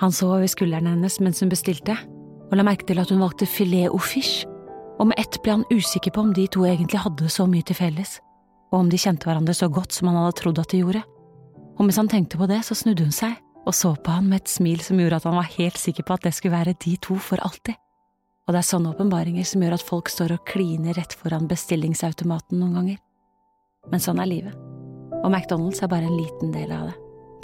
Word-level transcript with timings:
Han 0.00 0.14
så 0.16 0.30
over 0.32 0.48
skulderen 0.48 0.88
hennes 0.88 1.18
mens 1.20 1.42
hun 1.42 1.52
bestilte, 1.52 1.96
og 2.48 2.56
la 2.56 2.64
merke 2.66 2.88
til 2.88 2.98
at 3.02 3.12
hun 3.12 3.20
valgte 3.22 3.48
filet 3.48 3.90
au 3.90 4.00
fiche, 4.00 4.48
og 5.00 5.10
med 5.10 5.20
ett 5.20 5.38
ble 5.44 5.58
han 5.58 5.68
usikker 5.72 6.12
på 6.12 6.24
om 6.24 6.32
de 6.36 6.46
to 6.48 6.64
egentlig 6.68 7.00
hadde 7.00 7.28
så 7.32 7.46
mye 7.48 7.64
til 7.64 7.78
felles, 7.78 8.18
og 8.72 8.82
om 8.82 8.90
de 8.90 9.00
kjente 9.00 9.28
hverandre 9.28 9.54
så 9.56 9.68
godt 9.72 9.94
som 9.96 10.10
han 10.10 10.18
hadde 10.22 10.40
trodd 10.40 10.60
at 10.60 10.72
de 10.72 10.82
gjorde. 10.82 11.04
Og 11.78 11.86
mens 11.86 12.00
han 12.00 12.10
tenkte 12.10 12.40
på 12.40 12.48
det, 12.50 12.62
så 12.66 12.76
snudde 12.76 13.06
hun 13.06 13.14
seg 13.14 13.38
og 13.66 13.76
så 13.76 13.92
på 13.96 14.14
han 14.14 14.28
med 14.30 14.42
et 14.42 14.50
smil 14.50 14.80
som 14.82 14.98
gjorde 15.00 15.20
at 15.20 15.28
han 15.28 15.36
var 15.36 15.52
helt 15.58 15.78
sikker 15.78 16.06
på 16.06 16.16
at 16.16 16.24
det 16.26 16.32
skulle 16.36 16.56
være 16.56 16.78
de 16.80 16.96
to 17.04 17.16
for 17.20 17.42
alltid. 17.44 17.76
Og 18.48 18.54
det 18.54 18.62
er 18.62 18.66
sånne 18.66 18.94
åpenbaringer 18.94 19.46
som 19.46 19.62
gjør 19.62 19.76
at 19.76 19.86
folk 19.86 20.10
står 20.10 20.34
og 20.34 20.44
kliner 20.48 20.96
rett 20.96 21.14
foran 21.14 21.48
bestillingsautomaten 21.50 22.58
noen 22.58 22.78
ganger. 22.78 22.98
Men 23.92 24.02
sånn 24.02 24.20
er 24.22 24.30
livet, 24.30 24.56
og 25.20 25.28
McDonald's 25.30 25.82
er 25.84 25.92
bare 25.92 26.08
en 26.08 26.18
liten 26.18 26.52
del 26.56 26.72
av 26.74 26.90
det, 26.90 26.96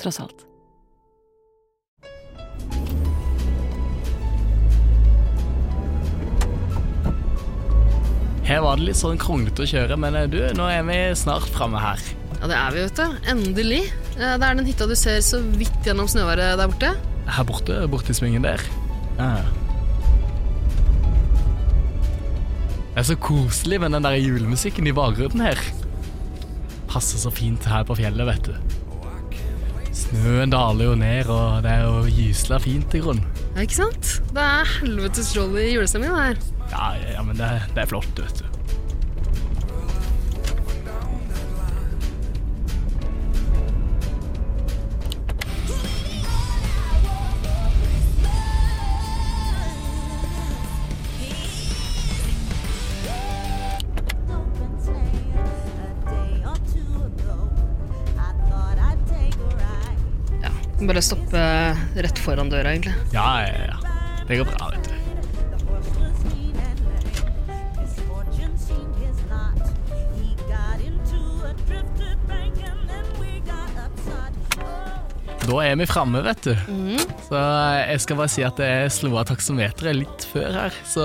tross 0.03 0.19
alt. 0.25 0.47
Her 8.47 8.61
var 8.63 8.79
det 8.79 8.87
litt 8.87 8.99
sånn 9.01 9.19
kronglete 9.19 9.65
å 9.65 9.69
kjøre, 9.73 9.97
men 9.99 10.15
eh, 10.21 10.29
du, 10.31 10.39
nå 10.55 10.69
er 10.71 10.85
vi 10.87 10.99
snart 11.19 11.49
framme 11.55 11.81
her. 11.83 12.03
Ja, 12.37 12.47
det 12.51 12.57
er 12.61 12.75
vi, 12.77 12.83
vet 12.87 13.01
du. 13.01 13.21
Endelig. 13.33 13.83
Eh, 14.17 14.37
Det 14.39 14.47
er 14.47 14.59
den 14.61 14.67
hytta 14.69 14.87
du 14.87 14.95
ser 14.99 15.19
så 15.25 15.41
vidt 15.59 15.87
gjennom 15.89 16.07
snøværet 16.11 16.59
der 16.61 16.71
borte. 16.71 16.93
Her 17.27 17.47
borte, 17.49 17.81
borte 17.91 18.15
i 18.15 18.19
svingen 18.21 18.45
der. 18.47 18.63
Ja. 19.19 19.33
Det 22.97 23.03
er 23.03 23.09
så 23.11 23.17
koselig 23.21 23.81
med 23.83 23.93
den 23.93 24.07
der 24.07 24.15
julemusikken 24.17 24.87
i 24.89 24.95
bakgrunnen 24.97 25.43
her. 25.45 25.59
Passer 26.89 27.19
så 27.21 27.33
fint 27.35 27.67
her 27.69 27.83
på 27.85 27.97
fjellet, 27.99 28.25
vet 28.31 28.47
du. 28.47 28.55
Snøen 29.97 30.53
daler 30.53 30.91
jo 30.93 30.95
ned, 31.01 31.29
og 31.33 31.65
det 31.65 31.73
er 31.75 31.83
jo 31.89 32.07
gysla 32.15 32.61
fint 32.63 32.95
i 32.97 33.03
grunnen. 33.05 33.27
Ja, 33.57 33.65
ikke 33.67 33.81
sant? 33.83 34.15
Det 34.37 34.45
er 34.45 34.71
helvetes 34.79 35.33
jolly 35.37 35.67
julestemning 35.75 36.13
det 36.15 36.23
her. 36.31 36.41
Ja, 36.73 36.87
ja, 37.17 37.23
men 37.25 37.37
det, 37.39 37.49
det 37.77 37.85
er 37.85 37.91
flott, 37.91 38.17
vet 38.21 38.41
du. 38.41 38.46
Bare 60.87 61.03
stoppe 61.03 61.41
rett 62.07 62.19
foran 62.23 62.51
døra, 62.53 62.73
egentlig. 62.75 62.95
Ja, 63.15 63.43
ja, 63.43 63.65
ja. 63.73 63.79
Det 64.29 64.39
går 64.39 64.53
bra, 64.53 64.71
vet 64.75 64.89
du. 64.91 64.96
Da 75.47 75.61
er 75.63 75.77
vi 75.79 75.87
framme, 75.87 76.21
vet 76.27 76.43
du. 76.43 76.53
Så 77.29 77.39
jeg 77.39 78.01
skal 78.03 78.19
bare 78.19 78.31
si 78.33 78.43
at 78.47 78.59
jeg 78.59 78.91
slo 78.95 79.13
av 79.21 79.29
taksometeret 79.29 79.95
litt 79.95 80.25
før 80.33 80.57
her, 80.57 80.79
så 80.91 81.05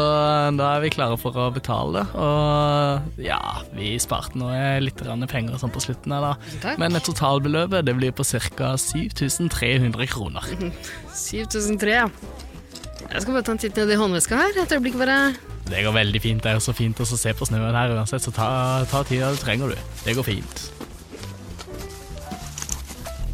da 0.58 0.72
er 0.75 0.84
vi 0.86 0.89
klare 0.94 1.17
for 1.22 1.38
å 1.38 1.50
betale. 1.53 2.02
Og 2.17 3.22
ja, 3.22 3.38
vi 3.78 3.94
sparte 4.02 4.39
nå 4.42 4.50
litt 4.81 5.03
penger 5.30 5.62
sånn 5.62 5.73
på 5.73 5.84
slutten 5.86 6.16
her, 6.16 6.25
da. 6.31 6.58
Takk. 6.64 6.81
Men 6.81 6.97
totalbeløpet 6.97 7.86
det 7.86 7.95
blir 8.00 8.16
på 8.17 8.25
ca. 8.25 8.73
7300 8.81 10.09
kroner. 10.09 10.50
7300, 11.14 11.94
ja. 11.94 12.09
Jeg 13.12 13.23
skal 13.23 13.34
bare 13.36 13.45
ta 13.45 13.53
en 13.53 13.62
titt 13.62 13.78
ned 13.78 13.94
i 13.94 13.97
håndveska 14.00 14.38
her. 14.42 14.62
Et 14.64 14.73
øyeblikk, 14.78 14.97
bare. 15.02 15.34
Det 15.69 15.86
går 15.86 15.94
veldig 15.95 16.22
fint. 16.22 16.42
Det 16.44 16.52
er 16.56 16.62
så 16.64 16.73
fint 16.75 16.97
å 16.97 17.06
se 17.06 17.34
på 17.38 17.47
snøen 17.50 17.75
her 17.78 17.94
uansett, 17.94 18.25
så 18.25 18.34
ta, 18.34 18.47
ta 18.90 19.03
tida 19.06 19.34
du 19.34 19.41
trenger, 19.41 19.74
du. 19.74 19.97
Det 20.06 20.18
går 20.18 20.28
fint. 20.34 20.63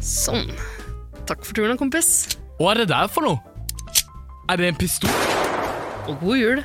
Sånn. 0.04 0.52
Takk 1.28 1.44
for 1.44 1.58
turen, 1.58 1.76
kompis. 1.76 2.38
Hva 2.56 2.72
er 2.72 2.82
det 2.82 2.88
der 2.88 3.08
for 3.12 3.26
noe? 3.26 3.36
Er 4.48 4.56
det 4.56 4.70
en 4.70 4.78
pistol? 4.80 5.12
Og 6.08 6.16
god 6.22 6.38
jul. 6.40 6.62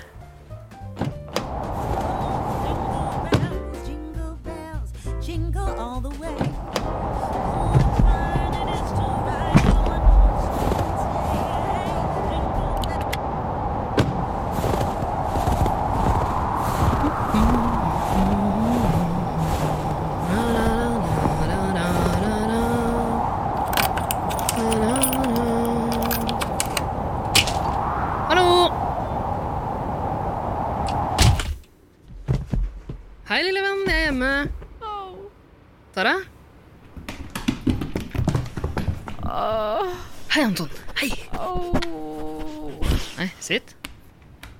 Sitt. 43.53 43.75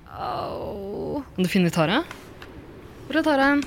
Kan 0.06 1.42
du 1.42 1.48
finne 1.50 1.70
Tara? 1.74 2.04
Hvor 3.08 3.18
er 3.18 3.24
Tara 3.26 3.48
hen? 3.50 3.64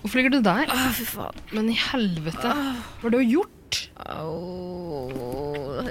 Hvorfor 0.00 0.16
ligger 0.16 0.32
du 0.32 0.40
der? 0.44 0.70
fy 0.96 1.04
faen. 1.08 1.42
Men 1.52 1.68
i 1.68 1.76
helvete. 1.90 2.48
Hva 2.48 3.02
har 3.02 3.12
du 3.12 3.18
gjort? 3.20 3.82
Au, 4.06 5.10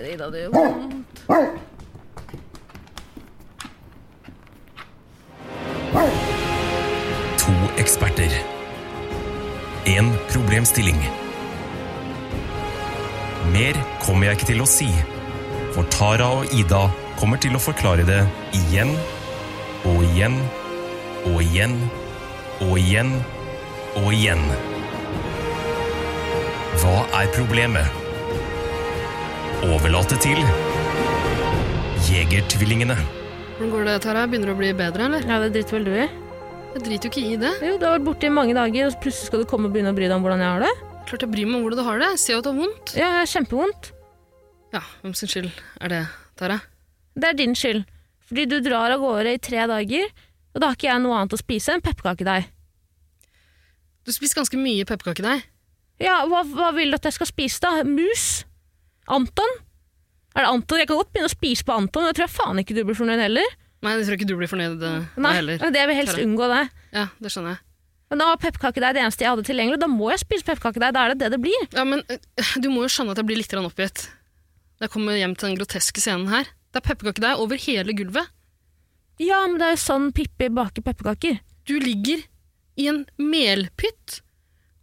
Ida, 0.01 0.31
det 0.33 0.47
gjør 0.47 0.55
vondt. 0.57 1.21
To 7.43 7.59
eksperter. 7.83 8.39
En 9.93 10.09
problemstilling. 10.31 11.05
Mer 13.51 13.75
kommer 14.03 14.29
jeg 14.29 14.37
ikke 14.37 14.49
til 14.53 14.63
å 14.63 14.67
si, 14.69 14.87
for 15.75 15.87
Tara 15.91 16.29
og 16.39 16.53
Ida 16.55 16.85
kommer 17.19 17.41
til 17.41 17.57
å 17.57 17.61
forklare 17.61 18.05
det 18.07 18.21
igjen 18.55 18.93
og 19.89 19.99
igjen 20.07 20.37
og 21.27 21.41
igjen 21.43 21.75
og 22.63 22.77
igjen 22.79 23.11
og 23.99 24.07
igjen. 24.15 24.45
Hva 26.79 27.03
er 27.19 27.33
problemet? 27.35 27.99
Overlate 29.63 30.17
til 30.23 30.39
Jegertvillingene. 32.07 32.97
Hvordan 33.57 33.75
går 33.75 33.85
det, 33.87 33.97
Tara? 34.03 34.25
Begynner 34.27 34.51
det 34.51 34.55
å 34.55 34.59
bli 34.59 34.71
bedre, 34.75 35.07
eller? 35.07 35.27
Ja, 35.27 35.39
det 35.43 35.53
driter 35.55 35.77
vel 35.77 35.85
du 35.87 35.93
i? 35.93 36.07
Jeg 36.73 36.85
driter 36.87 37.05
jo 37.07 37.11
ikke 37.11 37.27
i 37.27 37.37
det. 37.39 37.53
Jo, 37.61 37.75
du 37.77 37.85
har 37.85 37.99
vært 37.99 38.07
borte 38.07 38.27
i 38.27 38.33
mange 38.33 38.55
dager, 38.57 38.89
og 38.89 38.97
plutselig 39.03 39.29
skal 39.29 39.43
du 39.43 39.49
komme 39.49 39.69
og 39.69 39.75
begynne 39.75 39.93
å 39.93 39.97
bry 39.97 40.07
deg 40.09 40.17
om 40.17 40.25
hvordan 40.25 40.41
jeg 40.41 40.51
har 40.55 40.65
det? 40.65 40.92
Klart 41.07 41.25
jeg 41.25 41.31
bryr 41.33 41.47
meg 41.49 41.59
om 41.59 41.65
hvordan 41.65 41.81
du 41.81 41.87
har 41.87 41.99
det. 42.01 42.09
Jeg 42.15 42.21
ser 42.23 42.33
jo 42.35 42.41
at 42.41 42.45
du 42.47 42.51
har 42.51 42.59
vondt. 42.59 42.93
Ja, 42.97 43.07
jeg 43.09 43.19
har 43.23 43.31
kjempevondt. 43.33 43.89
Ja, 44.73 44.81
hvem 45.03 45.13
sin 45.17 45.29
skyld 45.29 45.49
er 45.83 45.91
det, 45.93 46.01
Tara? 46.39 46.59
Det 47.13 47.29
er 47.29 47.37
din 47.37 47.53
skyld. 47.57 47.83
Fordi 48.23 48.45
du 48.49 48.55
drar 48.65 48.95
av 48.95 49.03
gårde 49.03 49.35
i 49.35 49.41
tre 49.43 49.65
dager, 49.69 50.07
og 50.53 50.61
da 50.61 50.69
har 50.69 50.77
ikke 50.77 50.89
jeg 50.89 51.03
noe 51.03 51.17
annet 51.19 51.35
å 51.35 51.41
spise 51.41 51.75
enn 51.75 51.83
pepperkakedeig. 51.85 52.47
Du 54.03 54.11
spiser 54.15 54.39
ganske 54.41 54.59
mye 54.59 54.87
pepperkakedeig. 54.87 55.43
Ja, 56.01 56.23
hva, 56.27 56.41
hva 56.47 56.71
vil 56.75 56.91
du 56.91 56.97
at 56.97 57.05
jeg 57.07 57.15
skal 57.19 57.29
spise, 57.29 57.61
da? 57.63 57.83
Mus? 57.87 58.43
Anton? 59.11 59.59
Er 60.33 60.47
det 60.47 60.49
Anton? 60.49 60.81
Jeg 60.81 60.89
kan 60.89 60.97
godt 60.97 61.11
begynne 61.13 61.29
å 61.29 61.35
spise 61.35 61.67
på 61.67 61.75
Anton, 61.75 62.03
men 62.03 62.11
jeg 62.13 62.21
tror 62.23 62.31
faen 62.33 62.63
ikke 62.63 62.75
du 62.79 62.81
blir 62.87 62.97
fornøyd 62.97 63.21
heller. 63.21 63.53
Nei, 63.83 63.93
jeg 63.99 64.07
tror 64.07 64.17
ikke 64.17 64.29
du 64.31 64.35
blir 64.39 64.49
fornøyd 64.49 64.79
heller. 64.79 65.05
Nei, 65.19 65.35
heller. 65.37 65.61
det 65.61 65.83
jeg 65.83 65.91
vil 65.91 65.99
helst 65.99 66.23
unngå 66.23 66.49
det. 66.49 66.63
Ja, 66.95 67.05
det 67.19 67.33
skjønner 67.35 67.53
jeg. 67.57 67.63
Men 68.13 68.21
da 68.21 68.27
var 68.29 68.37
pepperkakedeig 68.43 68.93
det 68.93 69.01
eneste 69.01 69.25
jeg 69.25 69.31
hadde 69.33 69.45
tilgjengelig, 69.47 69.79
da 69.81 69.87
må 69.89 70.11
jeg 70.13 70.21
spise 70.21 70.45
pepperkakedeig. 70.45 70.93
Da 70.93 71.01
er 71.07 71.13
det 71.15 71.23
det 71.23 71.31
det 71.33 71.39
blir. 71.41 71.63
Ja, 71.73 71.81
men 71.89 72.03
eh, 72.13 72.19
du 72.61 72.67
må 72.69 72.83
jo 72.85 72.91
skjønne 72.93 73.15
at 73.15 73.21
jeg 73.23 73.25
blir 73.31 73.39
litt 73.41 73.55
oppgitt. 73.57 74.03
Jeg 74.83 74.91
kommer 74.93 75.17
hjem 75.17 75.33
til 75.33 75.49
den 75.49 75.57
groteske 75.57 76.03
scenen 76.03 76.29
her. 76.29 76.45
Det 76.69 76.77
er 76.83 76.85
pepperkakedeig 76.91 77.41
over 77.41 77.57
hele 77.63 77.95
gulvet. 77.97 78.29
Ja, 79.21 79.39
men 79.49 79.57
det 79.57 79.65
er 79.65 79.73
jo 79.75 79.81
sånn 79.81 80.11
Pippi 80.13 80.51
baker 80.53 80.85
pepperkaker. 80.85 81.39
Du 81.65 81.73
ligger 81.81 82.21
i 82.77 82.87
en 82.89 83.03
melpytt 83.17 84.19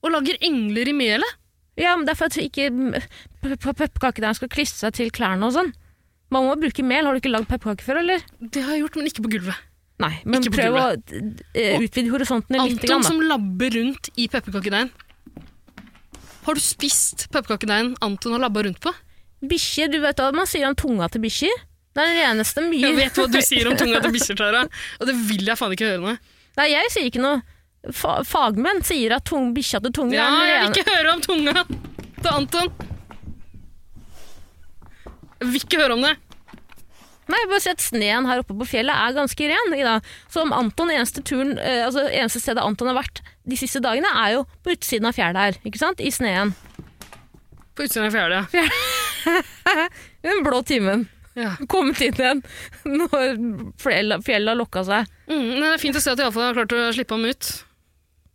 og 0.02 0.10
lager 0.14 0.38
engler 0.46 0.90
i 0.90 0.96
melet. 0.96 1.38
Ja, 1.78 1.94
men 1.96 2.06
det 2.08 2.16
er 2.16 2.18
for 2.18 2.30
at 2.34 2.38
ikke 2.42 2.66
pe- 2.74 3.56
pe- 3.62 3.78
pepperkakedeigen 3.78 4.38
skal 4.38 4.50
klistre 4.52 4.88
seg 4.88 4.98
til 4.98 5.14
klærne 5.14 5.46
og 5.48 5.54
sånn. 5.54 5.70
Man 6.34 6.46
må 6.50 6.58
bruke 6.58 6.82
mel. 6.86 7.06
Har 7.06 7.14
du 7.14 7.22
ikke 7.22 7.32
lagd 7.34 7.46
pepperkaker 7.50 7.86
før, 7.92 8.02
eller? 8.02 8.26
Det 8.42 8.62
har 8.66 8.74
jeg 8.74 8.84
gjort, 8.84 8.98
men 9.00 9.10
ikke 9.10 9.24
på 9.26 9.32
gulvet. 9.38 9.66
Nei, 10.00 10.14
men 10.24 10.40
Ikke 10.40 10.54
prøv 10.56 10.76
å 10.80 10.84
eh, 10.96 11.76
utvide 11.82 12.08
horisontene 12.12 12.64
litt. 12.64 12.78
Anton 12.78 12.88
Grann, 12.88 13.04
som 13.04 13.20
labber 13.20 13.74
rundt 13.76 14.08
i 14.16 14.28
pepperkakedeigen. 14.32 14.92
Har 16.46 16.56
du 16.56 16.62
spist 16.64 17.26
pepperkakedeigen 17.34 17.92
Anton 18.00 18.32
har 18.36 18.44
labba 18.46 18.64
rundt 18.64 18.80
på? 18.80 18.92
Bikkjer, 19.50 19.90
du 19.92 19.98
vet 20.00 20.20
hva 20.20 20.30
man 20.36 20.48
sier 20.48 20.68
om 20.68 20.76
tunga 20.78 21.08
til 21.12 21.22
bikkjer? 21.24 21.66
Det 21.90 22.02
er 22.02 22.10
den 22.12 22.18
reneste 22.20 22.62
mye 22.64 22.84
Jeg 22.86 22.96
vet 22.96 23.18
hva 23.18 23.26
du 23.28 23.40
sier 23.44 23.68
om 23.68 23.76
tunga 23.76 24.00
til 24.04 24.14
bikkjer, 24.14 24.38
Tara, 24.38 24.62
og 25.00 25.10
det 25.10 25.16
vil 25.28 25.48
jeg 25.50 25.60
faen 25.60 25.74
ikke 25.76 25.90
høre 25.90 26.02
nå. 26.04 26.14
Nei, 26.60 26.68
jeg 26.72 26.92
sier 26.94 27.10
ikke 27.10 27.24
noe. 27.24 27.40
Fa 27.96 28.18
fagmenn 28.28 28.82
sier 28.84 29.14
at 29.16 29.24
tung, 29.28 29.52
bikkja 29.56 29.80
til 29.84 29.94
tunga 29.96 30.16
Ja, 30.16 30.26
er 30.28 30.40
den 30.40 30.50
jeg 30.50 30.64
vil 30.64 30.82
ikke 30.82 30.96
høre 30.96 31.14
om 31.14 31.22
tunga 31.24 31.64
til 31.68 32.32
Anton. 32.32 32.72
Jeg 35.40 35.48
vil 35.48 35.62
ikke 35.64 35.80
høre 35.80 35.96
om 35.96 36.04
det. 36.04 36.16
Nei, 37.30 37.38
bare 37.44 37.52
bare 37.52 37.62
sett 37.62 37.82
sneen 37.84 38.26
her 38.26 38.42
oppe 38.42 38.56
på 38.58 38.66
fjellet 38.66 38.96
er 38.96 39.14
ganske 39.14 39.50
ren 39.50 39.76
Ida. 39.76 39.98
Så 40.32 40.42
om 40.42 40.54
Anton, 40.56 40.90
eneste, 40.90 41.22
turen, 41.26 41.54
eh, 41.58 41.84
altså 41.86 42.08
eneste 42.08 42.42
stedet 42.42 42.64
Anton 42.64 42.90
har 42.90 42.98
vært 42.98 43.22
de 43.46 43.58
siste 43.58 43.82
dagene, 43.84 44.10
er 44.24 44.38
jo 44.38 44.44
på 44.64 44.74
utsiden 44.74 45.08
av 45.10 45.16
fjellet 45.16 45.40
her, 45.44 45.60
ikke 45.66 45.80
sant? 45.80 46.02
I 46.02 46.10
sneen. 46.14 46.52
På 47.78 47.86
utsiden 47.86 48.08
av 48.08 48.16
fjellet, 48.16 48.58
I 50.24 50.26
den 50.26 50.44
blå 50.44 50.62
timen. 50.66 51.06
Ja. 51.38 51.54
Kommet 51.70 52.00
inn 52.02 52.16
igjen 52.18 52.40
når 52.88 53.38
fjellet 53.80 54.26
har 54.50 54.58
lokka 54.58 54.82
seg. 54.86 55.10
Mm, 55.30 55.50
det 55.60 55.68
er 55.68 55.82
fint 55.82 55.96
å 55.96 56.02
se 56.02 56.12
at 56.12 56.18
de 56.18 56.26
iallfall 56.26 56.48
har 56.48 56.58
klart 56.58 56.74
å 56.74 56.88
slippe 56.96 57.14
ham 57.16 57.28
ut. 57.30 57.50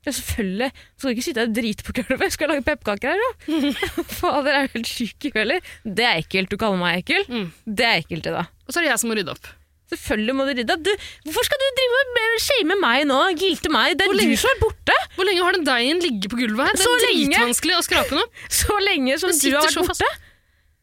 Ja, 0.06 0.12
selvfølgelig. 0.14 0.70
Skal 0.98 1.10
du 1.10 1.14
ikke 1.16 1.26
sitte 1.26 1.44
og 1.48 1.54
drite 1.58 1.84
på 1.88 1.94
gulvet, 1.98 2.34
skal 2.36 2.52
lage 2.54 2.62
pepperkaker 2.68 3.16
her, 3.16 3.22
da? 3.26 3.74
Fader, 4.20 4.52
er 4.54 4.68
du 4.70 4.78
helt 4.80 4.90
syk 4.92 5.26
i 5.26 5.32
huet, 5.34 5.70
Det 5.84 6.06
er 6.06 6.20
ekkelt. 6.22 6.52
Du 6.54 6.58
kaller 6.62 6.78
meg 6.82 7.02
ekkel? 7.04 7.26
Mm. 7.32 7.48
Det 7.66 7.86
er 7.90 8.02
ekkelt, 8.04 8.24
det 8.28 8.34
da. 8.38 8.44
Og 8.68 8.74
så 8.76 8.80
er 8.82 8.86
det 8.88 8.92
jeg 8.94 9.02
som 9.02 9.10
må 9.12 9.18
rydde 9.18 9.34
opp. 9.34 9.50
Selvfølgelig 9.92 10.34
må 10.38 10.46
du 10.48 10.52
rydde 10.58 10.74
opp. 10.74 10.84
Du, 10.86 10.92
hvorfor 11.28 11.46
skal 11.46 11.62
du 11.62 11.66
drive 11.80 11.98
og 12.04 12.40
shame 12.42 12.78
meg 12.82 13.04
nå? 13.10 13.18
Gilte 13.38 13.70
meg? 13.74 13.98
Det 14.00 14.08
er 14.08 14.16
lenge- 14.18 14.38
du 14.38 14.42
som 14.42 14.50
er 14.54 14.62
borte. 14.64 14.96
Hvor 15.18 15.28
lenge 15.30 15.44
har 15.46 15.58
den 15.58 15.68
deigen 15.68 16.02
ligget 16.06 16.30
på 16.34 16.40
gulvet 16.40 16.70
her? 16.70 16.78
Det 16.80 16.86
er 16.90 17.04
dritvanskelig 17.06 17.76
å 17.78 17.84
skrape 17.86 18.10
den 18.16 18.24
opp. 18.24 18.40
Så 18.62 18.78
lenge 18.86 19.18
som 19.22 19.30
du 19.34 19.46
har 19.54 19.68
vært 19.68 19.78
borte. 19.90 20.10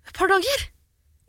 Et 0.06 0.14
par 0.18 0.30
dager. 0.30 0.68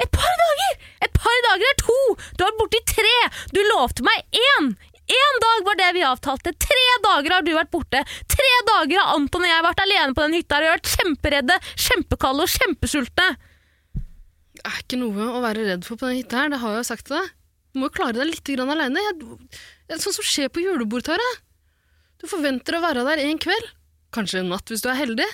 Et 0.03 0.09
par 0.13 0.37
dager! 0.41 0.71
Et 1.05 1.13
par 1.13 1.35
dager 1.45 1.69
er 1.69 1.75
to! 1.81 1.97
Du 2.37 2.41
har 2.43 2.49
vært 2.49 2.61
borte 2.61 2.79
i 2.81 2.85
tre! 2.89 3.11
Du 3.53 3.59
lovte 3.73 4.05
meg 4.05 4.39
én! 4.45 4.71
Én 5.03 5.39
dag 5.43 5.65
var 5.67 5.75
det 5.79 5.89
vi 5.97 6.03
avtalte. 6.07 6.53
Tre 6.55 6.83
dager 7.03 7.35
har 7.35 7.43
du 7.43 7.51
vært 7.55 7.71
borte. 7.73 8.03
Tre 8.31 8.51
dager 8.69 9.01
har 9.01 9.17
Anton 9.17 9.43
og 9.43 9.51
jeg 9.51 9.65
vært 9.65 9.83
alene 9.83 10.15
på 10.15 10.23
den 10.23 10.37
hytta. 10.37 10.61
Vi 10.63 10.71
vært 10.71 10.91
kjemperedde, 10.93 11.57
kjempekalde 11.75 12.45
og 12.45 12.53
kjempesultne. 12.53 13.27
Det 14.53 14.63
er 14.69 14.79
ikke 14.79 14.99
noe 15.01 15.27
å 15.35 15.41
være 15.43 15.65
redd 15.67 15.87
for 15.87 15.99
på 15.99 16.07
den 16.07 16.21
hytta 16.21 16.43
her, 16.45 16.53
det 16.53 16.61
har 16.61 16.75
jeg 16.77 16.83
jo 16.85 16.89
sagt 16.93 17.07
til 17.09 17.17
deg. 17.17 17.31
Du 17.73 17.81
må 17.81 17.89
jo 17.89 17.95
klare 17.97 18.15
deg 18.21 18.29
litt 18.29 18.51
aleine. 18.63 19.03
Sånn 19.97 20.15
som 20.15 20.23
skjer 20.23 20.51
på 20.53 20.63
julebord, 20.63 21.03
Tara. 21.07 21.29
Du 22.21 22.29
forventer 22.31 22.77
å 22.77 22.83
være 22.83 23.03
der 23.03 23.25
en 23.25 23.41
kveld. 23.41 23.71
Kanskje 24.13 24.39
en 24.39 24.53
natt 24.53 24.69
hvis 24.69 24.85
du 24.85 24.91
er 24.93 25.01
heldig. 25.01 25.27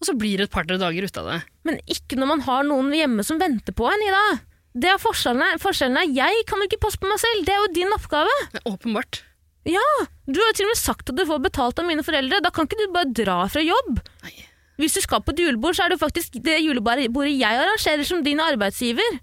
Og 0.00 0.08
så 0.08 0.14
blir 0.16 0.40
det 0.40 0.48
et 0.48 0.54
par-tre 0.54 0.80
dager 0.80 1.04
ut 1.04 1.18
av 1.20 1.28
det. 1.28 1.40
Men 1.68 1.78
ikke 1.84 2.16
når 2.18 2.30
man 2.32 2.42
har 2.46 2.64
noen 2.66 2.88
hjemme 2.96 3.22
som 3.28 3.38
venter 3.38 3.76
på 3.76 3.86
en, 3.86 4.06
Ida. 4.08 4.22
Det 4.74 4.86
er 4.92 5.00
forskjellen. 5.02 5.58
Forskjellen 5.58 5.96
er 5.98 6.12
jeg 6.14 6.44
kan 6.46 6.60
jo 6.62 6.68
ikke 6.68 6.78
passe 6.84 6.98
på 7.02 7.08
meg 7.10 7.18
selv. 7.18 7.42
Det 7.46 7.54
er 7.54 7.58
jo 7.64 7.72
din 7.74 7.90
oppgave. 7.96 8.34
Det 8.52 8.60
er 8.62 8.70
åpenbart. 8.70 9.22
Ja, 9.68 9.82
Du 10.30 10.38
har 10.40 10.52
jo 10.52 10.56
til 10.56 10.64
og 10.68 10.70
med 10.72 10.78
sagt 10.80 11.10
at 11.10 11.16
du 11.18 11.24
får 11.26 11.40
betalt 11.42 11.78
av 11.82 11.84
mine 11.88 12.04
foreldre. 12.06 12.38
Da 12.40 12.50
kan 12.54 12.68
ikke 12.68 12.78
du 12.78 12.92
bare 12.94 13.10
dra 13.12 13.40
fra 13.50 13.60
jobb. 13.64 13.98
Nei. 14.22 14.36
Hvis 14.80 14.94
du 14.96 15.00
skal 15.04 15.20
på 15.20 15.34
et 15.34 15.42
julebord, 15.42 15.74
så 15.76 15.84
er 15.84 15.92
det 15.92 15.98
faktisk 16.00 16.38
det 16.40 16.60
julebordet 16.64 17.10
jeg 17.36 17.42
arrangerer 17.58 18.06
som 18.08 18.22
din 18.24 18.40
arbeidsgiver. 18.40 19.18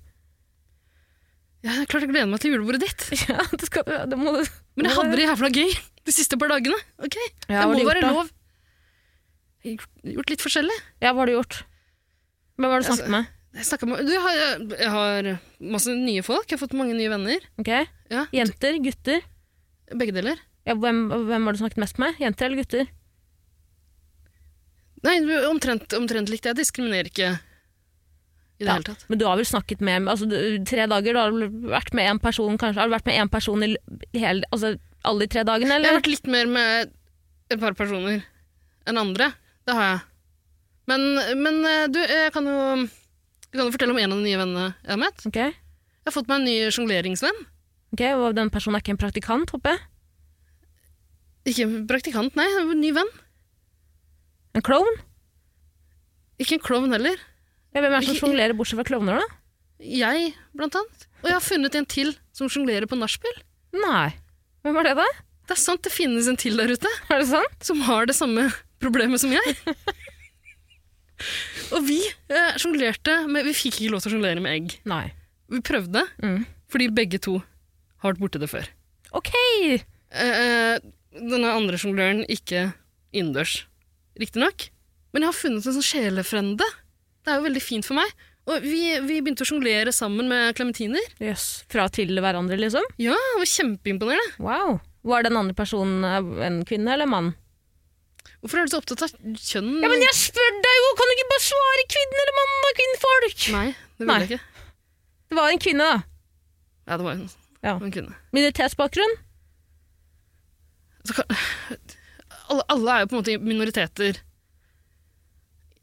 Ja, 1.65 1.71
det 1.73 1.81
er 1.87 1.89
klart 1.89 2.03
jeg 2.05 2.11
gleder 2.11 2.29
meg 2.29 2.43
til 2.43 2.53
julebordet 2.53 2.83
ditt. 2.85 3.07
Ja, 3.31 3.41
det, 3.49 3.65
skal, 3.71 3.87
det 3.87 4.19
må 4.19 4.35
du 4.35 4.43
Men 4.77 4.85
jeg 4.91 4.93
hadde 4.99 5.15
det 5.17 5.25
jævla 5.25 5.49
gøy 5.55 5.71
de 6.07 6.13
siste 6.13 6.37
par 6.39 6.51
dagene. 6.53 6.77
Ok, 7.01 7.17
Ja, 7.49 7.63
Det 7.63 7.71
må 7.71 7.79
gjort 7.81 7.89
være 7.95 8.11
lov. 8.11 8.29
Jeg 9.65 9.73
har 9.73 9.79
gjort- 9.81 10.13
gjort 10.19 10.29
litt 10.35 10.43
forskjellig. 10.45 10.77
Ja, 11.01 11.11
hva 11.15 11.23
har 11.23 11.31
du 11.31 11.33
gjort? 11.39 11.57
Hvem 12.61 12.69
har 12.71 12.79
du 12.83 12.87
snakket 12.91 13.07
Altså- 13.07 13.15
med? 13.17 13.33
Jeg, 13.57 13.87
med, 13.89 14.05
du, 14.05 14.11
jeg, 14.13 14.21
har, 14.21 14.35
jeg 14.77 14.91
har 14.93 15.27
masse 15.73 15.93
nye 15.97 16.21
folk. 16.25 16.45
Jeg 16.51 16.57
har 16.59 16.61
fått 16.67 16.75
mange 16.77 16.93
nye 16.97 17.09
venner. 17.09 17.45
Ok, 17.61 17.71
Ja, 18.13 18.25
Jenter? 18.35 18.77
Gutter? 18.85 19.23
Begge 19.97 20.13
deler. 20.15 20.37
Ja, 20.67 20.75
hvem, 20.75 21.07
hvem 21.29 21.47
har 21.47 21.55
du 21.55 21.61
snakket 21.63 21.79
mest 21.81 21.97
med? 22.01 22.17
Jenter 22.21 22.45
eller 22.49 22.61
gutter? 22.61 22.89
Nei, 25.05 25.17
omtrent, 25.47 25.93
omtrent 25.97 26.29
likt. 26.31 26.47
Jeg 26.49 26.57
diskriminerer 26.57 27.09
ikke 27.11 27.29
i 28.57 28.65
det 28.65 28.67
Ja. 28.67 28.73
hele 28.73 28.87
tatt. 28.89 29.05
Men 29.09 29.19
du 29.21 29.25
har 29.27 29.37
vel 29.37 29.45
snakket 29.45 29.81
med 29.81 30.07
altså, 30.09 30.25
du- 30.29 30.63
Tre 30.65 30.87
dager, 30.87 31.13
du 31.13 31.19
har 31.19 31.31
du 31.31 31.67
vært 31.69 31.93
med 31.93 32.09
én 32.09 32.19
person 32.21 32.57
kanskje? 32.57 32.79
Har 32.81 32.87
du 32.89 32.95
vært 32.95 33.05
med 33.05 33.19
én 33.21 33.29
person 33.31 33.63
i 33.63 33.75
hele, 34.17 34.43
altså, 34.51 34.77
alle 35.05 35.19
de 35.19 35.27
tre 35.27 35.43
dagene, 35.43 35.77
Jeg 35.81 35.85
har 35.85 35.99
vært 36.01 36.07
litt 36.11 36.27
mer 36.27 36.45
med 36.47 36.91
et 37.51 37.59
par 37.59 37.73
personer 37.73 38.23
enn 38.87 38.97
andre. 38.97 39.33
Det 39.65 39.73
har 39.75 39.83
jeg. 39.93 40.01
Men, 40.87 41.01
men 41.43 41.65
eh, 41.65 41.87
du, 41.87 41.99
jeg 41.99 42.31
kan 42.33 42.45
jo, 42.45 42.89
kan 43.55 43.67
du 43.69 43.73
fortelle 43.73 43.93
om 43.95 43.99
en 44.01 44.11
av 44.13 44.19
de 44.19 44.25
nye 44.27 44.39
vennene 44.41 44.65
jeg 44.83 44.91
har 44.93 44.99
møtt. 45.01 45.23
Okay. 45.29 45.53
Jeg 45.55 46.09
har 46.09 46.15
fått 46.15 46.27
meg 46.31 46.41
en 46.41 46.47
ny 46.49 46.55
sjongleringsvenn. 46.75 47.39
ok, 47.95 48.03
og 48.19 48.35
Den 48.35 48.51
personen 48.53 48.77
er 48.77 48.83
ikke 48.83 48.95
en 48.95 49.01
praktikant, 49.01 49.53
håper 49.55 49.75
jeg? 49.75 49.85
Ikke 51.47 51.63
en 51.67 51.87
praktikant, 51.87 52.35
nei. 52.35 52.47
En 52.59 52.73
ny 52.81 52.91
venn. 52.95 53.09
En 54.57 54.63
klovn? 54.65 54.99
Ikke 56.41 56.57
en 56.57 56.63
klovn 56.63 56.91
heller. 56.95 57.15
Ja, 57.75 57.81
hvem 57.83 57.93
er 57.93 58.01
det 58.01 58.09
som 58.09 58.19
sjonglerer 58.19 58.55
bortsett 58.57 58.79
fra 58.81 58.87
klovner, 58.87 59.21
da? 59.21 59.37
Jeg, 59.83 60.31
blant 60.57 60.75
annet. 60.75 61.05
Og 61.21 61.29
jeg 61.29 61.35
har 61.37 61.45
funnet 61.45 61.75
en 61.77 61.85
til 61.89 62.11
som 62.35 62.49
sjonglerer 62.51 62.89
på 62.89 62.97
nachspiel. 62.99 63.39
Nei. 63.77 64.09
Hvem 64.65 64.79
er 64.81 64.89
det, 64.89 64.95
da? 64.99 65.07
Det 65.47 65.55
er 65.55 65.61
sant 65.61 65.83
det 65.85 65.93
finnes 65.93 66.27
en 66.27 66.35
til 66.39 66.57
der 66.59 66.67
ute 66.75 66.89
Er 67.07 67.21
det 67.21 67.29
sant? 67.29 67.53
som 67.63 67.79
har 67.87 68.09
det 68.09 68.15
samme 68.17 68.49
problemet 68.83 69.21
som 69.21 69.31
jeg. 69.31 69.55
Og 71.75 71.83
vi 71.87 71.99
eh, 72.29 72.57
sjonglerte 72.61 73.15
med 73.31 73.47
Vi 73.47 73.53
fikk 73.57 73.79
ikke 73.81 73.91
lov 73.93 74.03
til 74.03 74.11
å 74.11 74.15
sjonglere 74.15 74.43
med 74.43 74.53
egg. 74.53 74.75
Nei. 74.89 75.05
Vi 75.49 75.61
prøvde, 75.65 76.03
Mm. 76.23 76.45
fordi 76.69 76.89
begge 76.93 77.19
to 77.23 77.37
har 78.03 78.13
vært 78.13 78.19
borti 78.21 78.39
det 78.39 78.49
før. 78.51 78.67
Ok! 79.15 79.31
Eh, 80.11 80.77
denne 81.17 81.51
andre 81.55 81.77
sjongløren 81.79 82.25
ikke 82.29 82.73
innendørs, 83.15 83.63
riktignok. 84.19 84.67
Men 85.13 85.23
jeg 85.23 85.31
har 85.31 85.37
funnet 85.39 85.65
en 85.65 85.77
sånn 85.77 85.87
sjelefrende. 85.87 86.67
Det 87.23 87.31
er 87.33 87.39
jo 87.39 87.47
veldig 87.47 87.63
fint 87.63 87.87
for 87.87 87.95
meg. 87.97 88.11
Og 88.47 88.61
vi, 88.63 88.99
vi 89.03 89.17
begynte 89.19 89.43
å 89.43 89.49
sjonglere 89.49 89.91
sammen 89.95 90.27
med 90.29 90.53
klementiner. 90.55 91.03
Jøss. 91.19 91.63
Fra 91.71 91.87
til 91.91 92.13
hverandre, 92.23 92.55
liksom? 92.59 92.85
Ja, 93.01 93.15
det 93.15 93.41
var 93.41 93.49
kjempeimponerende. 93.51 94.37
Wow. 94.43 94.77
Var 95.07 95.23
den 95.27 95.39
andre 95.39 95.55
personen 95.57 96.03
eh, 96.07 96.45
en 96.47 96.61
kvinne 96.67 96.93
eller 96.93 97.07
en 97.07 97.11
mann? 97.15 97.33
Hvorfor 98.47 98.61
er 98.61 98.67
du 98.69 98.71
så 98.71 98.79
opptatt 98.79 99.01
av 99.03 99.11
kjønn? 99.43 99.73
Ja, 99.83 99.89
men 99.91 100.03
jeg 100.05 100.15
spør 100.15 100.53
deg 100.63 100.77
jo! 100.79 100.91
Kan 100.95 101.09
du 101.09 101.13
ikke 101.17 101.27
bare 101.33 101.43
svare 101.43 101.83
kvinner 101.91 102.21
eller 102.23 102.35
mann, 102.37 102.53
og 102.69 102.77
kvinnfolk? 102.77 103.41
Nei, 103.57 103.65
det 103.75 104.05
vil 104.05 104.07
Nei. 104.07 104.19
jeg 104.23 104.29
ikke. 104.29 104.69
Det 105.27 105.37
var 105.41 105.51
en 105.51 105.59
kvinne, 105.65 105.87
da. 105.91 105.97
Ja, 106.87 106.95
det 107.01 107.03
var 107.09 107.17
en, 107.17 107.25
Ja. 107.67 107.73
en 107.75 107.91
kvinne. 107.91 108.15
Minoritetsbakgrunn? 108.37 109.15
Så 111.07 111.17
kan, 111.17 111.35
alle, 112.47 112.63
alle 112.71 112.95
er 112.95 113.03
jo 113.03 113.09
på 113.11 113.17
en 113.17 113.21
måte 113.21 113.35
minoriteter 113.43 114.21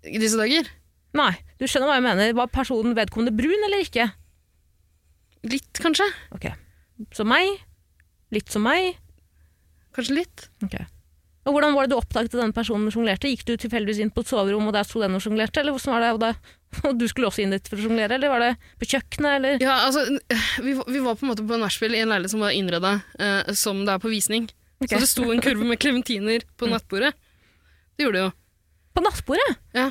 i 0.08 0.20
disse 0.20 0.40
dager. 0.40 0.72
Nei, 1.16 1.30
du 1.60 1.66
skjønner 1.68 1.90
hva 1.92 1.98
jeg 2.00 2.06
mener. 2.08 2.32
Var 2.40 2.50
personen 2.56 2.96
vedkommende 2.96 3.36
brun 3.36 3.68
eller 3.68 3.84
ikke? 3.84 4.08
Litt, 5.52 5.70
kanskje. 5.84 6.08
Ok. 6.32 6.48
Som 7.12 7.28
meg? 7.28 7.60
Litt 8.32 8.48
som 8.52 8.64
meg? 8.64 8.96
Kanskje 9.92 10.16
litt. 10.22 10.48
Ok. 10.64 10.80
Og 11.44 11.52
hvordan 11.52 11.74
var 11.76 11.84
det 11.84 11.92
du 11.92 11.98
oppdaget 11.98 12.32
at 12.32 12.40
denne 12.40 12.56
personen 12.56 12.92
sjonglerte? 12.92 13.28
Gikk 13.28 13.44
du 13.44 13.54
tilfeldigvis 13.60 14.00
inn 14.00 14.12
på 14.14 14.22
et 14.24 14.30
soverom, 14.30 14.70
og 14.70 14.76
der 14.76 14.86
sto 14.88 15.02
den 15.02 15.16
og 15.18 15.20
sjonglerte? 15.20 15.60
Eller 15.60 15.74
hvordan 15.76 15.92
var 15.92 16.04
det? 16.04 16.12
Og, 16.16 16.20
da, 16.22 16.30
og 16.88 17.00
du 17.00 17.04
skulle 17.10 17.28
også 17.28 17.44
inn 17.44 17.52
dit 17.52 17.68
for 17.68 17.80
å 17.80 17.84
sjonglere, 17.84 18.16
eller 18.16 18.32
var 18.32 18.44
det 18.46 18.52
på 18.80 18.88
kjøkkenet, 18.94 19.30
eller? 19.38 19.64
Ja, 19.64 19.74
altså, 19.90 20.06
vi, 20.64 20.72
vi 20.78 21.02
var 21.04 21.18
på 21.20 21.26
en 21.26 21.32
måte 21.34 21.44
på 21.44 21.58
nachspiel 21.60 21.98
i 21.98 22.00
en 22.04 22.14
leilighet 22.14 22.32
som 22.32 22.44
var 22.44 22.56
innreda 22.56 22.94
eh, 23.20 23.52
som 23.60 23.84
det 23.84 23.92
er 23.96 24.00
på 24.00 24.12
visning. 24.12 24.48
Okay. 24.80 24.96
Så 24.96 25.02
det 25.04 25.10
sto 25.12 25.28
en 25.32 25.44
kurve 25.44 25.68
med 25.68 25.80
klementiner 25.80 26.46
på 26.60 26.68
nattbordet. 26.70 27.12
Det 27.94 28.06
gjorde 28.06 28.18
det 28.18 28.24
jo. 28.24 28.32
På 28.96 29.04
nattbordet? 29.04 29.60
Ja. 29.76 29.90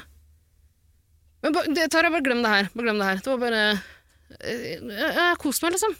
Men 1.43 1.55
det, 1.75 1.89
Tara, 1.91 2.10
bare 2.10 2.24
glem 2.25 2.41
det 2.43 2.51
her. 2.51 2.74
Bare 2.74 2.88
glem 2.88 3.00
det 3.01 3.07
her. 3.12 3.22
Det 3.22 3.31
var 3.33 3.39
bare 3.41 3.63
eh, 4.39 4.81
Jeg 4.81 5.13
har 5.19 5.39
kost 5.41 5.63
meg, 5.63 5.75
liksom. 5.75 5.95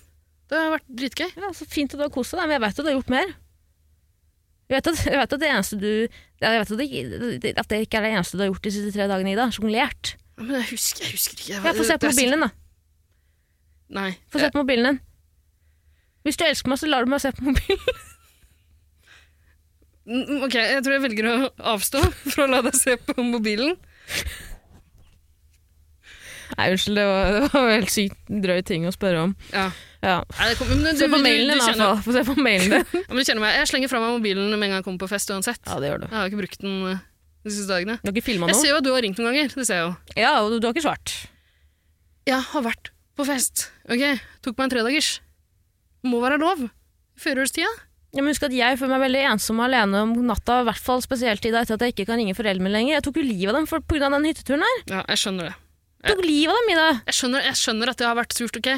Det 0.50 0.60
har 0.60 0.74
vært 0.76 0.92
dritgøy. 1.00 1.30
Ja, 1.40 1.54
Så 1.56 1.68
fint 1.70 1.94
at 1.94 2.00
du 2.00 2.06
har 2.06 2.14
kost 2.14 2.36
deg, 2.36 2.46
men 2.46 2.58
jeg 2.58 2.64
vet 2.64 2.80
at 2.80 2.86
du 2.86 2.90
har 2.90 2.98
gjort 2.98 3.14
mer. 3.14 3.34
Jeg 4.72 4.78
vet 4.78 4.88
at, 4.90 5.00
jeg 5.06 5.20
vet 5.20 5.34
at 5.36 5.42
det 5.42 5.50
eneste 5.52 5.78
du 5.80 5.90
jeg 6.44 6.60
vet 6.60 6.72
at 6.72 7.42
det, 7.44 7.54
at 7.60 7.70
det 7.70 7.80
ikke 7.86 8.00
er 8.00 8.06
det 8.08 8.12
eneste 8.18 8.38
du 8.40 8.44
har 8.44 8.52
gjort 8.52 8.68
de 8.68 8.72
siste 8.74 8.92
tre 8.96 9.08
dagene, 9.12 9.34
Ida. 9.36 9.48
Sjonglert. 9.54 10.14
Men 10.40 10.56
jeg 10.60 10.70
husker, 10.72 11.06
jeg 11.06 11.16
husker 11.18 11.38
ikke. 11.38 11.50
Jeg, 11.54 11.76
Få 11.78 11.86
se 11.88 11.98
på 12.00 12.12
mobilen 12.12 12.36
din, 12.38 12.46
da. 12.48 12.50
Nei. 13.94 14.10
Få 14.34 14.42
se 14.42 14.50
på 14.52 14.64
mobilen 14.64 14.90
din. 14.90 15.00
Hvis 16.24 16.40
du 16.40 16.46
elsker 16.48 16.72
meg, 16.72 16.80
så 16.80 16.90
lar 16.90 17.06
du 17.06 17.12
meg 17.12 17.22
se 17.24 17.32
på 17.36 17.46
mobilen. 17.50 18.02
Ok, 20.04 20.58
jeg 20.60 20.82
tror 20.84 20.98
jeg 20.98 21.02
velger 21.06 21.28
å 21.30 21.36
avstå 21.74 22.02
fra 22.34 22.44
å 22.44 22.50
la 22.52 22.58
deg 22.66 22.76
se 22.76 22.98
på 23.00 23.24
mobilen. 23.24 23.78
Nei, 26.58 26.66
unnskyld, 26.74 26.98
det 27.00 27.06
var, 27.08 27.30
det 27.38 27.52
var 27.54 27.70
helt 27.72 27.94
sykt 27.94 28.34
drøy 28.44 28.60
ting 28.68 28.84
å 28.84 28.92
spørre 28.92 29.22
om. 29.30 29.36
Ja. 29.54 29.70
Ja. 30.04 30.18
Se 30.36 31.08
på 31.08 31.20
mailen 31.24 31.54
din. 31.56 31.82
Få 32.04 32.12
se 32.16 32.24
på 32.28 32.36
mailen 32.36 32.74
din. 32.76 33.04
Du 33.14 33.22
kjenner 33.24 33.44
meg. 33.46 33.58
Jeg 33.62 33.70
slenger 33.72 33.92
fra 33.92 34.02
meg 34.04 34.18
mobilen 34.18 34.50
med 34.52 34.58
en 34.60 34.66
gang 34.66 34.80
jeg 34.82 34.88
kommer 34.88 35.06
på 35.06 35.12
fest 35.14 35.32
uansett. 35.32 35.62
Ja, 35.64 35.80
det 35.80 35.94
gjør 35.94 36.04
du. 36.04 36.08
Jeg 36.10 36.18
har 36.20 36.32
ikke 36.32 36.42
brukt 36.42 36.66
den 36.66 36.76
eh, 36.92 37.04
de 37.48 37.54
siste 37.54 37.72
dagene. 37.72 37.96
Du 38.02 38.10
har 38.10 38.16
ikke 38.16 38.26
filma 38.28 38.50
Jeg 38.52 38.60
ser 38.60 38.74
jo 38.74 38.82
at 38.82 38.88
du 38.88 38.92
har 38.92 39.06
ringt 39.06 39.22
noen 39.22 39.32
ganger. 39.32 39.56
Det 39.56 39.68
ser 39.70 39.80
jeg 39.80 39.88
jo. 39.88 40.20
Ja, 40.20 40.34
og 40.44 40.52
du, 40.52 40.60
du 40.60 40.68
har 40.68 40.76
ikke 40.76 40.86
svart. 40.86 41.16
Jeg 42.28 42.40
har 42.52 42.66
vært 42.68 42.92
på 43.20 43.26
fest. 43.28 43.68
Ok, 43.88 44.04
Tok 44.44 44.60
meg 44.60 44.68
en 44.68 44.76
tredagers. 44.76 45.10
Må 46.08 46.20
være 46.24 46.40
lov. 46.42 46.68
Førjulstida. 47.24 47.72
Ja, 48.14 48.22
men 48.22 48.30
husk 48.30 48.44
at 48.46 48.54
jeg 48.54 48.78
føler 48.78 48.94
meg 48.94 49.08
veldig 49.08 49.22
ensom 49.32 49.60
og 49.62 49.66
alene 49.72 50.04
om 50.06 50.12
natta, 50.28 50.60
i 50.62 50.68
hvert 50.68 50.82
fall 50.86 51.02
spesielt 51.02 51.46
i 51.48 51.52
dag 51.54 51.64
etter 51.66 51.80
at 51.80 51.86
jeg 51.88 51.96
ikke 51.96 52.06
kan 52.12 52.20
ringe 52.22 52.36
foreldrene 52.38 52.68
mine 52.68 52.76
lenger. 52.76 52.98
Jeg 53.00 53.06
tok 53.08 53.18
jo 53.18 53.26
livet 53.26 53.56
av 53.56 53.64
dem 53.64 53.86
pga. 53.90 54.10
den 54.14 54.28
hytteturen 54.30 54.66
her. 54.68 54.82
Ja, 54.92 55.00
jeg 55.10 55.22
skjønner 55.24 55.50
det. 55.50 55.56
Jeg 56.04 56.18
tok 56.18 56.26
livet 56.28 56.54
av 56.54 56.60
dem, 56.60 56.72
Ida. 56.76 56.88
Jeg 57.08 57.18
skjønner, 57.18 57.46
jeg 57.48 57.58
skjønner 57.58 57.92
at 57.94 58.02
det 58.02 58.08
har 58.10 58.18
vært 58.20 58.36
surt, 58.38 58.60
ok? 58.60 58.70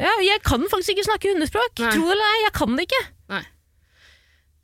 Ja, 0.00 0.12
jeg 0.24 0.40
kan 0.46 0.64
faktisk 0.72 0.94
ikke 0.94 1.04
snakke 1.06 1.32
hundespråk. 1.34 1.74
Nei. 1.82 1.92
Tro 1.92 2.06
det 2.08 2.14
eller 2.16 2.28
ei, 2.32 2.42
jeg 2.46 2.54
kan 2.56 2.76
det 2.78 2.86
ikke. 2.88 3.00
Nei. 3.34 3.42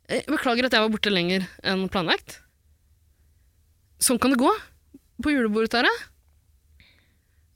Jeg 0.07 0.23
beklager 0.31 0.65
at 0.69 0.75
jeg 0.77 0.85
var 0.85 0.93
borte 0.93 1.11
lenger 1.13 1.45
enn 1.67 1.87
planlagt. 1.93 2.39
Sånn 4.01 4.19
kan 4.21 4.33
det 4.33 4.39
gå 4.41 4.49
på 5.23 5.33
julebordet, 5.33 5.71
Tare. 5.73 5.91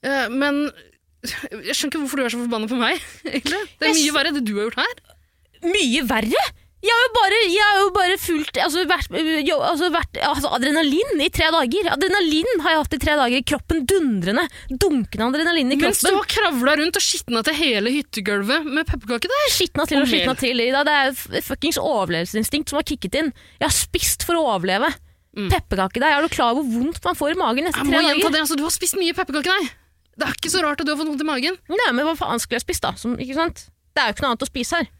Eh, 0.02 0.26
Men 0.34 0.64
jeg 1.22 1.74
skjønner 1.78 1.92
ikke 1.92 2.00
hvorfor 2.02 2.18
du 2.18 2.24
er 2.26 2.34
så 2.34 2.40
forbanna 2.42 2.68
på 2.70 2.78
meg. 2.80 3.02
egentlig. 3.30 3.60
Det 3.78 3.88
er 3.90 3.96
mye 3.98 4.14
verre 4.18 4.34
det 4.36 4.44
du 4.48 4.54
har 4.58 4.66
gjort 4.68 4.80
her. 4.82 5.02
Mye 5.62 6.02
verre! 6.10 6.44
Jeg 6.82 6.90
har 6.90 7.02
jo 7.04 7.10
bare, 7.14 7.36
jeg 7.46 7.62
har 7.62 7.76
jo 7.78 7.90
bare 7.94 8.14
fulgt 8.18 8.58
altså, 8.58 8.82
vært, 8.90 9.12
jo, 9.46 9.58
altså, 9.62 9.86
vært 9.94 10.18
altså, 10.26 10.50
adrenalin 10.56 11.20
i 11.22 11.28
tre 11.30 11.46
dager. 11.54 11.90
Adrenalin 11.94 12.64
har 12.64 12.74
jeg 12.74 12.80
hatt 12.80 12.96
i 12.96 13.00
tre 13.04 13.14
dager. 13.20 13.44
Kroppen 13.52 13.84
dundrende. 13.86 14.48
Dunkende 14.66 15.28
adrenalin 15.28 15.70
i 15.70 15.78
kroppen. 15.78 15.94
Mens 15.94 16.02
du 16.02 16.16
har 16.16 16.26
kravla 16.32 16.74
rundt 16.80 16.98
og 16.98 17.04
skitna 17.04 17.44
til 17.46 17.54
hele 17.60 17.92
hyttegulvet 17.94 18.66
med 18.66 18.88
pepperkaker. 18.88 19.34
Skitna 19.54 19.86
til 19.86 20.00
og 20.00 20.08
Og 20.08 20.10
skitna 20.10 20.34
til. 20.40 20.64
Ida. 20.64 20.82
Det 20.88 20.96
er 21.04 21.44
fuckings 21.46 21.78
overlevelsesinstinkt 21.78 22.72
som 22.72 22.80
har 22.80 22.86
kicket 22.88 23.20
inn. 23.20 23.30
Jeg 23.60 23.68
har 23.68 23.76
spist 23.76 24.26
for 24.26 24.40
å 24.40 24.42
overleve. 24.56 24.90
Mm. 25.38 25.52
Pepperkakedeig. 25.54 26.16
Er 26.16 26.26
du 26.26 26.34
klar 26.34 26.56
over 26.56 26.66
hvor 26.66 26.82
vondt 26.82 26.98
man 27.06 27.18
får 27.20 27.36
i 27.36 27.38
magen 27.38 27.68
neste 27.70 27.84
tre 27.86 28.02
dager? 28.02 28.26
det, 28.26 28.42
altså, 28.42 28.58
Du 28.58 28.66
har 28.66 28.74
spist 28.74 28.98
mye 28.98 29.14
pepperkakedeig. 29.16 29.70
Det 30.18 30.26
er 30.26 30.34
ikke 30.34 30.50
så 30.52 30.64
rart 30.66 30.82
at 30.82 30.88
du 30.88 30.92
har 30.92 30.98
fått 30.98 31.08
vondt 31.08 31.22
i 31.22 31.28
magen. 31.30 31.54
Nei, 31.70 31.92
men 31.94 32.04
hva 32.10 32.16
faen 32.18 32.42
skulle 32.42 32.58
jeg 32.58 32.66
spist, 32.66 32.82
da? 32.82 32.92
Som? 32.98 33.14
Det 33.16 34.02
er 34.02 34.10
jo 34.10 34.16
ikke 34.16 34.26
noe 34.26 34.34
annet 34.34 34.44
å 34.44 34.50
spise 34.50 34.82
her. 34.82 34.90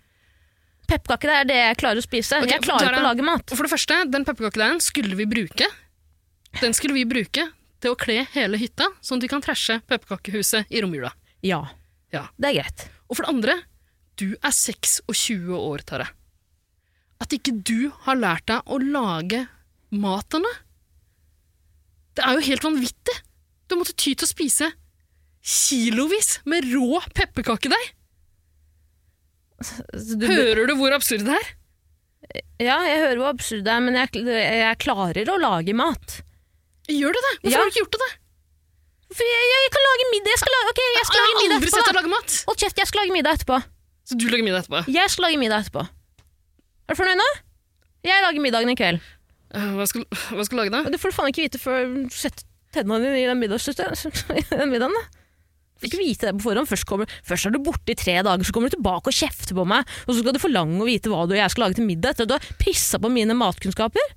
Pepperkake 0.93 1.33
er 1.41 1.49
det 1.49 1.57
jeg 1.57 1.81
klarer 1.81 2.03
å 2.03 2.05
spise. 2.05 2.37
Okay, 2.43 2.53
jeg 2.53 2.65
klarer 2.67 2.91
ikke 2.91 3.01
å 3.01 3.07
lage 3.07 3.25
mat. 3.25 3.53
For 3.57 3.65
det 3.65 3.73
første, 3.73 3.99
den 4.13 4.27
pepperkakedeigen 4.29 4.83
skulle 4.85 5.17
vi 5.17 5.25
bruke. 5.31 5.69
Den 6.61 6.77
skulle 6.77 6.99
vi 6.99 7.07
bruke 7.09 7.47
til 7.83 7.95
å 7.95 7.99
kle 7.99 8.23
hele 8.35 8.61
hytta, 8.61 8.91
sånn 9.01 9.21
at 9.21 9.25
vi 9.25 9.31
kan 9.33 9.45
trashe 9.45 9.79
pepperkakehuset 9.89 10.69
i 10.69 10.83
romjula. 10.85 11.15
Ja. 11.43 11.63
Ja. 12.13 12.27
Det 12.37 12.51
er 12.51 12.59
greit. 12.61 12.85
Og 13.09 13.17
for 13.17 13.25
det 13.25 13.33
andre, 13.33 13.57
du 14.21 14.35
er 14.37 14.53
26 14.53 15.49
år, 15.57 15.87
Tare. 15.89 16.11
At 17.23 17.33
ikke 17.33 17.55
du 17.65 17.89
har 18.05 18.19
lært 18.19 18.49
deg 18.51 18.69
å 18.69 18.79
lage 18.83 19.47
mat 19.95 20.37
ennå. 20.37 20.53
Det 22.13 22.25
er 22.27 22.37
jo 22.37 22.47
helt 22.51 22.67
vanvittig. 22.67 23.17
Du 23.71 23.79
måtte 23.81 23.97
ty 23.97 24.13
til 24.13 24.27
å 24.27 24.31
spise 24.31 24.69
kilovis 25.43 26.37
med 26.45 26.69
rå 26.71 27.01
pepperkakedeig. 27.17 27.95
Du- 29.63 30.27
Hører 30.29 30.67
du 30.71 30.75
hvor 30.81 30.95
absurd 30.97 31.25
det 31.27 31.37
er? 31.39 31.51
Ja, 32.63 32.77
jeg 32.87 32.99
hører 33.03 33.19
hvor 33.21 33.31
absurd 33.35 33.65
det 33.67 33.73
er, 33.73 33.81
men 33.83 33.97
jeg, 33.99 34.09
jeg 34.25 34.79
klarer 34.83 35.27
å 35.33 35.39
lage 35.43 35.75
mat. 35.77 36.19
Gjør 36.89 37.13
du 37.15 37.19
det? 37.19 37.33
Hvorfor 37.43 37.51
Ja. 37.53 37.59
har 37.59 37.65
du 37.69 37.73
ikke 37.73 37.83
gjort 37.85 37.99
det? 38.03 38.11
For 39.13 39.29
jeg, 39.29 39.49
jeg 39.53 39.71
kan 39.75 39.83
lage 39.89 40.05
middag. 40.15 40.31
Jeg 40.33 40.41
skal 40.41 40.55
lage, 40.57 40.71
okay, 40.73 40.87
jeg 40.97 41.07
skal 41.09 41.21
lage 41.23 41.35
middag 41.43 41.57
aldri 41.59 41.71
sett 41.73 41.77
deg 41.77 41.83
etterpå. 41.83 41.99
lage 42.01 42.13
mat. 42.15 42.37
Hold 42.49 42.61
kjeft, 42.63 42.79
jeg 42.81 42.89
skal 42.89 43.01
lage 43.03 43.13
middag 43.17 43.35
etterpå. 43.37 43.59
Så 44.09 44.17
du 44.19 44.25
lager 44.33 44.47
middag 44.47 44.63
etterpå. 44.65 44.81
Jeg 44.95 45.11
skal 45.13 45.27
lage 45.27 45.41
middag 45.43 45.59
etterpå. 45.67 45.83
Er 46.89 46.95
du 46.97 46.99
fornøyd 47.03 47.21
nå? 47.21 47.29
Jeg 48.09 48.25
lager 48.25 48.41
middagen 48.47 48.73
i 48.73 48.79
kveld. 48.79 49.03
Eh, 49.53 49.69
Hva 49.77 49.85
skal, 49.91 50.07
hva 50.33 50.47
skal 50.49 50.57
du 50.57 50.63
lage 50.63 50.73
da? 50.73 50.81
Det 50.95 50.99
får 51.03 51.13
du 51.13 51.17
faen 51.19 51.29
ikke 51.35 51.45
vite 51.45 51.61
før 51.61 51.85
du 51.93 52.15
setter 52.17 52.47
tennene 52.73 53.03
dine 53.05 53.21
i 53.21 53.29
den 53.29 53.39
middagen. 53.43 54.97
da. 54.97 55.03
Ikke 55.83 55.99
vite 56.01 56.29
det 56.29 56.35
på 56.39 56.45
forhånd. 56.47 56.69
Først, 56.71 56.87
kommer, 56.89 57.11
først 57.27 57.49
er 57.49 57.55
du 57.55 57.59
borte 57.67 57.91
i 57.95 57.97
tre 57.99 58.15
dager, 58.23 58.45
så 58.47 58.55
kommer 58.55 58.71
du 58.71 58.77
tilbake 58.77 59.11
og 59.11 59.17
kjefter 59.17 59.57
på 59.59 59.65
meg, 59.69 59.89
og 60.07 60.13
så 60.15 60.21
skal 60.23 60.37
du 60.37 60.41
forlange 60.43 60.79
å 60.83 60.87
vite 60.89 61.11
hva 61.13 61.25
du 61.27 61.35
og 61.35 61.41
jeg 61.41 61.53
skal 61.55 61.65
lage 61.67 61.79
til 61.81 61.89
middag 61.89 62.15
etter 62.15 62.29
at 62.29 62.31
du 62.31 62.37
har 62.39 62.61
pissa 62.63 63.01
på 63.03 63.11
mine 63.13 63.35
matkunnskaper. 63.39 64.15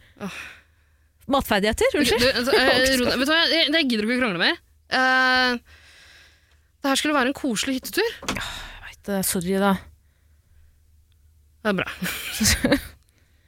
Matferdigheter, 1.31 1.89
Du, 1.95 1.99
unnskyld. 2.03 2.27
altså, 2.37 2.53
eh, 2.61 2.69
vet 3.17 3.25
du 3.25 3.31
hva, 3.33 3.41
jeg, 3.49 3.71
jeg 3.73 3.89
gidder 3.89 4.05
ikke 4.05 4.17
å 4.19 4.21
krangle 4.21 4.43
mer. 4.43 4.59
Uh, 4.93 5.57
det 6.85 6.91
her 6.91 6.99
skulle 7.01 7.17
være 7.17 7.31
en 7.33 7.37
koselig 7.39 7.79
hyttetur. 7.79 8.11
Jeg 8.29 8.89
vet 8.91 9.01
det, 9.09 9.21
sorry, 9.25 9.55
da. 9.63 9.73
Det 11.65 11.73
er 11.73 11.79
bra. 11.81 12.77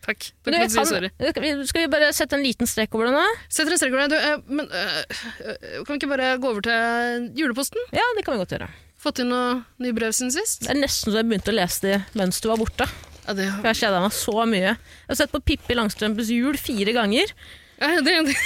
Takk. 0.07 0.29
Du, 0.43 0.51
kan-. 0.55 1.65
Skal 1.67 1.81
vi, 1.83 1.87
bare 1.91 2.13
sette 2.15 2.37
en 2.37 2.43
liten 2.45 2.69
strek 2.69 2.93
over 2.95 3.09
det 3.09 3.17
nå? 3.17 3.23
Setter 3.51 3.75
en 3.75 3.79
strek 3.81 3.91
over 3.91 4.05
det. 4.07 4.15
Du, 4.15 4.17
eh, 4.23 4.45
men 4.47 4.69
eh, 4.71 4.99
eh, 5.43 5.79
kan 5.81 5.89
vi 5.91 5.97
ikke 5.99 6.11
bare 6.13 6.29
gå 6.39 6.51
over 6.53 6.63
til 6.63 7.25
juleposten? 7.35 7.89
Ja, 7.91 8.05
det 8.15 8.23
kan 8.23 8.37
vi 8.37 8.43
godt 8.45 8.55
gjøre. 8.55 8.69
Fått 9.03 9.19
inn 9.21 9.33
noen 9.33 9.65
nye 9.83 9.95
brev 9.97 10.15
siden 10.15 10.31
sist? 10.31 10.63
Det 10.63 10.71
er 10.71 10.79
nesten 10.79 11.11
så 11.11 11.19
jeg 11.19 11.27
begynte 11.27 11.51
å 11.51 11.57
lese 11.57 11.83
de 11.83 11.97
mens 12.17 12.39
du 12.39 12.47
var 12.47 12.61
borte. 12.61 12.87
Ja, 13.25 13.35
det, 13.35 13.49
For 13.57 13.67
jeg 13.67 13.79
kjeda 13.81 13.99
meg 14.05 14.15
så 14.15 14.45
mye. 14.47 14.69
Jeg 14.77 15.11
har 15.11 15.19
sett 15.19 15.33
på 15.33 15.43
Pippi 15.43 15.75
Langstrømpes 15.75 16.31
jul 16.31 16.55
fire 16.61 16.95
ganger. 16.95 17.35
ja, 17.83 17.91
det, 17.99 18.15
det, 18.29 18.37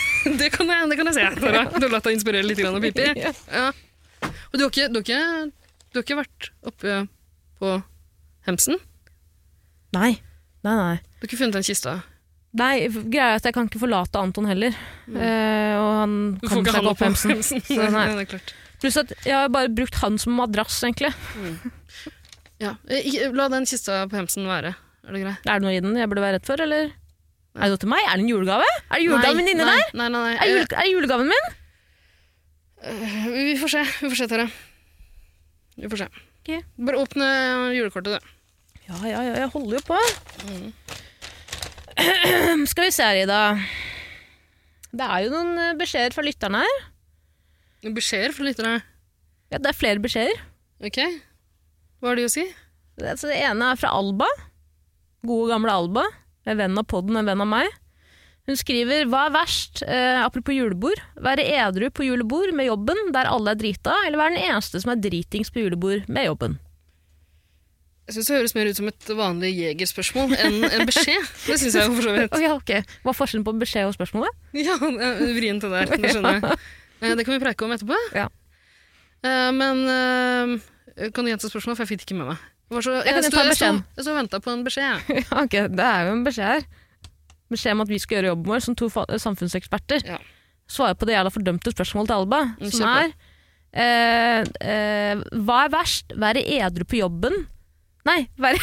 det, 0.42 0.50
kan 0.56 0.74
jeg, 0.74 0.90
det 0.90 0.98
kan 0.98 1.12
jeg 1.12 1.20
se. 1.20 1.28
Tara. 1.46 1.64
Du 1.78 1.86
har 1.86 1.94
latt 1.94 2.10
deg 2.10 2.18
inspirere 2.18 2.50
litt 2.50 2.64
av 2.66 2.82
Pippi. 2.82 3.06
Ja. 3.22 3.70
Og 4.50 4.58
du 4.58 4.66
har, 4.66 4.74
ikke, 4.74 4.90
du, 4.90 4.98
har 4.98 5.06
ikke, 5.06 5.70
du 5.94 6.02
har 6.02 6.10
ikke 6.10 6.20
vært 6.24 6.52
oppe 6.74 7.00
på 7.62 7.78
Hemsen? 8.50 8.82
Nei. 9.94 10.16
Nei, 10.66 10.74
nei. 10.74 10.98
Du 11.22 11.28
har 11.28 11.30
ikke 11.30 11.38
funnet 11.38 11.54
den 11.60 11.66
kista? 11.68 12.00
Nei, 12.58 12.88
greia 12.90 13.36
er 13.36 13.38
at 13.38 13.46
jeg 13.46 13.54
kan 13.54 13.68
ikke 13.70 13.80
forlate 13.84 14.18
Anton 14.18 14.48
heller. 14.50 14.74
Uh, 15.06 15.76
og 15.78 15.90
han 16.02 16.16
Du 16.42 16.48
får 16.48 16.56
kan 16.56 16.64
ikke 16.64 16.74
ha 16.74 16.80
han 16.82 16.90
opp 16.90 17.04
hemsen. 17.06 18.42
Pluss 18.82 18.98
at 18.98 19.14
jeg 19.22 19.36
har 19.38 19.52
bare 19.54 19.70
brukt 19.70 20.00
han 20.02 20.18
som 20.18 20.34
madrass, 20.34 20.80
egentlig. 20.82 21.12
Ja. 22.58 22.74
eh, 22.90 23.30
La 23.38 23.46
den 23.54 23.68
kista 23.70 24.00
på 24.10 24.18
Hemsen 24.18 24.50
være. 24.50 24.74
Er 25.06 25.14
det 25.14 25.22
greit? 25.22 25.46
Er 25.46 25.62
det 25.62 25.66
noe 25.68 25.76
i 25.76 25.84
den 25.86 25.94
jeg 25.98 26.10
burde 26.10 26.24
være 26.26 26.40
redd 26.40 26.50
for, 26.50 26.66
eller? 26.66 26.90
Er 27.54 27.62
det 27.62 27.70
noe 27.76 27.82
til 27.84 27.92
meg? 27.94 28.02
Er 28.08 28.18
det 28.18 28.26
en 28.26 28.32
julegave? 28.34 28.68
Er 28.90 28.98
det 28.98 29.06
julegaven 29.06 29.38
min 29.38 29.52
inni 29.54 29.68
nei, 29.68 29.78
der? 29.78 29.94
Nei, 30.02 30.10
nei, 30.10 30.24
nei. 30.26 30.34
Er, 30.34 30.52
jule, 30.56 30.66
er 30.66 30.82
det 30.82 30.96
julegaven 30.96 31.30
min? 31.30 31.48
Uh, 32.82 33.30
vi 33.38 33.56
får 33.62 33.76
se, 33.76 33.86
vi 34.02 34.10
får 34.10 34.20
se, 34.24 34.30
Tara. 34.34 34.50
Vi 35.78 35.94
får 35.94 36.04
se. 36.04 36.10
Okay. 36.42 36.66
Bare 36.82 37.06
åpne 37.06 37.30
julekortet, 37.78 38.18
du. 38.18 38.36
Ja, 38.90 38.98
ja, 39.06 39.22
ja, 39.30 39.38
jeg 39.44 39.54
holder 39.54 39.78
jo 39.78 39.86
på. 39.94 40.02
Skal 42.72 42.88
vi 42.88 42.94
se 42.96 43.06
her, 43.06 43.24
Ida. 43.24 43.42
Det 44.92 45.08
er 45.08 45.26
jo 45.26 45.34
noen 45.34 45.60
eh, 45.60 45.76
beskjeder 45.80 46.16
fra 46.16 46.24
lytterne 46.26 46.64
her. 46.64 46.80
Beskjeder 47.96 48.36
fra 48.36 48.48
lytterne. 48.48 48.80
Ja, 49.52 49.60
det 49.60 49.72
er 49.72 49.78
flere 49.78 50.04
beskjeder. 50.04 50.42
Ok. 50.84 51.00
Hva 52.00 52.12
har 52.12 52.20
de 52.20 52.28
å 52.28 52.32
si? 52.32 52.46
Det, 53.00 53.16
det 53.20 53.38
ene 53.38 53.74
er 53.74 53.80
fra 53.80 53.94
Alba. 53.98 54.28
Gode, 55.28 55.52
gamle 55.52 55.74
Alba. 55.74 56.06
En 56.48 56.58
venn 56.58 56.80
av 56.80 56.88
podden, 56.90 57.20
en 57.20 57.28
venn 57.30 57.44
av 57.44 57.50
meg. 57.50 57.70
Hun 58.50 58.58
skriver 58.58 59.06
hva 59.10 59.28
er 59.28 59.36
verst, 59.36 59.84
eh, 59.86 60.18
apropos 60.24 60.56
julebord, 60.56 61.00
være 61.22 61.46
edru 61.46 61.92
på 61.94 62.08
julebord 62.08 62.56
med 62.58 62.72
jobben 62.72 63.12
der 63.14 63.30
alle 63.30 63.54
er 63.54 63.60
drita, 63.60 63.94
eller 64.08 64.18
være 64.18 64.36
den 64.36 64.48
eneste 64.50 64.82
som 64.82 64.96
er 64.96 65.04
dritings 65.04 65.54
på 65.54 65.62
julebord 65.62 66.10
med 66.10 66.26
jobben? 66.26 66.58
Jeg 68.12 68.18
synes 68.18 68.28
Det 68.28 68.36
høres 68.36 68.54
mer 68.58 68.68
ut 68.68 68.76
som 68.82 68.90
et 68.92 69.10
vanlig 69.16 69.50
jegerspørsmål 69.56 70.34
enn 70.36 70.58
en 70.68 70.82
beskjed. 70.90 71.30
Det 71.48 71.56
syns 71.62 71.78
jeg 71.80 71.88
for 71.96 72.04
så 72.04 72.12
vidt. 72.18 72.36
Å 72.36 72.42
ja, 72.46 72.52
ok. 72.60 72.72
Hva 73.06 73.14
er 73.14 73.18
forskjellen 73.22 73.46
på 73.48 73.54
beskjed 73.62 73.88
og 73.88 73.96
spørsmålet? 73.96 74.36
Ja, 74.68 74.76
vrient 74.82 75.64
det 75.64 75.72
der. 75.72 75.96
Det 75.96 76.12
skjønner 76.16 76.38
jeg. 76.42 76.60
Eh, 77.02 77.16
Det 77.18 77.24
kan 77.26 77.34
vi 77.34 77.40
preike 77.42 77.66
om 77.66 77.72
etterpå. 77.74 77.96
Ja. 78.14 78.28
Eh, 79.26 79.48
Men 79.58 79.80
eh, 79.90 81.08
kan 81.16 81.26
du 81.26 81.32
gjenta 81.32 81.48
spørsmålet, 81.50 81.80
for 81.80 81.88
jeg 81.88 81.90
fikk 81.96 82.04
det 82.04 82.10
ikke 82.12 82.18
med 82.20 82.28
meg. 82.34 82.44
Jeg, 82.72 82.84
så, 82.86 82.92
Jeg 83.00 83.16
kan 83.16 83.24
jeg, 83.26 83.32
jeg, 83.32 83.56
sto, 83.58 83.72
jeg 83.98 84.06
sto 84.06 84.12
og 84.14 84.20
venta 84.20 84.40
på 84.44 84.52
en 84.54 84.62
beskjed. 84.68 85.10
Ja, 85.18 85.24
ok, 85.42 85.56
Det 85.74 85.88
er 85.88 86.06
jo 86.06 86.12
en 86.20 86.22
beskjed 86.28 86.52
her. 86.52 86.68
Beskjed 87.56 87.74
om 87.74 87.82
at 87.88 87.90
vi 87.92 87.98
skal 88.04 88.20
gjøre 88.20 88.30
jobben 88.36 88.52
vår 88.54 88.62
som 88.68 88.78
to 88.80 88.92
samfunnseksperter. 89.26 90.06
Ja. 90.08 90.20
Svare 90.72 90.94
på 90.96 91.10
det 91.10 91.18
jævla 91.18 91.34
fordømte 91.34 91.74
spørsmålet 91.74 92.12
til 92.14 92.20
Alba, 92.22 92.44
Mm, 92.62 92.70
som 92.72 92.86
er 92.92 93.10
eh, 93.74 94.46
eh, 94.62 95.24
Hva 95.42 95.58
er 95.66 95.74
verst? 95.74 96.14
Være 96.22 96.46
edru 96.60 96.86
på 96.88 97.02
jobben? 97.02 97.42
Nei, 98.08 98.20
være 98.42 98.58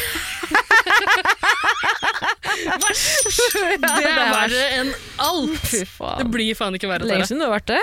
Det 2.59 4.03
er 4.03 4.33
verre 4.33 4.65
enn 4.81 4.91
alt! 5.23 5.69
Det 5.71 6.27
blir 6.33 6.57
faen 6.59 6.75
ikke 6.79 6.91
verre. 6.91 7.07
Lenge 7.09 7.29
siden 7.29 7.43
du 7.43 7.47
har 7.47 7.55
vært 7.59 7.71
det. 7.71 7.83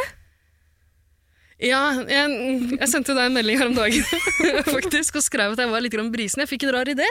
Ja, 1.64 1.82
jeg, 2.04 2.34
jeg 2.76 2.90
sendte 2.92 3.16
deg 3.16 3.30
en 3.30 3.38
melding 3.38 3.62
her 3.62 3.70
om 3.72 3.78
dagen 3.78 4.04
faktisk, 4.76 5.16
og 5.22 5.24
skrev 5.24 5.54
at 5.56 5.62
jeg 5.64 5.72
var 5.72 5.84
litt 5.86 5.96
brisen. 6.12 6.44
Jeg 6.44 6.52
fikk 6.52 6.66
en 6.68 6.74
rar 6.76 6.92
idé. 6.92 7.08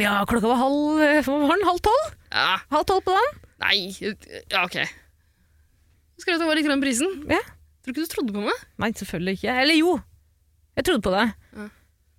Ja, 0.00 0.22
klokka 0.30 0.48
var 0.48 0.62
halv, 0.62 1.02
var 1.26 1.64
halv 1.66 1.82
tolv? 1.84 2.08
Ja, 2.32 2.56
Halv 2.72 2.86
tolv 2.88 3.04
på 3.04 3.12
dagen. 3.12 3.38
nei 3.60 3.76
Ja, 3.98 4.62
ok. 4.64 4.78
Du 6.16 6.24
skrev 6.24 6.38
at 6.38 6.44
jeg 6.44 6.48
var 6.48 6.58
litt 6.58 6.80
brisen. 6.80 7.10
Ja. 7.28 7.42
Tror 7.84 7.92
du 7.92 8.00
ikke 8.00 8.06
du 8.06 8.14
trodde 8.14 8.36
på 8.36 8.44
meg? 8.46 8.62
Nei, 8.80 8.92
selvfølgelig 8.96 9.36
ikke. 9.38 9.58
Eller 9.64 9.76
jo, 9.78 9.98
jeg 10.78 10.88
trodde 10.88 11.04
på 11.04 11.12
deg. 11.14 11.34
Ja. 11.58 11.68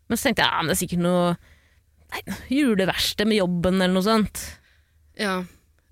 Men 0.10 0.18
så 0.18 0.28
tenkte 0.30 0.42
jeg 0.44 0.50
ja, 0.51 0.60
men 0.63 0.72
det 0.72 0.75
er 0.75 0.82
sikkert 0.82 1.04
noe 1.06 1.38
nei, 2.10 2.22
juleverksted 2.50 3.30
med 3.30 3.38
jobben 3.39 3.78
eller 3.80 3.94
noe 3.94 4.06
sånt. 4.06 4.44
Ja. 5.20 5.36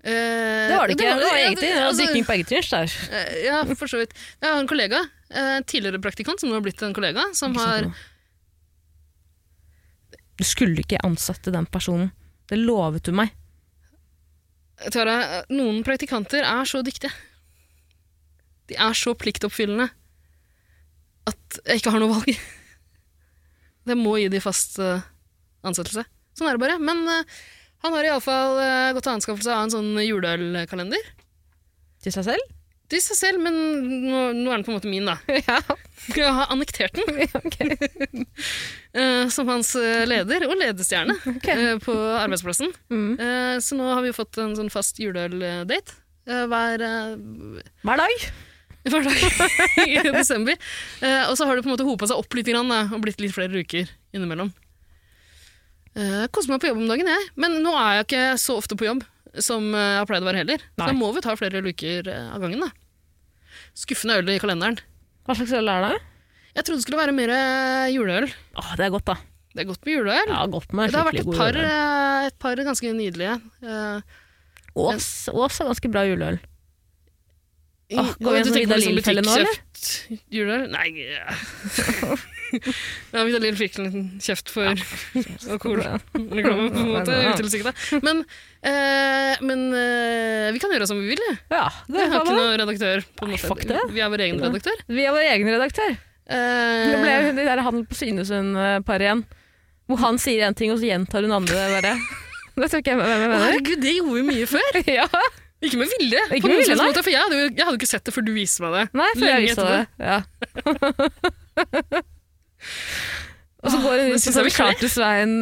Eh, 0.02 0.66
Det 0.70 0.76
var 0.78 0.90
det 0.90 0.96
ikke. 0.96 1.14
Det 1.20 1.28
var 1.28 1.38
egentlig 1.38 1.70
altså, 1.78 2.02
dykking 2.04 2.26
på 2.26 2.34
eggetrynsj 2.36 2.70
der. 2.74 2.94
eh, 3.14 3.32
Ja, 3.46 3.60
for 3.74 3.90
så 3.90 4.00
vidt. 4.02 4.14
Jeg 4.42 4.50
har 4.50 4.58
en 4.62 4.70
kollega, 4.70 5.02
eh, 5.30 5.58
tidligere 5.70 6.00
praktikant, 6.02 6.40
som 6.42 6.50
nå 6.50 6.58
har 6.58 6.64
blitt 6.66 6.82
en 6.82 6.94
kollega, 6.96 7.28
som 7.38 7.54
har. 7.58 7.90
Du 10.38 10.44
skulle 10.46 10.82
ikke 10.84 11.00
ansette 11.06 11.50
den 11.54 11.66
personen. 11.66 12.10
Det 12.48 12.58
lovet 12.58 13.02
du 13.04 13.12
meg. 13.12 13.32
Tara, 14.94 15.42
noen 15.50 15.82
praktikanter 15.86 16.44
er 16.46 16.64
så 16.70 16.82
dyktige. 16.86 17.10
De 18.70 18.76
er 18.78 18.94
så 18.94 19.14
pliktoppfyllende 19.18 19.88
at 21.28 21.58
jeg 21.66 21.80
ikke 21.80 21.90
har 21.92 22.00
noe 22.02 22.14
valg. 22.14 22.38
Det 23.88 23.96
må 23.98 24.18
gi 24.20 24.28
de 24.32 24.42
fast 24.44 24.78
eh, 24.82 25.06
ansettelse. 25.66 26.04
Sånn 26.38 26.50
er 26.50 26.58
det 26.58 26.62
bare. 26.62 26.78
Men 26.82 27.02
eh, 27.10 27.38
han 27.84 27.94
har 27.94 28.08
iallfall 28.08 28.58
uh, 28.58 28.92
gått 28.96 29.06
til 29.06 29.14
anskaffelse 29.14 29.54
av 29.54 29.66
en 29.66 29.74
sånn 29.74 29.90
juleølkalender. 30.02 31.12
Til 32.02 32.14
seg 32.14 32.26
selv? 32.32 32.54
Til 32.88 33.02
seg 33.04 33.18
selv, 33.18 33.42
men 33.44 33.54
nå, 34.08 34.20
nå 34.32 34.48
er 34.48 34.56
den 34.56 34.64
på 34.64 34.72
en 34.72 34.78
måte 34.78 34.90
min, 34.90 35.08
da. 35.08 35.18
Ja. 35.48 35.60
Jeg 36.14 36.30
har 36.32 36.48
annektert 36.54 36.94
den 36.96 37.18
eh, 38.96 39.28
som 39.34 39.50
hans 39.50 39.74
eh, 39.76 40.06
leder 40.08 40.46
og 40.46 40.54
ledestjerne 40.56 41.16
eh, 41.36 41.74
på 41.84 41.92
arbeidsplassen. 41.92 42.72
Mm. 42.88 43.10
Eh, 43.18 43.56
så 43.64 43.76
nå 43.76 43.90
har 43.92 44.00
vi 44.06 44.14
fått 44.16 44.38
en 44.40 44.56
sånn 44.56 44.72
fast 44.72 45.02
juleøl-date 45.02 45.98
eh, 46.30 46.46
hver, 46.48 46.86
eh, 46.86 47.66
Hver 47.84 48.00
dag. 48.06 48.28
Hver 48.86 49.04
dag 49.04 49.18
i 49.88 49.98
desember. 50.14 50.56
Eh, 51.02 51.24
og 51.28 51.34
så 51.38 51.46
har 51.48 51.56
det 51.58 51.64
på 51.66 51.70
en 51.70 51.74
måte 51.74 51.86
hopa 51.88 52.06
seg 52.08 52.20
opp 52.20 52.34
litt 52.38 52.46
grann, 52.48 52.70
og 52.70 53.00
blitt 53.04 53.20
litt 53.20 53.34
flere 53.34 53.62
uker 53.64 53.90
innimellom. 54.14 54.52
Eh, 55.98 56.18
Jeg 56.24 56.32
koser 56.34 56.52
meg 56.54 56.62
på 56.62 56.70
jobb 56.70 56.82
om 56.84 56.90
dagen, 56.90 57.10
jeg. 57.10 57.30
Men 57.40 57.58
nå 57.64 57.72
er 57.76 57.98
jeg 58.00 58.06
ikke 58.08 58.26
så 58.42 58.58
ofte 58.60 58.76
på 58.78 58.86
jobb 58.88 59.02
som 59.44 59.72
eh, 59.74 59.88
jeg 59.94 60.02
har 60.02 60.08
pleid 60.10 60.24
å 60.24 60.28
være 60.30 60.42
heller. 60.44 60.62
Så 60.78 60.84
da 60.86 60.92
må 60.96 61.10
vi 61.16 61.24
ta 61.24 61.34
flere 61.38 61.62
luker 61.64 62.08
eh, 62.12 62.28
av 62.34 62.44
gangen. 62.44 62.62
da. 62.64 62.70
Skuffende 63.78 64.16
øl 64.20 64.30
i 64.32 64.38
kalenderen. 64.42 64.78
Hva 65.28 65.36
slags 65.36 65.52
øl 65.58 65.68
er 65.70 65.84
det? 65.88 65.96
Jeg 66.56 66.64
trodde 66.66 66.80
det 66.80 66.86
skulle 66.86 67.02
være 67.02 67.14
mer 67.14 67.30
eh, 67.34 67.88
juleøl. 67.94 68.26
Åh, 68.58 68.70
det 68.80 68.86
er 68.88 68.94
godt, 68.94 69.10
da. 69.10 69.18
Det 69.54 69.62
er 69.64 69.68
godt 69.68 69.84
med 69.86 69.94
juleøl. 69.98 70.30
Ja, 70.32 70.40
godt 70.50 70.72
med 70.76 70.90
det 70.92 70.98
har 70.98 71.06
vært 71.08 71.20
et 71.22 71.30
par, 71.38 71.58
eh, 71.60 72.26
et 72.30 72.38
par 72.42 72.62
ganske 72.66 72.94
nydelige. 72.96 73.36
eh, 73.62 74.16
Ås, 74.78 75.06
Ås 75.32 75.60
er 75.60 75.68
ganske 75.70 75.90
bra 75.92 76.04
juleøl. 76.08 76.38
I- 77.88 77.96
Åh, 77.96 78.10
går 78.20 78.34
vi 78.34 78.40
sånn 78.44 78.52
på 78.52 78.60
Vidar 78.60 78.78
Lill-felle 78.82 79.22
nå, 79.24 79.34
eller? 79.40 79.60
Juleøl? 80.34 80.64
Nei 80.72 80.88
ja. 80.98 81.28
ja, 83.12 83.22
Vidar 83.24 83.40
Lill 83.40 83.56
fikk 83.56 83.78
en 83.78 83.86
liten 83.88 84.04
kjeft 84.20 84.50
for 84.52 84.68
alkoholreklame, 85.54 86.68
på 86.74 86.82
en 86.82 86.90
måte. 86.92 87.16
Utilsiktet. 87.32 87.82
Men, 88.04 88.20
eh, 88.66 89.40
men 89.44 89.64
eh, 89.76 90.50
vi 90.54 90.60
kan 90.62 90.72
gjøre 90.74 90.88
som 90.90 91.00
vi 91.00 91.12
vil. 91.14 91.22
jeg. 91.28 91.38
Ja, 91.54 91.64
Vi 91.88 91.98
har 92.02 92.12
kan 92.12 92.20
ikke 92.26 92.36
noen 92.36 92.60
redaktør. 92.60 93.04
på 93.16 93.24
en 93.26 93.32
Nei, 93.32 93.38
måte. 93.38 93.48
fuck 93.54 93.64
det. 93.72 93.80
Vi 93.94 94.04
er 94.04 94.12
vår 94.12 94.24
egen 94.26 94.40
redaktør. 94.44 94.84
Vi 94.88 95.04
er 95.08 95.16
vår 95.16 95.26
egen 95.32 95.52
redaktør. 95.56 95.96
Eh, 96.28 96.84
Det 96.92 97.00
ble 97.02 97.16
jo 97.24 97.34
de 97.40 97.48
der 97.48 97.64
Handel 97.64 97.84
på 97.88 97.96
Synesund-paret 98.02 99.06
igjen. 99.08 99.24
Hvor 99.88 100.02
han 100.04 100.18
sier 100.20 100.44
en 100.44 100.56
ting, 100.58 100.72
og 100.74 100.80
så 100.82 100.90
gjentar 100.90 101.24
hun 101.24 101.32
andre 101.40 101.68
bare. 101.78 101.94
Det 102.58 102.66
tror 102.72 102.80
ikke 102.82 102.90
jeg 102.90 102.98
hvem 102.98 103.12
jeg 103.12 103.20
mener. 103.22 103.44
herregud, 103.46 103.80
det 103.84 103.92
gjorde 103.96 104.16
vi 104.18 104.24
mye 104.32 104.46
før. 104.50 104.80
Ja. 104.98 105.06
Ikke 105.58 105.78
med 105.80 105.90
vilje. 105.90 106.20
Ikke 106.36 106.50
med 106.50 106.60
vilje, 106.60 106.76
nei. 106.78 106.86
måte, 106.86 107.02
for 107.02 107.10
jeg 107.10 107.18
hadde, 107.24 107.38
jo, 107.40 107.46
jeg 107.50 107.66
hadde 107.66 107.78
ikke 107.80 107.90
sett 107.90 108.04
det 108.06 108.14
før 108.14 108.24
du 108.28 108.30
viste 108.36 108.62
meg 108.62 108.76
det. 108.76 108.84
Nei, 109.00 109.08
for 109.16 109.26
jeg 109.26 109.46
viste 109.48 109.64
det. 109.66 109.80
Ja. 109.98 110.18
og 113.58 113.72
så 113.72 113.80
går 113.82 113.94
hun 113.98 114.12
ut 114.14 114.22
på 114.22 114.42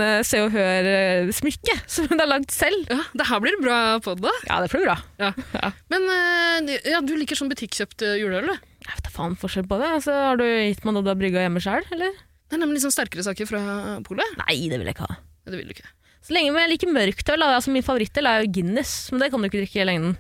eh, 0.06 0.20
Se 0.24 0.40
og 0.40 0.54
Hør-smykke, 0.56 1.76
som 1.92 2.08
hun 2.08 2.24
har 2.24 2.30
lagd 2.32 2.54
selv. 2.54 2.88
Ja, 2.88 3.02
det 3.12 3.28
her 3.28 3.42
blir 3.44 3.60
bra 3.60 3.80
på 4.04 4.16
det. 4.22 4.32
Ja, 4.48 4.62
det 4.64 4.72
blir 4.72 4.86
bra. 4.88 4.96
Men 5.92 6.08
eh, 6.16 6.78
ja, 6.94 7.02
du 7.04 7.12
liker 7.20 7.36
sånn 7.36 7.52
butikkjøpt 7.52 8.06
eh, 8.08 8.16
juleøl, 8.22 8.48
du? 8.54 8.56
Jeg 8.86 8.94
vet 8.94 9.04
da 9.04 9.12
faen 9.12 9.36
forskjell 9.36 9.68
på 9.68 9.80
det. 9.82 9.92
Altså, 9.98 10.16
har 10.30 10.40
du 10.40 10.46
gitt 10.46 10.80
meg 10.86 10.96
noe 10.96 11.04
du 11.04 11.12
har 11.12 11.20
brygga 11.20 11.44
hjemme 11.44 11.60
sjøl, 11.60 11.84
eller? 11.92 12.16
Det 12.46 12.56
nemlig 12.62 12.78
litt 12.78 12.86
sånn 12.86 12.94
sterkere 12.94 13.26
saker 13.26 13.48
fra 13.50 13.60
polet. 14.06 14.36
Nei, 14.46 14.62
det 14.70 14.78
vil 14.78 14.88
jeg 14.88 14.96
ikke 14.96 15.10
ha. 15.10 15.20
Det 15.44 15.58
vil 15.60 15.68
du 15.68 15.76
ikke. 15.76 15.90
Så 16.26 16.34
lenge 16.34 16.58
jeg 16.58 16.72
liker 16.72 16.90
mørkt 16.90 17.28
øl, 17.30 17.44
altså 17.46 17.70
min 17.70 17.84
favorittøl 17.86 18.26
er 18.26 18.42
jo 18.42 18.50
Guinness, 18.56 19.12
men 19.12 19.22
det 19.22 19.28
kan 19.30 19.42
du 19.42 19.46
ikke 19.46 19.60
drikke 19.62 19.82
i 19.84 19.86
lengden. 19.86 20.16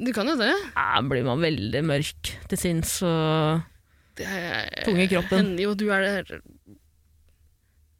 Du 0.00 0.10
kan 0.16 0.26
jo 0.26 0.38
det. 0.40 0.50
Ja, 0.72 1.02
blir 1.04 1.26
man 1.26 1.42
veldig 1.44 1.82
mørk 1.86 2.30
til 2.50 2.58
sinns 2.58 2.96
og 3.06 3.60
Det 4.18 4.24
er, 4.26 4.70
Tung 4.86 4.98
i 5.02 5.06
kroppen. 5.10 5.42
hender 5.42 5.66
jo 5.66 5.74
du 5.78 5.84
er 5.92 6.24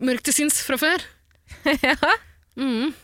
mørk 0.04 0.24
til 0.24 0.36
sinns 0.40 0.62
fra 0.64 0.80
før. 0.80 1.04
Ja. 1.84 1.96
Mm. 2.56 2.94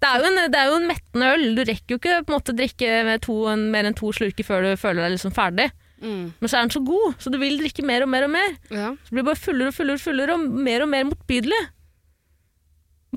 Det 0.00 0.08
er, 0.08 0.24
en, 0.24 0.38
det 0.50 0.56
er 0.56 0.70
jo 0.70 0.78
en 0.80 0.86
mettende 0.88 1.28
øl. 1.36 1.42
Du 1.58 1.60
rekker 1.68 1.92
jo 1.94 1.98
ikke 2.00 2.22
på 2.24 2.32
en 2.32 2.36
måte 2.38 2.54
drikke 2.56 3.00
med 3.04 3.20
to, 3.26 3.36
en, 3.52 3.66
mer 3.72 3.84
enn 3.88 3.96
to 3.96 4.10
slurker 4.16 4.46
før 4.46 4.64
du 4.64 4.70
føler 4.80 5.04
deg 5.04 5.14
liksom 5.14 5.34
ferdig. 5.36 5.68
Mm. 6.00 6.32
Men 6.40 6.48
så 6.48 6.56
er 6.56 6.64
den 6.64 6.72
så 6.74 6.80
god, 6.84 7.14
så 7.20 7.30
du 7.32 7.36
vil 7.40 7.58
drikke 7.60 7.84
mer 7.84 8.04
og 8.06 8.08
mer 8.12 8.24
og 8.26 8.32
mer. 8.32 8.54
Ja. 8.72 8.90
Så 9.04 9.12
blir 9.12 9.22
det 9.22 9.28
bare 9.30 9.40
fullere 9.44 9.72
og 9.72 9.76
fullere 9.76 10.00
og 10.00 10.04
fullere 10.04 10.36
og 10.36 10.46
mer 10.68 10.84
og 10.86 10.90
mer 10.92 11.06
motbydelig. 11.10 11.60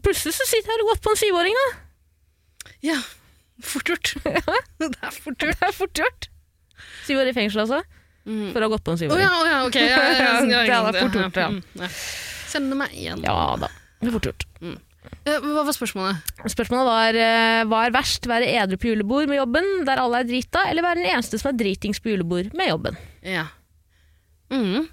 Plutselig 0.03 0.33
så 0.35 0.47
sitter 0.49 0.73
jeg 0.73 0.87
godt 0.89 1.03
på 1.05 1.13
en 1.13 1.19
syvåring, 1.21 1.59
da. 1.61 1.67
ja. 2.91 2.99
Fort 3.63 3.87
gjort. 3.87 4.13
det 4.81 4.89
er 4.89 5.11
fort 5.13 5.37
gjort. 5.39 5.53
Det 5.61 5.67
er 5.67 5.75
fort 5.77 5.93
gjort. 6.01 6.25
Syv 7.07 7.21
år 7.21 7.29
i 7.29 7.35
fengsel, 7.37 7.61
altså. 7.63 7.83
Mm. 8.25 8.49
For 8.51 8.59
å 8.63 8.67
ha 8.67 8.71
gått 8.73 8.83
på 8.83 8.91
en 8.91 8.97
Å 8.97 9.01
syvåring. 9.03 9.21
ja, 9.23 9.29
oh, 9.37 9.47
ja, 9.47 9.59
ok. 9.67 9.77
Ja, 9.77 9.99
ja, 10.17 10.33
Det 10.91 10.97
er 10.97 10.97
fort 11.05 11.17
gjort, 11.21 11.39
ja. 11.39 11.47
Mm, 11.53 11.61
ja. 11.83 11.89
Kjenner 12.53 12.79
meg 12.81 12.97
igjen. 12.97 13.23
ja 13.23 13.37
da. 13.61 13.69
Det 14.01 14.09
er 14.09 14.15
fort 14.17 14.27
gjort. 14.31 14.45
Eh, 14.59 14.75
Hva 15.23 15.63
var 15.63 15.75
spørsmålet? 15.75 16.31
Spørsmålet 16.51 16.87
var 16.89 17.17
eh, 17.19 17.61
hva 17.69 17.81
er 17.87 17.93
verst, 17.95 18.25
være 18.27 18.49
edru 18.59 18.75
på 18.81 18.89
julebord 18.91 19.29
med 19.31 19.39
jobben 19.39 19.67
der 19.87 20.01
alle 20.03 20.19
er 20.23 20.27
drita, 20.27 20.65
eller 20.69 20.83
være 20.85 20.99
den 21.03 21.11
eneste 21.13 21.39
som 21.39 21.53
er 21.53 21.59
dritings 21.61 22.01
på 22.03 22.11
julebord 22.11 22.51
med 22.57 22.71
jobben? 22.73 22.97
Ja. 23.23 23.45
Mm. 24.51 24.87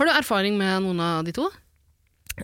Har 0.00 0.08
du 0.08 0.12
erfaring 0.16 0.56
med 0.58 0.82
noen 0.86 1.00
av 1.04 1.22
de 1.28 1.34
to? 1.36 1.46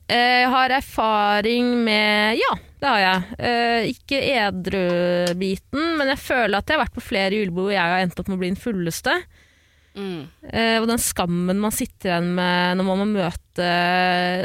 Eh, 0.06 0.44
Jeg 0.44 0.48
har 0.52 0.74
erfaring 0.78 1.70
med 1.86 2.38
Ja, 2.38 2.52
det 2.78 2.88
har 2.92 3.00
jeg. 3.02 3.38
Eh, 3.38 3.88
ikke 3.94 4.20
edru-biten, 4.36 5.96
men 5.98 6.12
jeg 6.12 6.20
føler 6.22 6.58
at 6.60 6.68
jeg 6.70 6.78
har 6.78 6.84
vært 6.86 6.96
på 6.98 7.04
flere 7.08 7.34
julebord 7.40 7.70
hvor 7.70 7.74
jeg 7.74 7.94
har 7.94 8.04
endt 8.04 8.20
opp 8.20 8.28
med 8.30 8.38
å 8.38 8.42
bli 8.44 8.52
den 8.52 8.60
fulleste. 8.60 9.14
Mm. 9.98 10.20
Og 10.78 10.86
den 10.86 11.00
skammen 11.02 11.58
man 11.58 11.74
sitter 11.74 12.12
igjen 12.12 12.28
med 12.36 12.78
når 12.78 12.86
man 12.86 13.00
må 13.02 13.06
møte 13.16 13.66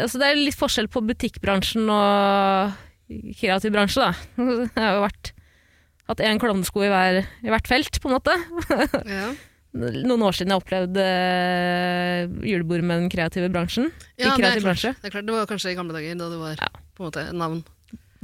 altså 0.01 0.17
Det 0.17 0.27
er 0.31 0.39
litt 0.39 0.57
forskjell 0.57 0.87
på 0.89 1.03
butikkbransjen 1.05 1.85
og 1.93 2.73
kreativ 3.37 3.73
bransje, 3.75 4.01
da. 4.01 4.11
Jeg 4.73 4.81
har 4.81 4.95
jo 4.97 5.03
vært, 5.05 5.31
hatt 6.09 6.23
én 6.25 6.41
klovnesko 6.41 6.81
i, 6.83 6.89
hver, 6.89 7.19
i 7.45 7.51
hvert 7.53 7.69
felt, 7.69 7.99
på 8.01 8.09
en 8.09 8.15
måte. 8.17 8.37
Ja. 9.19 9.27
Noen 9.73 10.21
år 10.21 10.35
siden 10.37 10.51
jeg 10.53 10.61
opplevde 10.61 11.01
eh, 11.01 12.27
julebord 12.45 12.83
med 12.85 12.99
den 13.01 13.09
kreative 13.09 13.47
bransjen. 13.49 13.87
Ja, 14.21 14.35
kreativ 14.35 14.43
det 14.43 14.49
er 14.49 14.51
klart. 14.53 14.65
bransje. 14.67 14.91
Det 15.01 15.09
er 15.09 15.13
klart. 15.15 15.25
Det 15.29 15.33
var 15.33 15.47
kanskje 15.49 15.71
i 15.73 15.77
gamle 15.79 15.95
dager 15.97 16.19
da 16.19 16.27
det 16.29 16.37
var 16.43 16.59
Ja. 16.61 16.67
på 16.93 17.01
en 17.01 17.07
måte 17.09 17.23
navn 17.33 17.63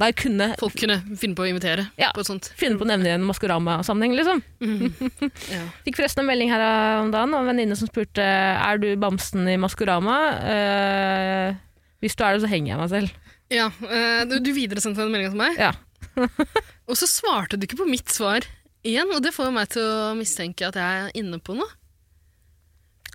Jeg 0.00 0.16
kunne 0.16 0.46
folk 0.60 0.76
kunne 0.80 0.96
finne 1.20 1.36
på 1.36 1.44
å 1.44 1.48
invitere 1.50 1.84
Ja. 2.00 2.10
på 2.16 2.22
et 2.22 2.28
sånt. 2.30 2.48
finne 2.56 2.78
på 2.80 2.86
å 2.86 2.88
nevne 2.88 3.10
i 3.10 3.14
en 3.18 3.26
Maskorama-sammenheng, 3.28 4.14
liksom. 4.16 4.42
Ja. 5.54 5.62
Fikk 5.84 5.98
forresten 6.00 6.22
en 6.24 6.30
melding 6.30 6.50
her 6.52 6.62
om 7.02 7.10
dagen 7.12 7.34
av 7.36 7.42
en 7.44 7.50
venninne 7.52 7.76
som 7.76 7.90
spurte 7.90 8.24
er 8.24 8.80
du 8.80 8.88
bamsen 9.00 9.48
i 9.50 9.58
Maskorama. 9.60 10.16
Uh, 10.40 11.58
hvis 12.00 12.16
du 12.16 12.24
er 12.24 12.36
det, 12.38 12.44
så 12.46 12.50
henger 12.52 12.72
jeg 12.74 12.80
meg 12.80 12.90
selv. 12.94 13.12
Ja, 13.52 13.66
uh, 13.84 14.22
du, 14.30 14.38
du 14.40 14.52
videresendte 14.56 15.02
den 15.04 15.12
meldinga 15.12 15.34
til 15.34 15.42
meg, 15.42 15.60
Ja. 15.60 15.72
og 16.88 16.96
så 16.98 17.06
svarte 17.06 17.58
du 17.60 17.66
ikke 17.68 17.82
på 17.82 17.88
mitt 17.90 18.08
svar 18.10 18.42
igjen, 18.86 19.10
og 19.14 19.20
det 19.22 19.34
får 19.36 19.52
meg 19.52 19.68
til 19.74 19.84
å 19.84 20.14
mistenke 20.18 20.66
at 20.70 20.78
jeg 20.80 21.04
er 21.04 21.12
inne 21.20 21.38
på 21.44 21.54
noe. 21.58 21.68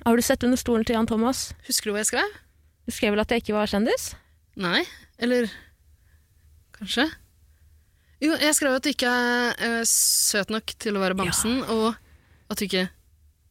Har 0.06 0.16
du 0.16 0.22
sett 0.26 0.44
under 0.46 0.60
stolen 0.60 0.86
til 0.86 0.96
Jan 0.98 1.08
Thomas? 1.10 1.48
Husker 1.66 1.90
du 1.90 1.96
hva 1.96 2.04
jeg 2.04 2.12
skrev? 2.12 2.34
Du 2.86 2.94
skrev 2.94 3.16
vel 3.16 3.24
at 3.24 3.32
jeg 3.34 3.42
ikke 3.42 3.56
var 3.58 3.72
kjendis? 3.72 4.12
Nei, 4.62 4.84
eller 5.18 5.50
kanskje? 6.80 7.08
Jo, 8.24 8.36
jeg 8.40 8.56
skrev 8.56 8.78
at 8.78 8.86
du 8.86 8.92
ikke 8.94 9.12
er 9.12 9.66
eh, 9.66 9.82
søt 9.90 10.52
nok 10.54 10.72
til 10.82 10.96
å 10.96 11.02
være 11.04 11.18
bamsen, 11.20 11.60
og 11.72 11.98
at 12.52 12.60
du 12.60 12.66
ikke 12.68 12.88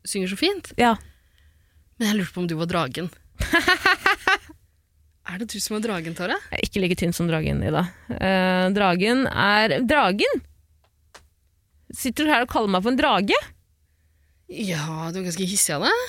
synger 0.08 0.32
så 0.32 0.38
fint. 0.40 0.72
Ja. 0.80 0.94
Men 1.98 2.10
jeg 2.10 2.20
lurte 2.20 2.34
på 2.34 2.42
om 2.44 2.48
du 2.50 2.56
var 2.58 2.70
dragen. 2.70 3.10
er 5.28 5.40
det 5.40 5.50
du 5.52 5.58
som 5.60 5.76
er 5.78 5.84
dragen, 5.84 6.16
Tara? 6.16 6.38
Jeg 6.50 6.58
er 6.58 6.66
ikke 6.68 6.82
like 6.84 6.98
tynn 7.00 7.14
som 7.16 7.28
dragen, 7.30 7.62
Ida. 7.64 7.86
Eh, 8.16 8.66
dragen 8.74 9.26
er 9.30 9.78
Dragen? 9.84 10.44
Sitter 11.94 12.26
du 12.26 12.32
her 12.32 12.46
og 12.46 12.50
kaller 12.50 12.72
meg 12.74 12.82
for 12.82 12.94
en 12.94 12.98
drage? 12.98 13.38
Ja, 14.50 15.10
du 15.12 15.20
er 15.20 15.26
ganske 15.28 15.46
hissig 15.48 15.76
av 15.76 15.86
deg. 15.86 16.08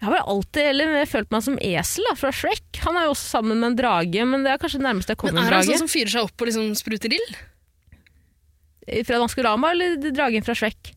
Jeg 0.00 0.06
har 0.08 0.14
vel 0.14 0.28
alltid 0.32 0.64
eller 0.70 1.04
følt 1.10 1.28
meg 1.34 1.42
som 1.44 1.58
esel 1.60 2.06
da, 2.08 2.14
fra 2.16 2.30
Shrek. 2.32 2.78
Han 2.86 2.96
er 2.96 3.04
jo 3.04 3.12
også 3.12 3.34
sammen 3.36 3.58
med 3.60 3.72
en 3.74 3.76
drage, 3.76 4.22
men 4.24 4.46
det 4.46 4.54
er 4.54 4.60
kanskje 4.62 4.78
det 4.80 4.86
nærmeste 4.86 5.12
jeg 5.12 5.18
Men 5.20 5.20
kommer 5.20 5.36
er 5.36 5.42
en 5.42 5.48
han 5.50 5.52
drage. 5.58 5.68
sånn 5.74 5.82
som 5.84 5.90
fyrer 5.92 6.12
seg 6.14 6.24
opp 6.30 6.40
og 6.40 6.48
liksom 6.48 6.70
spruter 6.80 7.12
ild? 7.18 7.36
Fra 9.06 9.18
Maskorama 9.20 9.74
eller 9.74 9.98
dragen 10.16 10.46
fra 10.46 10.56
Shrek? 10.56 10.94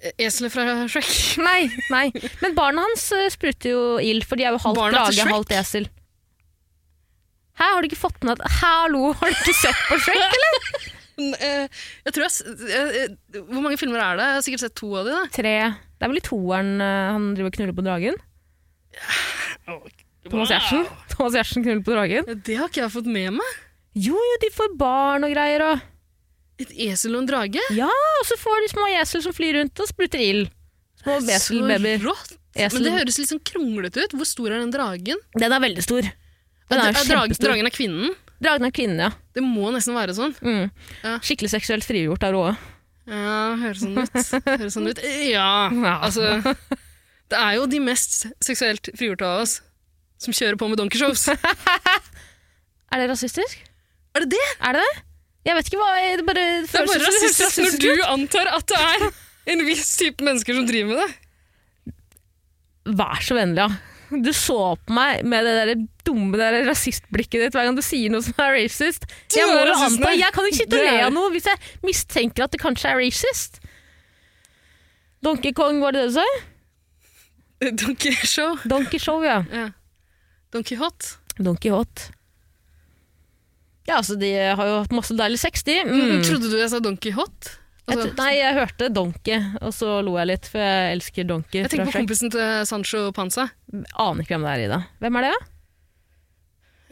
Eh, 0.00 0.14
Eselet 0.24 0.54
fra 0.56 0.64
Shrek? 0.88 1.12
Nei, 1.48 1.68
nei. 1.92 2.06
Men 2.40 2.56
barna 2.56 2.86
hans 2.88 3.04
eh, 3.12 3.28
spruter 3.34 3.74
jo 3.74 3.82
ild, 4.00 4.24
for 4.24 4.40
de 4.40 4.48
er 4.48 4.56
jo 4.56 4.62
halvt 4.64 4.80
Barna 4.80 5.04
drage, 5.04 5.28
halvt 5.28 5.52
esel. 5.60 5.90
Hæ, 7.58 7.66
har 7.74 7.82
du 7.84 7.88
ikke 7.90 8.00
fått 8.00 8.22
med 8.24 8.38
at 8.38 8.58
Hallo, 8.62 9.12
har 9.18 9.28
du 9.28 9.36
ikke 9.42 9.56
sett 9.60 9.84
på 9.90 10.00
Shrek, 10.08 10.24
eller? 10.40 10.87
Eh, 11.18 11.64
Jeg 12.06 12.14
tror 12.14 12.28
jeg, 12.28 13.08
Hvor 13.48 13.62
mange 13.64 13.78
filmer 13.80 14.02
er 14.04 14.18
det? 14.20 14.26
Jeg 14.28 14.36
har 14.38 14.44
sikkert 14.46 14.62
sett 14.66 14.76
to 14.78 14.90
av 15.00 15.08
de. 15.08 15.14
da. 15.16 15.24
Tre. 15.34 15.54
Det 15.98 16.06
er 16.06 16.12
vel 16.12 16.20
i 16.20 16.26
toeren 16.28 16.74
eh, 16.84 17.06
han 17.16 17.30
driver 17.34 17.50
og 17.50 17.56
knuller 17.58 17.76
på 17.78 17.86
dragen? 17.86 18.18
Thomas 20.28 20.50
Giertsen. 20.52 20.84
Thomas 21.12 21.34
Giertsen 21.36 21.64
knuller 21.64 21.84
på 21.86 21.94
dragen. 21.96 22.28
Det 22.44 22.56
har 22.58 22.70
ikke 22.70 22.82
jeg 22.84 22.92
fått 22.94 23.08
med 23.10 23.34
meg. 23.38 23.56
Jo, 23.98 24.14
jo, 24.14 24.36
de 24.44 24.50
får 24.54 24.74
barn 24.78 25.26
og 25.26 25.32
greier 25.34 25.64
og 25.72 25.86
Et 26.58 26.72
esel 26.88 27.14
og 27.14 27.22
en 27.22 27.28
drage. 27.30 27.62
Ja, 27.74 27.86
og 27.88 28.24
så 28.26 28.34
får 28.38 28.64
de 28.64 28.68
små 28.72 28.86
esel 28.98 29.22
som 29.22 29.34
flyr 29.34 29.60
rundt 29.60 29.78
og 29.82 29.86
spruter 29.90 30.18
ild. 30.22 30.48
Små 31.04 31.18
eselbabyer. 31.22 32.00
Så 32.02 32.10
rått. 32.10 32.32
Esel. 32.58 32.80
Men 32.80 32.86
det 32.88 32.94
høres 32.96 33.18
litt 33.20 33.30
sånn 33.30 33.42
kronglete 33.46 34.02
ut. 34.02 34.16
Hvor 34.18 34.26
stor 34.26 34.50
er 34.50 34.58
den 34.64 34.72
dragen? 34.74 35.20
Den 35.38 35.54
er 35.54 35.62
veldig 35.62 35.84
stor. 35.86 36.08
Den 36.68 36.82
er 36.82 36.90
Er 36.90 37.06
drag, 37.06 37.34
dragen 37.38 37.70
er 37.70 37.74
kvinnen? 37.74 38.10
Dragen 38.38 38.68
av 38.68 38.74
kvinnen, 38.74 39.00
ja. 39.02 39.10
Det 39.34 39.42
må 39.42 39.70
nesten 39.74 39.96
være 39.98 40.14
sånn. 40.14 40.34
Mm. 40.44 40.68
Ja. 41.02 41.14
Skikkelig 41.24 41.50
seksuelt 41.56 41.86
frigjort 41.86 42.26
av 42.26 42.34
Råe. 42.36 42.52
Ja, 43.08 43.38
høres 43.58 43.82
sånn 43.82 43.96
ut. 43.98 44.18
Høres 44.46 44.76
sånn 44.76 44.90
ut. 44.90 45.00
Ja, 45.26 45.48
altså 46.06 46.42
Det 47.28 47.38
er 47.40 47.56
jo 47.56 47.66
de 47.70 47.80
mest 47.82 48.28
seksuelt 48.44 48.90
frigjorte 48.98 49.26
av 49.26 49.44
oss 49.46 49.58
som 50.22 50.34
kjører 50.34 50.58
på 50.60 50.68
med 50.70 50.80
donkeyshows. 50.80 51.28
Er 52.92 53.02
det 53.02 53.10
rasistisk? 53.10 53.58
Er 54.16 54.24
det 54.24 54.30
det? 54.32 54.46
Er 54.64 54.78
det 54.78 54.82
det? 54.86 54.94
Jeg 55.48 55.56
vet 55.56 55.68
ikke 55.70 55.80
hva 55.80 55.88
Det 56.18 56.24
bare 56.26 56.44
Det 56.64 56.78
er 56.80 56.86
bare 56.88 56.98
som 56.98 57.04
rasistisk 57.04 57.60
når 57.62 57.76
du 57.82 58.04
antar 58.08 58.50
at 58.52 58.64
det 58.68 58.78
er 58.80 59.04
en 59.54 59.62
viss 59.64 59.90
type 60.00 60.24
mennesker 60.24 60.56
som 60.56 60.66
driver 60.68 60.94
med 60.94 61.02
det. 61.02 61.94
Vær 62.98 63.20
så 63.24 63.36
vennlig, 63.36 63.64
ja. 63.64 63.97
Du 64.24 64.30
så 64.32 64.74
på 64.80 64.94
meg 64.96 65.24
med 65.28 65.44
det 65.44 65.54
der 65.58 65.80
dumme 66.08 66.38
der 66.40 66.62
rasistblikket 66.64 67.42
ditt 67.42 67.56
hver 67.56 67.68
gang 67.68 67.76
du 67.76 67.84
sier 67.84 68.12
noe 68.12 68.24
som 68.24 68.36
er 68.40 68.54
racist. 68.56 69.04
Jeg 69.34 69.48
må 69.50 69.58
anta, 69.68 70.12
jeg 70.16 70.34
kan 70.34 70.48
ikke 70.48 70.60
sitte 70.62 70.78
og 70.78 70.86
le 70.86 70.94
av 71.06 71.12
noe 71.12 71.32
hvis 71.34 71.48
jeg 71.50 71.60
mistenker 71.84 72.46
at 72.46 72.54
det 72.54 72.62
kanskje 72.62 72.92
er 72.92 73.00
racist. 73.02 73.60
Donkey 75.24 75.52
Kong, 75.52 75.82
var 75.82 75.92
det 75.92 76.06
det 76.06 76.12
du 76.12 76.20
sa? 76.20 76.28
Donkey 77.82 78.14
show. 78.22 78.54
Donkey 78.70 79.02
Show, 79.02 79.24
ja. 79.26 79.42
Ja. 79.50 79.66
Donkey 80.54 80.78
hot. 80.78 81.16
Donkey 81.38 81.70
Hot. 81.74 82.08
Ja, 83.88 83.96
altså, 83.98 84.18
de 84.20 84.28
har 84.36 84.68
jo 84.68 84.80
hatt 84.82 84.92
masse 84.92 85.16
deilig 85.16 85.40
sex, 85.40 85.64
de. 85.64 85.78
Mm. 85.88 86.20
Trodde 86.26 86.50
du 86.52 86.58
jeg 86.58 86.68
sa 86.70 86.80
donkey 86.84 87.12
hot? 87.16 87.57
Altså, 87.88 88.08
nei, 88.18 88.30
jeg 88.38 88.54
hørte 88.58 88.88
Donkey, 88.92 89.38
og 89.64 89.72
så 89.74 89.98
lo 90.04 90.16
jeg 90.20 90.28
litt, 90.32 90.48
for 90.52 90.60
jeg 90.60 90.96
elsker 90.96 91.28
Donkey. 91.28 91.62
jeg 91.62 91.70
tenker 91.72 91.88
på 91.90 91.98
kompisen 92.02 92.32
til 92.34 92.66
Sancho 92.68 93.06
Panza. 93.16 93.48
Aner 93.96 94.22
ikke 94.24 94.36
hvem 94.36 94.44
det 94.44 94.52
er, 94.54 94.64
Ida. 94.66 94.80
Hvem 95.00 95.16
er 95.20 95.26
det, 95.28 95.30
da? 95.36 95.54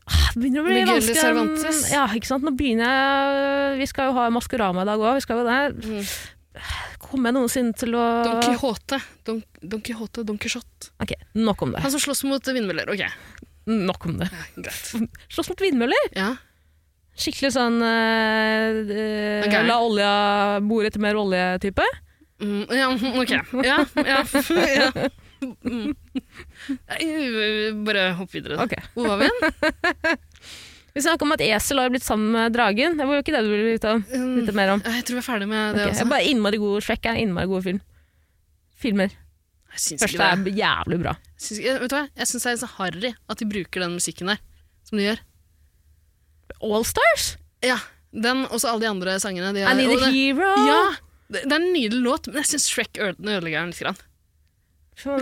Ah, 0.06 0.28
Det 0.32 0.38
begynner 0.38 0.62
å 0.62 0.66
bli 0.68 0.74
Miguel 0.78 0.94
vanskelig. 1.00 1.18
Cervantes. 1.18 1.78
Ja, 1.90 2.04
ikke 2.14 2.28
sant? 2.30 2.44
Nå 2.46 2.52
begynner 2.54 2.87
jeg 2.87 3.78
Vi 3.80 3.87
skal 3.90 4.11
jo 4.12 4.16
ha 4.20 4.28
Maskorama 4.30 4.85
i 4.85 4.88
dag 4.88 5.02
òg. 5.02 5.16
Vi 5.18 5.24
skal 5.24 5.40
jo 5.42 5.46
det. 5.48 5.59
Mm. 5.82 6.04
Kommer 7.06 7.28
jeg 7.32 7.37
noensinne 7.37 7.74
til 7.76 7.96
å 7.98 8.04
Don 8.24 8.38
Quijote. 8.44 9.00
Don, 9.26 9.40
Don 9.61 9.82
Quijote, 9.85 10.22
Don 10.28 10.38
Quijote. 10.40 10.92
Ok, 11.02 11.12
nok 11.35 11.66
om 11.66 11.74
det. 11.74 11.82
Han 11.85 11.92
som 11.96 12.00
slåss 12.06 12.22
mot 12.30 12.52
vindmøller. 12.54 12.88
Ok, 12.94 13.02
Nok 13.66 14.04
om 14.06 14.20
det. 14.20 14.28
ja. 14.30 14.70
Slåss 15.35 15.48
mot 15.50 15.59
vindmøller? 15.61 16.04
Ja. 16.14 16.37
Skikkelig 17.16 17.52
sånn 17.55 17.79
uh, 17.81 18.81
okay. 19.46 19.62
La 19.64 19.79
olja 19.81 20.11
bore 20.64 20.90
etter 20.90 21.00
mer 21.00 21.16
olje-type? 21.16 21.87
Mm, 22.44 22.64
ja, 22.76 22.90
ok. 22.92 23.33
Ja, 23.64 23.79
ja. 24.05 24.18
ja. 24.76 24.88
Mm. 25.64 25.94
Bare 27.87 28.11
hopp 28.18 28.35
videre. 28.35 28.59
Okay. 28.66 28.85
Hvor 28.94 29.09
var 29.14 29.22
vi 29.22 29.31
igjen? 29.31 29.40
Vi 30.96 31.02
snakker 31.05 31.26
om 31.26 31.35
at 31.35 31.42
esel 31.44 31.76
har 31.76 31.90
blitt 31.92 32.07
sammen 32.07 32.31
med 32.33 32.55
dragen. 32.57 32.94
Det 32.96 33.05
var 33.05 33.18
jo 33.18 33.20
ikke 33.20 33.33
det 33.35 33.42
du 33.44 33.50
ville 33.50 33.74
vite, 33.74 33.90
om, 33.92 34.00
vite 34.38 34.55
mer 34.57 34.70
om. 34.72 34.81
Jeg 34.81 35.05
tror 35.05 35.18
vi 35.18 35.20
er 35.20 35.26
ferdig 35.26 35.48
med 35.50 35.76
det 35.76 35.83
jeg 35.83 35.90
også. 35.92 36.00
Jeg 36.00 36.09
bare 36.09 36.29
innmari 36.31 36.61
god 36.62 36.87
Shrek 36.87 37.09
er 37.11 37.18
innmari 37.20 37.50
god 37.50 37.66
film. 37.66 37.81
Filmer. 38.81 39.12
Første 39.76 40.24
er 40.24 40.46
jævlig 40.57 40.98
bra. 41.02 41.12
Jeg 41.37 41.44
syns, 41.50 41.61
vet 41.83 41.92
du 41.92 41.96
hva? 41.98 42.07
Jeg 42.16 42.31
syns 42.31 42.48
det 42.48 42.55
er 42.55 42.61
så 42.62 42.70
harry 42.79 43.11
at 43.12 43.42
de 43.42 43.48
bruker 43.50 43.85
den 43.85 43.98
musikken 43.98 44.33
der, 44.33 44.40
som 44.88 44.96
de 44.96 45.05
gjør. 45.05 45.20
All 46.62 46.85
Stars? 46.88 47.24
Ja, 47.64 47.78
den 48.12 48.44
og 48.46 48.64
alle 48.64 48.80
de 48.85 48.88
andre 48.90 49.18
sangene. 49.22 49.52
De 49.56 49.61
I 49.61 49.62
er, 49.68 49.74
Need 49.78 50.02
a 50.02 50.04
Hero? 50.11 50.50
ja, 50.66 50.82
det, 51.28 51.40
det 51.44 51.52
er 51.52 51.56
en 51.61 51.72
nydelig 51.74 52.02
låt, 52.04 52.26
men 52.30 52.37
jeg 52.42 52.48
syns 52.54 52.68
Shrek 52.72 52.92
øde- 53.02 53.20
ødelegger 53.20 53.61
den 53.66 53.70
litt. 53.74 53.82
Grann. 53.82 53.98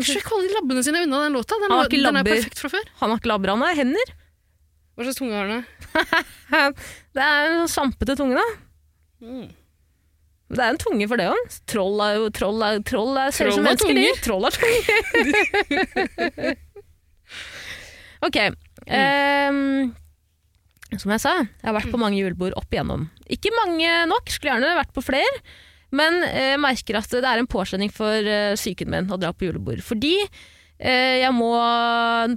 Shrek 0.05 0.27
holder 0.31 0.49
de 0.49 0.55
labbene 0.55 0.83
sine 0.87 1.03
unna 1.03 1.17
den 1.25 1.33
låta. 1.35 1.55
Den, 1.59 1.71
Han 1.73 1.79
har 1.81 1.87
ikke 1.91 2.13
er 2.13 2.23
perfekt 2.29 2.59
fra 2.63 2.69
før. 2.77 2.85
Han 3.01 3.09
har 3.11 3.19
ikke 3.19 3.33
labber, 3.33 3.49
han 3.57 3.65
har 3.67 3.75
hender. 3.75 4.09
Hva 4.95 5.03
slags 5.09 5.19
tunge 5.19 5.35
har 5.35 5.47
den? 5.51 5.65
Det 7.15 7.23
er 7.25 7.43
en 7.57 7.69
svampete 7.71 8.15
tunge, 8.19 8.35
da. 8.39 8.47
Mm. 9.25 9.49
Det 10.55 10.61
er 10.63 10.71
en 10.75 10.79
tunge 10.79 11.09
for 11.11 11.17
det 11.19 11.27
òg. 11.33 11.45
Troll 11.71 11.99
er 12.05 12.13
jo 12.21 12.25
troll 12.37 12.61
er, 12.63 12.79
troll 12.87 13.17
er, 13.19 13.31
Troll 13.35 13.59
er 13.59 13.63
mennesker. 13.65 14.21
Troll 14.23 14.45
er 14.47 14.53
tunger. 14.55 14.83
ok. 18.29 18.37
ehm, 18.87 19.95
som 21.03 21.13
jeg 21.15 21.23
sa, 21.23 21.37
jeg 21.45 21.69
har 21.69 21.77
vært 21.77 21.93
på 21.93 22.01
mange 22.01 22.19
julebord 22.19 22.57
opp 22.59 22.75
igjennom. 22.75 23.07
Ikke 23.33 23.53
mange 23.57 23.93
nok, 24.11 24.29
skulle 24.33 24.55
gjerne 24.55 24.77
vært 24.79 24.93
på 24.97 25.05
flere. 25.05 25.43
Men 25.95 26.25
jeg 26.27 26.59
merker 26.63 26.99
at 26.99 27.13
det 27.13 27.29
er 27.29 27.41
en 27.41 27.51
påkjenning 27.51 27.93
for 27.95 28.27
eh, 28.27 28.57
psyken 28.59 28.91
min 28.91 29.11
å 29.13 29.19
dra 29.21 29.31
på 29.35 29.47
julebord. 29.47 29.83
Fordi 29.87 30.17
eh, 30.25 31.21
jeg 31.23 31.31
må 31.37 31.53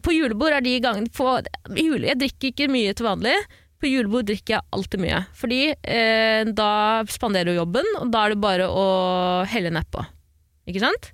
På 0.05 0.13
julebord 0.13 0.53
er 0.53 0.65
de 0.65 0.75
gangene 0.83 1.09
på, 1.09 1.39
jule, 1.73 2.05
Jeg 2.11 2.19
drikker 2.21 2.51
ikke 2.51 2.69
mye 2.69 2.93
til 2.93 3.07
vanlig. 3.09 3.33
På 3.81 3.89
julebord 3.89 4.29
drikker 4.29 4.57
jeg 4.57 4.67
alltid 4.77 5.03
mye. 5.03 5.23
Fordi 5.37 5.61
eh, 5.73 6.43
da 6.57 6.71
spanderer 7.09 7.51
du 7.51 7.59
jobben, 7.61 7.89
og 8.01 8.13
da 8.13 8.25
er 8.25 8.33
det 8.33 8.41
bare 8.45 8.69
å 8.69 8.87
helle 9.49 9.73
nedpå. 9.73 10.05
Ikke 10.69 10.83
sant? 10.83 11.11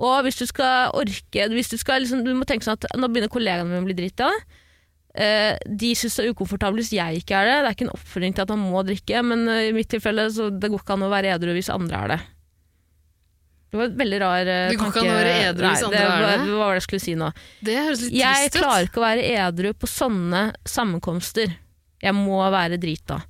Og 0.00 0.24
hvis 0.24 0.38
du 0.40 0.46
skal 0.48 0.94
orke 0.96 1.46
hvis 1.52 1.70
Du, 1.72 1.76
skal 1.80 2.04
liksom, 2.04 2.24
du 2.24 2.32
må 2.36 2.46
tenke 2.48 2.64
sånn 2.64 2.78
at 2.78 2.88
nå 2.96 3.10
begynner 3.10 3.32
kollegaene 3.32 3.68
mine 3.68 3.82
å 3.82 3.88
bli 3.88 3.98
drita. 3.98 4.30
Eh, 4.30 4.58
de 5.10 5.88
syns 5.98 6.16
det 6.18 6.24
er 6.24 6.34
ukomfortabelt 6.34 6.84
hvis 6.84 6.92
jeg 6.94 7.22
ikke 7.22 7.38
er 7.38 7.48
det. 7.48 7.54
Det 7.56 7.70
er 7.70 7.76
ikke 7.76 7.86
en 7.88 7.96
oppfordring 7.96 8.36
til 8.36 8.44
at 8.44 8.52
man 8.54 8.66
må 8.70 8.82
drikke, 8.86 9.22
men 9.26 9.48
eh, 9.50 9.70
i 9.70 9.72
mitt 9.74 9.90
tilfelle 9.90 10.28
så 10.30 10.50
det 10.54 10.70
går 10.70 10.84
ikke 10.84 10.94
an 10.96 11.06
å 11.08 11.10
være 11.10 11.32
edru 11.34 11.56
hvis 11.56 11.72
andre 11.74 12.04
er 12.04 12.12
det. 12.14 12.20
Det 13.70 13.78
var 13.78 13.86
et 13.86 13.98
veldig 14.00 14.18
rar 14.18 14.48
uh, 14.48 14.52
Det 14.66 14.78
går 14.80 14.88
ikke 14.90 15.02
an 15.04 15.08
å 15.12 15.16
være 15.16 15.34
edru 15.46 15.66
hvis 15.68 15.82
andre 15.86 15.98
det 15.98 16.02
er 16.02 16.08
var, 16.10 16.22
det? 16.26 16.46
Hva 16.46 16.56
var 16.58 16.72
det 16.72 16.80
jeg 16.80 16.86
skulle 16.88 17.04
si 17.04 17.12
nå. 17.18 17.28
Det 17.62 17.76
høres 17.78 18.00
litt 18.02 18.16
Jeg 18.18 18.38
trist 18.38 18.40
ut. 18.40 18.56
Jeg 18.58 18.64
klarer 18.64 18.88
ikke 18.88 19.00
å 19.00 19.04
være 19.04 19.26
edru 19.46 19.68
på 19.78 19.90
sånne 19.90 20.40
sammenkomster. 20.66 21.52
Jeg 22.02 22.16
må 22.18 22.40
være 22.50 22.80
drita. 22.82 23.20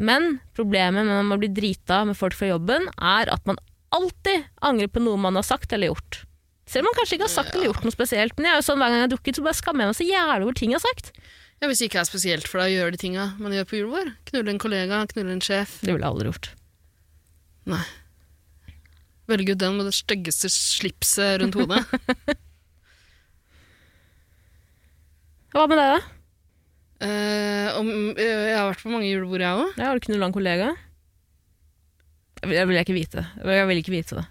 Men 0.00 0.36
problemet 0.56 1.08
med 1.10 1.34
å 1.34 1.40
bli 1.42 1.50
drita 1.52 2.04
med 2.08 2.16
folk 2.16 2.38
fra 2.38 2.52
jobben, 2.52 2.86
er 2.96 3.32
at 3.34 3.42
man 3.50 3.58
alltid 3.94 4.46
angrer 4.62 4.88
på 4.92 5.02
noe 5.02 5.18
man 5.20 5.36
har 5.36 5.46
sagt 5.46 5.74
eller 5.74 5.90
gjort. 5.90 6.22
Selv 6.70 6.84
om 6.84 6.90
man 6.90 6.98
kanskje 7.00 7.16
ikke 7.18 7.26
har 7.26 7.32
sagt 7.34 7.54
eller 7.56 7.66
gjort 7.70 7.82
noe 7.86 7.94
spesielt. 7.94 8.36
Men 8.38 8.46
jeg 8.46 8.52
er 8.54 8.60
jo 8.60 8.66
sånn 8.68 8.78
hver 8.78 8.92
gang 8.92 9.00
jeg 9.00 9.06
har 9.08 9.12
drukket, 9.16 9.38
så 9.38 9.42
bare 9.46 9.58
skammer 9.58 9.82
jeg 9.82 9.90
meg 9.90 9.98
så 9.98 10.06
jævlig 10.06 10.46
over 10.46 10.58
ting 10.60 10.70
jeg 10.70 10.78
har 10.78 10.84
sagt. 10.86 11.10
Ja, 11.60 11.68
Hvis 11.68 11.80
det 11.82 11.88
ikke 11.90 12.00
er 12.00 12.08
spesielt 12.08 12.46
for 12.48 12.62
deg 12.62 12.70
å 12.70 12.76
gjøre 12.78 12.94
de 12.94 13.00
tinga 13.02 13.24
man 13.42 13.52
gjør 13.56 13.66
på 13.68 13.76
julebord. 13.80 14.12
Knulle 14.30 14.54
en 14.54 14.62
kollega, 14.62 15.00
knulle 15.10 15.34
en 15.34 15.42
sjef. 15.44 15.74
Det 15.82 15.90
ville 15.90 16.06
jeg 16.06 16.12
aldri 16.14 16.30
gjort. 16.30 16.46
Nei. 17.74 17.82
Velge 19.30 19.54
ut 19.54 19.60
den 19.62 19.76
med 19.76 19.90
det 19.90 19.96
styggeste 19.98 20.48
slipset 20.50 21.42
rundt 21.42 21.58
hodet. 21.58 21.82
Hva 25.50 25.66
med 25.66 25.78
deg, 25.82 25.90
da? 25.90 26.00
Eh, 27.00 27.68
om, 27.80 27.88
eh, 28.14 28.44
jeg 28.50 28.56
har 28.56 28.68
vært 28.70 28.84
på 28.84 28.92
mange 28.92 29.08
julebord, 29.10 29.42
jeg 29.42 29.64
òg. 29.64 29.70
Ja, 29.74 29.88
har 29.90 29.98
du 29.98 30.04
knulla 30.06 30.28
en 30.30 30.36
kollega? 30.36 30.68
Jeg 32.40 32.46
vil, 32.48 32.56
jeg 32.56 32.68
vil 32.70 32.80
ikke 32.80 32.96
vite. 32.96 33.26
Jeg 33.42 33.66
vil 33.68 33.82
ikke 33.82 33.94
vite 33.98 34.20
det. 34.20 34.26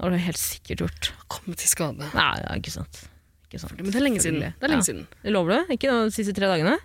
Det 0.00 0.06
har 0.06 0.14
du 0.14 0.20
helt 0.24 0.40
sikkert 0.40 0.80
gjort. 0.80 1.08
Komme 1.28 1.52
til 1.60 1.68
skade. 1.68 2.06
Nei, 2.16 2.28
ja, 2.40 2.54
ikke 2.56 2.72
sant. 2.72 3.02
Ikke 3.50 3.60
sant. 3.60 3.76
Men 3.76 3.90
det 3.92 3.98
er 4.00 4.04
lenge 4.06 4.22
siden. 4.24 4.40
Det 4.40 4.64
er 4.64 4.70
lenge 4.72 4.80
Ja. 4.80 4.88
siden. 4.88 5.02
Det 5.20 5.32
lover 5.34 5.52
du? 5.52 5.74
Ikke 5.76 5.90
de 5.92 6.10
siste 6.14 6.32
tre 6.32 6.48
dagene? 6.48 6.78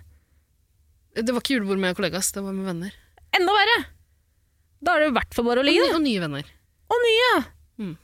Det 1.16 1.32
var 1.32 1.40
ikke 1.40 1.54
julebord 1.56 1.80
med 1.80 1.96
kollegas, 1.96 2.28
det 2.36 2.42
var 2.44 2.52
med 2.52 2.66
venner. 2.68 2.92
Enda 3.32 3.52
verre! 3.56 3.76
Da 4.84 4.92
er 4.92 5.00
det 5.00 5.08
i 5.08 5.14
hvert 5.16 5.32
fall 5.32 5.46
bare 5.48 5.62
å 5.62 5.64
ligge. 5.64 5.88
og 5.94 6.02
nye 6.04 6.20
venner. 6.20 6.44
Og 6.92 6.98
nye! 7.06 7.30
Mm. 7.80 7.94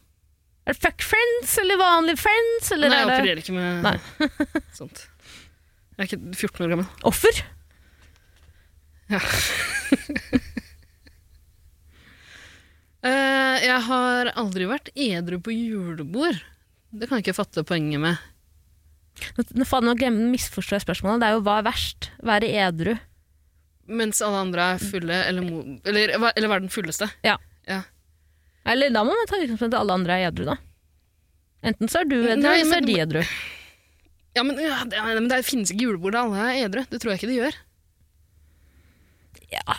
Er 0.65 0.73
det 0.73 0.81
fuck 0.81 1.03
friends 1.05 1.59
eller 1.61 1.77
vanlige 1.77 2.17
friends? 2.23 2.73
Eller 2.73 2.89
Nei, 2.89 2.97
jeg 2.97 3.05
er 3.05 3.13
opererer 3.13 3.39
ikke 3.43 3.53
med 3.59 3.83
Nei. 3.85 3.99
sånt. 4.81 5.05
Jeg 5.99 6.01
er 6.01 6.09
ikke 6.09 6.21
14 6.41 6.65
år 6.65 6.73
gammel. 6.73 6.89
offer? 7.05 7.43
Eh, 13.03 13.57
jeg 13.67 13.79
har 13.89 14.31
aldri 14.39 14.67
vært 14.71 14.93
edru 14.95 15.41
på 15.43 15.55
julebord. 15.55 16.39
Det 16.93 17.09
kan 17.09 17.19
jeg 17.19 17.27
ikke 17.27 17.39
fatte 17.41 17.65
poenget 17.67 18.03
med. 18.03 18.29
Nå, 19.57 19.65
faen, 19.69 19.87
nå 19.87 19.95
glemmer 19.99 20.31
misforstår 20.33 20.79
jeg 20.79 20.87
spørsmålet. 20.87 21.23
Det 21.23 21.29
er 21.31 21.35
jo 21.37 21.43
hva 21.47 21.57
er 21.61 21.67
verst? 21.67 22.11
Være 22.25 22.51
edru. 22.67 22.95
Mens 23.93 24.23
alle 24.25 24.45
andre 24.47 24.69
er 24.75 24.83
fulle, 24.83 25.17
eller, 25.29 25.49
eller, 25.91 26.13
eller 26.31 26.53
være 26.53 26.65
den 26.65 26.73
fulleste. 26.73 27.09
Ja 27.27 27.81
Eller 28.71 28.93
da 28.95 29.03
må 29.03 29.11
man 29.17 29.27
ta 29.27 29.41
utgangspunkt 29.41 29.73
i 29.73 29.75
at 29.75 29.81
alle 29.81 29.97
andre 29.99 30.15
er 30.21 30.29
edru, 30.31 30.47
da. 30.47 30.55
Enten 31.67 31.91
så 31.91 32.03
er 32.03 32.07
du 32.09 32.17
edru, 32.21 32.31
eller 32.39 32.69
så 32.71 32.79
er 32.79 32.87
de 32.87 32.95
edru. 33.03 33.23
Ja, 34.39 34.45
men, 34.47 34.57
ja, 34.63 34.79
det, 34.89 35.03
men 35.19 35.27
det 35.29 35.43
finnes 35.45 35.75
ikke 35.75 35.89
julebord 35.89 36.15
der 36.15 36.23
alle 36.23 36.47
er 36.55 36.69
edru. 36.69 36.85
Det 36.89 37.03
tror 37.03 37.13
jeg 37.13 37.21
ikke 37.21 37.33
de 37.33 37.41
gjør. 37.41 37.59
Ja, 39.53 39.75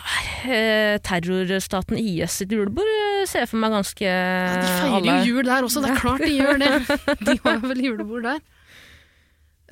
eh, 0.46 0.96
terrorstaten 1.02 1.98
IS 1.98 2.38
sitt 2.40 2.52
julebord 2.54 2.86
eh, 2.86 3.24
ser 3.26 3.42
jeg 3.42 3.50
for 3.50 3.58
meg 3.62 3.74
ganske 3.74 4.06
De 4.06 4.72
feirer 4.78 5.08
jo 5.08 5.32
jul 5.32 5.48
der 5.48 5.66
også, 5.66 5.82
det 5.82 5.90
er 5.90 6.02
klart 6.02 6.22
de 6.22 6.32
gjør 6.36 6.60
det. 6.62 6.74
De 7.26 7.38
har 7.42 7.62
vel 7.64 7.80
julebord 7.82 8.28
der. 8.28 8.42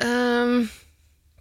Um, 0.03 0.65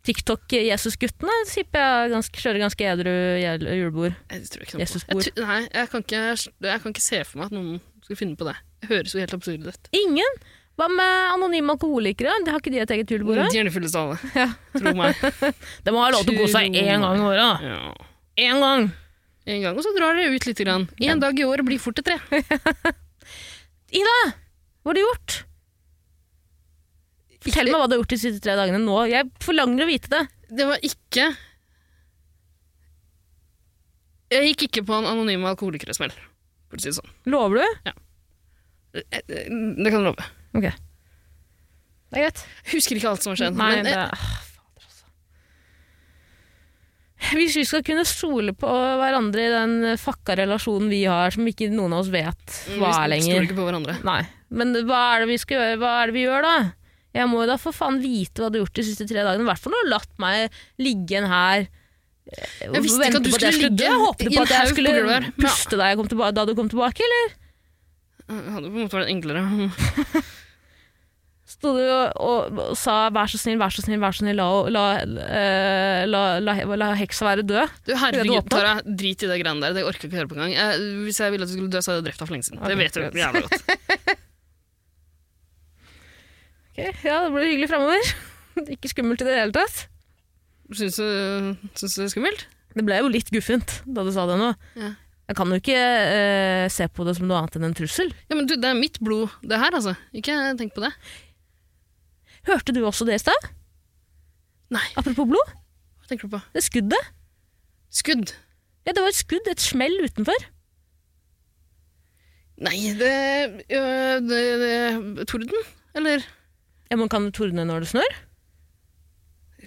TikTok-Jesus-guttene 0.06 1.34
tipper 1.50 1.82
jeg 1.82 2.14
ganske, 2.14 2.44
kjører 2.44 2.64
ganske 2.66 2.88
edru 2.94 3.14
julebord. 3.42 4.18
jeg 4.34 4.48
tror 4.54 4.66
ikke 4.66 4.78
noe 4.78 4.88
på. 4.92 5.26
Jeg, 5.26 5.36
nei, 5.46 5.60
jeg 5.66 5.92
kan, 5.92 6.06
ikke, 6.06 6.24
jeg 6.68 6.84
kan 6.86 6.96
ikke 6.96 7.06
se 7.06 7.22
for 7.26 7.42
meg 7.42 7.50
at 7.50 7.58
noen 7.58 7.82
skulle 8.04 8.20
finne 8.20 8.38
på 8.38 8.50
det. 8.50 8.58
Det 8.82 8.92
høres 8.92 9.16
jo 9.16 9.22
helt 9.22 9.36
absurd 9.38 9.70
ut. 9.70 9.92
Ingen? 9.98 10.42
Hva 10.80 10.88
med 10.90 11.18
anonyme 11.36 11.76
alkoholikere? 11.76 12.34
De 12.46 12.54
har 12.54 12.62
ikke 12.62 12.74
de 12.74 12.82
et 12.82 12.94
eget 12.96 13.12
julebord? 13.14 13.44
De 13.54 13.60
er 13.62 13.68
de 13.68 13.74
fulleste 13.74 14.00
av 14.02 14.14
alle. 14.14 14.32
Ja. 14.38 14.48
Tro 14.78 14.94
meg. 14.98 15.26
det 15.86 15.94
må 15.94 16.02
ha 16.02 16.14
lov 16.16 16.26
til 16.26 16.38
å 16.38 16.42
kose 16.42 16.56
seg 16.56 16.80
én 16.82 17.06
gang 17.06 17.20
i 17.20 17.28
året. 17.28 17.44
da. 17.44 17.74
Ja. 17.74 18.11
Én 18.42 18.58
gang! 18.62 18.90
En 19.50 19.62
gang, 19.62 19.78
og 19.78 19.86
så 19.86 19.92
drar 19.96 20.18
dere 20.18 20.34
ut 20.34 20.46
litt. 20.46 20.60
Grann. 20.62 20.88
En 21.02 21.22
dag 21.22 21.38
i 21.38 21.46
året 21.46 21.66
blir 21.66 21.82
fort 21.82 21.98
til 21.98 22.06
tre. 22.06 22.18
Ida, 24.02 24.18
hva 24.82 24.92
har 24.92 24.98
du 24.98 25.02
gjort? 25.02 25.38
Fortell 27.42 27.72
meg 27.72 27.80
hva 27.80 27.88
du 27.90 27.96
har 27.96 28.02
gjort 28.04 28.14
de 28.14 28.20
siste 28.22 28.42
tre 28.44 28.54
dagene 28.58 28.82
nå. 28.84 28.98
Jeg 29.10 29.30
forlanger 29.42 29.86
å 29.86 29.90
vite 29.90 30.12
det. 30.14 30.22
Det 30.52 30.68
var 30.68 30.84
ikke 30.86 31.32
Jeg 34.32 34.52
gikk 34.52 34.68
ikke 34.68 34.84
på 34.88 34.96
en 34.96 35.10
anonym 35.10 35.44
alkoholikersmell, 35.50 36.14
for 36.70 36.80
å 36.80 36.84
si 36.84 36.92
det 36.92 36.98
sånn. 37.00 37.12
Lover 37.34 37.60
du? 37.60 37.82
Ja. 37.90 37.96
det 38.96 39.92
kan 39.92 40.00
du 40.00 40.06
love. 40.06 40.28
Ok. 40.56 40.70
Det 42.12 42.20
er 42.20 42.26
greit. 42.28 42.46
Jeg 42.66 42.78
husker 42.78 43.00
ikke 43.00 43.12
alt 43.12 43.26
som 43.26 43.34
har 43.34 43.42
skjedd. 43.42 43.58
Nei, 43.60 43.72
men, 43.80 43.88
det 43.88 43.96
eh, 43.96 44.08
ah, 44.08 44.40
Fader, 44.48 44.88
altså. 44.88 45.06
Hvis 47.30 47.56
vi 47.60 47.64
skal 47.70 47.84
kunne 47.86 48.04
stole 48.10 48.54
på 48.58 48.68
hverandre 49.00 49.44
i 49.46 49.52
den 49.54 49.98
fucka 50.02 50.36
relasjonen 50.40 50.90
vi 50.92 51.04
har, 51.06 51.32
som 51.34 51.48
ikke 51.48 51.70
noen 51.72 51.94
av 51.96 52.04
oss 52.04 52.12
vet 52.12 52.56
hva 52.80 52.92
er 53.04 53.12
lenger 53.14 53.28
vi 53.28 53.34
stoler 53.36 53.48
ikke 53.48 53.58
på 53.60 53.68
hverandre. 53.68 53.98
Nei, 54.08 54.22
men 54.52 54.74
hva 54.90 55.02
er 55.14 55.24
det 55.24 55.30
vi 55.32 55.38
skal 55.42 55.60
gjøre? 55.60 55.82
Hva 55.84 55.92
er 56.02 56.12
det 56.12 56.18
vi 56.18 56.26
gjør 56.26 56.48
da? 56.48 56.56
Jeg 57.12 57.28
må 57.28 57.44
jo 57.44 57.50
da 57.52 57.58
for 57.60 57.76
faen 57.76 58.00
vite 58.02 58.42
hva 58.42 58.50
du 58.50 58.58
har 58.58 58.66
gjort 58.66 58.80
de 58.80 58.88
siste 58.88 59.08
tre 59.08 59.24
dagene. 59.24 59.46
I 59.46 59.50
hvert 59.52 59.62
fall 59.62 59.74
når 59.76 59.84
du 59.84 59.88
har 59.88 59.94
latt 60.00 60.14
meg 60.24 60.60
ligge 60.82 61.20
en 61.20 61.30
her. 61.32 61.68
Jeg 62.32 62.84
visste 62.86 63.08
ikke 63.08 63.20
at 63.20 63.26
du 63.26 63.32
skulle 63.34 63.52
ligge 63.58 63.88
Jeg 63.88 64.00
Håpet 64.00 64.32
på 64.32 64.44
at 64.46 64.54
jeg 64.56 64.72
skulle 64.72 64.94
jeg. 64.96 65.32
Puste 65.42 65.80
deg 65.82 66.04
da 66.38 66.46
du 66.48 66.54
kom 66.58 66.70
tilbake, 66.72 67.08
eller? 67.08 67.34
Det 68.32 68.54
hadde 68.56 68.70
på 68.70 68.78
en 68.78 68.86
måte 68.86 69.00
vært 69.02 69.12
enklere. 69.12 70.22
Sto 71.62 71.76
du 71.78 71.82
og, 71.86 72.18
og, 72.18 72.72
sa 72.74 73.12
'vær 73.14 73.30
så 73.30 73.38
snill, 73.38 73.60
vær 73.62 73.70
så 73.70 73.84
snill, 73.86 74.00
vær 74.02 74.16
så 74.18 74.24
snill, 74.24 74.40
la, 74.40 74.48
la, 74.74 74.86
eh, 74.98 76.06
la, 76.10 76.22
la, 76.42 76.88
heksa 76.98 77.28
være 77.28 77.44
død'? 77.46 77.76
Du, 77.86 77.92
herregud? 78.02 78.50
Tara, 78.50 78.80
drit 78.82 79.22
i 79.22 79.30
det 79.30 79.38
greiene 79.44 79.62
der. 79.62 79.76
Det 79.78 79.84
orker 79.86 80.08
jeg 80.08 80.10
ikke 80.10 80.22
høre 80.24 80.32
på 80.32 80.40
engang. 80.40 80.56
Jeg- 80.58 80.80
Hvis 81.06 81.20
jeg 81.22 81.32
ville 81.36 81.46
at 81.46 81.54
du 81.54 81.54
skulle 81.54 81.70
dø, 81.70 81.78
så 81.86 81.92
hadde 81.94 82.02
jeg 82.02 82.08
drept 82.10 82.20
deg 82.24 82.28
for 82.28 82.34
lenge 82.34 82.48
siden. 82.50 82.66
Det 82.66 82.78
vet 82.82 82.94
du 82.98 83.20
jævla 83.22 83.42
godt. 83.46 83.62
Ok, 86.72 86.80
ja, 87.04 87.18
det 87.28 87.32
blir 87.36 87.46
hyggelig 87.52 87.70
framover. 87.70 88.12
Ikke 88.74 88.90
skummelt 88.90 89.22
i 89.22 89.28
det 89.28 89.38
hele 89.38 89.54
tatt. 89.54 89.84
Syns 90.72 90.96
du, 90.98 91.08
syns 91.76 91.94
du 91.94 92.02
det 92.02 92.08
er 92.08 92.14
skummelt? 92.16 92.46
Det 92.74 92.86
ble 92.88 93.02
jo 93.04 93.10
litt 93.12 93.30
guffent 93.30 93.82
da 93.86 94.06
du 94.08 94.12
sa 94.16 94.24
det 94.30 94.38
nå. 94.40 94.54
Ja. 94.80 94.94
Jeg 95.28 95.38
kan 95.38 95.52
jo 95.52 95.60
ikke 95.62 95.76
eh, 95.78 96.66
se 96.72 96.88
på 96.92 97.06
det 97.08 97.18
som 97.20 97.28
noe 97.30 97.38
annet 97.44 97.56
enn 97.60 97.68
en 97.70 97.76
trussel. 97.76 98.10
Ja, 98.32 98.36
men 98.40 98.48
du, 98.50 98.56
det 98.60 98.68
er 98.72 98.80
mitt 98.80 98.98
blod, 99.04 99.30
det 99.44 99.60
her, 99.62 99.76
altså. 99.78 99.94
Ikke 100.16 100.34
tenk 100.60 100.74
på 100.76 100.84
det. 100.84 100.90
Hørte 102.50 102.74
du 102.74 102.82
også 102.88 103.06
det 103.08 103.18
i 103.20 103.22
stad? 103.22 103.50
Nei. 104.72 104.86
Apropos 104.98 105.28
blod, 105.30 105.52
Hva 106.00 106.08
tenker 106.10 106.28
du 106.30 106.38
på? 106.38 106.42
det 106.56 106.64
skuddet. 106.66 107.12
Skudd? 107.92 108.32
Ja, 108.88 108.94
det 108.96 109.02
var 109.04 109.12
et 109.12 109.20
skudd, 109.20 109.48
et 109.52 109.62
smell 109.62 109.94
utenfor. 110.06 110.38
Nei, 112.62 112.78
det, 112.98 113.12
øh, 113.74 114.18
det, 114.30 114.42
det 114.62 115.28
Torden? 115.30 115.64
Eller? 115.98 116.24
Ja, 116.92 116.96
Man 117.00 117.10
kan 117.10 117.32
tordne 117.36 117.66
når 117.66 117.84
det 117.86 117.92
snør. 117.94 118.18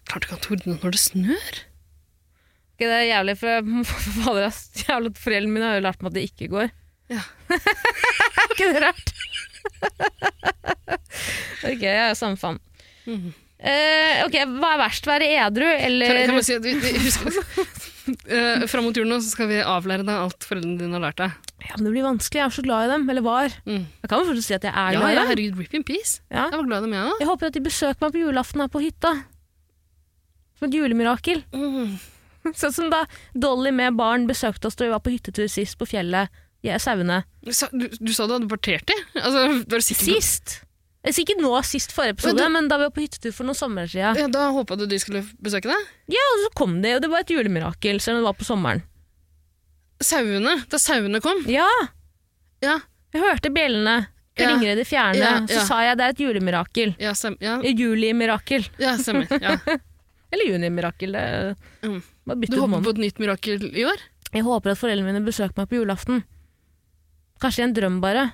Klart 0.05 0.25
du 0.27 0.29
kan 0.31 0.43
tordne 0.45 0.77
når 0.83 0.95
det 0.95 1.01
snør. 1.01 1.55
Okay, 2.75 2.89
det 2.91 2.97
er 2.97 3.07
jævlig, 3.09 3.37
for 3.39 3.49
jævlig, 4.89 5.13
foreldrene 5.17 5.53
mine 5.55 5.69
har 5.69 5.77
jo 5.79 5.85
lært 5.87 6.03
meg 6.03 6.11
at 6.11 6.17
det 6.19 6.25
ikke 6.29 6.49
går. 6.53 6.73
Ja. 7.13 7.21
er 7.53 8.49
ikke 8.55 8.71
det 8.75 8.83
rart? 8.83 9.13
ok, 11.71 11.83
jeg 11.83 12.11
er 12.11 12.15
samme 12.19 12.39
faen. 12.41 12.59
Eh, 13.05 14.21
ok, 14.27 14.37
Hva 14.59 14.75
er 14.75 14.81
verst, 14.83 15.07
være 15.09 15.29
edru 15.47 15.67
eller 15.69 16.11
Kan, 16.11 16.21
kan 16.29 16.39
man 16.39 16.45
si 16.45 16.57
at 16.57 16.65
vi, 16.65 16.73
vi 16.81 16.91
husker 17.05 17.33
uh, 17.33 18.65
Fram 18.71 18.87
mot 18.89 18.97
jul 18.97 19.09
nå 19.09 19.19
så 19.23 19.31
skal 19.33 19.49
vi 19.49 19.61
avlære 19.65 20.05
deg 20.05 20.17
alt 20.21 20.45
foreldrene 20.49 20.77
dine 20.81 20.99
har 20.99 21.05
lært 21.07 21.21
deg. 21.23 21.37
Ja, 21.65 21.77
men 21.79 21.87
Det 21.87 21.93
blir 21.95 22.05
vanskelig, 22.05 22.41
jeg 22.43 22.47
er 22.51 22.57
så 22.59 22.65
glad 22.67 22.89
i 22.89 22.91
dem. 22.93 23.07
Eller 23.13 23.25
var. 23.25 23.55
Mm. 23.65 23.85
Jeg 24.03 24.11
kan 24.11 24.21
jo 24.21 24.27
fortsatt 24.31 24.49
si 24.49 24.57
at 24.59 24.67
jeg 24.69 24.75
er 24.75 24.97
Ja, 24.97 25.01
glad 25.01 25.09
i 25.09 25.15
ja, 25.15 25.21
dem. 25.23 25.31
herregud, 25.33 25.61
rip 25.63 25.77
in 25.79 25.87
peace. 25.89 26.19
Ja. 26.29 26.49
Jeg 26.51 26.59
var 26.59 26.67
glad 26.69 26.83
i 26.83 26.89
dem, 26.89 26.97
jeg 26.99 27.13
òg. 27.13 27.23
Jeg 27.23 27.31
håper 27.31 27.49
at 27.49 27.57
de 27.57 27.63
besøker 27.65 28.05
meg 28.05 28.13
på 28.19 28.25
julaften 28.25 28.65
her 28.65 28.73
på 28.75 28.83
hytta. 28.85 29.15
Som 30.59 30.69
et 30.69 30.77
julemirakel. 30.77 31.41
Mm. 31.57 31.95
Sånn 32.61 32.75
som 32.77 32.91
da 32.93 33.07
Dolly 33.33 33.73
med 33.73 33.97
barn 33.97 34.27
besøkte 34.29 34.69
oss 34.69 34.77
da 34.77 34.85
vi 34.85 34.93
var 34.93 35.01
på 35.05 35.15
hyttetur 35.15 35.49
sist 35.49 35.79
på 35.81 35.89
fjellet. 35.89 36.29
Jeg 36.65 36.75
er 36.79 36.81
sauene. 36.81 37.19
Du, 37.45 37.53
sa- 37.53 37.69
du, 37.73 37.89
du 37.93 38.13
sa 38.17 38.27
du 38.27 38.33
hadde 38.39 38.49
partert 38.49 38.87
dem? 38.89 39.03
Altså, 39.21 39.81
Sist! 39.85 40.61
Ikke 41.05 41.35
nå 41.37 41.51
sist 41.69 41.93
forrige 41.93 42.15
episode, 42.17 42.41
Men 42.41 42.53
men, 42.57 42.65
du- 42.65 42.73
da 42.73 42.79
vi 42.81 42.87
var 42.89 42.95
på 42.97 43.03
hyttetur 43.05 43.35
for 43.37 43.45
noen 43.45 43.59
sommer 43.59 43.85
siden. 43.93 44.17
Ja, 44.17 44.27
da 44.33 44.47
håpa 44.57 44.79
du 44.81 44.87
de 44.89 44.97
skulle 45.03 45.21
besøke 45.45 45.69
deg? 45.69 45.91
Ja, 46.09 46.23
og 46.33 46.41
så 46.47 46.51
kom 46.57 46.79
de, 46.81 46.95
og 46.97 47.03
det 47.05 47.11
var 47.13 47.21
et 47.27 47.33
julemirakel, 47.35 48.01
selv 48.01 48.17
om 48.17 48.23
det 48.23 48.29
var 48.31 48.39
på 48.41 48.47
sommeren. 48.49 48.81
Sauene. 50.05 50.57
Da 50.73 50.81
sauene 50.81 51.21
kom? 51.25 51.45
Ja! 51.51 51.69
Ja, 52.65 52.79
Jeg 53.15 53.23
hørte 53.23 53.51
bjellene 53.55 54.07
Ja. 54.35 54.49
Ringer 54.51 54.73
i 54.73 54.75
det 54.81 54.87
fjerne, 54.89 55.21
Ja, 55.21 55.35
så 55.47 55.61
sa 55.69 55.77
jeg 55.85 55.97
det 56.01 56.05
er 56.09 56.15
et 56.17 56.19
julemirakel. 56.25 56.97
ja, 56.99 57.13
sem, 57.15 57.37
ja, 57.41 57.61
Julimirakel. 57.63 58.65
ja 58.83 58.97
stemmer. 58.99 59.29
Ja. 59.41 59.59
Eller 60.35 60.49
junimirakel. 60.51 61.13
Det 61.13 61.57
Mm. 61.85 62.01
Du 62.51 62.57
håper 62.59 62.83
på 62.83 62.91
et 62.91 62.99
nytt 62.99 63.19
mirakel 63.21 63.63
i 63.77 63.85
år? 63.85 64.01
Jeg 64.33 64.43
håper 64.43 64.73
at 64.73 64.79
foreldrene 64.81 65.05
mine 65.13 65.21
besøker 65.23 65.53
meg 65.61 65.69
på 65.69 65.77
julaften. 65.79 66.25
Kanskje 67.43 67.65
i 67.65 67.67
en 67.69 67.75
drøm, 67.77 68.01
bare. 68.05 68.29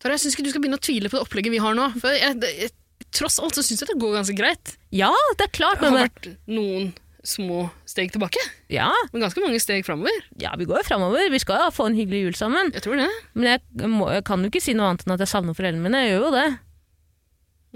Tara, 0.00 0.14
jeg 0.16 0.24
syns 0.24 0.36
ikke 0.36 0.46
du 0.46 0.52
skal 0.52 0.62
begynne 0.64 0.78
å 0.80 0.84
tvile 0.84 1.10
på 1.10 1.18
det 1.18 1.24
opplegget 1.26 1.52
vi 1.52 1.60
har 1.60 1.76
nå. 1.76 1.90
For 2.00 2.14
jeg, 2.14 2.38
jeg, 2.46 2.72
tross 3.16 3.38
alt 3.42 3.58
så 3.58 3.64
syns 3.66 3.82
jeg 3.82 3.90
det 3.90 4.00
går 4.00 4.16
ganske 4.20 4.36
greit. 4.38 4.74
Ja, 4.96 5.10
det 5.36 5.48
er 5.48 5.54
klart. 5.58 5.82
Det 5.82 5.90
har 5.90 5.96
Men, 5.96 6.06
vært 6.08 6.28
noen 6.48 6.92
små 7.26 7.66
steg 7.84 8.14
tilbake, 8.14 8.40
ja, 8.72 8.88
men 9.12 9.20
ganske 9.20 9.42
mange 9.44 9.58
steg 9.60 9.84
framover. 9.84 10.22
ja, 10.40 10.54
vi 10.56 10.64
går 10.64 10.80
jo 10.80 10.86
framover. 10.88 11.26
Vi 11.28 11.40
skal 11.42 11.66
jo 11.66 11.72
få 11.76 11.90
en 11.90 11.98
hyggelig 11.98 12.22
jul 12.22 12.38
sammen. 12.38 12.70
Jeg 12.72 12.86
tror 12.86 12.96
det. 12.96 13.10
Men 13.36 13.50
jeg, 13.50 13.90
må, 13.92 14.06
jeg 14.14 14.24
kan 14.24 14.40
jo 14.40 14.48
ikke 14.48 14.62
si 14.64 14.72
noe 14.78 14.88
annet 14.88 15.04
enn 15.04 15.16
at 15.18 15.24
jeg 15.26 15.32
savner 15.34 15.58
foreldrene 15.58 15.84
mine. 15.84 16.00
Jeg 16.06 16.14
gjør 16.14 16.24
jo 16.24 16.30
det. 16.38 16.46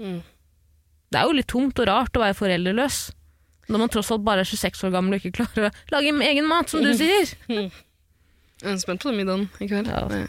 Mm. 0.01 0.17
Det 1.13 1.19
er 1.19 1.29
jo 1.29 1.37
litt 1.37 1.51
tungt 1.51 1.83
og 1.83 1.87
rart 1.91 2.17
å 2.17 2.23
være 2.25 2.37
foreldreløs. 2.39 2.97
Når 3.69 3.81
man 3.81 3.91
tross 3.93 4.09
alt 4.13 4.25
bare 4.25 4.41
er 4.41 4.49
26 4.49 4.81
år 4.87 4.95
gammel 4.97 5.15
og 5.15 5.21
ikke 5.21 5.43
klarer 5.43 5.69
å 5.69 5.93
lage 5.93 6.15
egen 6.25 6.49
mat, 6.49 6.69
som 6.69 6.81
du 6.85 6.89
sier. 6.97 7.29
Jeg 7.49 7.69
er 8.71 8.81
spent 8.81 9.01
på 9.05 9.11
den 9.11 9.21
middagen 9.21 9.45
i 9.61 9.69
kveld. 9.69 9.89
Ja. 9.93 10.25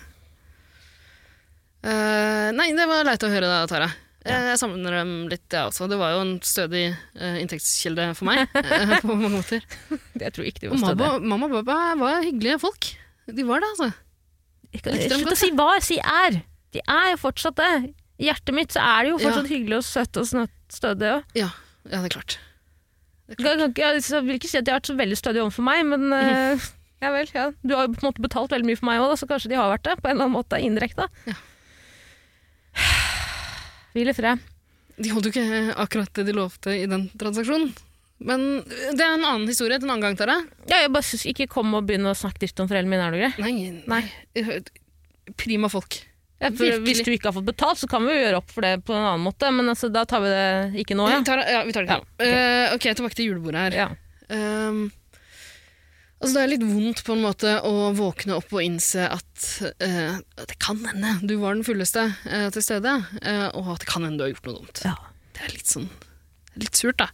Eh, 1.86 2.48
nei, 2.56 2.72
det 2.74 2.86
var 2.90 3.06
leit 3.06 3.22
å 3.22 3.30
høre 3.30 3.48
da, 3.50 3.60
Tara. 3.70 3.88
Ja. 4.26 4.40
Jeg 4.50 4.58
savner 4.58 4.96
dem 4.98 5.10
litt, 5.30 5.44
jeg 5.52 5.68
også. 5.68 5.86
Det 5.90 5.98
var 6.00 6.16
jo 6.16 6.22
en 6.24 6.32
stødig 6.42 6.88
uh, 6.90 7.36
inntektskilde 7.38 8.08
for 8.18 8.26
meg. 8.26 8.42
eh, 8.58 8.96
på 9.04 9.12
mange 9.12 9.30
måter. 9.36 9.62
Jeg 10.22 10.32
tror 10.34 10.48
ikke 10.48 10.64
de 10.64 10.72
var 10.72 10.80
stødige. 10.82 10.98
mamma, 10.98 11.30
mamma 11.30 11.46
og 11.46 11.54
pappa 11.60 11.94
var 12.00 12.26
hyggelige 12.26 12.58
folk. 12.64 12.90
De 13.30 13.46
var 13.46 13.62
det, 13.62 13.70
altså. 13.76 13.92
Slutt 14.82 15.30
å 15.30 15.38
si 15.38 15.52
var, 15.54 15.78
si 15.84 16.00
er. 16.02 16.40
De 16.74 16.82
er 16.82 17.12
jo 17.12 17.22
fortsatt 17.22 17.58
det. 17.60 17.70
I 18.18 18.28
hjertet 18.30 18.56
mitt 18.56 18.74
så 18.74 18.82
er 18.82 19.06
de 19.06 19.14
jo 19.14 19.22
fortsatt 19.22 19.50
hyggelige 19.52 19.78
og 19.78 19.86
søte 19.86 20.24
og 20.24 20.50
stødige. 20.74 21.22
Ja, 21.38 21.52
ja 21.86 22.02
det 22.02 22.10
er 22.10 22.14
klart. 22.18 22.38
Jeg, 23.26 23.36
er 23.36 23.42
klart. 23.44 23.78
jeg, 23.78 24.04
jeg 24.10 24.26
vil 24.26 24.40
ikke 24.40 24.50
si 24.50 24.58
at 24.58 24.66
de 24.66 24.74
har 24.74 24.80
vært 24.80 24.90
så 24.90 24.98
veldig 24.98 25.18
stødige 25.22 25.46
overfor 25.46 25.66
meg, 25.70 25.86
men 25.86 26.10
mm. 26.10 26.70
ja 27.04 27.14
vel. 27.14 27.30
Ja. 27.30 27.50
Du 27.62 27.78
har 27.78 27.86
jo 27.86 27.94
på 27.94 28.02
en 28.02 28.10
måte 28.10 28.26
betalt 28.26 28.54
veldig 28.54 28.72
mye 28.72 28.80
for 28.80 28.90
meg 28.90 29.04
òg, 29.06 29.14
så 29.20 29.30
kanskje 29.30 29.54
de 29.54 29.60
har 29.60 29.70
vært 29.70 29.86
det 29.86 30.00
på 30.00 30.10
en 30.10 30.16
eller 30.16 30.26
annen 30.26 30.40
måte 30.40 30.58
indirekte. 30.66 31.06
Ja. 31.30 31.38
Hvil 33.96 34.12
i 34.12 34.16
fred. 34.16 34.42
De 34.96 35.12
holdt 35.12 35.28
jo 35.28 35.34
ikke 35.34 35.74
akkurat 35.76 36.12
det 36.16 36.24
de 36.30 36.34
lovte 36.36 36.72
i 36.76 36.86
den 36.88 37.08
transaksjonen. 37.20 37.74
Men 38.26 38.44
det 38.64 39.02
er 39.04 39.12
en 39.18 39.26
annen 39.28 39.48
historie 39.50 39.76
til 39.76 39.84
en 39.88 39.92
annen 39.96 40.06
gang, 40.06 40.16
Tara. 40.16 40.38
Ja, 40.70 40.78
jeg 40.86 40.92
bare 40.94 41.04
synes 41.04 41.26
ikke 41.28 41.50
kom 41.52 41.74
og 41.76 41.84
begynn 41.88 42.08
å 42.08 42.14
snakke 42.16 42.40
dritt 42.46 42.62
om 42.64 42.68
foreldrene 42.70 42.94
mine, 42.94 43.04
er 43.04 43.12
du 43.12 43.20
grei? 43.20 43.32
Nei, 43.44 44.00
nei. 44.40 44.60
Prima 45.36 45.68
folk. 45.72 45.98
Ja, 46.40 46.50
hvis 46.52 47.00
du 47.04 47.10
ikke 47.12 47.30
har 47.30 47.36
fått 47.36 47.48
betalt, 47.48 47.80
så 47.80 47.88
kan 47.88 48.04
vi 48.04 48.12
jo 48.12 48.22
gjøre 48.22 48.40
opp 48.42 48.50
for 48.52 48.64
det 48.64 48.74
på 48.88 48.92
en 48.92 49.04
annen 49.04 49.24
måte, 49.24 49.48
men 49.56 49.68
altså, 49.72 49.88
da 49.92 50.04
tar 50.08 50.20
vi 50.24 50.32
det 50.32 50.82
ikke 50.82 50.96
nå, 50.96 51.08
ja. 51.12 51.20
Tara, 51.24 51.44
ja, 51.48 51.62
vi 51.64 51.72
tar 51.76 51.86
det 51.86 51.96
Ja, 51.96 52.00
okay. 52.04 52.32
Eh, 52.32 52.74
ok, 52.76 52.88
tilbake 52.98 53.16
til 53.16 53.30
julebordet 53.30 53.62
her. 53.66 53.78
ja. 53.84 53.88
Ehm, 54.32 54.88
altså 56.20 56.32
det 56.34 56.42
er 56.42 56.50
litt 56.54 56.64
vondt 56.64 57.02
på 57.06 57.14
en 57.16 57.24
måte 57.24 57.52
å 57.66 57.90
våkne 57.96 58.38
opp 58.38 58.54
og 58.56 58.64
innse 58.64 59.04
at 59.12 59.46
eh, 59.84 60.16
det 60.40 60.56
kan 60.62 60.80
hende 60.88 61.18
du 61.28 61.36
var 61.42 61.56
den 61.56 61.66
fulleste 61.66 62.06
eh, 62.24 62.48
til 62.54 62.64
stede, 62.64 62.94
eh, 63.22 63.46
og 63.52 63.74
at 63.74 63.84
det 63.84 63.90
kan 63.90 64.06
hende 64.06 64.20
du 64.20 64.26
har 64.26 64.32
gjort 64.34 64.48
noe 64.48 64.58
dumt. 64.62 64.82
Ja. 64.86 64.96
Det 65.36 65.44
er 65.44 65.52
litt 65.52 65.68
sånn 65.68 65.90
Litt 66.56 66.78
surt, 66.78 66.96
da. 66.96 67.10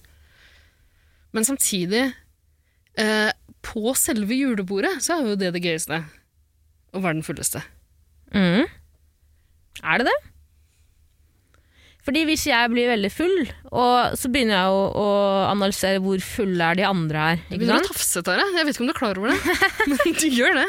Men 1.35 1.43
samtidig, 1.43 2.13
eh, 2.95 3.31
på 3.67 3.95
selve 3.99 4.37
julebordet, 4.39 4.93
så 5.03 5.17
er 5.17 5.33
jo 5.33 5.39
det 5.41 5.49
det 5.57 5.63
gøyeste. 5.65 5.99
Å 6.95 7.01
være 7.03 7.17
den 7.19 7.27
fulleste. 7.27 7.65
Mm. 8.31 8.69
Er 9.83 9.99
det 9.99 10.07
det? 10.07 10.15
Fordi 12.03 12.25
hvis 12.27 12.47
jeg 12.49 12.71
blir 12.73 12.89
veldig 12.91 13.11
full, 13.15 13.35
så 14.19 14.31
begynner 14.33 14.57
jeg 14.57 14.71
å, 14.75 14.79
å 14.99 15.09
analysere 15.53 16.01
hvor 16.03 16.19
fulle 16.27 16.71
er 16.73 16.81
de 16.81 16.87
andre 16.89 17.27
her. 17.29 17.37
Du 17.45 17.53
Ikke 17.55 17.61
begynner 17.61 17.77
å 17.79 17.85
sant? 17.85 17.93
tafse, 17.95 18.23
det. 18.27 18.39
Jeg 18.59 18.67
vet 18.67 18.75
ikke 18.75 18.83
om 18.83 18.89
du 18.91 18.95
er 18.95 18.99
klar 18.99 19.21
over 19.21 19.31
det, 19.31 19.59
men 19.93 20.17
du 20.19 20.27
gjør 20.35 20.59
det. 20.59 20.65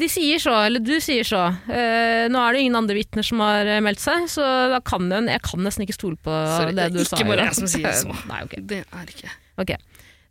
De 0.00 0.06
sier 0.08 0.40
så, 0.40 0.52
eller 0.64 0.80
du 0.84 0.92
sier 1.02 1.26
så. 1.28 1.40
Eh, 1.68 2.26
nå 2.32 2.40
er 2.40 2.54
det 2.56 2.60
ingen 2.66 2.76
andre 2.78 2.94
vitner 2.96 3.24
som 3.26 3.40
har 3.44 3.68
eh, 3.68 3.80
meldt 3.84 4.00
seg, 4.00 4.26
så 4.32 4.44
da 4.72 4.78
kan 4.86 5.08
jeg, 5.12 5.26
jeg 5.28 5.42
kan 5.44 5.64
nesten 5.66 5.84
ikke 5.84 5.96
stole 5.98 6.16
på 6.24 6.36
Sorry, 6.54 6.72
det 6.76 6.86
det 6.88 6.94
du 6.94 7.00
er 7.02 7.08
sa. 7.10 7.16
ikke 7.18 7.28
bare 7.32 7.48
jeg 7.48 7.58
som 7.58 7.68
sier 7.68 7.96
så. 7.98 8.14
Nei, 8.30 8.38
ok. 8.46 8.54
Det 8.70 8.82
er 8.86 9.10
ikke 9.16 9.32
Ok. 9.60 9.74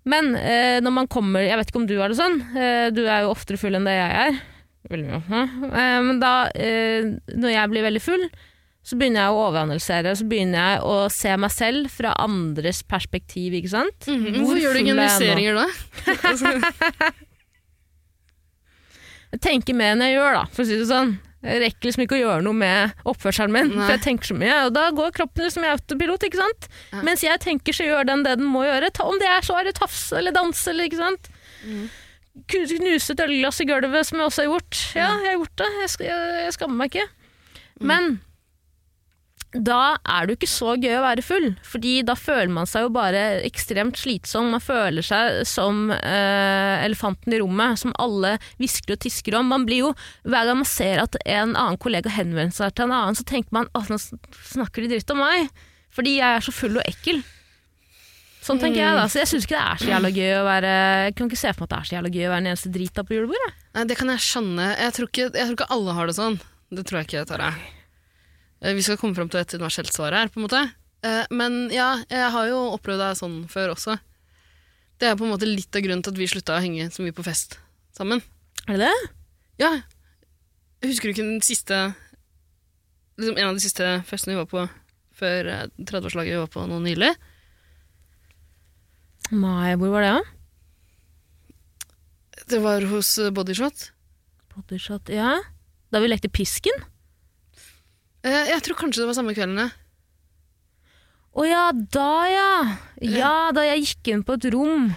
Men 0.10 0.32
eh, 0.40 0.78
når 0.82 0.94
man 0.96 1.10
kommer 1.12 1.44
Jeg 1.44 1.58
vet 1.60 1.70
ikke 1.70 1.82
om 1.84 1.90
du 1.90 1.98
har 2.00 2.10
det 2.10 2.18
sånn. 2.18 2.40
Eh, 2.58 2.88
du 2.96 3.04
er 3.06 3.26
jo 3.28 3.34
oftere 3.36 3.60
full 3.62 3.78
enn 3.78 3.86
det 3.86 3.94
jeg 3.98 4.22
er. 4.30 4.40
Veldig 4.90 5.20
mye. 5.28 5.42
Eh, 5.70 5.98
men 6.08 6.22
da, 6.24 6.32
eh, 6.58 7.10
når 7.38 7.54
jeg 7.54 7.74
blir 7.76 7.86
veldig 7.90 8.02
full, 8.02 8.26
så 8.90 8.98
begynner 8.98 9.28
jeg 9.28 9.36
å 9.36 9.42
overanalysere. 9.46 10.16
Så 10.18 10.26
begynner 10.30 10.64
jeg 10.64 10.84
å 10.90 10.94
se 11.14 11.34
meg 11.38 11.54
selv 11.54 11.92
fra 11.94 12.16
andres 12.24 12.82
perspektiv, 12.90 13.54
ikke 13.60 13.70
sant? 13.76 14.08
Mm 14.10 14.24
Hvor 14.26 14.40
Hvorfor 14.40 14.62
gjør 14.64 14.80
du 14.80 14.92
er 14.96 15.04
justeringer 15.06 15.60
da? 15.60 15.68
Jeg 19.30 19.42
tenker 19.46 19.76
mer 19.78 19.92
enn 19.94 20.02
jeg 20.02 20.16
gjør, 20.16 20.40
da, 20.40 20.46
for 20.50 20.64
å 20.64 20.66
si 20.66 20.78
det 20.80 20.88
sånn. 20.90 21.12
Jeg 21.46 21.60
rekker 21.62 21.86
liksom 21.86 22.02
ikke 22.04 22.16
å 22.18 22.20
gjøre 22.24 22.44
noe 22.44 22.58
med 22.58 23.04
oppførselen 23.08 23.54
min, 23.54 23.68
Nei. 23.72 23.84
for 23.84 23.94
jeg 23.94 24.02
tenker 24.08 24.32
så 24.32 24.36
mye. 24.36 24.56
Og 24.66 24.72
da 24.76 24.88
går 24.98 25.14
kroppen 25.16 25.46
liksom 25.46 25.64
i 25.64 25.70
autopilot, 25.70 26.26
ikke 26.26 26.40
sant? 26.40 26.66
Ja. 26.90 27.04
Mens 27.06 27.22
jeg 27.24 27.40
tenker, 27.44 27.76
så 27.78 27.86
gjør 27.86 28.10
den 28.10 28.26
det 28.26 28.34
den 28.42 28.50
må 28.50 28.66
gjøre. 28.66 28.90
Ta, 28.98 29.06
om 29.08 29.22
det 29.22 29.30
er 29.30 29.46
så 29.46 29.60
er 29.60 29.70
det 29.70 29.76
tafse 29.78 30.18
eller 30.20 30.36
danse, 30.36 30.66
eller 30.74 30.90
ikke 30.90 31.00
sant? 31.00 31.30
Mm. 31.62 31.86
Knuse 32.50 33.14
et 33.14 33.24
ølglass 33.24 33.62
i 33.62 33.70
gulvet, 33.70 34.10
som 34.10 34.18
jeg 34.20 34.32
også 34.32 34.44
har 34.44 34.50
gjort. 34.50 34.82
Ja, 34.98 35.12
jeg 35.22 35.30
har 35.30 35.38
gjort 35.38 35.56
det. 35.62 35.70
Jeg, 35.78 35.94
jeg, 36.10 36.34
jeg 36.48 36.58
skammer 36.58 36.82
meg 36.82 36.92
ikke. 36.98 37.08
Mm. 37.80 37.88
Men 37.94 38.12
da 39.50 39.98
er 40.06 40.28
det 40.28 40.34
jo 40.34 40.38
ikke 40.38 40.52
så 40.52 40.74
gøy 40.78 40.92
å 41.00 41.06
være 41.08 41.24
full, 41.26 41.48
fordi 41.66 41.94
da 42.06 42.14
føler 42.14 42.52
man 42.54 42.68
seg 42.70 42.86
jo 42.86 42.92
bare 42.94 43.22
ekstremt 43.48 43.98
slitsom. 43.98 44.52
Man 44.54 44.62
føler 44.62 45.06
seg 45.06 45.40
som 45.50 45.90
eh, 45.96 46.76
elefanten 46.86 47.34
i 47.34 47.40
rommet, 47.42 47.82
som 47.82 47.96
alle 47.98 48.36
hvisker 48.60 48.94
og 48.94 49.02
tisker 49.02 49.40
om. 49.40 49.50
Man 49.50 49.66
blir 49.66 49.88
jo, 49.88 49.96
Hver 50.22 50.46
gang 50.46 50.62
man 50.62 50.70
ser 50.70 51.02
at 51.02 51.18
en 51.26 51.56
annen 51.56 51.80
kollega 51.82 52.14
henvender 52.14 52.54
seg 52.54 52.76
til 52.78 52.86
en 52.86 52.94
annen, 53.00 53.18
så 53.18 53.26
tenker 53.26 53.56
man 53.56 53.72
at 53.74 53.90
nå 53.90 53.98
snakker 53.98 54.86
de 54.86 54.94
dritt 54.94 55.16
om 55.16 55.24
meg, 55.24 55.50
fordi 55.98 56.20
jeg 56.20 56.30
er 56.30 56.46
så 56.46 56.54
full 56.54 56.78
og 56.78 56.86
ekkel. 56.86 57.24
Sånn 58.46 58.62
tenker 58.62 58.80
jeg 58.84 58.96
da, 58.96 59.08
så 59.12 59.20
jeg 59.20 59.32
syns 59.34 59.50
ikke 59.50 59.58
det 59.58 59.66
er 59.66 59.82
så 59.82 59.90
jævla 59.90 60.12
gøy 60.16 60.30
å 60.38 60.46
være 60.48 60.70
Jeg 61.10 61.16
kan 61.18 61.28
ikke 61.28 61.42
se 61.42 61.52
for 61.52 61.66
meg 61.66 61.66
at 61.66 61.74
det 61.74 61.80
er 61.80 61.90
så 61.90 61.96
jævla 61.98 62.14
gøy 62.14 62.22
å 62.24 62.30
være 62.32 62.44
den 62.46 62.54
eneste 62.54 62.72
drita 62.78 63.04
på 63.04 63.18
julebordet. 63.18 63.50
Nei, 63.76 63.84
det 63.90 63.98
kan 64.00 64.14
jeg 64.14 64.26
skjønne. 64.30 64.70
Jeg 64.78 64.96
tror, 64.96 65.12
ikke, 65.12 65.28
jeg 65.34 65.50
tror 65.50 65.58
ikke 65.58 65.70
alle 65.76 65.98
har 65.98 66.10
det 66.10 66.18
sånn. 66.22 66.40
Det 66.70 66.86
tror 66.86 67.02
jeg 67.02 67.10
ikke, 67.10 67.26
Tara. 67.34 67.52
Eh, 68.62 68.74
Vi 68.76 68.84
skal 68.84 68.98
komme 68.98 69.16
fram 69.16 69.30
til 69.32 69.40
et 69.42 69.54
universelt 69.56 69.94
svar 69.94 70.12
her, 70.16 70.28
på 70.28 70.40
en 70.42 70.48
måte. 70.48 70.62
Eh, 71.04 71.26
Men 71.32 71.70
ja, 71.72 72.04
jeg 72.10 72.32
har 72.32 72.48
jo 72.52 72.60
opplevd 72.76 73.00
det 73.00 73.18
sånn 73.20 73.38
før 73.52 73.76
også. 73.76 73.98
Det 75.00 75.08
er 75.08 75.16
på 75.16 75.24
en 75.24 75.32
måte 75.32 75.48
litt 75.48 75.72
av 75.76 75.82
grunnen 75.86 76.04
til 76.04 76.12
at 76.12 76.18
vi 76.20 76.28
slutta 76.28 76.58
å 76.58 76.62
henge 76.64 76.90
så 76.92 77.02
mye 77.06 77.16
på 77.16 77.24
fest 77.24 77.56
sammen. 77.96 78.20
Er 78.68 78.76
det 78.78 78.90
det? 78.90 79.10
Ja, 79.60 79.72
husker 80.84 81.08
du 81.08 81.14
ikke 81.14 81.24
den 81.28 81.42
siste 81.44 81.94
liksom 83.20 83.36
En 83.38 83.50
av 83.50 83.56
de 83.58 83.60
siste 83.64 83.84
festene 84.08 84.36
vi 84.36 84.40
var 84.40 84.48
på 84.48 84.62
før 85.20 85.48
eh, 85.52 85.66
30-årslaget 85.80 86.32
vi 86.36 86.40
var 86.40 86.52
på 86.52 86.64
nå 86.68 86.78
nylig? 86.84 87.10
Nei, 89.32 89.74
hvor 89.78 89.92
var 89.94 90.02
det, 90.06 90.12
da? 90.16 90.24
Det 92.50 92.60
var 92.64 92.82
hos 92.92 93.12
eh, 93.22 93.30
Bodyshot. 93.36 93.90
Bodyshot, 94.56 95.12
ja. 95.14 95.36
Da 95.92 96.00
vi 96.02 96.08
lekte 96.10 96.32
Pisken? 96.32 96.80
Eh, 98.26 98.50
Jeg 98.52 98.64
tror 98.66 98.76
kanskje 98.80 99.04
det 99.04 99.10
var 99.10 99.18
samme 99.18 99.36
kvelden, 99.38 99.60
ja. 99.64 99.70
Å 101.40 101.46
ja, 101.46 101.66
da 101.94 102.10
ja. 102.28 102.50
Ja, 103.06 103.34
da 103.56 103.64
jeg 103.64 103.86
gikk 103.86 104.10
inn 104.12 104.24
på 104.28 104.36
et 104.36 104.48
rom. 104.52 104.90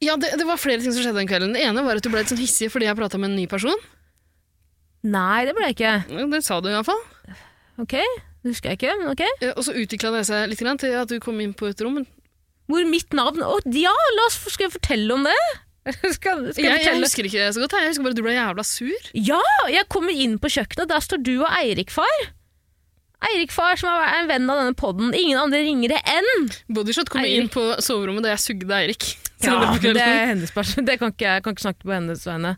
Ja, 0.00 0.14
det, 0.20 0.30
det 0.38 0.46
var 0.48 0.60
flere 0.60 0.80
ting 0.80 0.92
som 0.94 1.02
skjedde 1.02 1.18
den 1.18 1.28
kvelden. 1.28 1.52
Det 1.56 1.64
ene 1.66 1.82
var 1.84 1.98
at 1.98 2.04
du 2.04 2.10
ble 2.12 2.22
litt 2.22 2.30
sånn 2.32 2.40
hissig 2.40 2.70
fordi 2.72 2.86
jeg 2.88 2.96
prata 2.98 3.18
med 3.20 3.32
en 3.32 3.36
ny 3.40 3.46
person. 3.50 3.76
Nei, 5.06 5.44
det 5.48 5.54
ble 5.56 5.68
jeg 5.70 5.76
ikke. 5.76 5.92
Det 6.32 6.42
sa 6.46 6.60
du 6.62 6.70
iallfall. 6.70 7.02
Ok, 7.82 7.92
det 7.98 8.52
husker 8.54 8.72
jeg 8.72 8.80
ikke, 8.80 8.94
men 9.02 9.10
ok. 9.12 9.24
Eh, 9.42 9.52
Og 9.56 9.66
så 9.66 9.74
utvikla 9.76 10.14
det 10.14 10.24
seg 10.30 10.46
litt 10.50 10.62
grann 10.62 10.80
til 10.80 10.94
at 10.96 11.10
du 11.12 11.18
kom 11.20 11.40
inn 11.44 11.52
på 11.58 11.68
et 11.68 11.82
rom. 11.84 12.00
Hvor 12.66 12.86
mitt 12.88 13.12
navn 13.14 13.44
Å 13.46 13.58
ja, 13.76 13.92
la 14.16 14.24
oss, 14.26 14.40
skal 14.50 14.66
jeg 14.66 14.74
fortelle 14.78 15.14
om 15.14 15.26
det? 15.26 15.36
Skal, 16.16 16.40
skal 16.52 16.64
Jeg, 16.64 16.80
jeg 16.82 16.98
husker 17.02 17.28
ikke 17.28 17.38
det 17.44 17.52
så 17.54 17.62
godt. 17.62 17.76
Jeg 17.78 17.92
husker 17.92 18.06
bare 18.06 18.14
at 18.16 18.18
du 18.18 18.24
ble 18.26 18.34
jævla 18.34 18.64
sur. 18.66 19.10
Ja, 19.14 19.38
jeg 19.70 19.86
kommer 19.92 20.10
inn 20.24 20.34
på 20.42 20.50
kjøkkenet, 20.50 20.88
der 20.90 21.04
står 21.04 21.20
du 21.22 21.36
og 21.44 21.50
Eirik 21.60 21.92
far. 21.94 22.24
Eirik 23.26 23.52
far, 23.54 23.78
som 23.80 23.88
er 23.94 24.18
en 24.20 24.28
venn 24.28 24.50
av 24.52 24.58
denne 24.60 24.74
podden. 24.76 25.14
Ingen 25.16 25.38
andre 25.40 25.62
ringere 25.64 26.00
enn 26.10 26.50
Bodyshot 26.74 27.08
kom 27.12 27.22
Eirik. 27.22 27.46
inn 27.46 27.52
på 27.54 27.64
soverommet 27.84 28.26
da 28.26 28.34
jeg 28.34 28.44
sugde 28.48 28.76
Eirik. 28.80 29.06
Ja, 29.44 29.52
Senere 29.52 29.90
det 29.92 30.00
er 30.00 30.30
hennes 30.30 30.48
person. 30.54 30.86
Det 30.88 30.94
kan 30.96 31.10
ikke, 31.12 31.26
jeg 31.28 31.42
kan 31.44 31.52
ikke 31.52 31.64
snakke 31.66 31.84
på 31.84 31.92
hennes 31.92 32.22
vegne. 32.24 32.54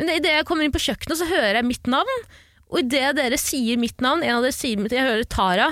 Men 0.00 0.08
idet 0.14 0.30
jeg 0.38 0.46
kommer 0.48 0.64
inn 0.64 0.72
på 0.72 0.80
kjøkkenet, 0.80 1.18
så 1.20 1.26
hører 1.28 1.58
jeg 1.58 1.66
mitt 1.68 1.90
navn. 1.92 2.22
Og 2.72 2.78
idet 2.80 3.10
dere 3.18 3.36
sier 3.40 3.76
mitt 3.80 4.00
navn, 4.00 4.22
en 4.24 4.38
av 4.38 4.46
dere 4.46 4.56
sier 4.56 4.80
mitt, 4.80 4.94
jeg 4.96 5.04
hører 5.04 5.28
Tara. 5.28 5.66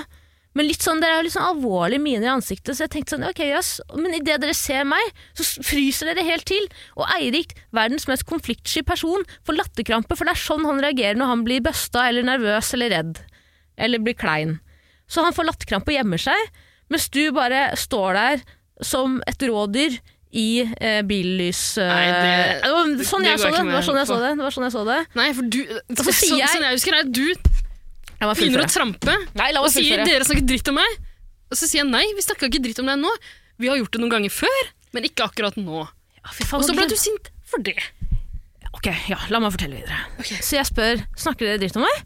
Men 0.57 0.65
litt 0.65 0.81
sånn, 0.81 0.99
dere 1.03 1.19
har 1.19 1.25
litt 1.25 1.35
sånn 1.35 1.45
alvorlige 1.51 2.01
miner 2.01 2.25
i 2.25 2.31
ansiktet, 2.33 2.73
så 2.73 2.85
jeg 2.87 2.93
tenkte 2.95 3.13
sånn, 3.15 3.25
ok, 3.29 3.41
jøss. 3.51 3.71
Men 3.93 4.15
idet 4.17 4.39
dere 4.41 4.55
ser 4.57 4.87
meg, 4.89 5.11
så 5.37 5.45
fryser 5.67 6.09
dere 6.09 6.25
helt 6.25 6.47
til. 6.49 6.65
Og 6.97 7.05
Eirik, 7.19 7.53
verdens 7.77 8.07
mest 8.09 8.25
konfliktsky 8.29 8.81
person, 8.87 9.25
får 9.45 9.59
latterkrampe, 9.59 10.17
for 10.17 10.25
det 10.25 10.33
er 10.33 10.41
sånn 10.47 10.65
han 10.65 10.81
reagerer 10.81 11.19
når 11.19 11.31
han 11.35 11.45
blir 11.45 11.61
busta 11.67 12.07
eller 12.09 12.25
nervøs 12.25 12.73
eller 12.77 12.93
redd. 12.95 13.21
Eller 13.77 14.01
blir 14.01 14.17
klein. 14.17 14.57
Så 15.07 15.21
han 15.23 15.35
får 15.37 15.51
latterkrampe 15.51 15.93
og 15.93 15.99
gjemmer 15.99 16.25
seg, 16.25 16.49
mens 16.91 17.05
du 17.13 17.21
bare 17.35 17.67
står 17.79 18.17
der 18.17 18.41
som 18.83 19.19
et 19.29 19.41
rådyr 19.47 19.99
i 20.37 20.47
eh, 20.83 20.99
billys... 21.07 21.61
Eh, 21.79 21.87
Nei, 21.87 22.07
det- 22.11 22.57
det 22.65 22.71
var 22.73 22.89
sånn 23.07 23.23
det 23.23 23.29
jeg 23.31 23.39
så 23.39 23.51
det. 23.53 23.61
Det 23.63 23.75
var 23.77 23.85
sånn 23.87 23.99
jeg 24.01 24.09
så 24.09 24.17
det. 24.19 24.31
det, 24.35 24.43
var 24.43 24.55
sånn 24.57 24.65
jeg 24.67 24.73
så 24.75 24.83
det. 24.89 24.97
Nei, 25.15 25.27
for 25.37 25.47
du 25.53 25.59
så 25.69 26.03
så, 26.03 26.13
Sånn 26.17 26.65
jeg 26.67 26.75
husker 26.75 26.97
det, 26.97 26.99
er 27.05 27.13
du 27.15 27.53
begynner 28.19 28.65
å 28.65 28.71
trampe 28.71 29.13
Nei, 29.37 29.51
la 29.53 29.61
og 29.61 29.69
sier 29.73 30.01
'dere 30.01 30.25
snakker 30.25 30.47
dritt 30.49 30.71
om 30.71 30.79
meg'. 30.79 30.97
Og 31.47 31.55
så 31.55 31.67
sier 31.67 31.83
jeg 31.83 31.89
nei, 31.89 32.03
vi 32.17 32.23
snakka 32.25 32.49
ikke 32.49 32.63
dritt 32.63 32.81
om 32.81 32.89
deg 32.89 32.99
nå. 32.99 33.11
Vi 33.61 33.69
har 33.71 33.79
gjort 33.79 33.93
det 33.93 34.01
noen 34.03 34.13
ganger 34.17 34.33
før, 34.33 34.73
men 34.95 35.07
ikke 35.07 35.29
akkurat 35.29 35.55
nå. 35.59 35.85
Ja, 36.19 36.33
faen, 36.33 36.59
Og 36.59 36.67
så 36.67 36.75
ble 36.75 36.87
du 36.91 36.97
sint 36.99 37.31
for 37.47 37.63
det. 37.63 37.77
Ok, 38.75 38.89
ja, 39.09 39.17
la 39.31 39.39
meg 39.39 39.55
fortelle 39.55 39.79
videre. 39.79 40.01
Okay. 40.19 40.41
Så 40.43 40.57
jeg 40.59 40.67
spør, 40.67 41.01
snakker 41.17 41.47
dere 41.47 41.61
dritt 41.61 41.79
om 41.79 41.85
meg? 41.87 42.03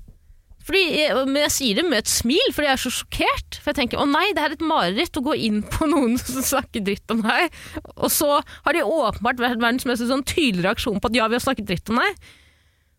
Fordi 0.61 0.81
jeg, 0.93 1.15
men 1.25 1.41
jeg 1.41 1.53
sier 1.55 1.79
det 1.79 1.85
med 1.89 2.03
et 2.03 2.11
smil, 2.11 2.51
fordi 2.53 2.67
jeg 2.69 2.77
er 2.77 2.81
så 2.83 2.91
sjokkert. 2.93 3.57
For 3.57 3.71
jeg 3.71 3.79
tenker, 3.79 4.01
å 4.01 4.05
nei, 4.05 4.27
det 4.37 4.43
er 4.43 4.53
et 4.55 4.63
mareritt 4.63 5.17
å 5.17 5.23
gå 5.25 5.33
inn 5.47 5.63
på 5.65 5.89
noen 5.89 6.19
som 6.21 6.45
snakker 6.45 6.85
dritt 6.85 7.13
om 7.13 7.23
deg. 7.25 7.49
Og 7.97 8.11
så 8.13 8.29
har 8.37 8.77
de 8.77 8.85
åpenbart 8.85 9.41
vært 9.41 9.57
verdens 9.57 9.87
mest 9.89 10.05
sånn 10.05 10.25
tydelig 10.27 10.67
reaksjon 10.67 11.01
på 11.01 11.09
at 11.09 11.17
ja, 11.17 11.25
vi 11.31 11.39
har 11.39 11.43
snakket 11.43 11.69
dritt 11.71 11.89
om 11.91 11.97
deg. 12.01 12.29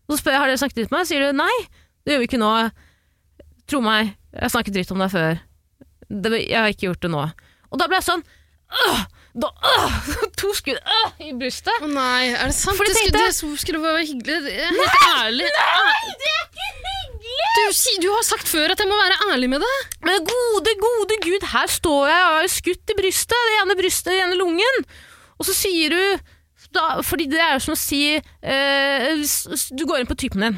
Og 0.09 0.17
så 0.17 0.19
spør 0.19 0.35
jeg, 0.35 0.43
har 0.43 0.51
dere 0.51 0.61
snakket 0.65 0.81
dritt 0.81 0.91
om 0.91 0.97
meg? 0.99 1.07
Sier 1.07 1.23
du 1.23 1.39
nei, 1.39 1.55
det 2.03 2.13
gjør 2.13 2.25
vi 2.25 2.29
ikke 2.29 2.43
nå. 2.43 2.51
Tro 3.69 3.79
meg, 3.85 4.13
jeg 4.33 4.43
har 4.43 4.51
snakket 4.53 4.75
dritt 4.75 4.91
om 4.93 5.01
deg 5.03 5.11
før. 5.13 5.41
Det, 6.09 6.31
jeg 6.49 6.59
har 6.59 6.71
ikke 6.73 6.89
gjort 6.89 7.03
det 7.05 7.11
nå. 7.13 7.23
Og 7.73 7.79
da 7.81 7.87
ble 7.89 7.97
jeg 7.99 8.05
sånn, 8.05 8.23
øh, 8.83 9.03
da, 9.43 9.49
øh, 9.69 10.09
to 10.41 10.51
skudd 10.57 10.77
øh, 10.77 11.13
i 11.25 11.31
brystet. 11.39 11.73
Å 11.81 11.89
nei, 11.89 12.33
er 12.35 12.51
det 12.51 12.57
sant? 12.57 12.77
Fordi 12.77 12.91
det 12.93 13.31
skulle, 13.33 13.53
det 13.55 13.61
skulle 13.63 13.81
være 13.85 14.03
hyggelig. 14.09 14.57
Helt 14.59 14.77
nei, 14.77 15.13
ærlig. 15.23 15.47
Nei, 15.57 16.13
det 16.19 16.31
er 16.33 16.43
ikke 16.43 16.67
hyggelig! 16.67 16.99
Du, 17.53 17.63
du 18.03 18.09
har 18.11 18.25
sagt 18.27 18.49
før 18.51 18.73
at 18.73 18.81
jeg 18.83 18.89
må 18.89 18.97
være 18.99 19.17
ærlig 19.31 19.47
med 19.53 19.63
deg. 19.63 19.97
Men 20.05 20.25
gode, 20.27 20.73
gode 20.83 21.17
gud, 21.23 21.45
her 21.53 21.71
står 21.71 22.09
jeg 22.11 22.23
og 22.27 22.37
har 22.41 22.51
skutt 22.51 22.93
i 22.93 22.97
brystet, 22.99 23.39
det 23.49 23.57
ene 23.61 23.77
brystet, 23.79 24.11
den 24.11 24.25
ene 24.27 24.37
lungen. 24.41 24.83
Og 25.39 25.47
så 25.47 25.55
sier 25.55 25.93
du 25.95 26.29
da, 26.73 26.99
Fordi 27.05 27.25
det 27.29 27.37
er 27.41 27.51
jo 27.55 27.61
som 27.67 27.73
å 27.75 27.77
si 27.79 27.99
s- 28.17 29.67
Du 29.75 29.83
går 29.85 30.01
inn 30.01 30.07
på 30.09 30.15
typen 30.17 30.41
din. 30.45 30.55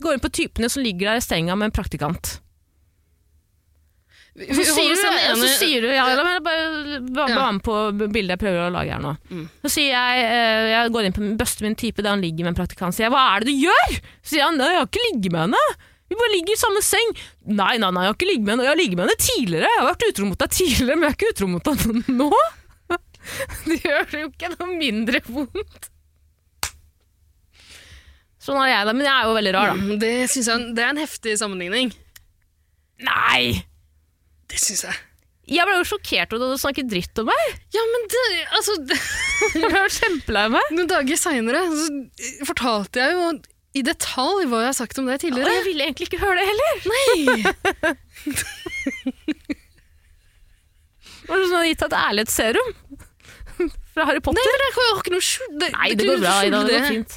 Går 0.00 0.16
inn 0.16 0.22
på 0.22 0.32
typene 0.32 0.70
som 0.72 0.84
ligger 0.84 1.12
der 1.12 1.20
i 1.20 1.24
senga 1.24 1.56
med 1.58 1.70
en 1.70 1.76
praktikant. 1.76 2.38
Og 4.40 4.56
så 4.56 4.64
sier 4.64 4.94
du, 4.94 5.00
og 5.10 5.40
så 5.42 5.48
sier 5.58 5.84
du 5.84 5.88
ja, 5.90 6.04
la 6.16 6.22
meg 6.24 6.44
bare 6.46 7.00
være 7.34 7.48
med 7.56 7.64
på 7.66 7.74
bildet 7.98 8.36
jeg 8.36 8.40
prøver 8.40 8.68
å 8.68 8.72
lage 8.72 8.94
her 8.94 9.02
nå. 9.02 9.12
Mm. 9.28 9.42
Så 9.66 9.72
sier 9.74 9.90
jeg 9.90 10.22
eh, 10.22 10.68
jeg 10.70 10.92
går 10.94 11.08
inn 11.08 11.16
på 11.16 11.30
bøster 11.40 11.66
min 11.66 11.76
type 11.78 12.04
der 12.04 12.14
han 12.14 12.22
ligger 12.24 12.46
med 12.46 12.54
en 12.54 12.60
praktikant. 12.62 12.96
Sier 12.96 13.08
jeg, 13.08 13.14
hva 13.14 13.24
er 13.34 13.44
det 13.44 13.50
du 13.50 13.66
gjør? 13.66 13.98
Så 14.22 14.36
sier 14.36 14.46
han 14.46 14.62
jeg 14.62 14.78
har 14.78 14.86
ikke 14.86 15.04
ligget 15.08 15.34
med 15.34 15.42
henne. 15.48 15.64
Vi 16.10 16.18
bare 16.18 16.32
ligger 16.36 16.56
i 16.56 16.62
samme 16.62 16.80
seng. 16.82 17.12
Nei, 17.50 17.74
nei, 17.82 17.90
nei, 17.90 18.06
jeg 18.06 18.12
har 18.12 18.16
ikke 18.16 18.30
ligget 18.30 18.46
med 18.46 18.54
henne. 18.54 18.66
Jeg 18.66 18.72
har 18.72 18.80
ligget 18.80 18.98
med 18.98 19.06
henne 19.06 19.26
tidligere. 19.26 19.68
Jeg 19.74 19.82
har 19.82 19.88
vært 19.90 20.08
utro 20.08 20.30
mot 20.30 20.40
deg 20.40 20.56
tidligere, 20.56 20.96
men 20.96 21.06
jeg 21.06 21.10
er 21.10 21.18
ikke 21.18 21.34
utro 21.34 21.50
mot 21.50 21.70
deg 21.70 22.14
nå. 22.22 22.30
Det 23.68 23.76
gjør 23.84 24.06
det 24.10 24.22
jo 24.22 24.30
ikke 24.30 24.54
noe 24.56 24.74
mindre 24.78 25.20
vondt. 25.28 25.89
Sånn 28.40 28.56
er 28.62 28.68
jeg 28.72 28.86
da, 28.88 28.92
men 28.96 29.04
jeg 29.04 29.12
er 29.12 29.24
jo 29.28 29.34
veldig 29.36 29.52
rar 29.56 29.66
da. 29.70 29.74
Mm, 29.76 29.98
Det 30.00 30.12
synes 30.32 30.46
jeg 30.48 30.56
det 30.76 30.82
er 30.84 30.90
en 30.94 31.02
heftig 31.02 31.32
sammenligning. 31.40 31.88
Nei! 33.04 33.42
Det 34.50 34.58
syns 34.60 34.82
jeg. 34.88 34.96
Jeg 35.50 35.64
ble 35.66 35.74
jo 35.80 35.84
sjokkert 35.88 36.30
at 36.36 36.40
du 36.42 36.46
snakket 36.62 36.86
dritt 36.90 37.16
om 37.20 37.26
meg. 37.28 37.44
Ja, 37.74 37.82
men 37.92 38.00
det, 38.12 38.24
altså, 38.56 38.72
Jeg 39.60 39.68
ble 39.72 39.80
kjempelei 39.96 40.46
meg. 40.54 40.64
Noen 40.76 40.90
dager 40.90 41.16
seinere 41.18 41.60
fortalte 42.48 42.96
jeg 43.02 43.10
jo 43.18 43.24
i 43.78 43.80
detalj 43.86 44.42
hva 44.50 44.58
jeg 44.64 44.70
har 44.72 44.78
sagt 44.80 44.96
om 44.98 45.06
deg 45.06 45.14
Og 45.30 45.36
Ja, 45.38 45.46
jeg 45.54 45.66
ville 45.68 45.84
egentlig 45.86 46.06
ikke 46.10 46.22
høre 46.24 46.36
det 46.40 46.46
heller. 46.50 46.72
Nei! 46.90 47.18
Var 51.30 51.36
det 51.38 51.46
sånn 51.46 51.60
at 51.60 51.62
du 51.62 51.68
gitt 51.70 51.82
deg 51.82 51.88
et 51.92 52.00
ærlighetsserum? 52.00 52.70
Fra 53.94 54.02
Harry 54.08 54.22
Potter? 54.24 54.40
Nei, 54.40 54.50
men 54.54 54.62
jeg 54.66 54.74
har 54.78 54.90
ikke 55.02 55.12
noe 55.14 55.26
skjul... 55.26 55.50
Det, 55.60 55.68
Nei, 55.76 55.88
det 55.98 56.04
går 56.08 56.18
bra, 56.24 56.34
Ida. 56.46 56.50
Det 56.50 56.56
går 56.62 56.70
det. 56.72 56.80
fint. 56.94 57.12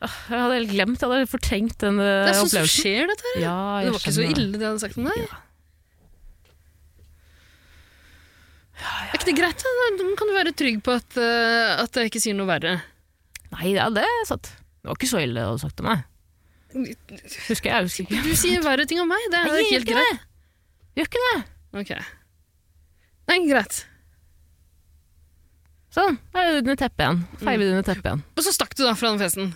Åh, 0.00 0.16
Jeg 0.32 0.40
hadde 0.40 0.54
helt 0.56 0.70
glemt, 0.72 1.02
jeg 1.02 1.10
hadde 1.12 1.28
fortrengt 1.28 1.76
den 1.82 1.98
opplevelsen. 2.00 2.24
Det 2.24 2.32
er 2.32 2.38
sånn 2.40 2.52
som 2.54 2.68
skjer, 2.72 3.10
dette 3.10 3.26
her. 3.34 3.40
Ja, 3.42 3.56
det 3.84 3.90
var 3.92 4.00
ikke 4.00 4.14
så 4.16 4.24
ille, 4.24 4.46
det 4.56 4.64
jeg 4.64 4.70
hadde 4.70 4.82
sagt 4.86 5.00
om 5.00 5.08
deg. 5.10 5.26
Er 8.80 9.18
ikke 9.18 9.28
det 9.28 9.34
greit? 9.36 9.60
da? 9.66 9.88
Kan 10.16 10.30
du 10.30 10.34
være 10.36 10.54
trygg 10.56 10.80
på 10.86 10.94
at, 10.96 11.18
uh, 11.20 11.82
at 11.82 11.98
jeg 12.00 12.08
ikke 12.08 12.22
sier 12.22 12.38
noe 12.38 12.48
verre. 12.48 12.78
Nei, 13.52 13.74
ja, 13.74 13.90
det 13.92 14.06
er 14.06 14.24
sant. 14.28 14.48
Det 14.80 14.88
var 14.88 14.96
ikke 14.96 15.10
så 15.10 15.20
ille 15.20 15.36
du 15.36 15.50
hadde 15.50 15.60
sagt 15.66 15.82
om 15.84 15.90
meg. 15.90 16.06
Husker 17.50 17.72
jeg, 17.74 17.84
husker 17.90 18.06
ikke. 18.06 18.22
Du 18.24 18.32
sier 18.38 18.64
verre 18.64 18.86
ting 18.88 19.02
om 19.02 19.10
meg, 19.10 19.20
det 19.32 19.40
er 19.42 19.48
Nei, 19.50 19.62
helt 19.68 19.84
ikke 19.84 19.98
greit. 19.98 20.16
det. 20.16 20.26
Gjør 21.00 21.08
ikke 21.10 21.24
det. 21.26 21.38
Ok. 21.82 21.92
Nei, 23.30 23.38
greit. 23.50 23.80
Sånn, 25.90 26.16
da 26.30 26.40
er 26.44 26.52
det 26.54 26.62
under 26.62 26.78
teppet 26.78 27.02
igjen. 27.04 27.20
Feiver 27.42 27.64
det 27.66 27.72
under 27.74 27.86
teppet 27.90 28.06
igjen. 28.06 28.22
Og 28.38 28.46
så 28.46 28.54
stakk 28.54 28.76
du 28.78 28.84
da 28.86 28.94
fra 28.96 29.10
den 29.10 29.20
festen. 29.20 29.50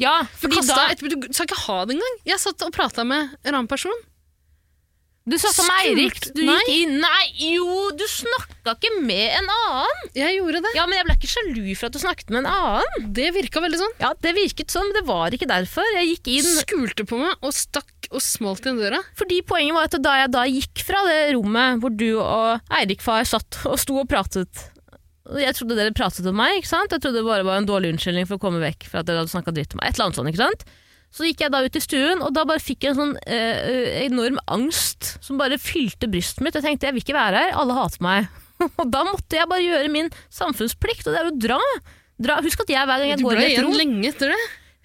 Ja, 0.00 0.22
Du, 0.24 0.38
fordi 0.46 0.56
kastet 0.56 0.78
da 0.78 0.86
etterpå, 0.92 1.12
du 1.12 1.34
sa 1.36 1.44
ikke 1.44 1.60
ha 1.66 1.82
det 1.84 1.98
engang. 1.98 2.16
Jeg 2.28 2.40
satt 2.40 2.64
og 2.64 2.72
prata 2.72 3.04
med 3.04 3.34
en 3.44 3.54
annen 3.54 3.68
person. 3.70 3.92
Du 5.22 5.36
sa 5.38 5.52
som 5.54 5.68
Eirik. 5.70 6.16
Du 6.34 6.40
Nei. 6.42 6.56
gikk 6.66 6.70
inn 6.82 6.96
Nei, 6.98 7.26
jo, 7.52 7.66
du 7.94 8.02
snakka 8.10 8.72
ikke 8.74 8.90
med 9.06 9.36
en 9.38 9.46
annen! 9.54 10.08
Jeg 10.18 10.34
gjorde 10.40 10.62
det. 10.64 10.72
Ja, 10.74 10.88
men 10.90 10.98
jeg 10.98 11.06
ble 11.06 11.14
ikke 11.14 11.30
sjalu 11.30 11.60
for 11.78 11.86
at 11.86 11.94
du 11.94 12.00
snakket 12.02 12.32
med 12.34 12.40
en 12.42 12.48
annen. 12.50 13.06
Det 13.14 13.28
virka 13.36 13.62
veldig 13.62 13.78
sånn. 13.84 13.94
Ja, 14.02 14.10
det 14.18 14.32
virket 14.34 14.74
sånn, 14.74 14.88
men 14.90 14.98
det 14.98 15.04
var 15.06 15.36
ikke 15.36 15.46
derfor. 15.46 15.86
Jeg 15.94 16.10
gikk 16.16 16.32
inn 16.40 16.50
Skulte 16.56 17.06
på 17.06 17.20
meg 17.22 17.38
og 17.38 17.54
stakk 17.54 18.10
og 18.10 18.24
smalt 18.24 18.66
i 18.66 18.74
døra. 18.80 18.98
Fordi 19.18 19.38
poenget 19.46 19.78
var 19.78 19.86
at 19.86 19.98
da 20.02 20.16
jeg 20.24 20.34
da 20.34 20.42
gikk 20.50 20.82
fra 20.88 21.06
det 21.06 21.20
rommet 21.36 21.78
hvor 21.84 21.94
du 21.94 22.08
og 22.18 22.74
Eirik 22.80 23.04
far 23.04 23.22
satt 23.28 23.62
og 23.70 23.78
sto 23.78 24.02
og 24.02 24.10
pratet 24.10 24.71
Jeg 25.40 25.56
trodde 25.56 25.76
dere 25.78 25.94
pratet 25.96 26.26
om 26.28 26.36
meg, 26.36 26.58
ikke 26.60 26.70
sant? 26.70 26.92
Jeg 26.92 27.02
trodde 27.02 27.20
det 27.20 27.26
bare 27.28 27.46
var 27.46 27.60
en 27.60 27.68
dårlig 27.68 27.94
unnskyldning 27.94 28.28
for 28.28 28.38
å 28.38 28.42
komme 28.42 28.62
vekk 28.62 28.88
for 28.90 29.00
at 29.00 29.08
dere 29.08 29.22
hadde 29.22 29.32
snakket 29.32 29.56
dritt 29.58 29.76
om 29.76 29.80
meg. 29.82 29.88
Et 29.90 29.96
eller 29.96 30.08
annet 30.10 30.20
sånt, 30.20 30.32
ikke 30.32 30.42
sant? 30.42 30.64
Så 31.12 31.26
gikk 31.28 31.42
jeg 31.44 31.52
da 31.52 31.60
ut 31.60 31.76
i 31.76 31.82
stuen, 31.84 32.22
og 32.24 32.32
da 32.32 32.46
bare 32.48 32.62
fikk 32.62 32.86
jeg 32.86 32.94
en 32.94 33.00
sånn 33.00 33.16
eh, 33.28 33.98
enorm 34.06 34.38
angst 34.48 35.16
som 35.24 35.40
bare 35.40 35.58
fylte 35.60 36.08
brystet 36.08 36.40
mitt. 36.44 36.56
Jeg 36.56 36.64
tenkte 36.64 36.88
jeg 36.88 36.96
vil 36.96 37.04
ikke 37.04 37.18
være 37.18 37.42
her, 37.44 37.52
alle 37.60 37.76
hater 37.76 38.04
meg. 38.04 38.30
og 38.80 38.86
da 38.88 39.04
måtte 39.08 39.36
jeg 39.36 39.50
bare 39.50 39.66
gjøre 39.66 39.92
min 39.92 40.08
samfunnsplikt, 40.32 41.04
og 41.04 41.12
det 41.12 41.20
er 41.20 41.28
å 41.28 41.36
dra. 41.36 41.60
dra. 42.16 42.40
Husk 42.44 42.64
at 42.64 42.72
jeg 42.72 42.88
hver 42.88 43.04
gang 43.04 43.12
jeg 43.12 43.20
Du 43.20 43.28
går 43.28 43.42
i 43.42 43.44
et 43.44 43.54
igjen 43.54 43.68
rom 43.68 43.76
lenge 43.76 44.08
etter 44.08 44.32
det. 44.32 44.42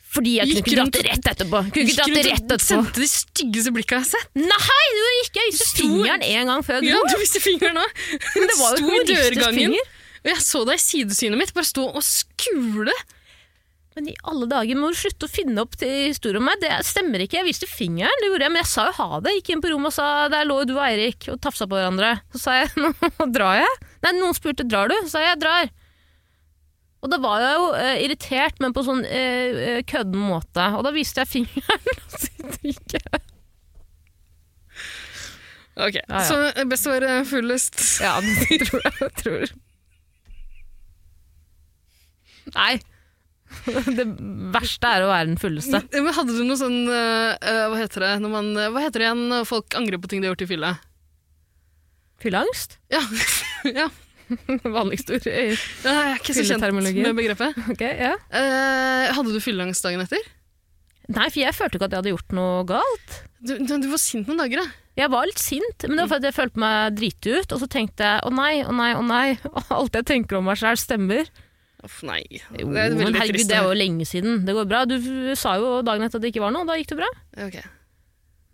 Fordi 0.08 0.38
jeg 0.38 0.48
kunne 0.48 0.62
ikke 0.64 0.76
dratt 0.78 0.96
det 0.96 1.02
rett 1.06 1.28
etterpå. 1.34 1.60
Kunne 1.76 1.92
ikke 1.92 1.98
dratt 2.00 2.16
det 2.16 2.22
rett 2.28 2.44
etterpå. 2.46 2.66
Sendte 2.66 3.04
de 3.04 3.10
styggeste 3.12 3.74
blikka 3.76 3.98
jeg 3.98 4.06
har 4.06 4.10
sett. 4.14 4.30
Nei, 4.40 4.86
du 4.88 5.00
gjorde 5.00 5.24
ikke! 5.26 5.42
Jeg 5.44 5.54
viste 5.54 5.82
fingeren 5.82 6.24
en 6.28 6.52
gang 6.52 6.64
før 6.64 6.80
jeg 6.80 6.94
Ja, 6.94 7.02
du 7.04 7.16
viste 7.22 7.42
fingeren 7.44 7.80
òg. 7.82 8.02
Men 8.38 8.52
det 8.52 8.58
var 8.60 8.76
jo 8.80 8.88
humoristisk 8.88 9.58
finger. 9.60 9.94
Og 10.28 10.34
jeg 10.34 10.44
så 10.44 10.66
deg 10.68 10.76
i 10.76 10.84
sidesynet 10.84 11.40
mitt 11.40 11.54
bare 11.56 11.70
stå 11.70 11.86
og 11.88 12.04
skule. 12.04 12.92
Men 13.96 14.10
i 14.12 14.18
alle 14.28 14.46
dager 14.52 14.78
må 14.78 14.92
du 14.92 14.98
slutte 15.00 15.26
å 15.26 15.32
finne 15.32 15.64
opp 15.64 15.78
til 15.80 16.12
historier 16.12 16.42
om 16.42 16.46
meg. 16.46 16.60
Det 16.62 16.70
stemmer 16.86 17.24
ikke. 17.24 17.40
Jeg 17.40 17.48
viste 17.48 17.70
fingeren, 17.72 18.20
det 18.20 18.28
gjorde 18.28 18.46
jeg, 18.46 18.54
men 18.54 18.62
jeg 18.62 18.70
sa 18.70 18.84
jo 18.90 18.98
ha 19.00 19.22
det. 19.24 19.38
Gikk 19.38 19.54
inn 19.56 19.64
på 19.64 19.72
rommet 19.72 19.90
og 19.90 19.96
sa 19.96 20.28
der 20.30 20.46
lå 20.46 20.60
du 20.68 20.76
og 20.76 20.84
Eirik 20.84 21.30
og 21.32 21.40
tafsa 21.42 21.66
på 21.66 21.80
hverandre. 21.80 22.12
Så 22.36 22.44
sa 22.44 22.58
jeg 22.60 22.74
nå 22.84 23.30
drar 23.34 23.64
jeg. 23.64 23.80
Nei, 24.04 24.14
noen 24.20 24.36
spurte 24.38 24.68
drar 24.68 24.92
du, 24.92 24.98
så 25.06 25.16
sa 25.16 25.24
jeg 25.24 25.32
jeg 25.32 25.42
drar. 25.48 25.72
Og 27.02 27.14
da 27.14 27.22
var 27.24 27.42
jeg 27.42 27.56
jo 27.56 27.66
eh, 27.80 27.96
irritert, 28.04 28.60
men 28.60 28.76
på 28.76 28.84
sånn 28.84 29.02
eh, 29.08 29.64
eh, 29.72 29.82
kødden 29.88 30.28
måte. 30.28 30.68
Og 30.76 30.84
da 30.84 30.92
viste 30.92 31.24
jeg 31.24 31.32
fingeren. 31.32 31.90
og 32.04 32.20
så 32.20 32.52
gikk 32.68 32.98
jeg. 33.00 33.24
Ok, 35.78 35.98
ja. 36.02 36.22
Så 36.26 36.38
eh, 36.52 36.66
best 36.70 36.90
å 36.90 36.94
være 37.00 37.22
fullest. 37.30 37.82
Ja, 38.04 38.18
det 38.22 38.62
tror 38.68 38.86
jeg 38.92 39.16
tror. 39.24 39.58
Nei. 42.56 42.78
Det 43.98 44.06
verste 44.52 44.90
er 44.92 45.06
å 45.06 45.12
være 45.12 45.30
den 45.30 45.40
fulleste. 45.40 45.80
Men 45.94 46.16
hadde 46.16 46.36
du 46.36 46.44
noe 46.44 46.60
sånn 46.60 46.82
eh, 46.92 47.38
eh, 47.40 47.62
Hva 47.72 47.78
heter 47.80 48.04
det 48.04 48.10
når 48.20 48.34
man, 48.34 48.50
Hva 48.76 48.82
heter 48.84 49.00
det 49.00 49.08
igjen 49.08 49.22
når 49.32 49.48
folk 49.48 49.78
angrer 49.80 50.02
på 50.04 50.12
ting 50.12 50.20
de 50.20 50.28
har 50.28 50.36
gjort 50.36 50.44
i 50.44 50.50
fylla? 50.50 50.74
Fylleangst? 52.22 52.76
Ja. 52.92 53.04
ja. 53.84 53.88
Vanligste 54.78 55.16
ord. 55.16 55.28
Jeg 55.28 55.56
er 55.86 56.18
ikke 56.18 56.36
så 56.36 56.44
kjent 56.48 56.66
med 56.76 57.14
begrepet. 57.16 57.56
Okay, 57.72 57.94
ja. 58.10 58.18
uh, 58.18 59.14
hadde 59.16 59.32
du 59.32 59.40
fylleangst 59.44 59.86
dagen 59.86 60.04
etter? 60.04 60.26
Nei, 61.08 61.30
for 61.32 61.40
jeg 61.40 61.56
følte 61.56 61.80
ikke 61.80 61.88
at 61.88 61.96
jeg 61.96 62.02
hadde 62.02 62.12
gjort 62.12 62.36
noe 62.36 62.66
galt. 62.68 63.16
Du, 63.40 63.54
du, 63.62 63.78
du 63.80 63.88
var 63.94 64.02
sint 64.02 64.28
noen 64.28 64.42
dager, 64.42 64.66
da. 64.66 64.84
Jeg 64.98 65.12
var 65.14 65.28
litt 65.30 65.40
sint, 65.40 65.86
men 65.86 65.94
det 65.94 66.04
var 66.04 66.16
fordi 66.16 66.28
jeg 66.28 66.36
følte 66.36 66.62
meg 66.64 66.96
driti 66.98 67.36
ut. 67.38 67.54
Og 67.54 67.62
så 67.62 67.70
tenkte 67.72 68.08
jeg 68.10 68.26
å 68.26 68.32
nei, 68.34 68.54
å 68.66 68.74
nei, 68.76 68.90
å 68.98 69.04
nei. 69.06 69.28
Alt 69.78 69.96
jeg 69.96 70.08
tenker 70.10 70.40
om 70.40 70.50
meg 70.50 70.60
sjøl, 70.60 70.80
stemmer. 70.82 71.30
Uff, 71.88 72.02
nei. 72.08 72.20
Jo, 72.28 72.68
det 72.68 72.84
er 72.84 72.94
men 72.98 73.16
herregud, 73.16 73.38
trist. 73.40 73.50
det 73.50 73.58
er 73.58 73.66
jo 73.70 73.76
lenge 73.78 74.06
siden. 74.10 74.42
Det 74.48 74.56
går 74.58 74.68
bra. 74.68 74.84
Du 74.90 74.98
sa 75.40 75.56
jo 75.62 75.78
dagen 75.88 76.04
etter 76.04 76.20
at 76.20 76.26
det 76.26 76.34
ikke 76.34 76.44
var 76.44 76.52
noe, 76.56 76.68
da 76.68 76.76
gikk 76.80 76.92
det 76.92 77.00
bra. 77.00 77.10
Ok. 77.48 77.58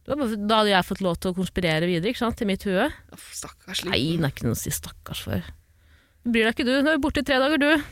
Det 0.04 0.12
var 0.12 0.20
bare, 0.20 0.38
da 0.52 0.60
hadde 0.60 0.72
jeg 0.74 0.86
fått 0.90 1.02
lov 1.06 1.18
til 1.24 1.32
å 1.32 1.36
konspirere 1.38 1.88
videre, 1.88 2.12
ikke 2.12 2.20
sant, 2.26 2.42
i 2.44 2.48
mitt 2.50 2.66
hue. 2.68 2.88
Uff, 3.16 3.28
stakkars 3.40 3.86
Nei, 3.88 4.02
det 4.20 4.28
er 4.28 4.34
ikke 4.36 4.46
noe 4.50 4.58
å 4.58 4.60
si 4.60 4.74
stakkars 4.76 5.22
for. 5.26 5.46
Du 6.24 6.32
bryr 6.36 6.50
deg 6.50 6.58
ikke 6.58 6.66
du. 6.68 6.74
Du 6.84 6.90
er 6.92 7.00
borte 7.04 7.24
i 7.24 7.28
tre 7.28 7.40
dager, 7.40 7.62
du. 7.62 7.86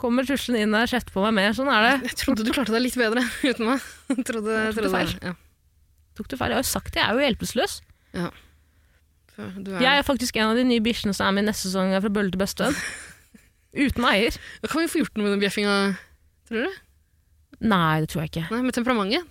Kommer 0.00 0.24
tuslende 0.24 0.62
inn 0.64 0.72
der, 0.76 0.88
kjefter 0.88 1.12
på 1.12 1.22
meg 1.26 1.34
mer. 1.36 1.54
Sånn 1.58 1.68
er 1.72 1.84
det. 1.84 1.92
Jeg 2.08 2.18
trodde 2.22 2.46
du 2.46 2.52
klarte 2.54 2.72
deg 2.74 2.84
litt 2.86 2.96
bedre 2.98 3.24
uten 3.50 3.68
meg. 3.68 3.86
Jeg 4.14 4.26
trodde, 4.30 4.58
jeg 4.64 4.76
tok 4.78 4.86
du 4.88 4.92
feil? 4.94 5.14
Ja. 5.26 5.34
Tok 6.18 6.30
du 6.32 6.36
feil? 6.40 6.54
Jeg 6.54 6.60
har 6.60 6.64
jo 6.64 6.70
sagt 6.72 6.92
det, 6.94 7.02
jeg 7.02 7.08
er 7.10 7.18
jo 7.18 7.26
hjelpeløs. 7.26 7.76
Du 9.38 9.70
er, 9.70 9.82
Jeg 9.84 10.00
er 10.00 10.06
faktisk 10.06 10.36
en 10.40 10.50
av 10.50 10.56
de 10.58 10.64
nye 10.66 10.82
bikkjene 10.82 11.14
som 11.14 11.28
er 11.28 11.36
med 11.36 11.44
i 11.44 11.50
neste 11.52 11.68
sesong 11.68 11.92
Fra 12.02 12.10
bølle 12.10 12.32
til 12.34 12.40
bestevenn. 12.40 12.74
Uten 13.76 14.04
eier. 14.08 14.36
Kan 14.64 14.80
vi 14.84 14.88
få 14.90 15.02
gjort 15.02 15.16
noe 15.18 15.26
med 15.26 15.34
den 15.36 15.42
bjeffinga, 15.42 15.74
tror 16.48 16.64
du? 16.68 16.78
Nei, 17.68 18.00
det 18.04 18.08
tror 18.12 18.22
jeg 18.24 18.30
ikke. 18.32 18.46
Nei, 18.54 18.62
Med 18.64 18.76
temperamentet? 18.76 19.26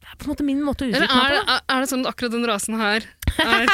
Det 0.00 0.08
er 0.08 0.16
på 0.18 0.26
en 0.26 0.32
måte 0.32 0.46
min 0.46 0.62
måte 0.64 0.86
å 0.86 0.90
uttrykke 0.90 1.16
meg 1.20 1.34
på. 1.36 1.40
er, 1.52 1.60
er 1.70 1.82
det 1.84 1.90
sånn 1.90 2.02
at 2.06 2.10
akkurat 2.14 2.32
den 2.34 2.46
rasen 2.48 2.78
her 2.80 3.04
er 3.44 3.68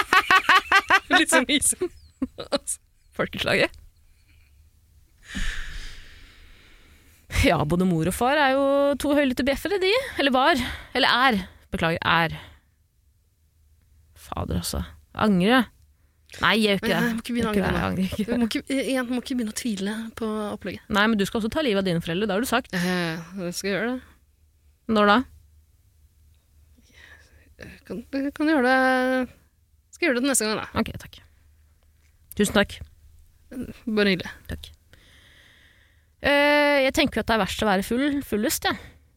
litt 1.16 1.30
sånn 1.32 1.46
isen? 1.54 1.92
Folkeslaget. 3.16 3.70
Ja, 7.46 7.60
både 7.68 7.86
mor 7.88 8.08
og 8.10 8.14
far 8.16 8.38
er 8.40 8.52
jo 8.56 8.66
to 9.02 9.14
høylytte 9.16 9.44
bjeffere, 9.46 9.78
de. 9.82 9.92
Eller 10.20 10.34
var. 10.34 10.60
Eller 10.96 11.08
er. 11.30 11.38
Beklager, 11.74 12.02
er. 12.02 12.36
Fader, 14.26 14.60
altså. 14.62 14.82
Angre. 15.14 15.64
Nei, 16.42 16.52
jeg 16.60 16.76
gjør 16.76 16.82
ikke 16.82 16.90
det. 16.92 16.98
Du 18.16 18.32
må 18.36 18.44
må 18.44 18.46
må 19.16 19.20
ikke 19.22 19.36
begynne 19.38 19.52
å 19.54 19.56
tvile 19.56 19.94
på 20.18 20.26
opplegget. 20.52 20.82
Nei, 20.92 21.06
men 21.08 21.16
du 21.20 21.24
skal 21.28 21.40
også 21.40 21.50
ta 21.54 21.62
livet 21.64 21.80
av 21.80 21.86
dine 21.88 22.02
foreldre. 22.04 22.28
Det 22.28 22.34
har 22.36 22.44
du 22.44 22.48
sagt. 22.50 22.74
Eh, 22.76 23.22
Jeg 23.46 23.54
skal 23.56 23.70
gjøre 23.72 23.88
det. 23.94 24.00
Når 24.96 25.10
da? 25.12 25.16
Jeg 27.56 27.80
Kan, 27.88 28.02
jeg 28.12 28.34
kan 28.36 28.50
gjøre 28.52 28.68
det 28.68 29.28
Skal 29.96 30.10
gjøre 30.10 30.20
det 30.20 30.28
neste 30.28 30.44
gang, 30.44 30.58
da. 30.60 30.66
Ok, 30.76 30.92
takk. 31.00 31.16
Tusen 32.36 32.58
takk. 32.58 32.76
Bare 33.86 34.12
hyggelig. 34.12 34.28
Takk. 34.50 34.68
Eh, 36.26 36.82
jeg 36.84 36.92
tenker 36.98 37.22
at 37.22 37.30
det 37.30 37.36
er 37.38 37.42
verst 37.46 37.62
å 37.64 37.68
være 37.70 37.86
full, 37.86 38.20
fullest, 38.26 38.68
jeg. 38.68 38.76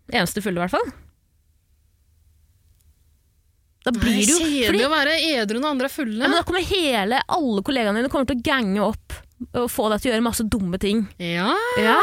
Ja. 0.09 0.21
Eneste 0.21 0.41
fulle, 0.45 0.61
i 0.61 0.63
hvert 0.63 0.73
fall. 0.77 0.87
Da 3.89 3.95
blir 3.97 4.19
jo 4.21 4.37
Kjedelig 4.43 4.85
å 4.85 4.91
være 4.91 5.15
edru 5.31 5.57
når 5.63 5.73
andre 5.73 5.89
er 5.89 5.93
fulle. 5.93 6.19
ja, 6.21 6.27
men 6.29 6.37
Da 6.37 6.45
kommer 6.45 6.61
hele, 6.69 7.23
alle 7.25 7.63
kollegaene 7.65 8.03
dine 8.03 8.11
kommer 8.13 8.29
til 8.29 8.37
å 8.37 8.45
gange 8.45 8.83
opp 8.85 9.17
og 9.55 9.69
få 9.71 9.85
deg 9.87 10.01
til 10.03 10.09
å 10.09 10.13
gjøre 10.13 10.23
masse 10.25 10.43
dumme 10.51 10.75
ting. 10.83 11.05
Ja! 11.23 11.53
Ja. 11.79 11.99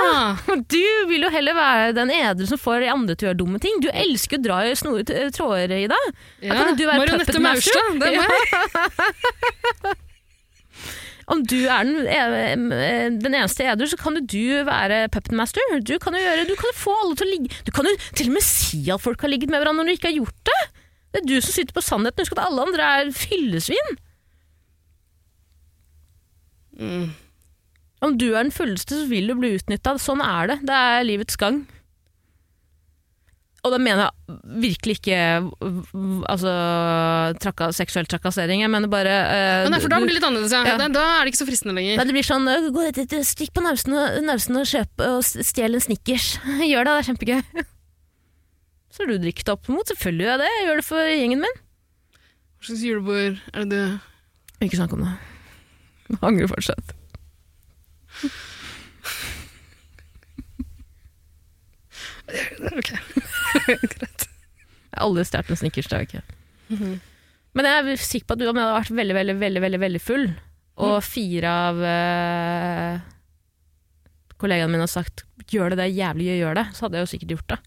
Du 0.73 0.81
vil 1.11 1.27
jo 1.27 1.31
heller 1.31 1.55
være 1.55 1.93
den 1.95 2.11
edru 2.15 2.47
som 2.49 2.59
får 2.59 2.81
de 2.87 2.89
andre 2.95 3.15
til 3.15 3.27
å 3.27 3.31
gjøre 3.31 3.41
dumme 3.43 3.61
ting. 3.63 3.77
Du 3.85 3.91
elsker 3.93 4.41
å 4.41 4.45
dra 4.47 4.63
i 4.65 4.73
snore 4.79 5.05
tråder 5.37 5.75
i 5.77 5.85
deg. 5.93 6.09
ja. 6.49 6.57
kan 6.57 6.73
du 6.79 6.83
være 6.89 7.03
Marionette. 7.05 7.43
Maurstad, 7.45 8.01
det 8.01 8.09
er 8.09 8.25
meg. 8.25 9.95
Om 11.27 11.41
du 11.43 11.59
er 11.67 11.83
den, 11.83 12.69
eh, 12.73 13.09
den 13.19 13.35
eneste 13.35 13.67
edru, 13.67 13.89
så 13.91 13.99
kan 13.99 14.15
jo 14.15 14.23
du 14.31 14.65
være 14.67 15.09
puppet 15.11 15.35
master. 15.35 15.61
Du 15.83 15.97
kan 15.99 16.15
jo 16.15 16.23
gjøre, 16.23 16.47
du 16.47 16.55
kan 16.59 16.77
få 16.79 16.95
alle 17.03 17.17
til 17.19 17.27
å 17.27 17.33
ligge 17.33 17.65
Du 17.67 17.73
kan 17.75 17.89
jo 17.89 17.97
til 18.15 18.31
og 18.31 18.37
med 18.39 18.47
si 18.47 18.85
at 18.95 19.03
folk 19.03 19.21
har 19.27 19.33
ligget 19.33 19.51
med 19.51 19.59
hverandre 19.61 19.83
når 19.83 19.91
du 19.91 19.99
ikke 19.99 20.13
har 20.13 20.21
gjort 20.21 20.39
det. 20.47 20.61
Det 21.17 21.23
er 21.23 21.31
du 21.31 21.39
som 21.41 21.55
sitter 21.55 21.73
på 21.73 21.81
sannheten. 21.81 22.21
Husk 22.21 22.35
at 22.37 22.43
alle 22.45 22.67
andre 22.67 22.89
er 22.99 23.15
fyllesvin. 23.17 23.95
Mm. 26.77 27.07
Om 28.05 28.19
du 28.21 28.27
er 28.35 28.43
den 28.43 28.53
fulleste, 28.53 28.99
så 29.01 29.09
vil 29.09 29.33
du 29.33 29.39
bli 29.39 29.55
utnytta. 29.57 29.97
Sånn 30.03 30.21
er 30.21 30.53
det. 30.53 30.59
Det 30.69 30.77
er 30.77 31.07
livets 31.09 31.41
gang. 31.41 31.63
Og 33.65 33.73
da 33.73 33.79
mener 33.83 34.05
jeg 34.05 34.37
virkelig 34.63 34.99
ikke 35.01 35.21
altså, 36.31 36.53
trakka, 37.43 37.71
seksuell 37.75 38.07
trakassering. 38.07 38.61
Jeg 38.63 38.71
mener 38.71 38.93
bare 38.93 39.15
uh, 39.65 39.71
nei, 39.73 39.81
for 39.83 39.91
da 39.91 39.99
blir 40.05 40.13
det 40.13 40.21
litt 40.21 40.29
annerledes, 40.29 40.55
ja. 40.55 40.61
Ja. 40.69 40.77
Da, 40.79 40.91
da 40.93 41.07
er 41.17 41.25
det 41.25 41.33
ikke 41.33 41.41
så 41.41 41.49
fristende 41.49 41.75
lenger. 41.79 41.97
Nei, 41.99 42.07
det 42.07 42.15
blir 42.15 42.29
sånn 42.29 42.47
uh, 42.47 42.69
gå, 42.77 42.85
Stikk 43.27 43.57
på 43.57 43.65
nausen 43.65 43.97
og, 43.97 44.21
og 44.21 45.09
og 45.09 45.25
stjel 45.25 45.81
en 45.81 45.83
Snickers. 45.83 46.37
Gjør 46.71 46.87
det, 46.87 46.93
det 46.93 47.01
er 47.01 47.09
kjempegøy. 47.11 47.67
Så 48.97 49.05
er 49.05 49.13
du 49.13 49.19
drikket 49.21 49.51
opp 49.53 49.69
mot. 49.69 49.85
Selvfølgelig 49.85 50.25
gjør 50.25 50.33
jeg 50.33 50.41
det. 50.41 50.53
Jeg 50.57 50.67
gjør 50.67 50.81
det 50.81 50.87
for 50.89 51.09
gjengen 51.13 51.43
min. 51.45 51.59
Hva 52.57 52.69
slags 52.71 52.85
julebord 52.87 53.43
er 53.53 53.67
det 53.69 53.81
du 53.83 54.65
Ikke 54.65 54.79
snakk 54.79 54.95
om 54.97 55.03
det. 55.05 55.11
Jeg 56.07 56.23
angrer 56.25 56.49
fortsatt. 56.49 56.95
Ok. 62.73 62.91
Greit. 63.93 64.25
Jeg 64.25 64.97
har 64.97 65.05
aldri 65.05 65.27
stjålet 65.29 65.53
en 65.53 65.61
Snickers, 65.61 65.91
det 65.91 65.99
har 65.99 66.07
jeg 66.07 66.09
ikke. 66.09 66.89
Men 67.57 67.69
jeg 67.69 67.83
er 67.83 68.01
sikker 68.01 68.31
på 68.31 68.37
at 68.37 68.41
du 68.41 68.49
om 68.49 68.57
jeg 68.57 68.65
hadde 68.65 68.79
vært 68.81 68.97
veldig, 68.97 69.17
veldig, 69.21 69.37
veldig, 69.43 69.63
veldig, 69.67 69.81
veldig 69.85 70.03
full, 70.03 70.27
og 70.87 70.97
fire 71.05 71.53
av 71.69 71.79
uh, 71.85 73.05
kollegaene 74.41 74.73
mine 74.73 74.85
har 74.85 74.93
sagt 74.93 75.25
'gjør 75.47 75.73
det, 75.73 75.79
det 75.79 75.87
er 75.87 75.99
jævlig 76.01 76.41
gjør 76.41 76.59
det', 76.59 76.71
så 76.75 76.87
hadde 76.87 76.99
jeg 76.99 77.07
jo 77.07 77.13
sikkert 77.13 77.35
gjort 77.37 77.53
det. 77.53 77.59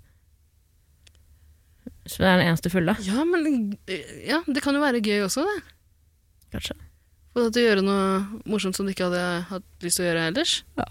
Så 2.09 2.23
det 2.23 2.29
er 2.31 2.39
den 2.41 2.47
eneste 2.49 2.71
fulle, 2.73 2.95
Ja, 3.05 3.21
men 3.27 3.75
ja, 4.25 4.39
det 4.49 4.63
kan 4.65 4.73
jo 4.73 4.81
være 4.81 5.01
gøy 5.05 5.21
også, 5.27 5.43
det. 5.45 5.59
kanskje. 6.55 6.75
For 7.35 7.45
at 7.51 7.53
du 7.53 7.59
gjør 7.61 7.83
noe 7.85 8.39
morsomt 8.49 8.73
som 8.77 8.87
du 8.87 8.91
ikke 8.95 9.05
hadde 9.11 9.25
hatt 9.51 9.85
lyst 9.85 9.99
til 9.99 10.07
å 10.07 10.09
gjøre 10.09 10.23
ellers. 10.31 10.53
Ja. 10.79 10.87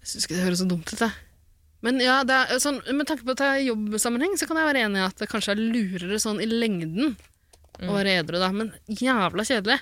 Jeg 0.00 0.08
syns 0.14 0.24
ikke 0.26 0.38
det 0.38 0.46
høres 0.46 0.62
så 0.62 0.68
dumt 0.70 0.88
ut, 0.94 1.02
jeg. 1.04 1.12
Men 1.84 2.00
ja, 2.00 2.18
det 2.28 2.36
er, 2.36 2.58
sånn, 2.60 2.80
med 2.96 3.08
tanke 3.08 3.24
på 3.24 3.32
at 3.36 3.40
det 3.40 3.48
er 3.50 3.62
jobbsammenheng, 3.70 4.34
så 4.40 4.48
kan 4.48 4.58
jeg 4.60 4.68
være 4.68 4.82
enig 4.88 5.00
i 5.00 5.04
at 5.06 5.20
det 5.20 5.28
kanskje 5.30 5.54
er 5.54 5.60
lurere 5.60 6.18
sånn 6.20 6.40
i 6.44 6.48
lengden 6.48 7.14
å 7.80 7.94
være 7.94 8.18
edru, 8.20 8.40
da. 8.40 8.50
Men 8.52 8.72
jævla 8.88 9.44
kjedelig. 9.48 9.78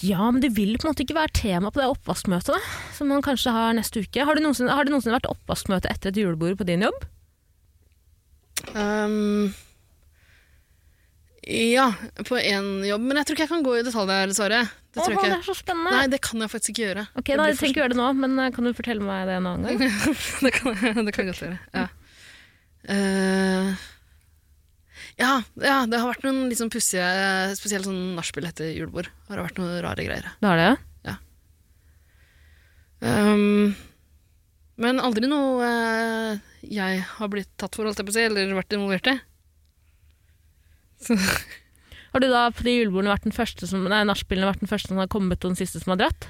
Ja, 0.00 0.30
men 0.30 0.40
det 0.42 0.54
vil 0.56 0.78
på 0.78 0.86
en 0.86 0.94
måte 0.94 1.04
ikke 1.04 1.18
være 1.18 1.34
tema 1.36 1.72
på 1.72 1.82
det 1.82 1.90
oppvaskmøtet 1.92 2.54
da, 2.54 2.60
som 2.96 3.10
man 3.12 3.24
kanskje 3.24 3.52
har 3.54 3.74
neste 3.76 4.04
uke. 4.04 4.24
Har 4.24 4.38
det 4.38 4.44
noensinne, 4.44 4.72
har 4.72 4.88
det 4.88 4.94
noensinne 4.94 5.18
vært 5.18 5.28
oppvaskmøte 5.30 5.90
etter 5.92 6.12
et 6.12 6.22
julebord 6.22 6.56
på 6.60 6.68
din 6.68 6.86
jobb? 6.86 7.04
Um, 8.72 9.52
ja, 11.42 11.88
på 12.24 12.38
én 12.38 12.84
jobb. 12.86 13.02
Men 13.04 13.18
jeg 13.20 13.28
tror 13.28 13.36
ikke 13.36 13.44
jeg 13.44 13.52
kan 13.52 13.66
gå 13.66 13.76
i 13.78 13.84
detalj 13.86 14.10
der, 14.10 14.30
dessverre. 14.30 14.62
Det 14.92 15.00
Åh, 15.02 15.14
det 15.16 15.30
er 15.32 15.46
så 15.46 15.56
spennende. 15.56 15.94
Nei, 15.96 16.04
det 16.12 16.20
kan 16.24 16.44
jeg 16.44 16.52
faktisk 16.52 16.74
ikke 16.74 16.84
gjøre. 16.84 17.06
ok, 17.16 17.30
da, 17.32 17.46
jeg 17.48 17.58
trenger 17.58 17.72
ikke 17.72 17.80
gjøre 17.80 17.94
det 17.94 18.00
nå, 18.00 18.10
men 18.20 18.38
eh, 18.38 18.52
kan 18.52 18.68
du 18.68 18.74
fortelle 18.76 19.06
meg 19.06 19.24
det 19.28 19.38
en 19.40 19.48
annen 19.50 19.80
gang? 19.80 19.96
det 20.44 20.52
kan, 20.54 20.76
jeg 20.84 21.26
godt 21.30 21.42
gjøre. 21.42 21.58
Ja. 21.72 21.86
Eh, 22.92 23.88
ja, 25.22 25.32
ja, 25.62 25.76
det 25.86 26.00
har 26.00 26.10
vært 26.10 26.24
noen 26.26 26.48
litt 26.50 26.58
sånn 26.58 26.72
pussige, 26.72 27.06
spesielt 27.58 27.86
sånn 27.86 28.16
nachspiel 28.16 28.48
etter 28.48 28.72
julebord. 28.74 29.10
Har 29.28 29.38
det 29.38 29.46
vært 29.46 29.60
noen 29.60 29.78
rare 29.84 30.06
greier. 30.06 30.26
Det 30.42 30.50
har 30.50 30.58
det, 30.58 30.70
ja? 31.06 31.16
Um, 33.02 33.72
men 34.82 35.02
aldri 35.02 35.26
noe 35.30 35.66
uh, 35.66 36.52
jeg 36.62 37.02
har 37.16 37.30
blitt 37.30 37.50
tatt 37.60 37.74
for, 37.74 37.86
holdt 37.86 37.98
jeg 37.98 38.08
på 38.08 38.14
å 38.14 38.16
si, 38.16 38.26
eller 38.26 38.54
vært 38.56 38.76
involvert 38.76 39.10
i. 39.10 39.16
Har 42.12 42.20
du 42.20 42.28
da 42.28 42.44
på 42.52 42.64
de 42.66 42.74
julebordene 42.76 43.10
vært 43.14 43.24
den 43.24 43.34
første 43.34 43.66
som, 43.66 43.86
nei, 43.88 44.02
nachspielene 44.04 44.50
vært 44.50 44.62
den 44.62 44.70
første 44.70 44.92
som 44.92 45.00
har 45.00 45.10
kommet, 45.10 45.40
og 45.40 45.54
den 45.54 45.58
siste 45.58 45.80
som 45.80 45.94
har 45.94 46.02
dratt? 46.04 46.28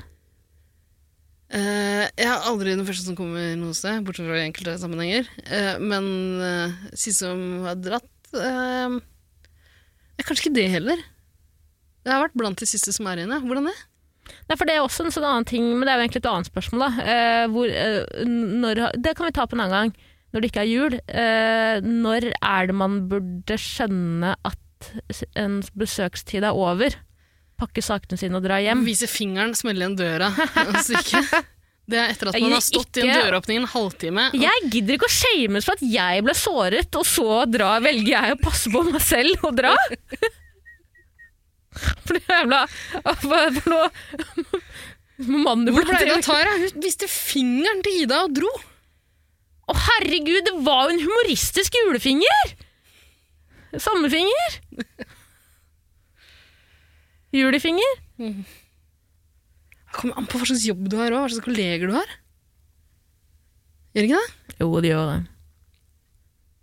Uh, 1.53 2.07
jeg 2.17 2.29
er 2.29 2.47
aldri 2.49 2.73
den 2.73 2.87
første 2.89 3.05
som 3.09 3.19
kommer 3.19 3.53
noe 3.61 3.77
sted, 3.77 4.01
bortsett 4.07 4.29
fra 4.29 4.39
i 4.39 4.47
enkelte 4.47 4.79
sammenhenger. 4.81 5.29
Uh, 5.45 5.77
men 5.83 6.07
uh, 6.41 6.77
siste 6.95 7.27
som 7.27 7.67
har 7.67 7.77
dratt 7.81 8.09
er 8.41 10.27
Kanskje 10.27 10.47
ikke 10.47 10.57
det 10.57 10.69
heller. 10.71 11.01
Det 12.03 12.13
har 12.13 12.23
vært 12.25 12.37
blant 12.39 12.59
de 12.59 12.69
siste 12.69 12.93
som 12.95 13.09
er 13.11 13.23
igjen. 13.23 13.35
Hvordan 13.47 13.69
det? 13.71 13.77
Nei, 14.49 14.57
for 14.57 14.69
det 14.69 14.77
er 14.77 14.85
også 14.85 15.07
en 15.07 15.15
sånn 15.15 15.27
annen 15.27 15.47
ting, 15.49 15.67
men 15.75 15.87
det 15.87 15.93
er 15.93 16.01
jo 16.01 16.07
egentlig 16.07 16.23
et 16.23 16.31
annet 16.31 16.51
spørsmål. 16.51 16.85
da. 16.85 17.07
Eh, 17.13 17.45
hvor, 17.53 17.69
eh, 17.69 18.25
når, 18.27 18.83
det 19.03 19.15
kan 19.19 19.29
vi 19.29 19.37
ta 19.37 19.47
på 19.47 19.59
en 19.59 19.65
annen 19.65 19.77
gang, 19.77 19.95
når 20.33 20.43
det 20.43 20.51
ikke 20.51 20.65
er 20.65 20.71
jul. 20.71 20.99
Eh, 21.07 21.87
når 21.87 22.29
er 22.33 22.69
det 22.69 22.77
man 22.79 23.01
burde 23.11 23.59
skjønne 23.61 24.35
at 24.49 24.93
en 25.39 25.61
besøkstid 25.79 26.47
er 26.47 26.59
over? 26.59 26.97
Pakke 27.61 27.85
sakene 27.85 28.19
sine 28.19 28.39
og 28.39 28.47
dra 28.47 28.59
hjem? 28.63 28.87
Vise 28.87 29.11
fingeren, 29.11 29.55
smelle 29.59 29.85
igjen 29.85 29.99
døra 29.99 30.33
og 30.67 30.79
stikke. 30.83 31.23
Det 31.91 31.99
er 31.99 32.13
etter 32.13 32.29
at 32.31 32.37
man 32.41 32.53
har 32.55 32.61
stått 32.63 32.87
stått 32.93 32.97
i 33.03 33.09
en 33.09 33.17
døråpning 33.19 33.57
en 33.63 33.67
halvtime. 33.73 34.29
og- 34.31 34.39
Jeg 34.41 34.71
gidder 34.71 34.95
ikke 34.95 35.09
å 35.11 35.17
shames 35.17 35.65
for 35.67 35.73
at 35.73 35.83
jeg 35.83 36.23
ble 36.25 36.35
såret, 36.39 36.95
og 36.97 37.05
så 37.05 37.43
dra, 37.51 37.73
velger 37.83 38.13
jeg 38.15 38.33
å 38.37 38.41
passe 38.43 38.71
på 38.71 38.83
meg 38.87 39.01
selv 39.03 39.43
og 39.45 39.57
dra. 39.59 39.75
For 41.73 42.13
det 42.13 42.21
jævla 42.29 42.67
for 43.23 43.51
noe 43.73 43.87
Hvor 45.23 45.87
ble 45.89 46.01
det 46.03 46.11
av 46.13 46.21
Tara? 46.27 46.51
Hun 46.61 46.83
viste 46.85 47.09
fingeren 47.09 47.81
til 47.87 48.03
Ida 48.03 48.19
og 48.27 48.35
dro. 48.37 48.51
Å 49.71 49.73
herregud, 49.87 50.43
det 50.45 50.53
var 50.67 50.91
jo 50.91 50.99
en 50.99 51.05
humoristisk 51.07 51.73
julefinger! 51.79 52.53
Sommerfinger. 53.81 54.59
Julefinger. 57.33 57.95
Det 58.19 58.35
kommer 59.95 60.19
an 60.19 60.29
på 60.31 60.41
hva 60.41 60.49
slags 60.49 60.67
jobb 60.67 60.87
du 60.91 60.97
har 61.01 61.13
og 61.13 61.25
hva 61.25 61.33
slags 61.33 61.47
kolleger 61.47 61.91
du 61.91 61.97
har. 61.97 62.17
Gjør 63.93 64.09
ikke 64.09 64.23
det? 64.23 64.57
Jo, 64.63 64.71
det 64.81 64.93
gjør 64.93 65.11
det. 65.11 65.21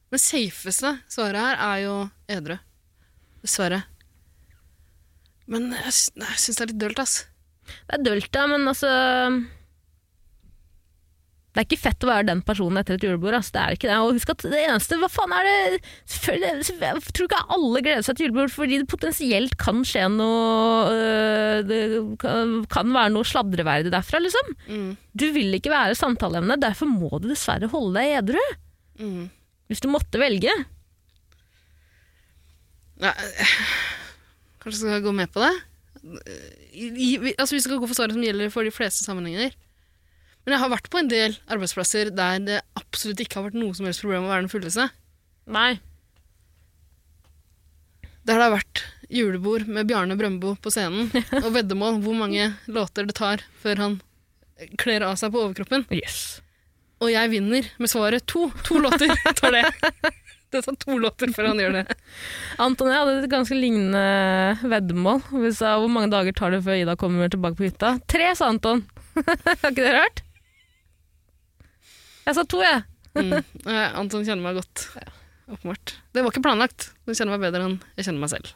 Det 0.09 0.21
safeste 0.23 0.95
svaret 1.11 1.43
her 1.43 1.59
er 1.67 1.81
jo 1.83 1.95
edru. 2.33 2.57
Dessverre. 3.43 3.83
Men 5.49 5.69
jeg, 5.73 5.93
jeg 6.17 6.41
syns 6.41 6.57
det 6.57 6.65
er 6.65 6.71
litt 6.71 6.81
dølt, 6.81 7.01
ass. 7.01 7.15
Det 7.69 7.97
er 7.99 8.05
dølt, 8.05 8.29
da, 8.33 8.45
men 8.49 8.65
altså 8.69 8.89
Det 11.49 11.63
er 11.63 11.65
ikke 11.65 11.81
fett 11.81 12.05
å 12.05 12.09
være 12.11 12.27
den 12.27 12.41
personen 12.45 12.77
etter 12.77 12.99
et 12.99 13.03
julebord. 13.07 13.33
Altså. 13.39 13.55
Det 13.55 13.61
er 13.61 13.75
ikke 13.75 13.89
det. 13.89 13.97
Og 13.97 14.17
husk 14.19 14.31
at 14.35 14.43
det 14.45 14.59
eneste 14.67 14.99
Hva 15.01 15.09
faen 15.09 15.33
er 15.33 15.47
det 15.47 15.53
Jeg 16.29 17.01
tror 17.09 17.25
ikke 17.25 17.39
alle 17.55 17.81
gleder 17.85 18.05
seg 18.05 18.19
til 18.19 18.27
julebord 18.27 18.53
fordi 18.53 18.77
det 18.81 18.89
potensielt 18.91 19.55
kan 19.61 19.81
skje 19.87 20.05
noe 20.13 20.91
øh, 20.93 21.63
Det 21.65 21.79
kan, 22.21 22.93
være 22.93 23.13
noe 23.15 23.27
sladreverdig 23.27 23.93
derfra, 23.93 24.21
liksom. 24.21 24.51
Mm. 24.69 24.91
Du 25.17 25.25
vil 25.33 25.57
ikke 25.57 25.73
være 25.73 25.97
samtaleemne, 25.97 26.59
derfor 26.61 26.89
må 26.91 27.09
du 27.17 27.31
dessverre 27.31 27.69
holde 27.71 27.97
deg 27.97 28.19
edru. 28.21 28.43
Mm. 29.01 29.23
Hvis 29.69 29.81
du 29.81 29.89
måtte 29.89 30.21
velge. 30.21 30.53
Nei, 32.99 33.15
kanskje 34.61 34.83
skal 34.83 34.95
jeg 34.97 35.05
gå 35.07 35.15
med 35.15 35.33
på 35.33 35.41
det? 35.41 35.53
I, 36.73 36.85
i, 36.93 37.09
altså 37.33 37.57
Vi 37.57 37.63
skal 37.63 37.79
gå 37.81 37.89
for 37.89 37.97
svaret 37.97 38.15
som 38.15 38.23
gjelder 38.23 38.53
for 38.53 38.67
de 38.67 38.73
fleste 38.75 39.05
sammenhenger. 39.05 39.55
Men 40.45 40.55
jeg 40.55 40.63
har 40.63 40.71
vært 40.71 40.89
på 40.89 41.01
en 41.01 41.11
del 41.11 41.35
arbeidsplasser 41.51 42.11
der 42.15 42.41
det 42.45 42.59
absolutt 42.79 43.21
ikke 43.23 43.39
har 43.39 43.49
vært 43.49 43.59
noe 43.59 43.75
som 43.77 43.87
helst 43.89 44.03
problem 44.05 44.27
å 44.27 44.31
være 44.31 44.45
den 44.45 44.53
fulleste. 44.53 44.89
Nei. 45.49 45.71
Der 48.25 48.37
det 48.37 48.45
har 48.45 48.53
vært 48.53 48.83
julebord 49.09 49.65
med 49.69 49.89
Bjarne 49.89 50.17
Brøndbo 50.17 50.53
på 50.61 50.71
scenen, 50.73 51.09
og 51.43 51.49
veddemål 51.55 51.99
hvor 52.03 52.17
mange 52.17 52.51
låter 52.69 53.09
det 53.09 53.17
tar 53.17 53.43
før 53.63 53.83
han 53.83 53.97
kler 54.79 55.05
av 55.07 55.17
seg 55.19 55.33
på 55.33 55.41
overkroppen. 55.45 55.85
Yes. 55.95 56.39
Og 56.99 57.11
jeg 57.13 57.31
vinner 57.31 57.67
med 57.79 57.91
svaret 57.91 58.25
to. 58.27 58.49
To 58.67 58.81
låter 58.83 59.13
tar 59.39 59.55
det. 59.55 59.67
Det 60.49 60.63
tar 60.65 60.73
to 60.81 60.95
låter 60.97 61.29
før 61.29 61.51
han 61.51 61.59
gjør 61.61 61.75
det. 61.77 61.81
Anton 62.57 62.87
og 62.87 62.93
jeg 62.95 62.99
hadde 63.03 63.17
et 63.19 63.29
ganske 63.29 63.53
lignende 63.53 64.71
veddemål. 64.71 65.19
Vi 65.43 65.51
sa 65.53 65.75
hvor 65.77 65.91
mange 65.93 66.09
dager 66.09 66.33
tar 66.33 66.55
det 66.55 66.63
før 66.65 66.79
Ida 66.79 66.95
kommer 66.97 67.29
tilbake 67.29 67.59
på 67.59 67.67
hytta. 67.67 67.91
Tre, 68.09 68.31
sa 68.33 68.47
Anton. 68.49 68.81
Har 69.19 69.69
ikke 69.69 69.83
dere 69.83 70.01
hørt? 70.07 70.23
Jeg 72.29 72.37
sa 72.37 72.43
to, 72.45 72.59
jeg. 72.61 72.83
Mm. 73.17 73.31
Eh, 73.65 73.97
Anton 73.97 74.21
kjenner 74.21 74.43
meg 74.43 74.59
godt. 74.59 74.85
Åpenbart. 75.49 75.95
Det 76.13 76.21
var 76.21 76.29
ikke 76.29 76.43
planlagt. 76.45 76.91
Du 77.09 77.15
kjenner 77.15 77.33
meg 77.33 77.41
bedre 77.47 77.65
enn 77.65 77.79
jeg 77.97 78.05
kjenner 78.05 78.21
meg 78.21 78.29
selv. 78.35 78.51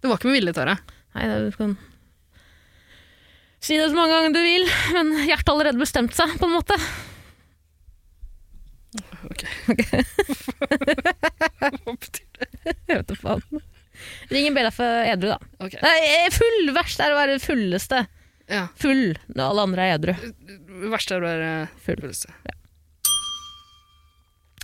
Det 0.00 0.08
var 0.08 0.16
ikke 0.16 0.30
med 0.30 0.38
vilje, 0.38 0.54
Tara. 0.56 0.78
Nei, 1.12 1.26
det, 1.28 1.38
du 1.50 1.58
kan 1.58 1.76
si 3.60 3.76
det 3.76 3.90
så 3.90 3.96
mange 3.98 4.14
ganger 4.14 4.32
du 4.32 4.40
vil, 4.40 4.64
men 4.96 5.10
hjertet 5.28 5.50
har 5.50 5.52
allerede 5.52 5.82
bestemt 5.82 6.16
seg, 6.16 6.32
på 6.40 6.48
en 6.48 6.54
måte. 6.56 6.78
Ok. 9.28 9.44
Hva 11.60 11.92
betyr 11.92 12.24
det? 12.40 12.48
Jeg 12.88 12.94
vet 12.94 13.10
da 13.10 13.18
faen. 13.20 13.66
Ring 14.32 14.48
en 14.48 14.56
Bella 14.56 14.72
for 14.72 15.04
edru, 15.04 15.34
da. 15.34 15.38
Ok. 15.60 15.76
Nei, 15.84 16.30
full! 16.32 16.72
Verst 16.72 17.04
er 17.04 17.12
å 17.12 17.20
være 17.20 17.36
fulleste. 17.42 18.06
Ja. 18.50 18.66
Full 18.82 19.14
når 19.30 19.44
alle 19.46 19.68
andre 19.68 19.86
er 19.86 19.96
edru. 19.98 20.16
Verste 20.90 21.16
er 21.16 21.22
å 21.22 21.28
være 21.28 21.54
Full. 21.84 22.02
fulleste. 22.02 22.34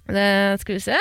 Det 0.07 0.28
skal 0.62 0.76
vi 0.76 0.82
se. 0.84 1.01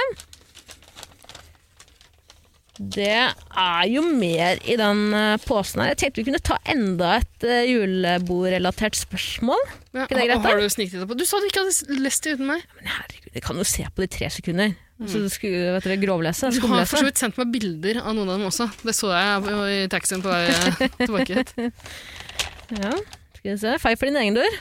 Det 2.75 3.07
er 3.07 3.83
jo 3.87 4.01
mer 4.03 4.59
i 4.67 4.75
den 4.75 5.03
eh, 5.15 5.37
posen 5.47 5.79
her. 5.79 5.93
Jeg 5.93 5.99
tenkte 6.01 6.19
vi 6.19 6.25
kunne 6.27 6.41
ta 6.43 6.57
enda 6.67 7.13
et 7.21 7.45
uh, 7.47 7.61
julebordrelatert 7.63 8.97
spørsmål. 8.99 9.61
Ja, 9.95 10.03
ikke 10.03 10.17
det 10.17 10.25
greit, 10.27 10.43
har 10.43 10.59
du 10.59 10.73
snikt 10.73 10.97
det 10.97 11.07
på? 11.07 11.15
Du 11.15 11.23
sa 11.23 11.39
du 11.39 11.47
ikke 11.47 11.63
hadde 11.63 12.01
lest 12.03 12.27
det 12.27 12.35
uten 12.35 12.49
meg. 12.49 12.65
Men 12.75 12.91
herregud, 12.97 13.31
jeg 13.31 13.45
kan 13.45 13.61
jo 13.61 13.67
se 13.69 13.87
på 13.87 14.03
det 14.03 14.09
i 14.09 14.13
tre 14.17 14.31
sekunder. 14.33 14.75
Så 15.07 15.19
du 15.23 15.27
skulle 15.31 15.71
vet 15.75 15.87
dere, 15.87 15.97
grovlese. 15.99 16.51
Du 16.55 16.61
har 16.71 16.85
for 16.87 16.99
så 16.99 17.07
vidt 17.07 17.19
sendt 17.19 17.39
meg 17.39 17.49
bilder 17.51 17.99
av 17.99 18.13
noen 18.15 18.29
av 18.31 18.37
dem 18.39 18.47
også. 18.47 18.67
Det 18.83 18.95
så 18.95 19.11
jeg 19.11 19.55
i 19.71 19.79
taxien 19.91 20.23
på 20.23 20.31
vei 20.31 20.45
eh, 20.51 20.85
tilbake 21.01 21.41
hit. 21.41 21.55
Ja, 22.73 22.93
skal 23.37 23.51
vi 23.51 23.57
se. 23.61 23.75
Feil 23.83 23.99
for 23.99 24.09
din 24.09 24.17
egen 24.23 24.39
dør. 24.39 24.57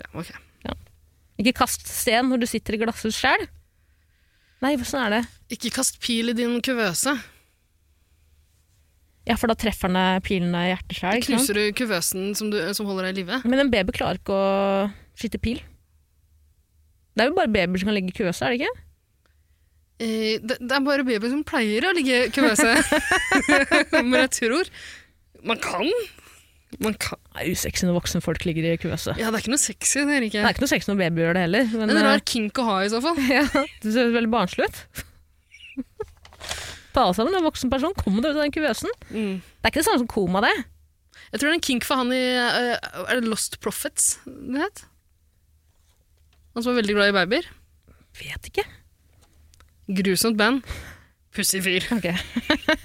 Ja, 0.00 0.08
ok. 0.16 0.32
Ikke 1.42 1.56
kast 1.62 1.88
sten 1.88 2.28
når 2.30 2.42
du 2.42 2.46
sitter 2.48 2.76
i 2.76 2.80
glasshus 2.82 3.18
sjøl. 3.18 3.46
Nei, 4.62 4.76
hvordan 4.78 5.06
er 5.06 5.14
det? 5.16 5.22
Ikke 5.56 5.72
kast 5.74 5.98
pil 6.02 6.30
i 6.30 6.36
din 6.38 6.60
kuvøse. 6.62 7.16
Ja, 9.26 9.36
for 9.38 9.50
da 9.50 9.56
treffer 9.58 9.90
den 9.90 10.22
pilen 10.26 10.54
av 10.58 10.68
i 10.68 10.70
hjertet 10.72 10.98
sjøl. 10.98 11.24
Knuser 11.26 11.58
du 11.58 11.64
kuvøsen 11.78 12.32
som, 12.38 12.50
du, 12.52 12.58
som 12.76 12.88
holder 12.88 13.08
deg 13.08 13.16
i 13.16 13.22
live? 13.22 13.40
Men 13.46 13.64
en 13.64 13.72
baby 13.72 13.94
klarer 13.96 14.20
ikke 14.20 14.38
å 14.38 14.46
skyte 15.18 15.40
pil. 15.42 15.60
Det 17.12 17.24
er 17.24 17.30
jo 17.30 17.36
bare 17.36 17.52
babyer 17.52 17.82
som 17.82 17.90
kan 17.90 17.98
ligge 17.98 18.14
i 18.14 18.16
kuvøse, 18.16 18.46
er 18.46 18.54
det 18.54 18.62
ikke? 18.62 18.86
Eh, 20.02 20.34
det, 20.42 20.56
det 20.62 20.74
er 20.78 20.86
bare 20.86 21.06
babyer 21.06 21.30
som 21.30 21.44
pleier 21.46 21.86
å 21.86 21.94
ligge 21.96 22.24
i 22.26 22.32
kuvøse. 22.34 22.72
Men 23.98 24.20
jeg 24.24 24.34
tror 24.38 24.70
Man 25.42 25.58
kan. 25.62 25.90
Man 26.80 26.94
kan. 26.96 27.20
Det 27.34 27.42
er 27.44 27.52
usexy 27.52 27.84
når 27.84 27.96
voksne 27.98 28.22
folk 28.24 28.44
ligger 28.48 28.66
i 28.70 28.76
kuvøse. 28.80 29.14
Ja, 29.20 29.28
det 29.28 29.38
er 29.38 29.44
ikke 29.44 29.52
noe 29.52 29.60
sexy, 29.60 30.02
det 30.08 30.16
er 30.16 30.26
ikke. 30.26 30.40
Det 30.40 30.48
er 30.48 30.54
ikke 30.56 30.64
noe 30.64 30.72
sexy 30.72 30.88
når 30.90 31.00
baby 31.02 31.24
gjør 31.24 31.36
det 31.36 31.42
heller. 31.46 31.72
Men, 31.74 31.92
En 31.92 32.00
eh, 32.00 32.06
rar 32.06 32.22
kink 32.32 32.60
å 32.62 32.66
ha 32.68 32.76
i 32.84 32.90
så 32.92 33.00
fall. 33.04 33.18
ja, 33.38 33.44
det 33.84 33.94
ser 33.94 34.12
veldig 34.14 34.32
barnslig 34.32 34.68
ut. 34.68 35.02
Ta 36.92 37.06
deg 37.08 37.16
sammen, 37.16 37.32
er 37.32 37.40
en 37.40 37.48
voksen 37.48 37.72
person. 37.72 37.96
Kom 37.98 38.18
deg 38.20 38.32
ut 38.32 38.36
av 38.36 38.44
den 38.44 38.54
kuvøsen. 38.54 38.92
Mm. 39.10 39.34
Det 39.40 39.68
er 39.68 39.72
ikke 39.72 39.82
det 39.82 39.88
samme 39.88 40.02
som 40.04 40.10
koma, 40.12 40.44
det. 40.44 40.52
Jeg 41.32 41.40
tror 41.40 41.48
det 41.48 41.52
er 41.52 41.58
en 41.58 41.64
kink 41.64 41.86
for 41.88 42.00
han 42.02 42.12
i 42.12 42.24
uh, 42.36 43.04
Er 43.06 43.20
det 43.20 43.30
Lost 43.30 43.56
Prophets 43.64 44.18
det 44.26 44.60
het? 44.60 44.82
Han 46.52 46.64
som 46.64 46.74
var 46.74 46.82
veldig 46.82 46.96
glad 46.98 47.12
i 47.12 47.16
babyer. 47.16 47.46
Vet 48.18 48.48
ikke. 48.50 48.66
Grusomt 49.96 50.36
band. 50.36 50.66
Pussig 51.32 51.62
fyr. 51.64 51.86
Okay. 51.96 52.12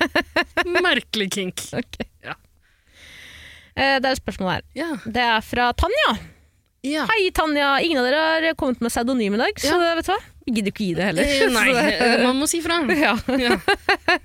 Merkelig 0.87 1.27
kink. 1.35 1.65
Okay. 1.75 2.07
Ja. 2.23 2.37
Eh, 3.77 3.99
det 4.01 4.09
er 4.09 4.15
et 4.15 4.21
spørsmål 4.23 4.49
her. 4.55 4.63
Ja. 4.77 4.89
Det 5.05 5.21
er 5.21 5.43
fra 5.45 5.69
Tanja. 5.77 6.15
ja. 6.87 7.03
Hei, 7.11 7.29
Tanja. 7.35 7.75
Ingen 7.85 7.99
av 8.01 8.07
dere 8.09 8.21
har 8.49 8.55
kommet 8.57 8.81
med 8.81 8.89
pseudonym 8.93 9.35
i 9.37 9.41
dag, 9.43 9.59
så 9.61 9.77
vet 9.77 10.05
du 10.07 10.11
hva? 10.13 10.17
Vi 10.47 10.53
gidder 10.55 10.71
ikke 10.73 10.85
gi 10.87 10.93
det 10.97 11.05
heller. 11.11 11.27
Eh, 11.27 11.49
Nei, 11.53 11.67
det- 11.75 12.23
man 12.25 12.39
må 12.41 12.47
si 12.49 12.61
fra. 12.63 12.79
ja. 12.95 13.13
Ja. 13.37 13.57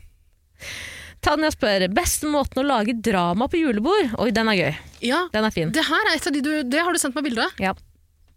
Tanja 1.22 1.52
spør 1.54 1.84
beste 1.94 2.26
måten 2.26 2.62
å 2.62 2.66
lage 2.66 2.96
drama 2.98 3.46
på 3.50 3.60
julebord. 3.60 4.14
Oi, 4.18 4.30
den 4.34 4.48
er 4.50 4.56
gøy. 4.58 4.72
ja. 5.06 5.20
Den 5.34 5.44
er 5.46 5.54
fin. 5.54 5.70
Det 5.74 5.84
her 5.86 6.08
er 6.10 6.16
et 6.18 6.26
av 6.26 6.32
de 6.34 6.40
du 6.42 6.50
Det 6.66 6.80
har 6.82 6.92
du 6.92 6.98
sendt 6.98 7.14
meg 7.14 7.28
bilde 7.28 7.44
av. 7.46 7.78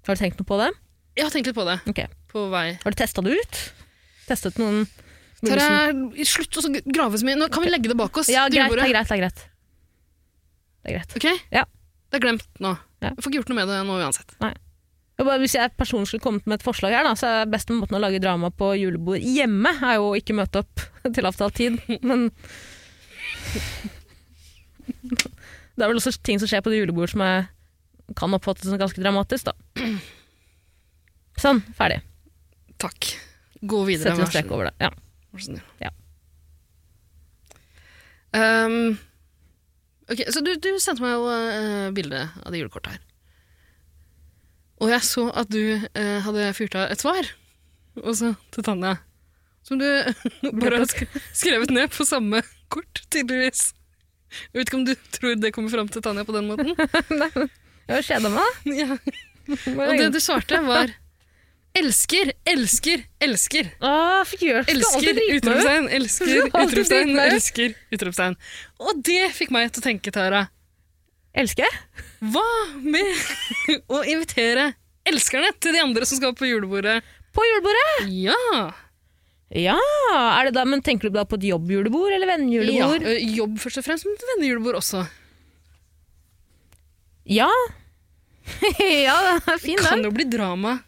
Har 0.05 0.13
du 0.17 0.21
tenkt 0.21 0.37
noe 0.37 0.45
på 0.45 0.59
det? 0.61 0.67
Jeg 1.17 1.25
har 1.25 1.31
tenkt 1.33 1.47
litt 1.49 1.55
på 1.57 1.65
det. 1.65 1.79
Ok. 1.89 2.03
På 2.29 2.43
vei. 2.51 2.67
Har 2.83 2.91
du 2.93 2.97
testa 2.99 3.23
det 3.25 3.39
ut? 3.39 3.59
Testet 4.27 4.57
noen 4.61 4.85
Tara, 5.45 5.91
slutt 6.25 6.57
å 6.57 6.61
grave 6.89 7.17
så 7.21 7.25
mye. 7.27 7.37
Nå 7.37 7.49
kan 7.53 7.61
vi 7.65 7.69
legge 7.69 7.89
det 7.91 7.97
bak 7.99 8.15
oss. 8.17 8.29
Ja, 8.31 8.47
greit, 8.49 8.71
det 8.71 8.81
er 8.85 8.93
greit. 8.93 9.09
Det 9.09 9.17
er 9.17 9.21
greit. 9.23 9.43
Det 10.85 10.93
er 10.93 10.99
greit. 10.99 11.15
Ok? 11.17 11.47
Ja. 11.51 11.63
Det 12.11 12.19
er 12.19 12.23
glemt 12.27 12.61
nå. 12.61 12.75
Ja. 13.01 13.09
Jeg 13.09 13.17
får 13.23 13.31
ikke 13.31 13.39
gjort 13.39 13.49
noe 13.51 13.57
med 13.57 13.71
det 13.71 13.79
nå 13.87 13.97
uansett. 13.97 14.35
Og 15.15 15.23
bare, 15.23 15.39
hvis 15.41 15.55
jeg 15.55 15.71
personlig 15.79 16.09
skulle 16.11 16.25
kommet 16.25 16.45
med 16.45 16.59
et 16.59 16.65
forslag 16.65 16.93
her, 16.93 17.07
da, 17.07 17.15
så 17.17 17.25
er 17.31 17.49
beste 17.49 17.73
måten 17.73 17.97
å 17.97 18.01
lage 18.03 18.19
drama 18.21 18.51
på 18.53 18.73
julebord 18.77 19.23
hjemme, 19.23 19.71
er 19.79 19.97
jo 19.97 20.11
å 20.11 20.17
ikke 20.19 20.35
møte 20.37 20.61
opp 20.61 20.83
til 21.15 21.25
avtalt 21.27 21.57
tid. 21.57 21.79
Men 22.05 22.27
det 25.75 25.81
er 25.81 25.89
vel 25.89 26.01
også 26.01 26.13
ting 26.21 26.41
som 26.41 26.51
skjer 26.51 26.61
på 26.65 26.73
det 26.73 26.83
julebord 26.83 27.09
som 27.15 27.23
er, 27.25 27.47
kan 28.19 28.37
oppfattes 28.37 28.69
som 28.69 28.77
ganske 28.81 29.01
dramatisk, 29.01 29.49
da. 29.49 29.55
Sånn, 31.41 31.63
ferdig. 31.79 32.03
Takk. 32.83 33.15
Gå 33.65 33.81
videre. 33.87 34.13
Sett 34.13 34.27
en 34.27 34.29
strek 34.29 34.51
over 34.53 34.69
det. 34.69 34.75
Ja. 34.83 34.91
Vær 35.33 35.41
så 35.41 35.49
snill. 35.49 35.65
Ja. 35.81 35.91
Ehm, 38.35 38.97
ok, 40.11 40.21
så 40.33 40.43
du, 40.45 40.53
du 40.61 40.71
sendte 40.81 41.03
meg 41.03 41.15
jo 41.15 41.25
uh, 41.29 41.89
bilde 41.95 42.21
av 42.43 42.53
det 42.53 42.61
julekortet 42.61 42.95
her. 42.95 43.03
Og 44.83 44.91
jeg 44.91 45.07
så 45.07 45.29
at 45.31 45.51
du 45.53 45.61
uh, 45.79 46.17
hadde 46.25 46.49
fyrt 46.57 46.75
av 46.79 46.91
et 46.91 47.01
svar, 47.01 47.29
også 48.03 48.33
til 48.55 48.67
Tanja. 48.67 48.97
Som 49.65 49.79
du 49.81 49.87
bare 50.61 50.81
har 50.83 50.89
sk 50.91 51.05
skrevet 51.33 51.71
ned 51.73 51.93
på 51.95 52.05
samme 52.07 52.43
kort, 52.73 53.05
tydeligvis. 53.13 53.69
Jeg 54.51 54.59
vet 54.59 54.67
ikke 54.67 54.81
om 54.81 54.87
du 54.87 54.93
tror 55.15 55.37
det 55.39 55.53
kommer 55.55 55.71
fram 55.71 55.89
til 55.91 56.03
Tanja 56.05 56.25
på 56.27 56.35
den 56.35 56.51
måten? 56.51 56.75
Nei, 57.21 57.31
Jeg 57.85 57.95
har 57.95 58.05
kjeda 58.09 58.31
meg. 58.33 58.61
ja. 58.83 58.97
Og 59.45 59.91
det 60.01 60.09
du 60.15 60.19
svarte, 60.23 60.59
var 60.65 60.91
Elsker, 61.75 62.31
elsker, 62.47 63.01
elsker. 63.19 63.67
Ah, 63.83 64.23
fjør, 64.29 64.61
Elsker, 64.71 65.17
utropstegn, 65.35 65.89
elsker, 65.97 66.45
utropstegn, 66.47 67.11
elsker, 67.19 67.73
utropstegn. 67.91 68.37
Og 68.79 69.01
det 69.03 69.25
fikk 69.35 69.51
meg 69.51 69.73
til 69.75 69.83
å 69.83 69.87
tenke, 69.89 70.13
Tara, 70.15 70.45
Elsker 71.35 71.67
hva 72.23 72.47
med 72.79 73.09
å 73.95 74.01
invitere 74.07 74.69
elskerne 75.05 75.51
til 75.59 75.75
de 75.75 75.83
andre 75.83 76.07
som 76.07 76.19
skal 76.21 76.31
på 76.37 76.47
julebordet? 76.47 77.01
På 77.35 77.43
julebordet? 77.43 78.07
Ja! 78.23 78.71
Ja, 79.55 79.75
det 80.47 80.55
da, 80.55 80.63
men 80.65 80.81
tenker 80.83 81.11
du 81.11 81.15
da 81.19 81.25
på 81.27 81.37
et 81.37 81.45
jobbjulebord 81.51 82.15
eller 82.15 82.31
vennejulebord? 82.31 83.03
Ja, 83.05 83.19
jobb 83.41 83.59
først 83.61 83.79
og 83.79 83.85
fremst, 83.85 84.07
men 84.07 84.17
et 84.17 84.25
vennejulebord 84.31 84.79
også. 84.79 85.03
Ja. 87.29 87.51
ja, 88.79 89.15
den 89.27 89.53
er 89.53 89.61
fin 89.61 89.79
Kan 89.81 90.03
jo 90.05 90.11
bli 90.13 90.25
drama 90.29 90.79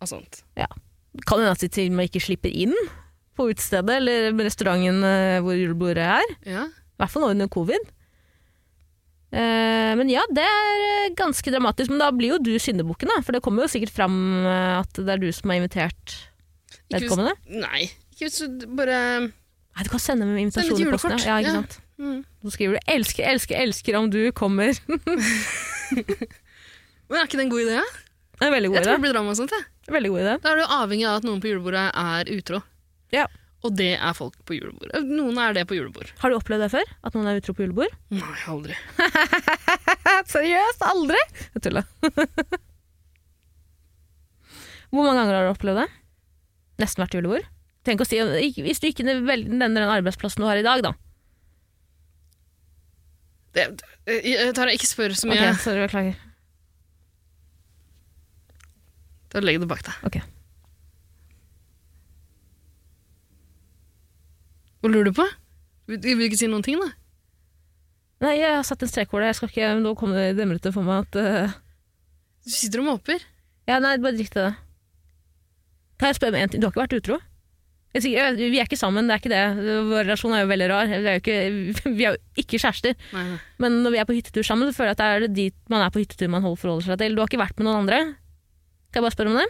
av 0.00 0.10
sånt. 0.10 0.42
Kan 1.26 1.40
hende 1.40 1.52
at 1.52 1.62
de 1.62 1.68
til 1.68 1.88
og 1.90 1.96
med 1.98 2.08
ikke 2.10 2.22
slipper 2.22 2.52
inn 2.54 2.74
på 3.38 3.48
utestedet 3.50 3.96
eller 3.98 4.30
restauranten 4.44 5.02
eh, 5.06 5.38
hvor 5.44 5.56
julebordet 5.58 6.04
er. 6.06 6.28
Ja. 6.46 6.66
I 6.68 7.00
hvert 7.02 7.12
fall 7.14 7.24
nå 7.24 7.30
under 7.34 7.48
covid. 7.50 7.88
Eh, 9.30 9.92
men 9.98 10.10
ja, 10.10 10.22
det 10.34 10.44
er 10.44 10.84
eh, 10.86 11.12
ganske 11.18 11.52
dramatisk. 11.54 11.90
Men 11.92 12.02
da 12.02 12.10
blir 12.14 12.34
jo 12.34 12.40
du 12.42 12.52
syndebukken, 12.62 13.10
da. 13.12 13.20
For 13.26 13.36
det 13.36 13.42
kommer 13.44 13.64
jo 13.66 13.72
sikkert 13.72 13.94
fram 13.94 14.16
at 14.46 14.92
det 14.98 15.08
er 15.16 15.22
du 15.22 15.28
som 15.34 15.50
har 15.52 15.60
invitert 15.60 16.14
Ikke 16.14 16.20
hvis- 16.86 17.04
vedkommende. 17.08 17.34
Nei, 17.62 17.82
ikke 18.14 18.26
hvis 18.28 18.40
du 18.60 18.66
bare 18.78 18.98
Nei, 19.30 19.84
du 19.86 19.90
kan 19.92 20.02
sende 20.02 20.26
med 20.26 20.42
invitasjon 20.42 20.82
i 20.82 20.90
posten. 20.90 21.18
Ja, 21.24 21.38
ikke 21.40 21.52
ja. 21.54 21.58
sant? 21.62 21.78
mm. 21.98 22.20
Så 22.42 22.50
skriver 22.56 22.74
du 22.74 22.80
'elsker, 22.90 23.24
elsker, 23.30 23.54
elsker 23.60 23.96
om 23.98 24.10
du 24.10 24.30
kommer'. 24.32 24.74
Men 27.10 27.18
er 27.18 27.26
ikke 27.26 27.38
det 27.38 27.46
en 27.46 27.50
god 27.54 27.64
idé? 27.66 27.78
ja? 27.80 27.84
Det 28.40 28.46
er 28.46 28.48
en 28.48 28.54
veldig 28.56 28.70
Jeg 28.70 28.72
god 28.72 28.86
tror 28.86 28.96
det 28.96 29.02
blir 29.04 29.12
drama 29.12 29.34
og 29.34 29.36
sånt. 29.36 29.52
jeg. 29.52 29.64
Veldig 29.92 30.10
god 30.14 30.20
idé. 30.24 30.34
Da 30.40 30.50
er 30.54 30.56
du 30.56 30.64
avhengig 30.80 31.06
av 31.10 31.18
at 31.20 31.26
noen 31.28 31.40
på 31.44 31.50
julebordet 31.50 31.82
er 31.92 32.30
utro. 32.32 32.62
Ja. 33.12 33.26
Og 33.60 33.74
det 33.76 33.90
er 34.00 34.14
folk 34.16 34.38
på 34.48 34.54
julebord. 34.56 34.94
Noen 35.04 35.36
er 35.44 35.52
det 35.52 35.66
på 35.68 35.76
julebord. 35.76 36.08
Har 36.22 36.32
du 36.32 36.38
opplevd 36.38 36.62
det 36.64 36.70
før? 36.72 36.86
At 37.04 37.12
noen 37.12 37.28
er 37.28 37.36
utro 37.42 37.52
på 37.52 37.66
julebord? 37.66 37.92
Nei, 38.08 38.36
aldri. 38.48 38.72
Seriøst? 40.32 40.80
Aldri? 40.88 41.20
Jeg 41.58 41.64
tuller. 41.66 41.84
Hvor 44.90 45.04
mange 45.04 45.20
ganger 45.20 45.36
har 45.36 45.44
du 45.44 45.52
opplevd 45.52 45.82
det? 45.82 45.88
Nesten 46.80 47.04
hvert 47.04 47.14
julebord? 47.18 47.44
Tenk 47.84 48.00
å 48.00 48.08
si, 48.08 48.16
Hvis 48.64 48.80
du 48.80 48.88
ikke 48.88 49.04
nevner 49.04 49.60
den 49.60 49.76
arbeidsplassen 49.84 50.40
du 50.42 50.48
har 50.48 50.56
i 50.60 50.64
dag, 50.64 50.80
da. 50.84 50.94
Det, 53.56 53.66
eh, 54.08 54.50
Tara, 54.56 54.72
ikke 54.72 54.88
spør 54.88 55.12
så 55.18 55.28
mye. 55.28 55.52
Ok, 55.52 55.60
sorry, 55.64 55.84
beklager. 55.84 56.16
Da 59.30 59.40
legger 59.44 59.62
du 59.62 59.66
det 59.66 59.70
bak 59.70 59.82
deg. 59.86 59.94
Ok. 60.08 60.16
Hva 64.80 64.90
lurer 64.90 65.10
du 65.10 65.16
på? 65.16 65.26
Vil 65.90 66.00
vil 66.04 66.18
du 66.22 66.26
ikke 66.30 66.38
si 66.40 66.48
noen 66.50 66.64
ting, 66.64 66.78
da? 66.80 66.88
Nei, 68.24 68.34
jeg 68.40 68.52
har 68.52 68.64
satt 68.68 68.82
en 68.84 68.90
strek 68.90 69.12
over 69.14 69.24
det. 69.24 69.30
Jeg 69.32 69.38
skal 69.40 69.50
ikke, 69.52 69.68
nå 69.80 69.94
kom 69.98 70.12
det 70.16 70.34
demrete 70.38 70.72
for 70.74 70.84
meg 70.86 71.06
at 71.06 71.16
uh, 71.20 71.54
Du 72.44 72.52
sitter 72.52 72.82
og 72.82 72.88
måper. 72.94 73.22
Ja, 73.68 73.78
nei, 73.80 73.94
bare 74.02 74.16
drit 74.16 74.34
i 74.36 74.40
det. 74.44 74.52
Kan 76.00 76.10
jeg 76.10 76.18
spørre 76.18 76.34
om 76.34 76.40
en 76.40 76.52
ting? 76.52 76.60
Du 76.62 76.66
har 76.68 76.72
ikke 76.74 76.84
vært 76.86 76.96
utro? 77.00 77.18
Jeg 77.94 78.04
sier, 78.04 78.20
jeg- 78.30 78.50
vi 78.52 78.60
er 78.60 78.68
ikke 78.68 78.78
sammen, 78.78 79.08
det 79.08 79.16
er 79.16 79.20
ikke 79.22 79.32
det. 79.32 79.42
Vår 79.90 80.04
relasjon 80.06 80.34
er 80.36 80.44
jo 80.44 80.50
veldig 80.52 80.68
rar. 80.70 80.86
Vi 80.92 81.00
er 81.10 81.16
jo 81.18 81.22
ikke, 81.24 81.38
vi 81.98 82.06
er 82.06 82.14
jo 82.14 82.42
ikke 82.44 82.60
kjærester. 82.62 82.94
Nei, 83.16 83.24
nei. 83.32 83.38
Men 83.64 83.80
når 83.84 83.96
vi 83.96 84.00
er 84.02 84.08
på 84.08 84.16
hyttetur 84.16 84.46
sammen, 84.46 84.70
så 84.70 84.76
føler 84.78 84.92
jeg 84.92 84.98
at 84.98 85.02
det 85.02 85.28
er 85.30 85.34
dit 85.40 85.56
man 85.72 85.82
er 85.84 85.92
på 85.94 86.00
hyttetur 86.04 86.30
man 86.32 86.44
holder 86.46 86.60
forholder 86.62 86.86
seg 86.92 87.00
til. 87.02 87.16
Du 87.18 87.22
har 87.24 87.28
ikke 87.32 87.40
vært 87.42 87.58
med 87.60 87.68
noen 87.68 87.82
andre? 87.82 88.00
Kan 88.90 88.98
jeg 89.00 89.04
bare 89.06 89.14
spørre 89.14 89.30
om 89.32 89.38
det? 89.40 89.48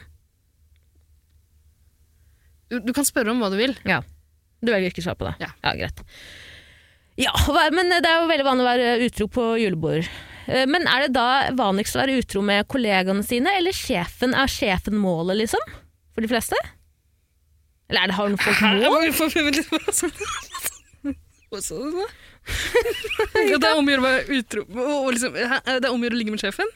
Du, 2.70 2.76
du 2.86 2.92
kan 2.94 3.06
spørre 3.08 3.32
om 3.32 3.40
hva 3.42 3.48
du 3.50 3.56
vil. 3.58 3.72
Du 4.60 4.68
velger 4.70 4.90
ikke 4.92 5.02
å 5.02 5.06
svare 5.08 5.18
på 5.20 5.26
det? 5.30 5.34
Ja. 5.42 5.50
greit. 5.80 5.98
Ja, 7.20 7.32
men 7.74 7.86
det 7.90 8.06
er 8.08 8.18
jo 8.22 8.28
veldig 8.30 8.46
vanlig 8.46 8.64
å 8.64 8.70
være 8.70 8.88
utro 9.08 9.24
på 9.32 9.44
julebord. 9.60 10.04
Eh, 10.46 10.66
Men 10.70 10.82
er 10.88 10.98
det 11.06 11.12
da 11.16 11.26
vanligst 11.56 11.96
å 11.96 12.00
være 12.02 12.18
utro 12.20 12.40
med 12.44 12.68
kollegaene 12.70 13.24
sine, 13.26 13.50
eller 13.58 13.72
sjefen? 13.76 14.30
Er 14.36 14.48
sjefen 14.52 14.96
målet, 15.00 15.36
liksom? 15.42 15.62
For 16.14 16.20
de 16.24 16.30
fleste? 16.30 16.56
Eller 17.90 18.00
er 18.04 18.08
det 18.12 18.16
har 18.20 18.26
noen 18.30 18.40
folk 18.40 18.60
mål? 18.62 18.76
Hva 21.50 21.58
sa 21.64 21.74
du? 21.74 21.78
Nå? 21.96 22.04
Liksom? 25.10 25.34
Det 25.34 25.42
er 25.82 25.90
om 25.90 25.98
å 25.98 26.00
gjøre 26.06 26.14
å 26.14 26.20
ligge 26.20 26.34
med 26.36 26.42
sjefen? 26.42 26.68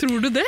Tror 0.00 0.18
du 0.20 0.28
det? 0.34 0.44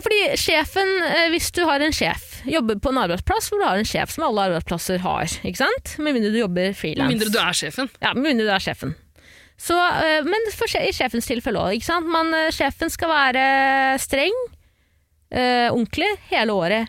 Ja, 0.00 0.04
fordi 0.06 0.18
sjefen, 0.40 0.90
eh, 1.04 1.26
hvis 1.28 1.50
du 1.52 1.60
har 1.68 1.82
en 1.84 1.92
sjef, 1.92 2.38
jobber 2.48 2.78
på 2.80 2.88
en 2.88 3.00
arbeidsplass 3.02 3.50
hvor 3.50 3.60
du 3.60 3.66
har 3.66 3.76
en 3.76 3.84
sjef 3.84 4.14
som 4.14 4.24
alle 4.30 4.46
arbeidsplasser 4.48 5.02
har, 5.04 5.28
ikke 5.44 5.60
sant? 5.60 5.90
Med 6.00 6.16
mindre 6.16 6.30
du 6.32 6.38
jobber 6.40 6.70
Med 6.70 6.78
frilans. 6.78 7.10
mindre 7.12 7.28
du 7.28 7.36
er 7.36 7.52
sjefen. 7.58 7.90
Ja, 8.00 8.14
med 8.16 8.30
mindre 8.30 8.46
du 8.48 8.52
er 8.54 8.64
sjefen. 8.64 8.94
Så, 9.60 9.76
eh, 9.76 10.24
men 10.24 10.48
for, 10.56 10.72
i 10.80 10.94
sjefens 10.96 11.28
tilfelle 11.28 11.60
òg, 11.60 11.76
ikke 11.76 11.84
sant. 11.90 12.08
Man, 12.08 12.32
eh, 12.32 12.48
sjefen 12.48 12.88
skal 12.88 13.12
være 13.12 13.44
streng, 14.00 14.32
ordentlig, 15.30 16.08
hele 16.32 16.50
året 16.56 16.88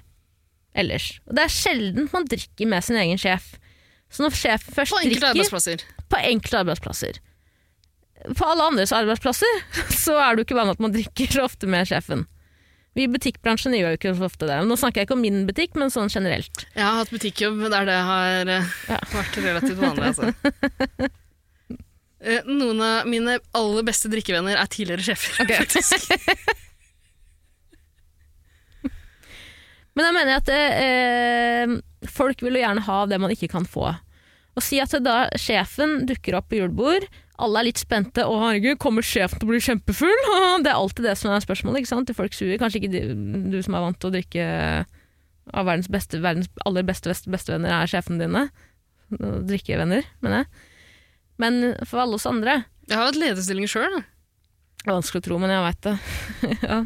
ellers. 0.73 1.19
Og 1.27 1.35
det 1.35 1.43
er 1.43 1.51
sjelden 1.53 2.07
man 2.13 2.23
drikker 2.31 2.65
med 2.71 2.81
sin 2.87 2.95
egen 2.95 3.19
sjef. 3.19 3.57
Så 4.09 4.23
når 4.23 4.39
sjefen 4.39 4.73
først 4.73 4.95
På 4.95 5.03
drikker 5.03 5.27
arbeidsplasser. 5.33 5.83
på 6.09 6.17
enkelte 6.31 6.63
arbeidsplasser 6.63 7.19
På 8.35 8.47
alle 8.49 8.63
andres 8.71 8.91
arbeidsplasser 8.91 9.61
så 10.03 10.15
er 10.15 10.35
det 10.35 10.41
jo 10.41 10.47
ikke 10.47 10.57
vanlig 10.63 10.79
at 10.79 10.85
man 10.87 10.95
drikker 10.95 11.35
så 11.35 11.43
ofte 11.43 11.67
med 11.67 11.91
sjefen. 11.91 12.25
Vi 12.97 13.05
i 13.05 13.11
butikkbransjen 13.11 13.71
gjør 13.77 13.93
jo 13.93 13.97
ikke 14.01 14.11
så 14.19 14.25
ofte 14.27 14.47
det. 14.49 14.57
Nå 14.67 14.75
snakker 14.79 14.99
jeg 15.01 15.07
ikke 15.07 15.15
om 15.15 15.21
min 15.23 15.45
butikk, 15.47 15.77
men 15.79 15.93
sånn 15.93 16.09
generelt. 16.11 16.65
Jeg 16.75 16.83
har 16.83 16.97
hatt 16.99 17.13
butikkjobb 17.13 17.61
der 17.71 17.85
det 17.87 17.99
har 18.09 18.51
eh, 18.51 18.65
Ja. 18.91 18.97
vært 19.13 19.37
relativt 19.45 19.79
vanlig. 19.79 20.09
Altså. 20.11 20.33
Eh, 22.21 22.43
Noen 22.51 22.81
av 22.85 23.07
mine 23.09 23.37
aller 23.57 23.87
beste 23.87 24.11
drikkevenner 24.11 24.59
er 24.59 24.67
tidligere 24.69 25.01
sjefer. 25.07 25.47
faktisk. 25.55 26.11
Men 29.95 30.05
jeg 30.07 30.15
mener 30.15 30.37
at 30.39 30.51
eh, 30.55 31.73
folk 32.11 32.39
vil 32.45 32.55
jo 32.59 32.61
gjerne 32.63 32.83
ha 32.85 32.99
det 33.11 33.17
man 33.19 33.33
ikke 33.33 33.49
kan 33.51 33.65
få. 33.67 33.89
Og 34.55 34.63
si 34.63 34.79
at 34.83 34.93
da 35.03 35.25
sjefen 35.39 36.05
dukker 36.07 36.37
opp 36.39 36.47
på 36.51 36.59
julebord, 36.61 37.03
alle 37.41 37.61
er 37.61 37.67
litt 37.69 37.81
spente, 37.81 38.23
Å, 38.27 38.33
herregud, 38.45 38.79
kommer 38.81 39.05
sjefen 39.05 39.41
til 39.41 39.47
å 39.47 39.51
bli 39.51 39.61
kjempefull? 39.63 40.25
Det 40.63 40.69
er 40.71 40.77
alltid 40.77 41.07
det 41.07 41.15
som 41.19 41.33
er 41.33 41.43
spørsmålet, 41.43 41.81
ikke 41.81 41.91
sant? 41.91 42.09
til 42.09 42.17
folks 42.17 42.41
huer. 42.43 42.57
Kanskje 42.61 42.81
ikke 42.81 42.91
du, 42.93 42.99
du 43.53 43.59
som 43.65 43.77
er 43.77 43.85
vant 43.85 43.97
til 44.01 44.11
å 44.11 44.15
drikke 44.15 44.45
av 45.51 45.65
verdens, 45.67 45.89
beste, 45.91 46.19
verdens 46.21 46.51
aller 46.69 46.85
beste 46.87 47.09
beste, 47.11 47.31
bestevenner, 47.33 47.73
er 47.73 47.89
sjefene 47.89 48.21
dine. 48.21 48.45
Drikkevenner, 49.49 50.05
mener 50.23 50.43
jeg. 50.43 50.67
Men 51.41 51.59
for 51.89 52.03
alle 52.03 52.19
oss 52.19 52.27
andre 52.29 52.61
Jeg 52.85 52.93
har 52.95 53.07
hatt 53.07 53.17
lederstilling 53.17 53.67
sjøl. 53.67 53.97
er 54.85 54.93
vanskelig 54.93 55.23
å 55.23 55.25
tro, 55.25 55.39
men 55.41 55.51
jeg 55.51 55.65
veit 55.65 55.81
det. 55.87 55.95
ja. 56.69 56.77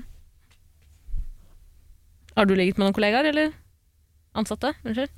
Har 2.36 2.48
du 2.48 2.56
ligget 2.56 2.80
med 2.80 2.88
noen 2.88 2.96
kollegaer, 2.96 3.30
eller? 3.32 3.54
Ansatte? 4.36 4.74
Unnskyld? 4.84 5.12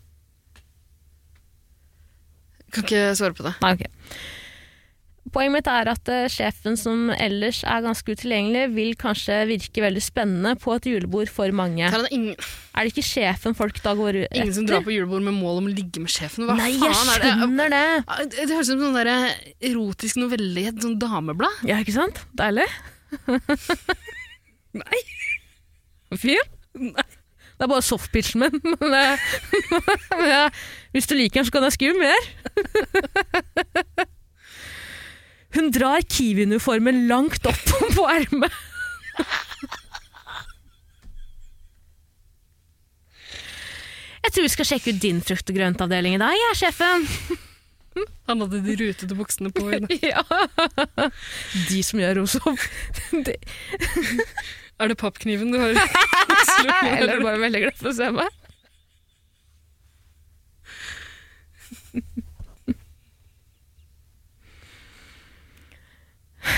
Kan 2.73 2.83
ikke 2.83 3.05
svare 3.17 3.37
på 3.37 3.45
det. 3.45 3.53
Nei, 3.63 3.73
ok. 3.77 4.17
Poenget 5.33 5.53
mitt 5.57 5.67
er 5.67 5.89
at 5.91 6.09
eh, 6.13 6.27
sjefen 6.31 6.77
som 6.79 7.09
ellers 7.11 7.59
er 7.67 7.81
ganske 7.83 8.13
utilgjengelig, 8.15 8.63
vil 8.75 8.93
kanskje 8.99 9.41
virke 9.49 9.83
veldig 9.83 10.03
spennende 10.05 10.53
på 10.61 10.75
et 10.77 10.87
julebord 10.87 11.29
for 11.33 11.51
mange. 11.55 11.83
Er 11.89 12.05
det 12.05 12.11
ingen, 12.15 12.35
Er 12.77 12.85
det 12.87 12.93
ikke 12.93 13.03
sjefen 13.09 13.55
folk 13.57 13.81
da 13.83 13.93
går 13.97 14.21
etter? 14.23 14.39
ingen 14.39 14.53
som 14.55 14.67
drar 14.69 14.85
på 14.85 14.93
julebord 14.95 15.25
med 15.27 15.35
mål 15.35 15.59
om 15.63 15.67
å 15.67 15.73
ligge 15.73 15.99
med 16.03 16.13
sjefen. 16.13 16.47
Hva 16.47 16.55
Nei, 16.59 16.71
jeg 16.77 16.93
faen 16.95 17.11
er 17.15 17.23
det? 17.25 17.33
skjønner 17.35 17.73
det! 17.75 17.83
Ja, 17.97 18.17
Det 18.23 18.47
det 18.47 18.55
høres 18.55 18.69
ut 18.69 18.73
som 18.73 18.85
sånn 18.85 18.97
der 19.01 19.11
erotisk 19.71 20.21
novelle 20.23 20.63
i 20.63 20.67
et 20.71 20.81
sånt 20.85 20.99
dameblad. 21.03 21.61
Ja, 21.67 21.81
ikke 21.83 21.97
sant? 21.97 22.23
Deilig. 22.39 22.67
Nei. 24.83 24.99
Fyr? 26.15 26.43
Nei. 26.77 27.07
Det 27.57 27.65
er 27.65 27.71
bare 27.71 27.81
softpitchen 27.81 28.43
min. 28.43 28.59
Men, 28.77 28.93
eh, 28.93 29.17
men 30.19 30.51
hvis 30.93 31.09
du 31.09 31.15
liker 31.17 31.41
den, 31.41 31.47
så 31.49 31.55
kan 31.55 31.65
jeg 31.65 31.73
skrive 31.73 31.97
mer. 31.99 32.21
Hun 35.55 35.69
drar 35.71 36.01
Kiwi-uniformen 36.03 37.05
langt 37.07 37.45
opp 37.47 37.63
på 37.95 38.07
ermet. 38.11 38.51
Jeg 44.23 44.33
tror 44.33 44.43
vi 44.47 44.51
skal 44.51 44.67
sjekke 44.67 44.93
ut 44.93 45.01
din 45.03 45.19
frukt- 45.23 45.51
og 45.51 45.57
grøntavdeling 45.57 46.17
i 46.17 46.21
dag, 46.21 46.35
jeg, 46.41 46.57
sjefen. 46.63 47.05
Han 48.29 48.43
hadde 48.43 48.59
de 48.65 48.75
rutete 48.81 49.15
buksene 49.17 49.51
på. 49.55 49.69
henne. 49.71 49.87
Ja. 50.11 50.23
De 51.69 51.79
som 51.85 52.01
gjør 52.01 52.19
Rosov. 52.21 52.59
De- 53.13 53.37
Er 54.77 54.91
det 54.91 54.97
pappkniven 55.01 55.53
du 55.53 55.57
har? 55.61 55.73
Eller 56.59 57.07
er 57.07 57.15
det 57.15 57.23
bare 57.25 57.41
veldig 57.41 57.63
glad 57.63 57.79
for 57.79 57.89
å 57.93 57.95
se 57.97 58.11
meg? 58.13 58.35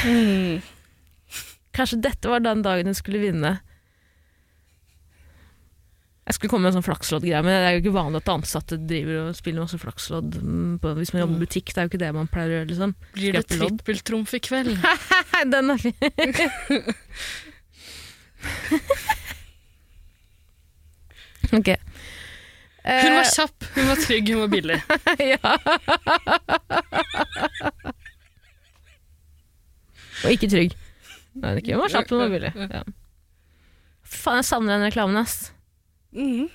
Mm. 0.06 0.62
Kanskje 1.76 2.00
dette 2.04 2.30
var 2.32 2.40
den 2.44 2.62
dagen 2.66 2.88
hun 2.90 2.98
skulle 2.98 3.22
vinne. 3.22 3.52
Jeg 6.30 6.36
skulle 6.38 6.52
komme 6.52 6.64
med 6.68 6.74
en 6.76 6.78
sånn 6.78 6.86
flakslodd-greie, 6.86 7.40
men 7.42 7.50
det 7.50 7.66
er 7.66 7.72
jo 7.74 7.80
ikke 7.82 7.96
vanlig 7.96 8.20
at 8.22 8.30
ansatte 8.36 8.76
driver 8.78 9.16
og 9.24 9.38
spiller 9.38 9.64
masse 9.66 9.80
flakslodd 9.82 10.30
mm, 10.38 10.74
hvis 11.00 11.14
man 11.16 11.22
jobber 11.24 11.38
i 11.40 11.44
butikk. 11.48 11.68
Det 11.74 11.80
er 11.82 11.86
jo 11.88 11.90
ikke 11.90 12.04
det 12.04 12.12
man 12.14 12.30
pleier 12.30 12.50
å 12.52 12.54
gjøre, 12.60 12.70
liksom. 12.70 12.92
Blir 13.16 13.32
det 13.34 13.42
trippeltrumf 13.50 14.30
i 14.38 14.40
kveld? 14.46 14.78
Den 15.54 15.66
er 15.74 15.80
fin. 15.82 15.98
ok. 21.58 21.70
Hun 22.90 23.14
var 23.18 23.26
Eh, 23.26 23.32
kjapp, 23.34 23.58
hun 23.76 23.88
var 23.90 23.96
trygg, 24.06 24.26
hun 24.30 24.40
var 24.40 24.48
billig. 24.48 24.82
ja. 25.34 25.40
Og 30.24 30.34
ikke 30.34 30.50
trygg. 30.52 30.76
Nei, 31.40 31.54
det 31.56 31.64
ikke 31.64 31.80
var 31.80 31.94
kjapt, 31.94 32.12
men 32.14 32.24
var 32.26 32.34
billig. 32.34 32.52
Ja. 32.70 32.84
Faen, 34.10 34.40
jeg 34.42 34.48
savner 34.50 34.78
den 34.78 34.88
reklamen, 34.90 35.20
ass. 35.22 35.52
Mm. 36.16 36.50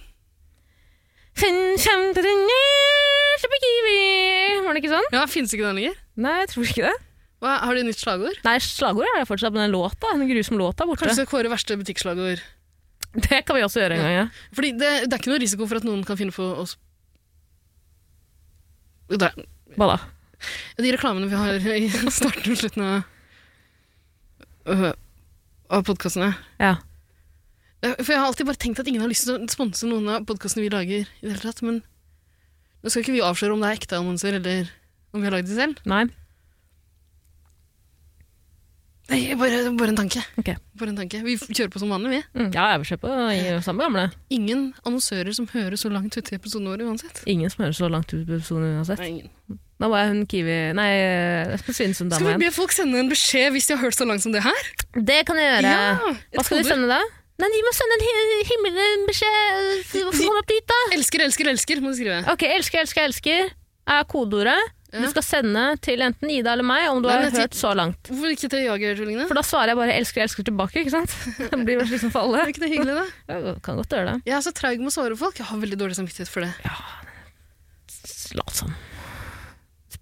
Var 4.65 4.77
det 4.77 4.81
ikke 4.83 4.95
sånn? 4.95 5.11
Ja, 5.15 5.25
Fins 5.31 5.55
ikke 5.55 5.67
den 5.67 5.79
lenger? 5.81 5.99
Nei, 6.19 6.35
jeg 6.43 6.51
tror 6.53 6.69
ikke 6.69 6.87
det. 6.89 6.95
Hva, 7.45 7.59
har 7.67 7.77
du 7.77 7.85
nytt 7.85 8.01
slagord? 8.01 8.39
Nei, 8.47 8.57
slagord 8.62 9.09
er 9.11 9.21
det 9.21 9.29
fortsatt, 9.29 9.53
men 9.55 9.67
den 9.67 9.75
låta, 9.75 10.12
den 10.15 10.31
grusomme 10.31 10.61
låta 10.62 10.85
er 10.85 10.91
borte. 10.91 11.05
Kanskje 11.05 11.27
kåre 11.29 11.51
verste 11.53 11.77
butikkslagord? 11.81 12.43
Det 13.15 13.41
kan 13.47 13.55
vi 13.59 13.62
også 13.62 13.83
gjøre 13.83 13.99
en 13.99 14.03
gang, 14.03 14.15
ja. 14.17 14.25
Fordi 14.57 14.73
det, 14.75 14.91
det 15.07 15.15
er 15.15 15.21
ikke 15.21 15.31
noe 15.31 15.43
risiko 15.43 15.69
for 15.71 15.79
at 15.79 15.87
noen 15.87 16.03
kan 16.07 16.19
finne 16.19 16.35
på 16.35 16.47
oss 16.65 16.75
Hva 19.12 19.87
da? 19.93 19.99
De 20.81 20.91
reklamene 20.97 21.29
vi 21.31 21.39
har 21.39 21.69
i 21.85 21.91
starten 22.11 22.57
og 22.57 22.59
slutten 22.59 22.83
av, 22.83 23.05
øh, 24.71 24.91
av 25.71 25.85
podkastene. 25.87 26.33
Ja. 26.61 26.77
For 27.85 28.15
jeg 28.15 28.21
har 28.21 28.31
alltid 28.31 28.49
bare 28.49 28.61
tenkt 28.61 28.81
at 28.81 28.89
ingen 28.89 29.05
har 29.05 29.11
lyst 29.12 29.27
til 29.29 29.37
å 29.37 29.53
sponse 29.53 29.89
noen 29.89 30.09
av 30.09 30.27
podkastene 30.29 30.65
vi 30.65 30.73
lager. 30.73 31.05
i 31.05 31.27
det 31.27 31.35
hele 31.35 31.45
tatt, 31.45 31.62
Men 31.62 31.83
nå 32.83 32.91
skal 32.91 33.05
ikke 33.05 33.17
vi 33.17 33.25
avsløre 33.25 33.53
om 33.53 33.61
det 33.61 33.71
er 33.71 33.81
ekte 33.81 33.99
annonser, 33.99 34.39
eller 34.41 34.71
om 35.12 35.21
vi 35.21 35.29
har 35.29 35.37
lagd 35.37 35.49
de 35.49 35.57
selv. 35.57 35.81
Nei. 35.89 36.07
Nei, 39.12 39.21
bare, 39.37 39.69
bare 39.77 39.93
en 39.93 39.99
tanke. 40.01 40.23
Okay. 40.41 40.57
Bare 40.81 40.95
en 40.95 40.97
tanke. 40.97 41.21
Vi 41.27 41.37
kjører 41.37 41.73
på 41.73 41.81
som 41.83 41.91
vanlig, 41.93 42.15
vi. 42.15 42.21
Mm, 42.41 42.51
ja, 42.55 42.71
jeg 42.73 42.81
vil 42.81 42.89
se 42.89 42.97
på 43.03 43.11
samme 43.67 43.85
gamle. 43.85 44.07
Ingen 44.33 44.71
annonsører 44.81 45.37
som 45.37 45.49
hører 45.53 45.77
så 45.81 45.93
langt 45.93 46.17
ut 46.17 46.33
i 46.33 46.39
episoden 46.39 46.71
vår 46.73 46.87
uansett. 46.87 47.21
Ingen 47.29 47.53
som 47.53 47.67
hører 47.67 47.77
så 47.77 47.91
langt 47.93 48.15
ut 48.15 48.23
i 48.23 48.25
episoden 48.25 48.79
uansett. 48.79 49.03
Nei, 49.03 49.11
ingen. 49.19 49.61
Nå 49.85 49.91
var 49.93 50.09
hun 50.09 50.22
Kiwi 50.30 50.55
Nei, 50.76 50.93
Svinesund-dama 51.61 52.22
Skal 52.22 52.39
vi 52.39 52.47
be 52.47 52.53
folk 52.55 52.72
sende 52.72 53.03
en 53.03 53.11
beskjed 53.12 53.53
hvis 53.53 53.68
de 53.68 53.76
har 53.76 53.85
hørt 53.85 53.99
så 53.99 54.07
langt 54.09 54.24
som 54.24 54.32
det 54.32 54.41
her? 54.45 54.70
Det 54.97 55.20
kan 55.28 55.37
jeg 55.37 55.51
gjøre. 55.59 55.74
Ja, 55.74 56.14
Hva 56.39 56.45
skal 56.47 56.62
de 56.62 56.70
sende 56.70 56.89
da? 56.89 57.03
Nei, 57.43 57.49
de 57.51 57.61
må 57.66 57.72
sende 57.74 57.99
en 57.99 58.47
himmelbeskjed 58.47 60.05
å 60.07 60.39
opp 60.39 60.49
dit, 60.49 60.64
da. 60.70 60.76
Elsker, 60.95 61.24
elsker, 61.26 61.51
elsker, 61.51 61.82
må 61.82 61.91
du 61.91 61.99
skrive. 61.99 62.20
Ok, 62.30 62.47
elsker, 62.47 62.85
elsker, 62.85 63.09
elsker 63.11 63.49
er 63.51 64.07
kodeordet. 64.09 64.57
Ja. 64.95 65.03
Du 65.03 65.09
skal 65.11 65.24
sende 65.26 65.64
til 65.82 66.05
enten 66.07 66.30
Ida 66.30 66.53
eller 66.55 66.66
meg 66.66 66.87
om 66.93 67.01
du 67.03 67.09
Nei, 67.11 67.16
har 67.24 67.35
hørt 67.35 67.59
så 67.59 67.72
langt. 67.74 68.07
Hvorfor 68.07 68.30
ikke 68.30 68.47
til 68.53 68.62
Jagertvillingene? 68.68 69.26
For 69.26 69.35
da 69.35 69.43
svarer 69.43 69.72
jeg 69.74 69.80
bare 69.80 69.97
'elsker, 69.99 70.22
elsker' 70.22 70.47
tilbake, 70.47 70.85
ikke 70.85 70.95
sant? 70.95 71.16
Det 71.51 71.59
blir 71.59 71.82
vel 71.82 71.91
liksom 71.91 72.14
for 72.14 72.28
alle. 72.28 72.45
Er 72.45 72.55
ikke 72.55 72.62
det 72.62 72.70
hyggelig, 72.76 72.95
da? 73.03 73.07
Ja, 73.35 73.57
kan 73.66 73.82
godt 73.82 73.91
gjøre 73.91 74.12
det. 74.12 74.30
Jeg 74.30 74.39
er 74.39 74.47
så 74.47 74.55
treig 74.55 74.78
med 74.78 74.95
å 74.95 74.95
svare 74.95 75.18
folk. 75.18 75.35
Jeg 75.43 75.51
har 75.51 75.59
veldig 75.59 75.80
dårlig 75.82 75.99
samvittighet 75.99 76.30
for 76.30 76.47
det. 76.47 76.55
Lat 78.39 78.55
som. 78.55 78.70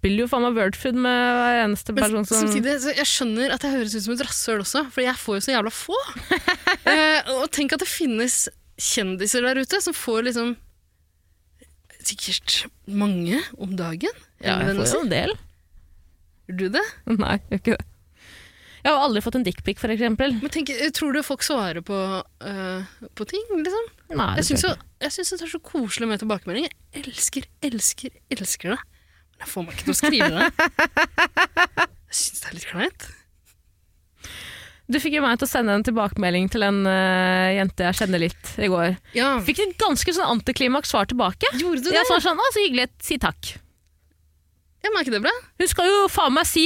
Spiller 0.03 0.25
jo 0.25 0.27
faen 0.27 0.43
meg 0.43 0.57
Wordfood 0.57 0.97
med 0.99 1.19
hver 1.39 1.57
eneste 1.61 1.93
Men 1.95 2.03
person 2.03 2.25
som 2.27 2.41
samtidig, 2.41 2.73
så 2.83 2.91
jeg 2.91 3.07
skjønner 3.07 3.53
at 3.55 3.63
jeg 3.63 3.71
høres 3.71 3.93
ut 3.95 4.03
som 4.03 4.11
et 4.17 4.23
rasshøl 4.27 4.59
også, 4.65 4.81
for 4.91 4.99
jeg 5.05 5.15
får 5.15 5.37
jo 5.37 5.43
så 5.45 5.53
jævla 5.53 5.71
få. 5.71 5.99
eh, 6.91 7.31
og 7.37 7.45
tenk 7.55 7.71
at 7.77 7.85
det 7.85 7.87
finnes 7.87 8.35
kjendiser 8.75 9.47
der 9.47 9.61
ute 9.63 9.79
som 9.85 9.95
får 9.95 10.27
liksom 10.27 10.51
sikkert 12.03 12.65
mange 12.83 13.39
om 13.55 13.79
dagen. 13.79 14.11
Ja, 14.43 14.59
jeg 14.59 14.75
får 14.81 14.91
jo 14.91 15.01
en 15.05 15.15
del. 15.15 15.37
Gjør 16.51 16.59
du 16.59 16.67
det? 16.75 16.85
Nei, 17.07 17.37
jeg 17.39 17.47
gjør 17.47 17.63
ikke 17.63 17.79
det. 17.79 17.89
Jeg 18.83 18.91
har 18.91 19.07
aldri 19.07 19.23
fått 19.23 19.39
en 19.39 19.47
dickpic, 19.47 19.87
eksempel. 19.87 20.35
Men 20.43 20.51
tenk, 20.51 20.75
eh, 20.75 20.91
tror 20.91 21.15
du 21.15 21.23
folk 21.23 21.47
svarer 21.47 21.79
på, 21.79 21.95
uh, 22.43 22.95
på 23.15 23.31
ting, 23.31 23.45
liksom? 23.55 23.85
Nei, 24.19 24.33
det 24.35 24.43
jeg 24.43 25.15
syns 25.15 25.31
det 25.31 25.45
er 25.47 25.53
så 25.55 25.63
koselig 25.63 26.11
med 26.11 26.19
tilbakemeldinger. 26.19 26.75
Jeg 26.91 27.07
elsker, 27.07 27.47
elsker, 27.63 28.19
elsker 28.35 28.75
det. 28.75 28.83
Jeg 29.43 29.51
får 29.51 29.65
meg 29.65 29.75
ikke 29.75 29.89
til 29.89 29.93
å 29.93 29.99
skrive 29.99 30.29
det. 30.37 30.47
Jeg 32.07 32.17
syns 32.21 32.39
det 32.39 32.49
er 32.49 32.57
litt 32.57 32.69
kleint. 32.71 33.09
Du 34.93 34.99
fikk 34.99 35.15
jo 35.15 35.23
meg 35.23 35.39
til 35.39 35.47
å 35.47 35.49
sende 35.51 35.75
en 35.77 35.85
tilbakemelding 35.85 36.49
til 36.51 36.65
en 36.67 36.81
uh, 36.85 37.49
jente 37.55 37.85
jeg 37.87 37.97
kjenner 38.01 38.21
litt 38.23 38.49
i 38.59 38.67
går. 38.71 38.97
Ja, 39.15 39.37
Fikk 39.43 39.61
et 39.63 39.77
ganske 39.79 40.15
sånn 40.15 40.35
antiklimaks 40.37 40.91
svar 40.91 41.07
tilbake. 41.09 41.49
gjorde 41.55 41.85
du 41.85 41.89
det? 41.89 41.95
Jeg 41.97 42.09
sa 42.09 42.19
sånn, 42.23 42.39
å, 42.39 42.49
så 42.53 42.63
hyggelig, 42.65 42.89
si 43.03 43.17
takk. 43.21 43.55
Jeg 44.83 44.91
men 44.91 45.07
er 45.07 45.15
det 45.15 45.23
bra? 45.23 45.31
Hun 45.61 45.69
skal 45.71 45.87
jo 45.87 46.05
faen 46.11 46.35
meg 46.35 46.47
si 46.49 46.65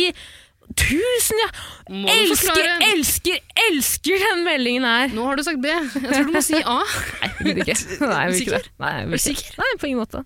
tusen, 0.78 1.40
ja. 1.40 1.50
Må 1.94 2.10
Elsker, 2.12 2.66
elsker, 2.90 3.38
elsker 3.70 4.24
den 4.26 4.42
meldingen 4.48 4.88
her. 4.88 5.14
Nå 5.16 5.28
har 5.30 5.38
du 5.38 5.46
sagt 5.46 5.62
B. 5.64 5.70
Jeg 5.70 6.02
tror 6.02 6.26
du 6.28 6.34
må 6.34 6.42
si 6.44 6.58
A. 6.60 6.80
Nei, 7.22 7.30
jeg 7.30 7.46
vil 7.46 7.62
ikke. 7.64 7.78
Nei, 8.10 8.18
jeg 8.26 8.34
vil 8.34 8.42
ikke 8.42 8.58
det. 8.58 8.74
Nei, 8.82 8.92
jeg 8.98 9.06
vil 9.06 9.14
du 9.14 9.22
ikke. 9.22 9.28
sikker? 9.30 9.62
Nei, 9.62 9.70
på 9.78 9.90
ingen 9.92 10.02
måte. 10.02 10.24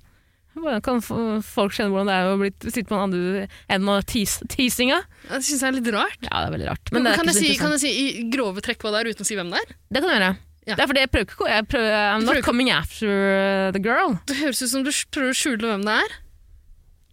Hvordan 0.51 0.81
kan 0.83 0.99
folk 1.45 1.73
kjenne 1.77 1.93
hvordan 1.93 2.09
det 2.09 2.15
er 2.19 2.27
å 2.27 2.37
bli, 2.41 2.49
sitte 2.67 2.89
på 2.89 2.97
den 2.97 3.03
andre 3.05 3.43
enden 3.71 3.91
av 3.93 4.01
tis, 4.09 4.37
teasinga? 4.51 4.97
Det 5.29 5.39
syns 5.47 5.61
jeg 5.63 5.67
er 5.69 5.77
litt 5.77 5.91
rart. 5.95 6.17
Ja, 6.27 6.41
det 6.41 6.47
er 6.49 6.55
veldig 6.57 6.69
rart. 6.73 6.91
Men 6.91 7.07
er 7.07 7.19
kan, 7.21 7.31
jeg 7.31 7.37
si, 7.39 7.51
kan 7.59 7.75
jeg 7.77 7.83
si 7.85 7.91
i 7.91 8.25
grove 8.33 8.63
trekk 8.65 8.83
hva 8.83 8.91
det 8.95 9.03
er, 9.03 9.11
uten 9.15 9.23
å 9.23 9.29
si 9.29 9.37
hvem 9.39 9.53
det 9.53 9.61
er? 9.61 9.71
Det 9.87 10.01
kan 10.01 10.11
du 10.11 10.15
gjøre. 10.17 10.33
Ja. 10.67 10.75
Det 10.75 10.83
er 10.83 10.89
fordi 10.91 11.01
jeg 11.01 11.09
prøver 11.13 11.25
ikke 11.25 11.47
jeg 11.49 11.67
prøver, 11.71 11.95
I'm 12.11 12.27
not 12.27 12.43
coming 12.45 12.69
after 12.73 13.71
the 13.73 13.81
girl. 13.81 14.19
Det 14.29 14.37
høres 14.43 14.61
ut 14.61 14.73
som 14.73 14.83
du 14.85 14.91
prøver 15.15 15.33
å 15.33 15.39
skjule 15.39 15.71
hvem 15.71 15.87
det 15.87 15.95
er. 16.03 16.19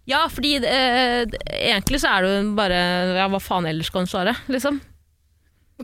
Ja, 0.09 0.21
fordi 0.33 0.55
eh, 0.65 1.25
egentlig 1.53 2.03
så 2.03 2.11
er 2.17 2.25
det 2.25 2.31
jo 2.33 2.53
bare 2.57 2.77
Ja, 3.19 3.27
hva 3.29 3.41
faen 3.45 3.69
ellers 3.69 3.91
kan 3.93 4.07
du 4.07 4.11
svare, 4.11 4.35
liksom? 4.49 4.81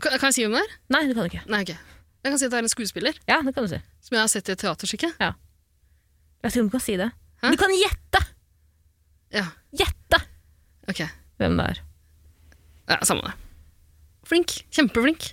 Kan, 0.01 0.17
kan 0.19 0.29
jeg 0.29 0.37
si 0.37 0.45
hvem 0.45 0.57
det 0.57 0.63
er? 0.65 0.77
Nei, 0.93 1.03
det 1.07 1.17
kan 1.17 1.25
du 1.25 1.31
ikke. 1.31 1.43
Nei, 1.49 1.63
okay. 1.65 1.77
Jeg 2.25 2.33
kan 2.33 2.41
si 2.41 2.47
at 2.47 2.53
det 2.53 2.57
er 2.57 2.65
en 2.65 2.73
skuespiller 2.73 3.19
Ja, 3.29 3.41
det 3.45 3.53
kan 3.55 3.65
du 3.65 3.71
si. 3.71 3.81
som 4.01 4.17
jeg 4.17 4.23
har 4.23 4.31
sett 4.33 4.49
i 4.49 4.55
et 4.55 4.61
teaterstykke. 4.65 5.11
Jeg 5.21 6.53
tror 6.53 6.67
du 6.67 6.73
kan 6.73 6.83
si 6.83 6.97
det. 7.01 7.09
Hæ? 7.45 7.51
Du 7.53 7.57
kan 7.61 7.73
gjette! 7.77 8.21
Ja, 9.35 9.45
Gjette 9.75 10.19
ok. 10.89 11.01
hvem 11.41 11.57
det 11.59 11.65
er. 11.73 11.79
Ja, 12.89 12.97
Samme 13.05 13.25
det. 13.27 13.33
Flink. 14.25 14.53
Kjempeflink. 14.73 15.31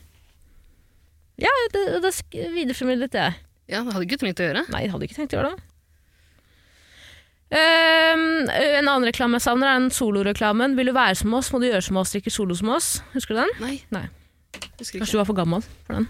Ja, 1.41 1.49
det, 1.73 1.83
det 2.05 2.11
sk- 2.17 2.49
videreformidlet 2.53 3.15
jeg. 3.17 3.37
Ja, 3.73 3.81
det 3.87 3.93
hadde 3.95 4.05
ikke 4.07 4.19
trengt 4.21 4.41
å 4.43 4.47
gjøre. 4.49 4.65
Nei, 4.73 4.83
jeg 4.85 4.93
hadde 4.93 5.07
ikke 5.09 5.17
tenkt 5.17 5.33
å 5.37 5.39
gjøre 5.41 5.53
det. 5.55 5.69
Ehm, 7.53 8.49
en 8.49 8.89
annen 8.89 9.05
reklame 9.09 9.37
jeg 9.39 9.45
savner, 9.45 9.69
er 9.69 9.81
den 9.83 9.91
soloreklamen. 9.93 10.77
Vil 10.79 10.89
du 10.89 10.95
være 10.97 11.17
som 11.21 11.35
oss, 11.37 11.51
må 11.53 11.61
du 11.61 11.69
gjøre 11.69 11.85
som 11.85 11.99
oss, 12.01 12.13
drikke 12.15 12.33
solo 12.33 12.57
som 12.59 12.71
oss. 12.73 12.95
Husker 13.17 13.37
du 13.37 13.43
den? 13.43 13.53
Nei. 13.65 13.75
Nei. 13.93 14.07
Husker 14.81 15.03
Kanskje 15.03 15.17
du 15.19 15.21
var 15.23 15.29
for 15.29 15.39
gammel 15.39 15.65
for 15.87 15.99
den. 15.99 16.09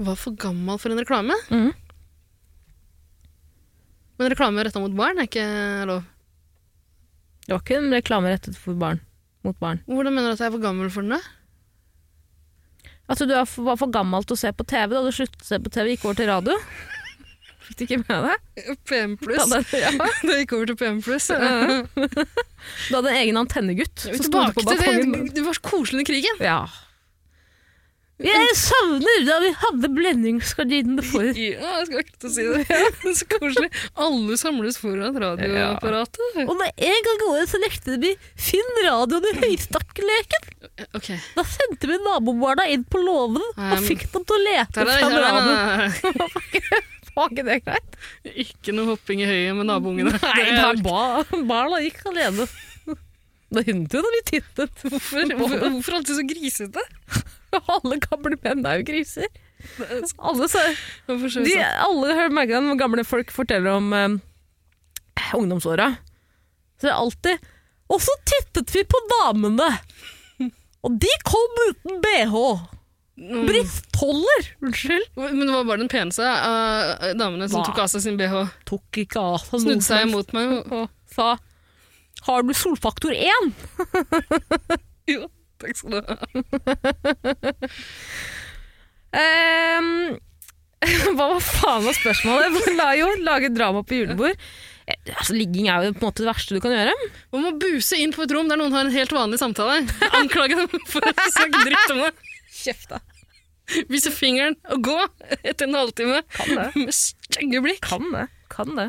Var 0.00 0.18
for 0.18 0.36
gammel 0.40 0.78
for 0.82 0.90
en 0.94 1.00
reklame. 1.02 1.36
Mhm. 1.50 1.70
Men 4.20 4.28
reklame 4.34 4.62
retta 4.66 4.80
mot 4.82 4.92
barn 4.96 5.18
er 5.22 5.28
ikke 5.30 5.44
lov. 5.88 6.02
Det 7.46 7.54
var 7.54 7.62
ikke 7.64 7.78
en 7.80 7.90
reklame 7.96 8.30
rettet 8.34 8.58
for 8.60 8.76
barn. 8.78 9.00
Mot 9.48 9.56
barn. 9.58 9.80
Hvordan 9.88 10.12
mener 10.12 10.28
du 10.28 10.36
at 10.36 10.42
jeg 10.44 10.50
er 10.50 10.56
for 10.58 10.62
gammel 10.66 10.90
for 10.92 11.06
den? 11.06 11.16
da? 11.16 11.20
Altså, 13.10 13.26
du 13.26 13.32
er 13.34 13.46
for- 13.48 13.64
var 13.66 13.78
for 13.80 13.90
gammel 13.90 14.22
til 14.28 14.36
å 14.36 14.38
se 14.38 14.52
på 14.54 14.66
TV 14.68 14.92
da 14.94 15.00
du 15.02 15.10
sluttet 15.16 15.40
å 15.42 15.48
se 15.48 15.58
på 15.58 15.72
TV, 15.72 15.94
gikk 15.96 16.04
over 16.04 16.18
til 16.20 16.28
radio. 16.30 16.58
Fikk 17.70 17.78
du 17.80 17.84
ikke 17.86 17.98
med 18.02 18.26
deg? 18.26 18.76
PM 18.90 19.16
Da 19.16 19.40
hadde, 19.46 19.80
ja. 19.80 19.90
Det 20.26 20.36
gikk 20.42 20.52
over 20.58 20.66
til 20.70 20.76
PM 20.78 21.00
pluss. 21.06 21.26
du 22.90 22.94
hadde 22.94 23.10
en 23.14 23.18
egen 23.24 23.40
antennegutt 23.40 24.04
som 24.04 24.14
sto 24.20 24.44
på 24.52 24.62
det. 24.68 24.76
balkongen. 24.78 25.32
Det 25.34 25.44
var 25.46 25.56
så 25.58 25.64
koselig 25.64 26.00
under 26.00 26.08
krigen. 26.12 26.40
Ja. 26.44 26.60
Jeg 28.20 28.54
savner 28.58 29.22
da 29.24 29.36
vi 29.40 29.50
hadde 29.62 29.88
blendingsgardinene 29.96 31.04
for. 31.10 31.24
Ja, 31.32 31.70
jeg 31.80 31.86
skal 31.88 32.02
ikke 32.04 32.32
si 32.34 32.44
det. 32.44 32.64
Er 32.76 33.14
så 33.16 33.28
koselig. 33.32 33.70
Alle 34.06 34.36
samles 34.40 34.76
foran 34.82 35.16
radioapparatet. 35.22 36.42
Og 36.44 36.52
når 36.58 36.74
en 36.90 37.06
gang 37.06 37.20
går 37.24 37.46
så 37.48 37.60
lekte 37.62 37.96
vi 38.02 38.12
Finn 38.36 38.70
radioen 38.84 39.24
i 39.30 39.34
høystakkeleken. 39.46 40.48
Okay. 40.98 41.16
Da 41.36 41.44
sendte 41.48 41.88
vi 41.88 41.96
nabobarna 42.04 42.68
inn 42.72 42.84
på 42.88 43.00
låven 43.04 43.40
og 43.44 43.58
Um, 43.60 43.84
fikk 43.86 44.06
dem 44.12 44.24
til 44.28 44.36
å 44.36 44.44
lete 44.44 44.84
fram 44.84 45.16
radioen. 45.24 45.98
Var 47.16 47.32
ikke 47.32 47.44
det 47.48 47.56
greit? 47.66 47.96
ikke 48.44 48.72
noe 48.76 48.92
hopping 48.92 49.20
i 49.24 49.26
høyet 49.28 49.56
med 49.58 49.66
naboungene. 49.68 50.12
Nei, 50.14 50.44
da 50.56 50.70
ba, 50.84 51.00
barna 51.48 51.80
gikk 51.82 52.04
alene. 52.12 52.46
Det 53.50 53.64
hendte 53.66 53.98
jo 53.98 54.04
da 54.06 54.12
vi 54.14 54.20
tittet. 54.30 54.84
Hvorfor, 54.86 55.26
hvorfor, 55.34 55.64
hvorfor 55.66 55.96
alltid 55.98 56.20
så 56.20 56.24
grisete? 56.30 56.84
Alle 57.76 57.98
gamle 58.04 58.36
menn 58.44 58.66
er 58.66 58.80
jo 58.80 58.88
griser. 58.90 59.30
Alle, 60.16 60.46
så, 60.48 60.60
de, 61.06 61.54
alle 61.60 62.14
når 62.64 62.78
gamle 62.80 63.04
folk 63.04 63.32
forteller 63.34 63.74
om 63.76 63.92
eh, 63.92 64.14
ungdomsåra. 65.36 65.90
Så 66.80 66.88
det 66.88 66.92
er 66.94 66.96
alltid 66.96 67.48
Og 67.92 68.00
så 68.00 68.14
tittet 68.24 68.72
vi 68.72 68.84
på 68.88 69.00
damene! 69.18 69.68
Og 70.80 70.94
de 70.96 71.10
kom 71.28 71.58
uten 71.68 71.98
bh! 72.00 72.36
Mm. 73.20 73.42
Brystholder! 73.44 74.46
Unnskyld. 74.64 75.10
Men 75.18 75.42
det 75.44 75.52
var 75.52 75.66
bare 75.68 75.82
den 75.82 75.90
peneste 75.92 76.24
av 76.24 77.02
damene 77.20 77.50
som 77.50 77.60
Hva? 77.60 77.66
tok 77.68 77.82
av 77.82 77.90
seg 77.92 78.04
sin 78.06 78.16
bh. 78.16 78.38
Tok 78.70 79.02
ikke 79.02 79.20
av 79.20 79.42
seg 79.42 79.66
Snudde 79.66 79.84
seg 79.84 80.06
imot 80.06 80.32
meg. 80.36 80.54
og 80.72 80.88
sa 81.12 81.34
Har 82.30 82.46
du 82.48 82.54
solfaktor 82.56 83.12
1? 83.12 83.52
Jo, 85.10 85.26
takk 85.60 85.76
skal 85.76 85.90
du 85.90 85.98
ha. 86.00 86.16
um, 89.80 89.92
hva 91.14 91.26
var 91.34 91.40
faen 91.44 91.84
var 91.86 91.96
spørsmålet? 91.96 92.68
La 92.78 92.90
jo 92.98 93.08
lage 93.26 93.50
drama 93.54 93.82
på 93.84 93.98
julebord. 94.02 94.36
Eh, 94.88 94.96
Altså, 95.14 95.36
ligging 95.36 95.68
er 95.70 95.84
jo 95.86 95.92
på 95.94 96.00
en 96.02 96.06
måte 96.08 96.24
det 96.24 96.30
verste 96.30 96.56
du 96.56 96.60
kan 96.64 96.72
gjøre. 96.74 96.94
Man 97.34 97.44
må 97.44 97.50
buse 97.62 97.94
inn 98.00 98.10
på 98.16 98.24
et 98.24 98.32
rom 98.34 98.48
der 98.50 98.58
noen 98.58 98.74
har 98.74 98.88
en 98.88 98.94
helt 98.94 99.12
vanlig 99.14 99.38
samtale. 99.38 99.84
Anklage 100.18 100.56
dem 100.58 100.66
for 100.90 101.04
å 101.06 101.12
snakke 101.30 101.60
dritt 101.68 101.92
om 101.94 102.00
det. 102.02 102.10
Kjeft, 102.60 102.88
da. 102.90 102.98
Vise 103.92 104.10
fingeren 104.10 104.56
og 104.74 104.80
gå 104.88 104.96
etter 105.46 105.68
en 105.68 105.76
halvtime 105.78 106.24
Kan 106.34 106.48
det. 106.58 106.64
med 106.80 106.90
stygge 106.96 107.60
blikk. 107.62 107.84
Kan 107.86 108.08
det. 108.16 108.24
Kan 108.50 108.72
det. 108.80 108.88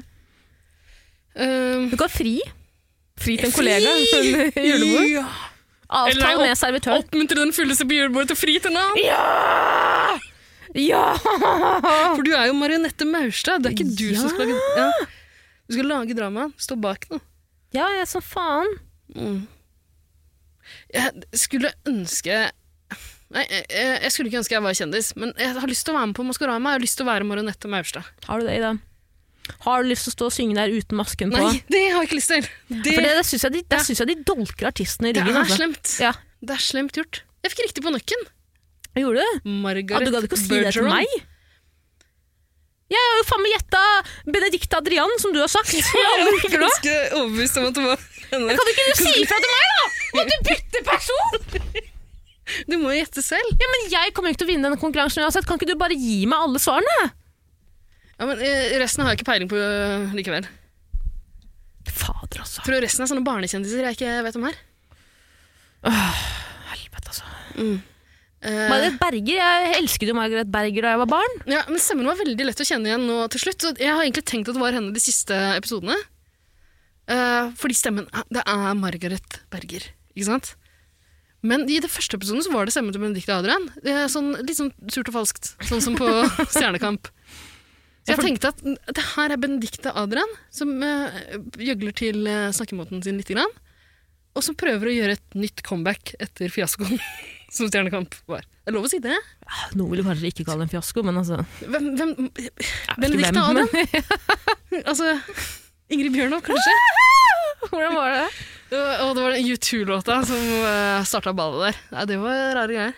Um, 1.38 1.92
Du 1.92 1.98
kan 2.02 2.10
fri. 2.10 2.40
Fri 3.22 3.36
til 3.38 3.52
en 3.52 3.54
kollega 3.60 3.94
under 3.94 4.58
julebord. 4.58 5.06
Ja. 5.12 5.28
Avtale 5.92 6.46
med 6.48 6.58
servitøren. 6.60 7.04
Oppmuntre 7.04 7.40
den 7.42 7.52
fulleste 7.56 7.86
på 7.88 7.98
julebordet 7.98 8.32
til 8.32 8.38
å 8.38 8.42
fri 8.42 8.54
til 8.64 8.74
navn. 8.76 9.00
Ja! 9.04 10.20
Ja! 10.80 11.02
For 12.16 12.22
du 12.24 12.32
er 12.32 12.48
jo 12.48 12.54
Marionette 12.56 13.04
Maurstad. 13.10 13.64
Det 13.66 13.74
er 13.74 13.76
ikke 13.76 13.90
du 14.00 14.06
Ja. 14.14 14.20
som 14.22 14.32
skal 14.32 14.48
lage 14.48 14.78
ja. 14.80 14.86
Du 15.68 15.76
skal 15.76 15.90
lage 15.92 16.16
drama. 16.16 16.46
Stå 16.60 16.78
bak 16.80 17.10
den. 17.12 17.20
Ja, 17.76 17.90
jeg 17.98 18.08
som 18.12 18.24
faen. 18.24 18.72
Mm. 19.16 19.42
Jeg 20.96 21.12
skulle 21.40 21.72
ønske 21.88 22.50
Nei, 23.32 23.46
jeg, 23.48 23.66
jeg 24.04 24.12
skulle 24.12 24.28
ikke 24.28 24.40
ønske 24.42 24.56
jeg 24.58 24.64
var 24.66 24.76
kjendis, 24.76 25.10
men 25.16 25.30
jeg 25.40 25.54
har 25.56 25.70
lyst 25.72 25.86
til 25.88 25.94
å 25.94 26.00
være 26.02 26.10
med 26.12 26.18
på 26.18 26.24
Maskorama. 26.28 26.74
Jeg 26.74 26.80
har 26.82 26.84
lyst 26.84 26.98
til 27.00 27.06
å 27.06 27.12
være 27.14 27.28
Marionette 27.30 27.70
Maurstad. 27.72 28.10
Har 28.28 28.42
du 28.42 28.48
det, 28.50 28.58
Ida? 28.60 28.72
Har 29.66 29.84
du 29.84 29.90
lyst 29.90 30.06
til 30.08 30.12
å 30.12 30.16
stå 30.16 30.28
og 30.30 30.34
synge 30.36 30.56
der 30.58 30.72
uten 30.74 30.98
masken 31.00 31.32
på? 31.34 31.38
Nei, 31.42 31.64
det 31.74 31.82
har 31.92 32.02
jeg 32.04 32.10
ikke 32.12 32.20
lyst 32.20 32.32
til! 32.32 32.46
Det, 32.70 32.94
For 32.94 33.02
det, 33.06 33.16
det 33.18 33.26
syns 33.28 33.44
jeg, 33.48 33.52
de- 33.58 33.80
synes 33.88 34.00
jeg 34.04 34.08
de 34.12 34.16
dolker 34.28 34.70
artistene 34.70 35.10
i 35.10 35.16
det 35.18 35.24
ryggen. 35.26 35.36
er 35.36 35.44
altså. 35.46 35.58
slemt. 35.60 35.96
Ja. 36.02 36.14
Det 36.42 36.56
er 36.56 36.64
slemt 36.64 36.98
gjort. 36.98 37.22
Jeg 37.44 37.52
fikk 37.56 37.64
riktig 37.68 37.84
på 37.86 37.92
nøkken. 37.94 38.24
Gjorde 39.02 39.24
du? 39.26 39.50
Margaret 39.64 39.92
Ja, 39.92 40.00
du 40.06 40.12
gadd 40.14 40.26
ikke 40.28 40.38
å 40.38 40.42
si 40.42 40.50
det 40.62 40.74
til 40.76 40.88
meg? 40.88 41.08
Jeg 42.92 43.00
har 43.08 43.20
jo 43.22 43.28
faen 43.30 43.40
meg 43.46 43.54
gjetta 43.56 43.82
Benedicte 44.36 44.80
Adrian, 44.82 45.14
som 45.24 45.32
du 45.32 45.40
har 45.40 45.48
sagt. 45.52 45.72
Jeg 45.72 45.86
er 45.88 46.58
ganske 46.60 46.96
overbevist 47.16 47.60
om 47.62 47.70
at 47.70 47.78
det 47.78 47.86
var 47.86 48.02
henne. 48.34 48.56
Kan 48.58 48.68
du 48.68 48.72
ikke 48.74 48.98
si 49.00 49.14
ifra 49.24 49.38
til 49.40 49.54
meg, 49.54 49.70
da? 49.72 49.86
At 50.22 50.28
du 50.28 50.36
bytter 50.50 50.84
person! 50.90 51.88
Du 52.68 52.76
må 52.82 52.92
jo 52.92 52.98
gjette 53.00 53.24
selv. 53.24 53.48
Ja, 53.56 53.68
men 53.72 53.86
Jeg 53.94 54.12
kommer 54.12 54.34
ikke 54.34 54.42
til 54.44 54.50
å 54.50 54.52
vinne 54.52 54.68
denne 54.68 54.80
konkurransen 54.82 55.24
uansett. 55.24 55.46
Kan 55.48 55.56
ikke 55.60 55.70
du 55.72 55.78
bare 55.80 55.96
gi 55.96 56.26
meg 56.28 56.36
alle 56.50 56.60
svarene? 56.60 57.06
Ja, 58.22 58.28
men 58.30 58.38
eh, 58.46 58.76
Resten 58.78 59.02
har 59.02 59.12
jeg 59.16 59.20
ikke 59.22 59.32
peiling 59.32 59.50
på 59.50 59.58
eh, 59.58 60.12
likevel. 60.14 60.46
Fader, 61.90 62.44
altså. 62.44 62.62
Tror 62.62 62.78
du 62.78 62.86
resten 62.86 63.02
er 63.04 63.10
sånne 63.10 63.26
barnekjendiser 63.26 63.82
jeg 63.88 63.98
ikke 63.98 64.20
vet 64.28 64.38
om 64.38 64.46
her. 64.46 64.60
Helvete, 65.82 67.08
altså. 67.10 67.26
Eh, 68.42 68.68
Margaret 68.70 68.98
Berger, 69.02 69.38
Jeg 69.42 69.74
elsket 69.80 70.10
jo 70.10 70.16
Margaret 70.18 70.50
Berger 70.54 70.86
da 70.86 70.94
jeg 70.96 71.02
var 71.04 71.10
barn. 71.12 71.36
ja, 71.50 71.64
men 71.70 71.82
Stemmen 71.82 72.10
var 72.10 72.18
veldig 72.22 72.46
lett 72.48 72.62
å 72.62 72.68
kjenne 72.68 72.90
igjen 72.90 73.06
nå 73.10 73.18
til 73.34 73.44
slutt. 73.48 73.66
Så 73.66 73.74
jeg 73.82 73.90
har 73.92 74.02
egentlig 74.06 74.26
tenkt 74.30 74.50
at 74.50 74.58
det 74.58 74.64
var 74.64 74.78
henne 74.78 74.94
de 74.94 75.02
siste 75.04 75.38
episodene. 75.58 75.98
Eh, 77.12 77.50
fordi 77.58 77.76
stemmen 77.76 78.06
Det 78.32 78.44
er 78.46 78.74
Margaret 78.78 79.42
Berger, 79.52 79.90
ikke 80.14 80.30
sant? 80.30 80.54
Men 81.42 81.66
i 81.66 81.80
det 81.82 81.90
første 81.90 82.20
episoden 82.20 82.46
så 82.46 82.54
var 82.54 82.70
det 82.70 82.74
stemmen 82.76 82.94
til 82.94 83.02
Benedicte 83.02 83.34
Adrian. 83.34 83.66
Det 83.82 83.90
er 84.04 84.06
sånn, 84.14 84.36
litt 84.46 84.60
sånn 84.60 84.70
surt 84.94 85.10
og 85.10 85.16
falskt, 85.18 85.56
sånn 85.66 85.82
som 85.82 85.98
på 85.98 86.06
Stjernekamp. 86.54 87.10
Så 88.02 88.16
jeg 88.16 88.24
tenkte 88.24 88.50
at 88.50 88.62
det 88.98 89.04
her 89.16 89.34
er 89.36 89.38
Benedicte 89.38 89.92
Adrian 89.94 90.32
som 90.50 90.72
uh, 90.82 91.14
gjøgler 91.62 91.94
til 91.94 92.24
uh, 92.26 92.48
snakkemåten 92.56 93.04
sin 93.06 93.20
litt, 93.22 93.30
grann, 93.30 93.52
og 94.34 94.42
som 94.46 94.56
prøver 94.58 94.90
å 94.90 94.96
gjøre 94.96 95.18
et 95.20 95.36
nytt 95.38 95.62
comeback 95.68 96.16
etter 96.24 96.50
fiaskoen 96.50 96.98
som 97.56 97.68
Stjernekamp 97.70 98.16
var. 98.32 98.42
Det 98.62 98.72
er 98.72 98.76
lov 98.78 98.88
å 98.88 98.92
si 98.92 98.98
det. 99.04 99.18
Noen 99.78 99.92
vil 99.94 100.04
kanskje 100.08 100.32
ikke 100.32 100.46
kalle 100.48 100.64
det 100.66 100.70
en 100.70 100.74
fiasko, 100.78 101.04
men 101.06 101.20
altså 101.22 101.42
Hvem, 101.62 101.92
hvem 102.00 102.12
ikke 102.30 102.98
Benedicte 103.02 103.44
Adrian? 103.44 103.70
men- 103.76 104.82
Altså, 104.90 105.14
Ingrid 105.92 106.14
Bjørnov, 106.16 106.42
kanskje? 106.48 106.76
Hvordan 107.68 107.94
var 108.00 108.14
det? 108.16 108.28
Og 108.72 109.10
det 109.18 109.24
var 109.26 109.34
den 109.36 109.50
U2-låta 109.52 110.22
som 110.26 110.42
uh, 110.64 111.02
starta 111.06 111.34
ballet 111.38 111.68
der. 111.70 111.82
Nei, 111.94 112.06
det 112.10 112.18
var 112.24 112.44
rare 112.58 112.72
greier. 112.78 112.94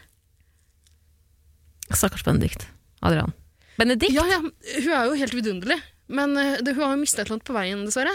Stakkars 1.94 2.24
Benedikt. 2.26 2.68
Adrian. 3.04 3.34
Benedikt? 3.80 4.14
Ja, 4.14 4.26
ja, 4.30 4.40
hun 4.44 4.94
er 4.94 5.10
jo 5.10 5.18
helt 5.18 5.36
vidunderlig. 5.38 5.80
Men 6.14 6.38
eh, 6.38 6.60
det, 6.62 6.76
hun 6.76 6.86
har 6.86 6.96
jo 6.96 7.02
mistet 7.02 7.24
et 7.24 7.28
eller 7.28 7.40
annet 7.40 7.48
på 7.48 7.56
veien, 7.56 7.84
dessverre. 7.88 8.14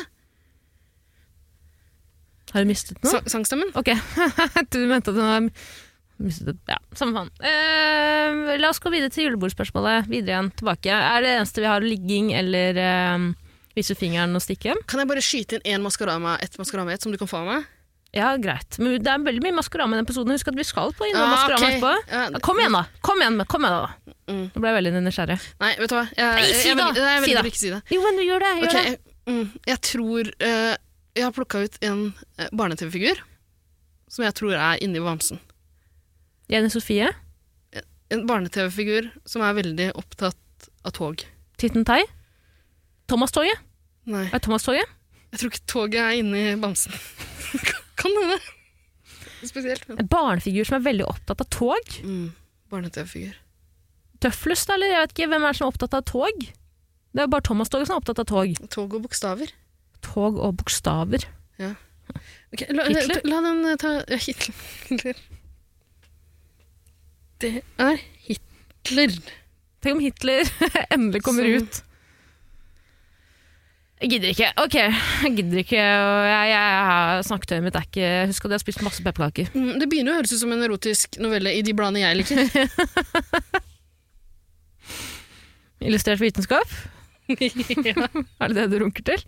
Har 2.53 2.65
hun 2.65 2.71
mistet 2.71 3.01
noe? 3.03 3.13
Sa 3.13 3.23
sangstemmen. 3.37 3.73
Ok, 3.79 3.93
du 4.73 4.79
mente 4.89 5.13
at 5.13 5.19
hun 5.19 5.27
har 5.27 5.49
mistet 6.23 6.55
et 6.55 6.73
Ja, 6.73 6.79
samme 6.99 7.17
faen. 7.17 7.33
Uh, 7.43 8.55
la 8.61 8.71
oss 8.71 8.81
gå 8.83 8.93
videre 8.95 9.13
til 9.15 9.29
julebordspørsmålet. 9.29 10.09
Videre 10.11 10.37
igjen, 10.37 10.53
tilbake. 10.59 10.95
Er 10.95 11.25
det 11.25 11.35
eneste 11.37 11.65
vi 11.65 11.71
har 11.71 11.85
ligging 11.85 12.33
eller 12.39 12.81
uh, 12.81 13.29
vise 13.77 13.97
fingeren 13.99 14.37
og 14.39 14.45
stikke? 14.45 14.77
Kan 14.89 15.05
jeg 15.05 15.11
bare 15.11 15.25
skyte 15.25 15.59
inn 15.59 15.77
én 15.77 15.85
Maskorama, 15.85 16.39
ett 16.43 16.57
Maskorama 16.61 16.95
ett, 16.95 17.05
som 17.05 17.13
du 17.15 17.21
kan 17.21 17.31
få 17.31 17.43
av 17.43 17.53
meg? 17.53 17.69
Ja, 18.17 18.31
greit. 18.41 18.79
Men 18.81 18.95
det 19.05 19.11
er 19.13 19.21
veldig 19.21 19.43
mye 19.45 19.55
Maskorama 19.59 19.95
i 19.95 19.99
den 20.01 20.07
episoden. 20.07 20.33
Husk 20.33 20.49
at 20.49 20.57
vi 20.57 20.65
skal 20.65 20.95
på 20.97 21.05
innom 21.11 21.27
Ah, 21.27 21.35
Maskorama 21.35 21.67
okay. 21.67 21.77
etterpå. 21.77 22.13
Ja, 22.33 22.41
Kom 22.47 22.61
igjen, 22.63 22.73
da! 22.79 22.83
Kom 23.05 23.21
igjen, 23.21 23.37
kom 23.53 23.67
igjen 23.69 23.75
da. 23.85 24.15
Mm. 24.29 24.41
Nå 24.55 24.61
ble 24.63 24.71
jeg 24.73 24.77
veldig 24.79 25.03
nysgjerrig. 25.05 25.37
Nei, 25.61 25.71
vet 25.79 25.93
du 25.93 25.97
hva? 25.99 26.05
Jeg, 26.17 26.33
Nei, 26.39 26.47
si 26.57 26.69
jeg, 26.71 26.77
nei, 26.79 26.87
jeg 26.97 27.21
Si 27.21 27.25
velger 27.27 27.39
da. 27.43 27.51
ikke 27.53 27.61
si 27.61 27.71
det. 27.75 27.81
Jo, 27.93 28.01
men 28.07 28.17
du 28.21 28.25
gjør 28.25 28.45
det. 28.47 28.53
Gjør 28.63 28.69
okay. 28.73 28.89
det. 28.89 29.15
jeg, 29.29 29.35
mm, 29.35 29.47
jeg 29.73 29.81
tror 29.91 30.31
uh, 30.49 30.75
Jeg 31.19 31.25
har 31.27 31.35
plukka 31.37 31.63
ut 31.67 31.79
en 31.91 32.03
uh, 32.41 32.49
barne-TV-figur 32.63 33.23
som 34.09 34.25
jeg 34.25 34.37
tror 34.41 34.55
er 34.57 34.81
inni 34.85 35.01
bamsen. 35.05 35.41
Jenny 36.49 36.71
Sofie. 36.73 37.11
En 38.09 38.23
barne-TV-figur 38.29 39.11
som 39.29 39.45
er 39.45 39.53
veldig 39.59 39.91
opptatt 40.01 40.71
av 40.89 40.95
tog. 40.97 41.25
Titten 41.61 41.85
Tei? 41.85 42.01
Thomas-toget. 43.09 43.61
Nei, 44.09 44.25
Er 44.33 44.41
Thomas 44.41 44.65
toget? 44.65 44.89
jeg 45.29 45.41
tror 45.43 45.51
ikke 45.53 45.67
toget 45.69 46.01
er 46.01 46.17
inni 46.23 46.47
bamsen. 46.57 46.93
kan 47.99 48.15
hende. 48.23 48.39
Spesielt. 49.47 49.85
Men. 49.89 50.01
En 50.03 50.09
barnefigur 50.11 50.67
som 50.69 50.79
er 50.81 50.87
veldig 50.89 51.07
opptatt 51.09 51.43
av 51.45 51.49
tog. 51.55 51.93
Mm, 52.05 52.31
barne-TV-figur. 52.73 53.37
Tøflus, 54.25 54.65
da, 54.67 54.75
eller 54.75 54.91
jeg 54.95 55.03
vet 55.05 55.13
ikke. 55.15 55.29
Hvem 55.31 55.45
er 55.47 55.53
det 55.55 55.59
som 55.61 55.67
er 55.69 55.73
opptatt 55.75 55.95
av 55.99 56.07
tog? 56.11 56.47
Det 57.15 57.23
er 57.25 57.31
bare 57.33 57.47
Thomas-toget 57.47 57.89
som 57.89 57.97
er 57.97 58.03
opptatt 58.03 58.23
av 58.25 58.29
tog. 58.31 58.59
Tog 58.75 58.97
og 58.99 59.05
bokstaver. 59.07 59.53
Tog 60.05 60.39
og 60.43 60.57
bokstaver. 60.61 61.27
Ok, 62.49 62.63
la, 62.73 62.87
Hitler? 62.89 63.21
La, 63.29 63.35
la 63.35 63.41
den 63.45 63.59
eh, 63.69 63.77
ta 63.81 63.91
ja, 64.09 64.17
Hitler. 64.25 64.55
Hitler. 64.89 65.19
Det 67.43 67.51
er 67.79 68.01
Hitler. 68.25 69.19
Tenk 69.85 69.93
om 69.99 70.01
Hitler 70.03 70.49
endelig 70.95 71.23
kommer 71.27 71.45
Som- 71.47 71.69
ut. 71.69 71.83
Jeg 73.99 74.13
gidder 74.13 74.31
ikke. 74.31 74.49
Ok, 74.63 74.75
jeg 74.79 75.33
gidder 75.35 75.59
ikke. 75.65 75.79
Jeg, 75.79 76.51
jeg, 76.53 76.55
jeg 76.55 77.25
Snakketøyet 77.27 77.65
mitt 77.65 77.79
er 77.79 77.87
ikke 77.89 78.11
Husk 78.31 78.45
at 78.47 78.53
jeg 78.53 78.61
har 78.61 78.63
spist 78.63 78.85
masse 78.87 79.03
pepperkaker. 79.03 79.49
Mm, 79.59 79.73
det 79.83 79.89
begynner 79.91 80.15
å 80.15 80.19
høres 80.21 80.35
ut 80.35 80.43
som 80.43 80.53
en 80.55 80.63
erotisk 80.63 81.19
novelle 81.23 81.51
i 81.59 81.65
de 81.67 81.75
bladene 81.75 82.05
jeg 82.05 82.21
liker. 82.21 82.39
Illustrert 85.89 86.23
vitenskap? 86.23 86.69
ja. 87.29 88.07
Er 88.43 88.53
det 88.53 88.61
det 88.61 88.67
du 88.73 88.79
runker 88.85 89.05
til? 89.11 89.25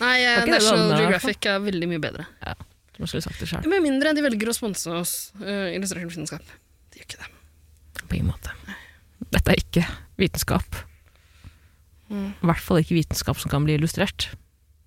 Nei, 0.00 0.16
eh, 0.24 0.44
National 0.46 0.86
andre, 0.86 1.00
Geographic 1.02 1.48
er 1.50 1.58
veldig 1.64 1.88
mye 1.90 2.02
bedre. 2.02 2.26
Ja, 2.44 2.54
Du 2.96 3.02
skulle 3.06 3.24
sagt 3.24 3.40
det 3.42 3.50
selv. 3.50 3.66
Med 3.68 3.82
mindre 3.84 4.14
de 4.16 4.22
velger 4.24 4.52
å 4.52 4.54
sponse 4.56 4.92
oss 4.94 5.14
uh, 5.42 5.68
illustrert 5.74 6.06
vitenskap. 6.06 6.54
De 6.94 7.02
gjør 7.02 7.08
ikke 7.08 7.24
det. 7.24 7.32
På 8.06 8.16
ingen 8.16 8.30
måte. 8.30 8.54
Dette 9.30 9.52
er 9.52 9.60
ikke 9.60 9.84
vitenskap. 10.20 10.80
Mm. 12.10 12.30
I 12.34 12.50
hvert 12.50 12.64
fall 12.66 12.80
ikke 12.82 12.98
vitenskap 12.98 13.38
som 13.38 13.52
kan 13.52 13.66
bli 13.66 13.76
illustrert, 13.78 14.32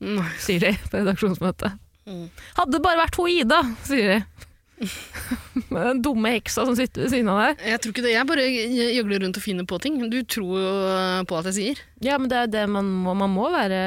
Nei. 0.03 0.27
sier 0.43 0.59
de 0.59 0.73
på 0.89 0.99
redaksjonsmøtet. 0.99 1.77
Mm. 2.09 2.25
Hadde 2.57 2.75
det 2.75 2.83
bare 2.83 2.99
vært 2.99 3.15
hun 3.19 3.31
Ida, 3.31 3.61
sier 3.87 4.11
de. 4.11 4.49
Med 5.71 5.79
den 5.85 6.01
dumme 6.03 6.33
heksa 6.33 6.65
som 6.67 6.75
sitter 6.75 7.05
ved 7.05 7.13
siden 7.13 7.29
av 7.31 7.39
deg. 7.39 7.63
Jeg 7.71 7.79
tror 7.83 7.93
ikke 7.93 8.03
det. 8.03 8.13
Jeg 8.17 8.27
bare 8.27 8.47
gjøgler 8.49 9.23
rundt 9.23 9.39
og 9.39 9.45
finner 9.45 9.67
på 9.69 9.79
ting. 9.83 9.99
Du 10.11 10.19
tror 10.27 10.57
jo 10.59 10.73
på 11.29 11.39
at 11.39 11.47
jeg 11.51 11.55
sier. 11.59 11.83
Ja, 12.03 12.17
men 12.19 12.31
det 12.31 12.41
er 12.41 12.51
det 12.51 12.65
man 12.71 12.89
må, 13.05 13.15
man 13.15 13.31
må 13.31 13.47
være 13.53 13.79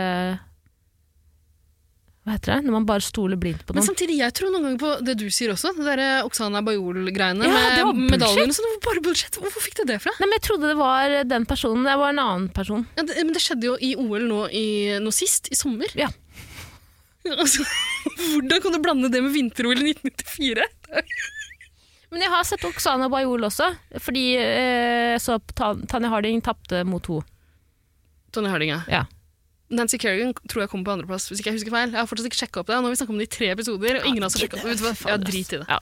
Hva 2.27 2.35
heter 2.35 2.57
det? 2.57 2.66
Når 2.66 2.74
man 2.74 2.87
bare 2.89 3.05
stoler 3.07 3.39
blindt 3.39 3.61
på 3.62 3.70
noen. 3.70 3.79
Men 3.79 3.87
samtidig, 3.87 4.16
jeg 4.18 4.35
tror 4.35 4.51
noen 4.51 4.64
ganger 4.66 4.81
på 4.83 4.89
det 5.07 5.12
du 5.20 5.29
sier 5.31 5.53
også. 5.53 5.70
Det 5.77 5.85
der 5.87 6.27
Oksana 6.27 6.59
Bajol-greiene 6.66 7.47
Ja, 7.47 7.85
med 7.95 8.16
medaljene. 8.16 8.51
Så 8.57 8.64
det 8.64 8.72
var 8.72 8.81
bare 8.89 9.03
bullshit. 9.05 9.39
Hvorfor 9.39 9.62
fikk 9.62 9.79
du 9.79 9.85
det 9.93 10.01
fra? 10.03 10.11
Nei, 10.18 10.27
men 10.27 10.35
Jeg 10.41 10.45
trodde 10.49 10.72
det 10.72 10.79
var 10.81 11.14
den 11.31 11.47
personen. 11.47 11.87
Det 11.87 11.95
var 12.01 12.11
en 12.11 12.18
annen 12.24 12.49
person. 12.57 12.83
Ja, 12.99 13.05
det, 13.07 13.14
men 13.22 13.31
det 13.37 13.45
skjedde 13.45 13.70
jo 13.70 13.77
i 13.79 13.93
OL 13.95 14.27
nå, 14.27 14.41
i, 14.51 14.66
nå 15.05 15.14
sist, 15.14 15.53
i 15.55 15.59
sommer. 15.59 15.95
Ja. 15.99 16.11
Altså, 17.27 17.64
hvordan 18.37 18.61
kan 18.62 18.74
du 18.74 18.79
blande 18.79 19.09
det 19.11 19.18
med 19.18 19.33
vinter-OL 19.35 19.81
i 19.83 19.95
1994? 19.97 20.66
Men 22.14 22.22
jeg 22.22 22.31
har 22.31 22.45
sett 22.47 22.62
Oksana 22.68 23.09
Bajol 23.11 23.49
også, 23.49 23.72
fordi 23.99 24.22
eh, 24.39 25.16
så 25.18 25.41
Tanja 25.59 26.12
Harding 26.12 26.39
tapte 26.47 26.85
mot 26.87 27.03
henne. 27.11 27.27
Tanja 28.31 28.53
Harding, 28.55 28.70
ja. 28.77 28.79
Ja. 28.87 29.01
Nancy 29.75 29.99
Kerrigan 29.99 30.31
tror 30.47 30.62
jeg 30.62 30.71
kommer 30.71 30.87
på 30.87 30.93
andreplass, 30.95 31.27
hvis 31.31 31.41
ikke 31.43 31.51
jeg 31.51 31.59
husker 31.59 31.75
feil. 31.75 31.91
Jeg 31.91 31.99
har 31.99 32.07
fortsatt 32.07 32.29
ikke 32.31 32.39
sjekka 32.39 32.61
opp 32.62 32.69
det. 32.71 32.77
Nå 32.79 32.87
har 32.87 32.93
vi 32.95 32.99
snakket 33.01 33.14
om 33.17 33.23
det 33.23 33.27
i 33.27 33.33
tre 33.35 33.49
episoder, 33.55 33.99
og 34.01 34.07
ingen 34.07 34.23
av 34.23 34.29
oss 34.31 34.37
har 34.39 34.45
sjekket 34.45 34.61
opp 34.62 34.69
det. 34.71 35.11
Ja, 35.11 35.17
drit 35.23 35.51
i 35.57 35.59
det. 35.59 35.67
Ja. 35.67 35.81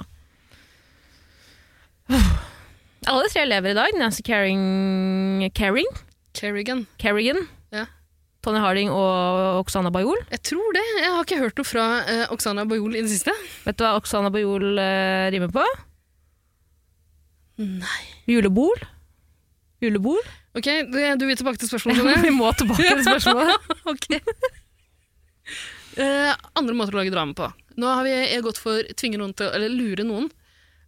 Alle 3.12 3.28
tre 3.28 3.45
lever 3.45 3.74
i 3.74 3.76
dag. 3.76 3.99
Nancy 4.01 4.22
Carring, 4.24 5.45
Carring? 5.57 5.91
Kerrigan. 6.35 6.87
Carrigan, 6.99 7.45
Ja. 7.74 7.85
Tony 8.45 8.59
Harding 8.61 8.91
og 8.93 9.62
Oksana 9.62 9.89
Bajol. 9.93 10.18
Jeg 10.30 10.43
tror 10.45 10.72
det. 10.76 10.82
Jeg 11.01 11.12
har 11.14 11.22
ikke 11.24 11.39
hørt 11.41 11.57
noe 11.57 11.64
fra 11.64 11.85
uh, 12.05 12.24
Oksana 12.35 12.66
Bajol 12.68 12.93
i 12.99 13.01
det 13.01 13.09
siste. 13.09 13.32
Vet 13.64 13.78
du 13.80 13.85
hva 13.87 13.95
Oksana 13.97 14.28
Bajol 14.32 14.66
uh, 14.76 15.28
rimer 15.32 15.49
på? 15.55 15.64
Nei. 17.64 18.01
Julebol. 18.28 18.76
Julebol? 19.80 20.20
Ok, 20.55 20.68
du 20.86 21.26
vil 21.26 21.36
tilbake 21.38 21.59
til 21.59 21.70
spørsmålet? 21.70 22.22
Vi 22.26 22.32
må 22.34 22.50
tilbake 22.59 22.96
til 23.00 23.05
spørsmålet. 23.07 23.70
Ok. 23.94 24.07
uh, 25.98 26.32
andre 26.57 26.74
måter 26.76 26.94
å 26.94 27.00
lage 27.00 27.12
drama 27.12 27.34
på. 27.36 27.50
Nå 27.78 27.90
har 27.90 28.07
vi 28.07 28.14
gått 28.46 28.61
for 28.62 28.86
tvinge 28.94 29.18
noen 29.18 29.32
til 29.34 29.50
Eller 29.50 29.72
lure 29.72 30.05
noen. 30.07 30.28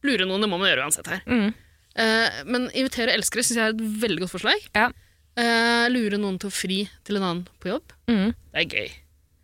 Lure 0.06 0.26
noen, 0.28 0.44
det 0.44 0.48
må 0.48 0.58
man 0.60 0.70
gjøre 0.70 0.86
uansett 0.86 1.10
her. 1.10 1.24
Mm. 1.26 1.50
Uh, 1.96 2.38
men 2.46 2.68
invitere 2.76 3.14
elskere 3.16 3.42
syns 3.42 3.58
jeg 3.58 3.72
er 3.72 3.74
et 3.74 3.82
veldig 4.04 4.22
godt 4.22 4.34
forslag. 4.36 4.68
Ja. 4.76 4.90
Uh, 5.36 5.88
lure 5.92 6.20
noen 6.20 6.38
til 6.40 6.48
å 6.48 6.54
fri 6.54 6.78
til 7.04 7.18
en 7.18 7.26
annen 7.26 7.42
på 7.60 7.72
jobb. 7.74 7.96
Mm. 8.08 8.30
Det 8.54 8.62
er 8.62 8.70
gøy. 8.70 8.94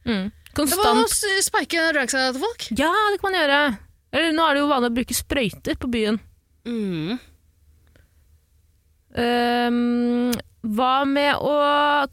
Mm. 0.06 0.30
Det 0.52 0.68
var 0.76 0.92
å 0.92 0.94
Konstant 1.02 1.44
speike 1.44 1.88
dragsa 1.96 2.28
til 2.30 2.42
folk. 2.44 2.68
Ja, 2.78 2.92
det 3.10 3.18
kan 3.20 3.30
man 3.30 3.40
gjøre. 3.40 3.60
Eller 4.12 4.34
nå 4.36 4.46
er 4.46 4.54
det 4.54 4.62
jo 4.62 4.70
vanlig 4.70 4.92
å 4.92 4.96
bruke 5.00 5.16
sprøyter 5.16 5.78
på 5.80 5.90
byen. 5.92 6.18
Mm. 6.68 7.18
Ehm, 9.18 10.32
hva 10.62 10.92
med 11.04 11.36
å 11.42 11.54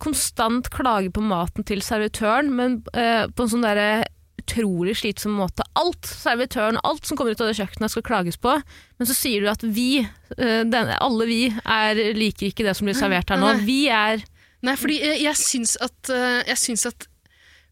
konstant 0.02 0.68
klage 0.74 1.12
på 1.14 1.24
maten 1.24 1.66
til 1.68 1.84
servitøren, 1.86 2.50
men 2.56 2.80
uh, 2.96 3.30
på 3.30 3.46
en 3.46 3.52
sånn 3.54 3.66
derre 3.66 4.08
utrolig 4.50 4.96
slitsom 4.98 5.36
måte. 5.38 5.64
Alt 5.78 6.08
servitøren, 6.10 6.80
alt 6.84 7.06
som 7.06 7.18
kommer 7.18 7.36
ut 7.36 7.44
av 7.44 7.52
det 7.52 7.58
kjøkkenet 7.60 7.94
skal 7.94 8.06
klages 8.08 8.40
på, 8.42 8.56
men 8.98 9.10
så 9.10 9.16
sier 9.16 9.44
du 9.44 9.50
at 9.52 9.64
vi, 9.64 10.02
eh, 10.02 10.64
denne, 10.66 10.98
alle 11.04 11.28
vi, 11.30 11.42
er, 11.62 12.00
liker 12.18 12.50
ikke 12.50 12.66
det 12.66 12.74
som 12.78 12.90
blir 12.90 12.98
servert 12.98 13.30
her 13.30 13.42
nå. 13.42 13.54
Vi 13.68 13.86
er 13.94 14.24
Nei, 14.66 14.74
fordi 14.76 14.98
jeg, 15.00 15.22
jeg 15.24 15.40
syns 15.40 15.78
at 15.80 16.10
eh, 16.12 16.42
Jeg 16.50 16.60
syns 16.60 16.82
at 16.90 17.06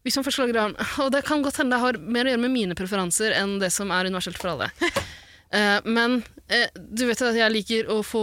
hvis 0.07 0.15
man 0.15 0.23
først 0.23 0.39
lager 0.39 0.69
Og 1.03 1.09
det 1.11 1.19
kan 1.28 1.41
godt 1.43 1.57
hende 1.59 1.75
det 1.75 1.82
har 1.82 1.97
mer 1.99 2.30
å 2.30 2.32
gjøre 2.32 2.43
med 2.45 2.53
mine 2.53 2.78
preferanser 2.80 3.36
enn 3.36 3.57
det 3.59 3.73
som 3.75 3.91
er 3.91 4.07
universelt 4.07 4.39
for 4.39 4.53
alle. 4.53 4.69
Men 5.97 6.21
du 6.75 7.03
vet 7.09 7.21
at 7.23 7.36
jeg 7.36 7.51
liker 7.51 7.91
å 7.91 7.97
få 8.07 8.21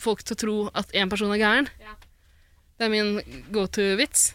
folk 0.00 0.22
til 0.24 0.34
å 0.34 0.40
tro 0.40 0.56
at 0.74 0.90
én 0.92 1.10
person 1.12 1.30
er 1.34 1.38
gæren. 1.42 1.68
Det 2.78 2.86
er 2.86 2.90
min 2.90 3.20
go 3.54 3.66
to-vits. 3.70 4.32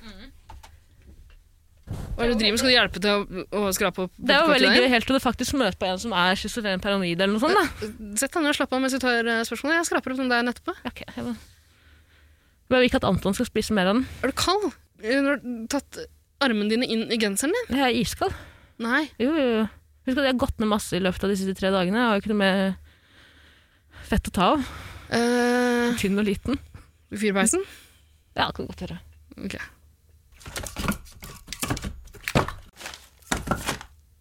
Hva 1.89 2.21
er 2.21 2.29
det 2.29 2.35
du 2.35 2.41
driver 2.43 2.53
med? 2.53 2.59
Skal 2.61 2.69
du 2.69 2.75
hjelpe 2.75 3.01
til 3.01 3.09
å, 3.09 3.45
å 3.57 3.69
skrape 3.73 4.03
opp 4.05 4.11
Det 4.21 4.35
er 4.35 4.43
jo 4.43 4.51
veldig 4.51 4.69
gøy 4.77 4.89
helt 4.91 5.07
til 5.09 5.17
du 5.17 5.23
faktisk 5.23 5.55
møter 5.57 5.77
på 5.81 5.87
en 5.89 5.97
som 6.01 6.11
er 6.13 6.37
schizofren 6.37 6.81
paranoid 6.83 7.17
eller 7.17 7.33
noe 7.33 7.41
sånt. 7.41 7.57
da. 7.57 7.87
Sett 8.19 8.35
deg 8.35 8.43
ned 8.45 8.51
og 8.53 8.57
slapp 8.59 8.75
av 8.77 8.83
mens 8.83 8.93
du 8.93 8.99
tar 9.01 9.25
eh, 9.25 9.39
spørsmålet. 9.47 9.79
Jeg 9.79 9.87
skraper 9.89 10.13
opp 10.13 10.19
den 10.21 10.29
der 10.29 10.45
nettopp. 10.45 10.75
Ok, 10.85 11.01
jeg 11.07 11.23
må- 11.25 11.33
Jeg 12.69 12.75
vil 12.77 12.85
ikke 12.91 12.99
at 13.01 13.07
Anton 13.09 13.33
skal 13.33 13.49
spise 13.49 13.73
mer 13.73 13.89
av 13.89 13.95
den. 13.97 14.05
Er 14.21 14.29
du 14.29 14.37
kald? 14.37 14.69
Hun 15.01 15.25
Har 15.31 15.41
tatt 15.73 15.97
armene 16.45 16.69
dine 16.69 16.85
inn 16.85 17.07
i 17.09 17.17
genseren 17.17 17.55
din? 17.57 17.79
Jeg 17.79 17.87
er 17.87 17.97
iskald. 18.03 18.35
Nei. 18.77 19.07
Jo, 19.17 19.31
jo, 19.33 19.47
jo. 19.57 19.63
Husk 20.05 20.17
at 20.21 20.23
jeg 20.29 20.33
har 20.35 20.41
gått 20.45 20.59
ned 20.61 20.69
masse 20.69 20.93
i 20.93 21.01
løpet 21.01 21.25
av 21.25 21.33
de 21.33 21.39
siste 21.41 21.57
tre 21.57 21.71
dagene. 21.73 21.97
Jeg 21.97 22.05
har 22.05 22.19
jo 22.19 22.21
ikke 22.21 22.33
noe 22.35 22.43
mer 22.43 22.77
fett 24.11 24.29
å 24.29 24.35
ta 24.37 24.51
av. 24.53 24.69
Uh, 25.09 25.95
Tynn 25.97 26.21
og 26.21 26.27
liten. 26.27 26.59
Fyrpeisen? 27.09 27.63
Ja, 28.37 28.47
det 28.47 28.55
kan 28.59 28.67
godt 28.69 28.83
gjøre. 28.83 28.99
Ok. 29.41 29.55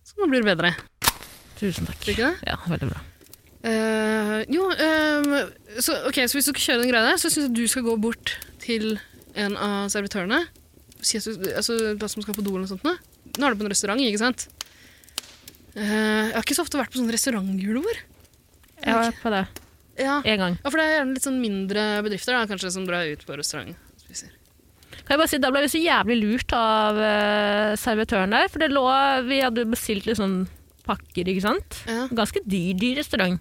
Så 0.08 0.16
nå 0.16 0.28
blir 0.30 0.40
det 0.40 0.48
bedre. 0.48 0.72
Tusen 1.58 1.88
takk. 1.88 2.00
Ikke 2.08 2.30
det? 2.30 2.48
Ja, 2.48 2.56
veldig 2.70 2.88
bra. 2.88 3.02
Uh, 3.58 4.38
jo, 4.48 4.68
ehm, 4.70 5.34
så, 5.82 5.98
ok, 6.08 6.22
så 6.24 6.38
hvis 6.38 6.48
du 6.48 6.52
skal 6.54 6.64
kjøre 6.64 6.82
den 6.84 6.92
greia 6.92 7.10
der, 7.10 7.20
så 7.20 7.28
syns 7.28 7.50
jeg 7.50 7.56
du 7.58 7.64
skal 7.68 7.84
gå 7.84 7.98
bort 8.00 8.38
til 8.62 8.94
en 9.36 9.58
av 9.60 9.92
servitørene. 9.92 10.40
Si 11.04 11.20
at 11.20 11.28
du, 11.28 11.50
altså, 11.52 11.76
da 11.98 12.08
som 12.10 12.24
skal 12.24 12.38
på 12.38 12.46
do 12.46 12.54
eller 12.54 12.64
noe 12.64 12.72
sånt. 12.72 12.86
Nå, 12.86 12.96
nå 13.36 13.44
er 13.44 13.52
du 13.52 13.60
på 13.60 13.68
en 13.68 13.74
restaurant, 13.74 14.00
ikke 14.00 14.24
sant? 14.24 14.48
Uh, 15.76 15.84
jeg 15.84 16.36
har 16.38 16.46
ikke 16.46 16.56
så 16.56 16.64
ofte 16.64 16.80
vært 16.80 16.94
på 16.94 17.02
sånn 17.02 17.12
restaurantjulebord. 17.12 18.04
Jeg 18.78 18.94
har 18.94 19.10
vært 19.10 19.20
på 19.20 19.36
det 19.36 19.46
Ja. 19.98 20.20
En 20.24 20.38
gang. 20.42 20.56
ja, 20.62 20.70
for 20.70 20.78
det 20.78 20.86
er 20.86 20.96
gjerne 20.98 21.16
litt 21.16 21.26
sånn 21.26 21.40
mindre 21.42 21.86
bedrifter 22.06 22.36
da, 22.36 22.44
kanskje, 22.50 22.70
som 22.74 22.86
drar 22.86 23.08
ut 23.10 23.24
på 23.26 23.38
restaurant. 23.38 23.74
og 23.74 24.04
spiser. 24.04 24.30
Kan 24.98 25.14
jeg 25.14 25.20
bare 25.22 25.30
si, 25.30 25.38
Da 25.42 25.50
ble 25.54 25.62
vi 25.64 25.72
så 25.72 25.80
jævlig 25.82 26.16
lurt 26.20 26.52
av 26.56 26.98
eh, 27.00 27.72
servitøren 27.80 28.34
der. 28.34 28.48
For 28.52 28.62
det 28.62 28.70
lå, 28.74 28.84
vi 29.28 29.40
hadde 29.42 29.66
bestilt 29.70 30.06
litt 30.08 30.20
sånn 30.20 30.42
pakker, 30.88 31.28
ikke 31.28 31.44
sant. 31.44 31.82
Ja. 31.88 32.06
Ganske 32.12 32.42
dyr, 32.48 32.74
dyr 32.78 32.98
restaurant. 33.00 33.40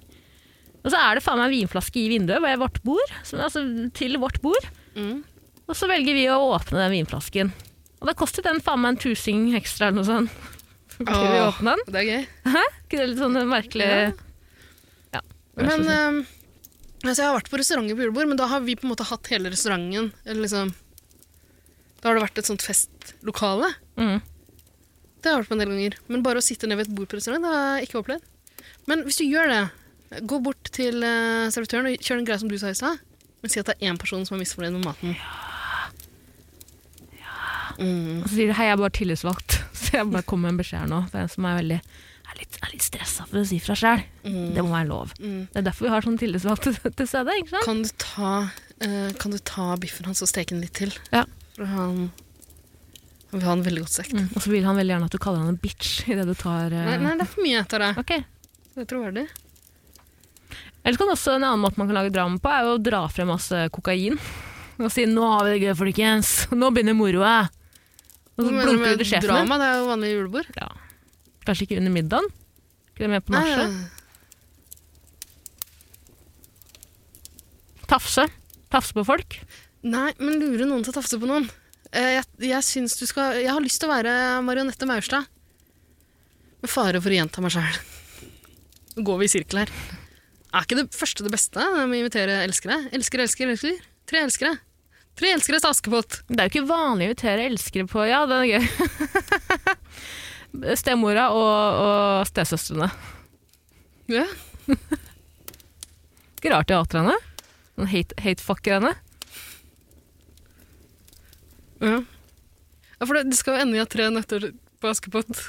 Og 0.83 0.91
så 0.93 0.99
er 0.99 1.17
det 1.17 1.23
faen 1.25 1.39
meg 1.41 1.49
en 1.49 1.55
vinflaske 1.57 1.99
i 1.99 2.09
vinduet 2.11 2.39
ved 2.43 2.59
vårt 2.61 2.77
bord, 2.85 3.15
som, 3.27 3.41
altså 3.43 3.63
til 3.97 4.15
vårt 4.21 4.39
bord. 4.43 4.67
Mm. 4.95 5.23
Og 5.67 5.75
så 5.75 5.89
velger 5.91 6.15
vi 6.15 6.27
å 6.31 6.37
åpne 6.53 6.79
den 6.85 6.93
vinflasken. 6.95 7.51
Og 7.99 8.07
da 8.07 8.13
kostet 8.15 8.45
den 8.47 8.61
faen 8.63 8.79
meg 8.83 8.95
en 8.95 9.01
tusing 9.03 9.49
ekstra 9.57 9.89
eller 9.89 9.99
noe 9.99 10.07
sånt. 10.07 10.53
Åh. 11.07 11.49
åpnet 11.49 11.81
den. 11.83 11.93
Det 11.93 11.99
er 12.01 12.07
gøy. 12.07 12.23
Ikke 12.87 12.99
det 13.01 13.09
litt 13.11 13.19
sånn 13.21 13.35
merkelig 13.51 13.89
Ja. 13.91 14.07
Ja. 15.17 15.21
Men 15.59 15.83
ehm, 15.91 16.21
altså, 17.09 17.23
Jeg 17.23 17.29
har 17.29 17.37
vært 17.37 17.51
på 17.51 17.59
restauranter 17.61 17.97
på 17.97 18.05
julebord, 18.05 18.29
men 18.31 18.39
da 18.39 18.49
har 18.51 18.63
vi 18.65 18.77
på 18.77 18.87
en 18.87 18.93
måte 18.93 19.07
hatt 19.07 19.31
hele 19.33 19.51
restauranten. 19.53 20.11
Eller 20.25 20.45
liksom, 20.45 20.73
da 22.01 22.09
har 22.09 22.17
det 22.17 22.25
vært 22.27 22.41
et 22.41 22.49
sånt 22.49 22.65
festlokale. 22.65 23.71
Mm. 23.99 24.19
Det 25.17 25.29
har 25.29 25.37
jeg 25.37 25.43
vært 25.43 25.51
på 25.51 25.57
en 25.57 25.63
del 25.63 25.73
ganger. 25.73 25.97
Men 26.11 26.23
bare 26.25 26.41
å 26.41 26.45
sitte 26.45 26.69
ned 26.69 26.79
ved 26.79 26.89
et 26.89 26.95
bord 26.97 27.09
på 27.11 27.19
restaurant, 27.19 27.43
det 27.43 27.53
har 27.53 27.81
jeg 27.81 27.89
ikke 27.89 28.01
opplevd. 28.03 28.31
Men 28.87 29.03
hvis 29.07 29.19
du 29.19 29.25
gjør 29.27 29.51
det, 29.51 29.63
gå 30.29 30.39
bort 30.43 30.71
til 30.75 31.03
eh, 31.03 31.49
servitøren 31.53 31.89
og 31.89 31.99
kjør 31.99 32.21
den 32.21 32.27
greia 32.29 32.39
som 32.39 32.51
du 32.51 32.55
sa 32.61 32.71
i 32.71 32.77
stad, 32.77 33.01
men 33.43 33.51
si 33.51 33.59
at 33.59 33.67
det 33.69 33.75
er 33.77 33.91
én 33.91 33.99
person 33.99 34.23
som 34.27 34.37
er 34.37 34.43
misfornøyd 34.43 34.77
med 34.77 34.87
maten. 34.87 35.17
Mm. 37.77 38.23
Og 38.23 38.29
så 38.29 38.33
sier 38.33 38.49
de 38.49 38.55
hei, 38.57 38.69
jeg 38.69 38.73
er 38.77 38.81
bare 38.81 38.95
tillitsvalgt. 38.97 39.59
Så 39.77 39.99
jeg 39.99 40.09
bare 40.09 40.25
kommer 40.25 40.47
med 40.47 40.55
en 40.55 40.61
beskjed 40.63 40.81
her 40.81 40.89
nå. 40.89 41.03
For 41.11 41.21
en 41.21 41.29
som 41.29 41.45
er 41.45 41.59
veldig 41.59 41.77
er 42.37 42.45
litt, 42.45 42.59
er 42.61 42.73
litt 42.73 42.85
stressa 42.85 43.25
for 43.27 43.41
å 43.41 43.47
si 43.47 43.57
fra 43.63 43.75
sjæl. 43.77 44.03
Mm. 44.27 44.53
Det 44.55 44.63
må 44.65 44.73
være 44.73 44.89
lov. 44.91 45.15
Mm. 45.17 45.41
Det 45.51 45.61
er 45.61 45.65
derfor 45.69 45.87
vi 45.87 45.93
har 45.93 46.05
sånn 46.05 46.19
tillitsvalgte 46.21 46.75
til 46.99 47.09
stede. 47.09 47.35
ikke 47.41 47.55
sant? 47.55 47.65
Kan 47.65 47.81
du 47.83 47.91
ta, 48.03 48.31
uh, 48.85 49.09
kan 49.21 49.33
du 49.33 49.39
ta 49.41 49.67
biffen 49.81 50.09
hans 50.09 50.23
og 50.25 50.31
steke 50.31 50.53
den 50.53 50.63
litt 50.65 50.75
til? 50.77 50.93
Ja. 51.13 51.25
For 51.57 51.71
han, 51.71 52.07
han 53.31 53.39
vil 53.39 53.47
ha 53.47 53.57
den 53.57 53.65
veldig 53.67 53.83
godt 53.87 53.97
stekt. 53.97 54.15
Mm. 54.17 54.29
Og 54.29 54.45
så 54.45 54.53
vil 54.53 54.69
han 54.69 54.79
veldig 54.79 54.95
gjerne 54.95 55.09
at 55.09 55.17
du 55.17 55.21
kaller 55.23 55.43
han 55.43 55.55
en 55.55 55.61
bitch 55.65 56.07
idet 56.07 56.27
du 56.29 56.35
tar 56.37 56.73
uh... 56.73 56.85
Nei, 56.91 56.97
nei, 57.01 57.17
det 57.17 57.27
er 57.27 57.33
for 57.33 57.45
mye 57.47 57.65
etter 57.65 57.85
det. 57.85 57.91
Okay. 58.05 58.25
Det 58.75 58.85
er 58.85 58.89
troverdig. 58.93 59.27
Ellers 60.87 60.99
kan 61.01 61.09
også 61.11 61.33
En 61.35 61.43
annen 61.43 61.59
måte 61.59 61.81
man 61.81 61.89
kan 61.89 61.97
lage 61.97 62.13
drama 62.15 62.39
på, 62.39 62.51
er 62.53 62.69
å 62.69 62.77
dra 62.79 63.01
frem 63.11 63.31
masse 63.33 63.65
kokain. 63.75 64.19
Og 64.77 64.91
si 64.93 65.07
'nå 65.09 65.23
har 65.25 65.47
vi 65.47 65.55
det 65.55 65.63
gøy, 65.65 65.73
folkens'. 65.79 66.33
Nå 66.53 66.69
begynner 66.69 66.93
moroa. 66.93 67.49
Og 68.37 68.45
så 68.45 68.51
blunker 68.53 68.93
du 68.93 69.01
til 69.01 69.09
sjefen. 69.09 69.25
Drama, 69.25 69.57
det 69.57 69.67
er 69.67 69.79
jo 69.79 69.87
vanlig 69.89 70.11
julebord. 70.13 70.51
Ja. 70.53 70.67
Kanskje 71.47 71.63
ikke 71.67 71.79
under 71.79 71.93
middagen? 71.95 72.27
Ikke 72.91 73.05
det 73.05 73.11
med 73.15 73.23
på 73.27 73.33
nachspiel? 73.35 73.77
Tafse. 77.87 78.25
Tafse 78.73 78.93
på 78.97 79.03
folk. 79.07 79.37
nei, 79.87 80.09
men 80.19 80.39
lure 80.41 80.65
noen 80.67 80.83
til 80.83 80.91
å 80.91 80.97
tafse 80.97 81.19
på 81.21 81.29
noen. 81.29 81.45
Eh, 81.93 82.17
Jeg, 82.17 82.25
jeg, 82.49 82.63
syns 82.67 82.97
du 82.99 83.05
skal, 83.07 83.37
jeg 83.39 83.51
har 83.53 83.63
lyst 83.63 83.79
til 83.79 83.87
å 83.87 83.93
være 83.93 84.15
Marionette 84.43 84.87
Maurstad. 84.89 85.27
Med 86.59 86.71
fare 86.73 86.99
for 86.99 87.13
å 87.13 87.19
gjenta 87.19 87.43
meg 87.45 87.53
sjæl. 87.53 87.77
Nå 88.97 89.05
går 89.07 89.21
vi 89.21 89.29
i 89.29 89.31
sirkel 89.31 89.61
her. 89.63 89.71
Er 90.57 90.65
ikke 90.65 90.79
det 90.81 90.87
første 90.97 91.23
det 91.23 91.31
beste 91.31 91.63
med 91.77 91.93
å 91.95 91.99
invitere 92.01 92.41
elskere? 92.43 92.81
Elsker, 92.97 93.23
elsker, 93.23 93.51
elsker. 93.53 93.77
Tre 94.09 94.23
elskere. 94.25 94.55
Tre 95.17 95.31
elskere 95.33 95.59
til 95.61 95.69
Askepott. 95.71 96.19
Det 96.29 96.37
er 96.43 96.49
jo 96.49 96.53
ikke 96.55 96.69
vanlig 96.69 97.07
å 97.07 97.11
invitere 97.11 97.47
elskere 97.49 97.87
på 97.89 98.03
Ja, 98.09 98.23
det 98.29 98.41
er 98.41 98.51
gøy. 98.57 98.65
Stemora 100.79 101.27
og, 101.35 101.81
og 101.83 102.27
stesøstrene. 102.29 102.87
Ja. 104.09 104.23
Ikke 106.37 106.53
rart 106.53 106.69
de 106.69 106.77
hater 106.77 107.01
henne. 107.03 107.17
Sånn 107.77 107.89
hate, 107.91 108.17
hatefucker 108.23 108.77
henne. 108.79 108.93
ja. 111.83 111.99
ja 112.97 113.05
for 113.05 113.13
det, 113.19 113.27
det 113.29 113.37
skal 113.37 113.57
jo 113.57 113.65
ende 113.67 113.77
i 113.77 113.83
at 113.83 113.91
tre 113.93 114.07
nøtter 114.13 114.51
på 114.81 114.91
Askepott. 114.93 115.29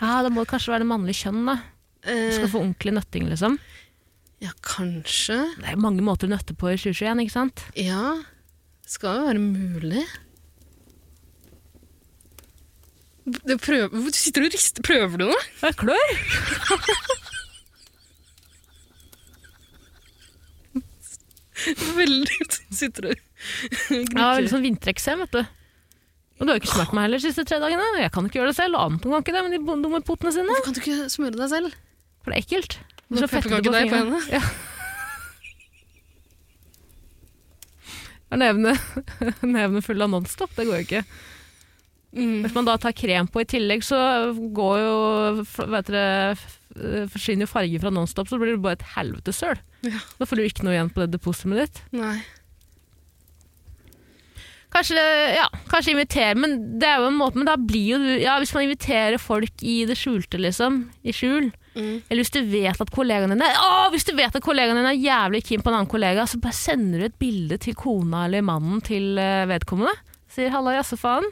Ja, 0.00 0.16
det 0.26 0.32
må 0.34 0.42
kanskje 0.48 0.72
være 0.72 0.82
det 0.82 0.88
mannlige 0.90 1.20
kjønn, 1.24 1.44
da. 1.46 1.54
Du 2.02 2.08
Eh, 2.10 2.32
skal 2.34 2.48
få 2.50 2.58
ordentlig 2.62 2.92
nøtting, 2.96 3.26
liksom. 3.30 3.54
ja, 4.42 4.50
kanskje. 4.66 5.36
Det 5.60 5.68
er 5.70 5.76
mange 5.80 6.02
måter 6.04 6.26
å 6.26 6.32
nøtte 6.32 6.56
på 6.58 6.70
i 6.72 6.76
2021, 6.80 7.20
ikke 7.26 7.32
sant? 7.34 7.62
Ja. 7.78 8.16
Det 8.82 8.90
skal 8.94 9.20
jo 9.20 9.26
være 9.28 9.42
mulig. 9.44 10.02
Det 13.19 13.19
prøver, 13.60 13.88
Hvorfor 13.92 14.16
sitter 14.16 14.42
du 14.44 14.48
og 14.48 14.54
rister? 14.54 14.84
Prøver 14.86 15.20
du 15.20 15.26
noe? 15.28 15.42
Jeg 15.62 15.76
klør. 15.80 16.14
Veldig 22.00 22.36
Sitter 22.72 23.04
du 23.04 23.10
Jeg 23.12 24.16
har 24.16 24.38
veldig 24.38 24.52
sånn 24.52 24.64
vintereksem, 24.64 25.24
vet 25.26 25.34
du. 25.34 25.42
Og 26.40 26.46
du 26.46 26.52
har 26.54 26.60
ikke 26.60 26.72
smurt 26.72 26.94
meg 26.96 27.04
heller 27.04 27.20
de 27.20 27.28
siste 27.28 27.44
tre 27.44 27.58
dagene. 27.60 27.84
Jeg 28.00 28.12
kan 28.14 28.24
ikke 28.24 28.38
gjøre 28.40 28.52
det 28.54 28.56
selv, 28.56 28.78
og 28.78 28.94
Anton 28.94 29.12
kan 29.12 29.24
ikke 29.24 29.34
det 29.36 29.42
med 29.44 29.52
de 29.58 29.60
dumme 29.84 30.00
potene 30.06 30.32
sine. 30.32 30.48
Hvorfor 30.48 30.70
kan 30.70 30.76
du 30.76 30.80
ikke 30.80 31.08
smøre 31.12 31.36
deg 31.36 31.50
selv? 31.52 31.74
For 32.24 32.32
det 32.32 32.38
er 32.38 32.44
ekkelt. 32.46 32.76
Nå 33.10 33.20
har 33.20 33.64
deg 33.66 33.90
på 33.90 33.98
henne. 33.98 34.20
Ja. 34.32 34.40
Er 38.30 38.38
nevene, 38.38 38.72
nevene 39.56 39.82
fulle 39.84 40.06
av 40.06 40.12
Nonstop? 40.14 40.52
Det 40.56 40.64
går 40.68 40.80
jo 40.80 40.86
ikke. 40.86 41.02
Mm. 42.16 42.40
Hvis 42.42 42.54
man 42.56 42.66
da 42.66 42.74
tar 42.82 42.94
krem 42.96 43.28
på 43.30 43.42
i 43.44 43.46
tillegg, 43.46 43.84
så 43.86 43.98
går 44.56 44.80
jo 44.82 44.94
vet 45.70 45.92
dere, 45.92 46.34
forsvinner 47.12 47.46
jo 47.46 47.50
farge 47.52 47.80
fra 47.82 47.92
Nonstop, 47.94 48.26
så 48.30 48.38
blir 48.40 48.56
det 48.56 48.62
bare 48.64 48.78
et 48.80 48.88
helvete 48.96 49.34
søl. 49.34 49.60
Ja. 49.86 50.00
Da 50.18 50.26
får 50.26 50.40
du 50.40 50.46
ikke 50.48 50.66
noe 50.66 50.74
igjen 50.74 50.90
på 50.94 51.04
det 51.04 51.12
depositumet 51.14 51.62
ditt. 51.64 51.82
Nei. 51.94 52.18
Kanskje, 54.70 55.02
ja, 55.34 55.48
kanskje 55.66 55.96
invitere, 55.96 56.36
men 56.38 56.52
det 56.78 56.86
er 56.86 57.00
jo 57.02 57.08
en 57.10 57.16
måte, 57.18 57.40
men 57.40 57.48
da 57.48 57.56
blir 57.58 57.88
jo 57.96 57.96
du 57.98 58.10
Ja, 58.22 58.36
hvis 58.38 58.52
man 58.54 58.68
inviterer 58.68 59.18
folk 59.18 59.64
i 59.66 59.80
det 59.88 59.96
skjulte, 59.98 60.38
liksom, 60.38 60.84
i 61.02 61.14
skjul, 61.14 61.50
Mm. 61.70 62.02
eller 62.10 62.18
hvis 62.18 62.32
du 62.34 62.40
vet 62.50 62.80
at 62.82 62.90
kollegaen 62.90 63.30
din 63.30 63.42
er 63.46 63.54
Å, 63.54 63.90
hvis 63.92 64.02
du 64.02 64.10
vet 64.18 64.34
at 64.34 64.42
kollegaen 64.42 64.74
din 64.74 64.88
er 64.90 64.96
jævlig 64.98 65.44
keen 65.46 65.62
på 65.62 65.70
en 65.70 65.76
annen 65.78 65.90
kollega, 65.90 66.24
så 66.26 66.40
bare 66.42 66.52
sender 66.58 66.98
du 66.98 67.04
et 67.06 67.18
bilde 67.22 67.58
til 67.62 67.76
kona 67.78 68.24
eller 68.26 68.42
mannen 68.42 68.80
til 68.82 69.14
eh, 69.22 69.46
vedkommende. 69.46 69.92
Sier 70.30 70.50
'halla, 70.50 70.74
jaså 70.74 70.98
faen'. 70.98 71.30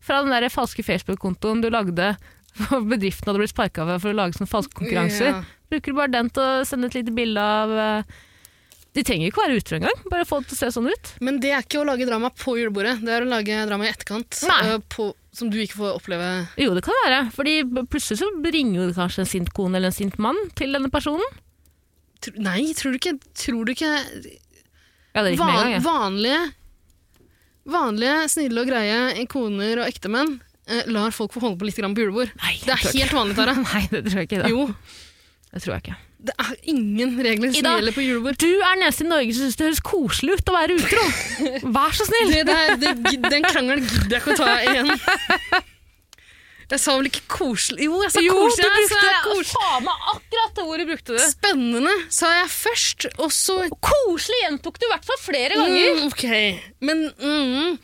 Fra 0.00 0.22
den 0.24 0.32
der 0.32 0.48
falske 0.52 0.82
Facebook-kontoen 0.86 1.60
du 1.64 1.68
lagde 1.72 2.14
for 2.56 2.80
bedriften 2.82 3.28
hadde 3.30 3.38
blitt 3.44 3.52
sparka 3.54 3.84
ved 3.86 4.00
for 4.02 4.10
å 4.10 4.16
lage 4.16 4.34
sånne 4.38 4.50
falske 4.50 4.74
konkurranser. 4.80 5.30
Ja. 5.36 5.42
Bruker 5.70 5.92
du 5.92 5.98
bare 6.00 6.10
den 6.16 6.30
til 6.34 6.42
å 6.42 6.64
sende 6.66 6.88
et 6.90 6.96
lite 6.98 7.12
bilde 7.14 7.38
av 7.46 7.70
eh, 7.78 8.16
De 8.96 9.04
trenger 9.06 9.28
ikke 9.30 9.44
være 9.44 9.58
utro 9.60 9.76
engang, 9.78 10.00
bare 10.10 10.24
få 10.26 10.40
det 10.42 10.48
til 10.50 10.56
å 10.56 10.60
se 10.64 10.70
sånn 10.74 10.88
ut. 10.90 11.12
Men 11.22 11.38
det 11.44 11.52
er 11.54 11.62
ikke 11.62 11.78
å 11.78 11.86
lage 11.86 12.08
drama 12.08 12.32
på 12.34 12.56
julebordet. 12.58 12.96
Det 13.06 13.12
er 13.14 13.22
å 13.22 13.28
lage 13.30 13.60
drama 13.70 13.86
i 13.86 13.92
etterkant. 13.92 14.40
Øh, 14.50 14.80
På, 14.90 15.12
som 15.30 15.52
du 15.52 15.60
ikke 15.62 15.78
får 15.78 16.00
oppleve. 16.00 16.30
Jo, 16.58 16.72
det 16.74 16.82
kan 16.88 16.98
være. 17.04 17.20
Fordi 17.36 17.54
plutselig 17.86 18.18
så 18.24 18.32
bringer 18.42 18.80
jo 18.80 18.88
det 18.90 18.96
kanskje 18.98 19.22
en 19.22 19.30
sint 19.30 19.52
kone 19.54 19.78
eller 19.78 19.92
en 19.92 19.98
sint 20.00 20.18
mann 20.18 20.40
til 20.58 20.74
denne 20.74 20.90
personen. 20.90 21.38
Tro- 22.20 22.34
Nei, 22.42 22.64
tror 22.74 22.96
du 22.96 22.98
ikke, 22.98 23.14
tror 23.38 23.62
du 23.64 23.76
ikke 23.76 23.92
Ja, 23.94 25.22
det 25.22 25.28
er 25.30 25.34
ikke 25.36 25.46
van, 25.46 25.54
gang, 25.60 25.72
ja. 25.76 25.84
vanlige, 25.86 26.40
vanlige, 27.72 28.16
snille 28.32 28.62
og 28.64 28.68
greie 28.70 29.26
koner 29.30 29.82
og 29.84 29.88
ektemenn 29.90 30.36
eh, 30.68 30.84
lar 30.92 31.10
folk 31.16 31.32
få 31.34 31.42
holde 31.44 31.58
på 31.60 31.66
litt 31.68 31.78
grann 31.80 31.94
på 31.96 32.04
julebord? 32.04 32.30
Nei, 32.42 32.54
Det 32.64 32.74
er 32.76 32.84
tror 32.84 32.98
helt 33.00 33.16
vanlig, 33.20 33.36
Tara. 33.40 33.56
Nei, 33.72 33.82
det 33.92 34.04
tror 34.08 34.22
jeg 34.22 34.30
ikke. 34.30 34.44
Da. 34.44 34.52
Jo, 34.52 34.68
Det 35.50 35.62
tror 35.64 35.74
jeg 35.76 35.84
ikke. 35.86 35.96
det 36.30 36.34
er 36.44 36.52
ingen 36.68 37.14
regler 37.24 37.48
som 37.54 37.58
Ida. 37.62 37.70
gjelder 37.80 37.94
på 37.96 38.02
julebord. 38.04 38.36
Du 38.42 38.46
er 38.50 38.74
den 38.76 38.84
eneste 38.84 39.04
i 39.06 39.08
Norge 39.08 39.32
som 39.34 39.46
syns 39.48 39.56
det 39.56 39.66
høres 39.70 39.80
koselig 39.90 40.36
ut 40.38 40.50
å 40.52 40.56
være 40.58 40.76
utro. 40.76 41.04
Vær 41.78 41.96
så 41.96 42.06
snill! 42.10 42.34
Det 42.36 42.42
der, 42.50 42.74
det, 42.82 42.94
den 43.24 43.46
krangelen 43.48 43.86
gidder 43.88 44.18
jeg 44.18 44.22
ikke 44.22 44.36
å 44.36 44.40
ta 44.44 44.56
igjen. 44.68 44.92
Jeg 46.70 46.78
sa 46.78 46.92
vel 46.94 47.08
ikke 47.10 47.22
koselig 47.26 47.86
Jo, 47.88 47.96
jeg 48.04 48.12
sa 48.14 48.20
Jo, 48.22 48.34
du 48.34 48.40
brukte, 48.40 48.98
jeg 49.02 49.22
koselig. 49.24 49.54
faen 49.56 49.86
meg 49.88 50.04
akkurat 50.12 50.52
det 50.58 50.66
ordet 50.72 50.86
brukte 50.90 51.16
du. 51.16 51.22
Spennende 51.32 51.94
sa 52.14 52.30
jeg 52.36 52.50
først, 52.54 53.06
og 53.18 53.32
så 53.34 53.56
Koselig 53.82 54.42
gjentok 54.44 54.78
du 54.78 54.86
i 54.86 54.90
hvert 54.92 55.08
fall 55.08 55.20
flere 55.22 55.58
ganger. 55.58 55.96
Mm, 55.96 56.04
ok, 56.06 56.24
men 56.86 57.02
mm, 57.18 57.78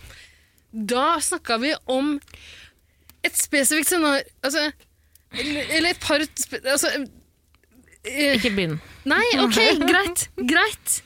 da 0.93 1.07
snakka 1.25 1.59
vi 1.63 1.75
om 1.91 2.15
et 3.27 3.35
spesifikt 3.39 3.91
scenario 3.91 4.23
Altså, 4.47 4.69
eller, 5.35 5.91
et 5.91 6.01
par 6.01 6.23
altså, 6.23 6.93
eh, 8.07 8.37
Ikke 8.39 8.55
begynn. 8.55 8.79
Nei, 9.09 9.25
ok, 9.43 9.59
greit. 9.91 10.29
Greit. 10.39 11.01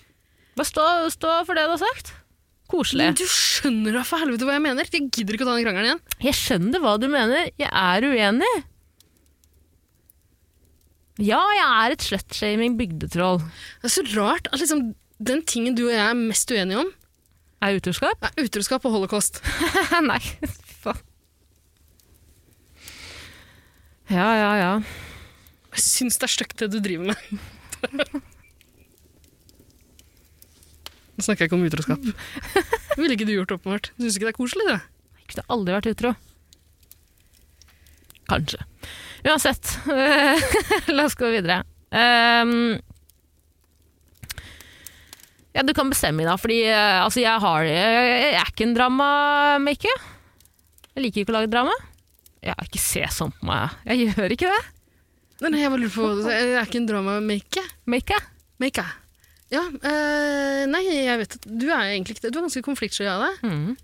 Bare 0.58 0.68
stå, 0.68 0.86
stå 1.16 1.38
for 1.48 1.56
det 1.56 1.64
du 1.64 1.76
har 1.78 1.80
sagt. 1.80 2.12
Koselig. 2.70 3.08
Men 3.10 3.18
du 3.18 3.26
skjønner 3.26 3.96
da 3.98 4.02
for 4.06 4.22
helvete 4.22 4.46
hva 4.46 4.54
jeg 4.54 4.62
mener. 4.62 4.86
Jeg 4.94 5.08
gidder 5.10 5.34
ikke 5.36 5.46
å 5.46 5.48
ta 5.50 5.56
den 5.58 5.64
krangelen 5.66 5.88
igjen. 5.90 6.02
Jeg 6.22 6.36
skjønner 6.38 6.82
hva 6.84 6.92
du 7.02 7.08
mener. 7.10 7.48
Jeg 7.58 7.70
er 7.70 8.06
uenig. 8.06 8.52
Ja, 11.20 11.40
jeg 11.52 11.66
er 11.66 11.94
et 11.96 12.06
slutshaming 12.06 12.78
bygdetroll. 12.78 13.42
Det 13.82 13.90
er 13.90 13.92
så 13.92 14.04
rart 14.14 14.46
at 14.54 14.62
liksom, 14.62 14.86
den 15.20 15.42
tingen 15.50 15.74
du 15.76 15.82
og 15.88 15.92
jeg 15.92 16.00
er 16.06 16.16
mest 16.16 16.54
uenige 16.54 16.80
om, 16.86 16.92
Er 17.60 17.76
utroskap? 17.76 18.22
er 18.24 18.46
utroskap 18.46 18.86
og 18.88 18.94
holocaust. 18.94 19.42
Nei, 20.06 20.16
fy 20.22 20.78
faen. 20.86 21.02
Ja, 24.10 24.30
ja, 24.38 24.52
ja. 24.58 24.70
Jeg 25.74 25.82
syns 25.84 26.16
det 26.18 26.24
er 26.30 26.32
stygt 26.38 26.56
det 26.64 26.70
du 26.72 26.80
driver 26.82 27.12
med. 27.12 28.20
Nå 31.20 31.24
snakker 31.26 31.44
jeg 31.44 31.50
ikke 31.50 31.56
om 31.58 31.64
utroskap. 31.68 32.04
Ville 32.96 33.12
ikke 33.12 33.26
du 33.28 33.34
gjort, 33.34 33.50
åpenbart. 33.58 33.90
Syns 34.00 34.14
ikke 34.16 34.24
det 34.24 34.32
er 34.32 34.36
koselig, 34.38 34.64
det? 34.70 34.76
Jeg 35.20 35.26
kunne 35.34 35.42
aldri 35.52 35.74
vært 35.74 35.88
utro. 35.90 36.12
Kanskje. 38.30 38.60
Uansett, 39.28 39.74
la 40.96 41.04
oss 41.04 41.18
gå 41.20 41.28
videre. 41.28 41.58
Um, 41.92 42.78
ja, 45.52 45.66
du 45.66 45.74
kan 45.76 45.92
bestemme 45.92 46.24
i 46.24 46.36
fordi 46.40 46.62
eh, 46.70 47.02
altså, 47.02 47.20
jeg, 47.20 47.36
har, 47.44 47.68
jeg, 47.68 48.32
er 48.38 48.48
ikke 48.48 48.64
en 48.64 48.74
dramamaker. 48.78 50.08
Jeg 50.94 51.04
liker 51.04 51.26
ikke 51.26 51.34
å 51.34 51.36
lage 51.36 51.52
drama. 51.52 51.76
Ja, 52.40 52.56
ikke 52.64 52.80
se 52.80 53.04
sånn 53.12 53.36
på 53.36 53.50
meg. 53.50 53.76
Jeg 53.92 54.08
gjør 54.08 54.38
ikke 54.38 54.54
det. 54.56 54.64
Nei, 55.44 55.60
jeg 55.60 55.74
bare 55.76 55.84
lurer 55.84 55.92
på 55.92 56.08
Jeg 56.32 56.56
er 56.56 56.64
ikke 56.64 56.80
en 56.80 56.88
drama-make. 56.88 57.68
Make. 57.92 58.24
Make. 58.64 58.88
Ja, 59.50 59.64
eh, 59.66 60.64
nei, 60.70 60.82
jeg 60.86 61.18
vet 61.18 61.32
at 61.40 61.46
du 61.50 61.66
er 61.74 61.88
egentlig 61.90 62.14
ikke 62.16 62.26
det. 62.28 62.32
Du 62.32 62.38
er 62.38 62.44
ganske 62.46 62.62
konfliktsky 62.62 63.06
av 63.10 63.24
deg. 63.24 63.40
Mm. 63.50 63.76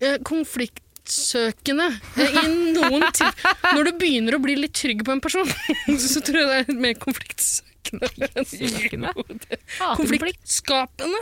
Eh, 0.00 0.16
konfliktsøkende. 0.24 1.88
Eh, 2.16 2.38
I 2.40 2.46
noen 2.76 3.04
til 3.16 3.28
Når 3.76 3.90
du 3.90 3.92
begynner 4.00 4.36
å 4.38 4.40
bli 4.42 4.54
litt 4.56 4.72
trygg 4.76 5.04
på 5.04 5.12
en 5.12 5.20
person, 5.24 5.48
så 6.00 6.22
tror 6.24 6.40
jeg 6.42 6.48
det 6.48 6.76
er 6.76 6.80
mer 6.80 6.96
konfliktsøkende. 7.02 8.08
enn- 8.30 8.48
Søkende? 8.48 9.12
Jo, 9.16 9.26
det- 9.28 9.60
Hater. 9.76 10.00
Konfliktskapende. 10.00 11.20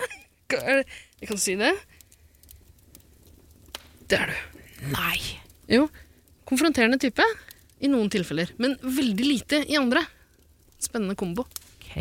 Er 0.55 0.82
det- 0.82 0.86
Jeg 1.20 1.28
kan 1.32 1.38
si 1.40 1.55
det. 1.59 1.72
Det 4.09 4.18
er 4.20 4.30
du. 4.30 4.38
Nei. 4.92 5.18
Jo. 5.72 5.88
Konfronterende 6.46 6.98
type 7.01 7.24
i 7.80 7.88
noen 7.88 8.10
tilfeller, 8.12 8.51
men 8.60 8.76
veldig 8.84 9.24
lite 9.26 9.62
i 9.66 9.76
andre. 9.80 10.02
Spennende 10.78 11.16
kombo. 11.16 11.46
Ok. 11.80 11.96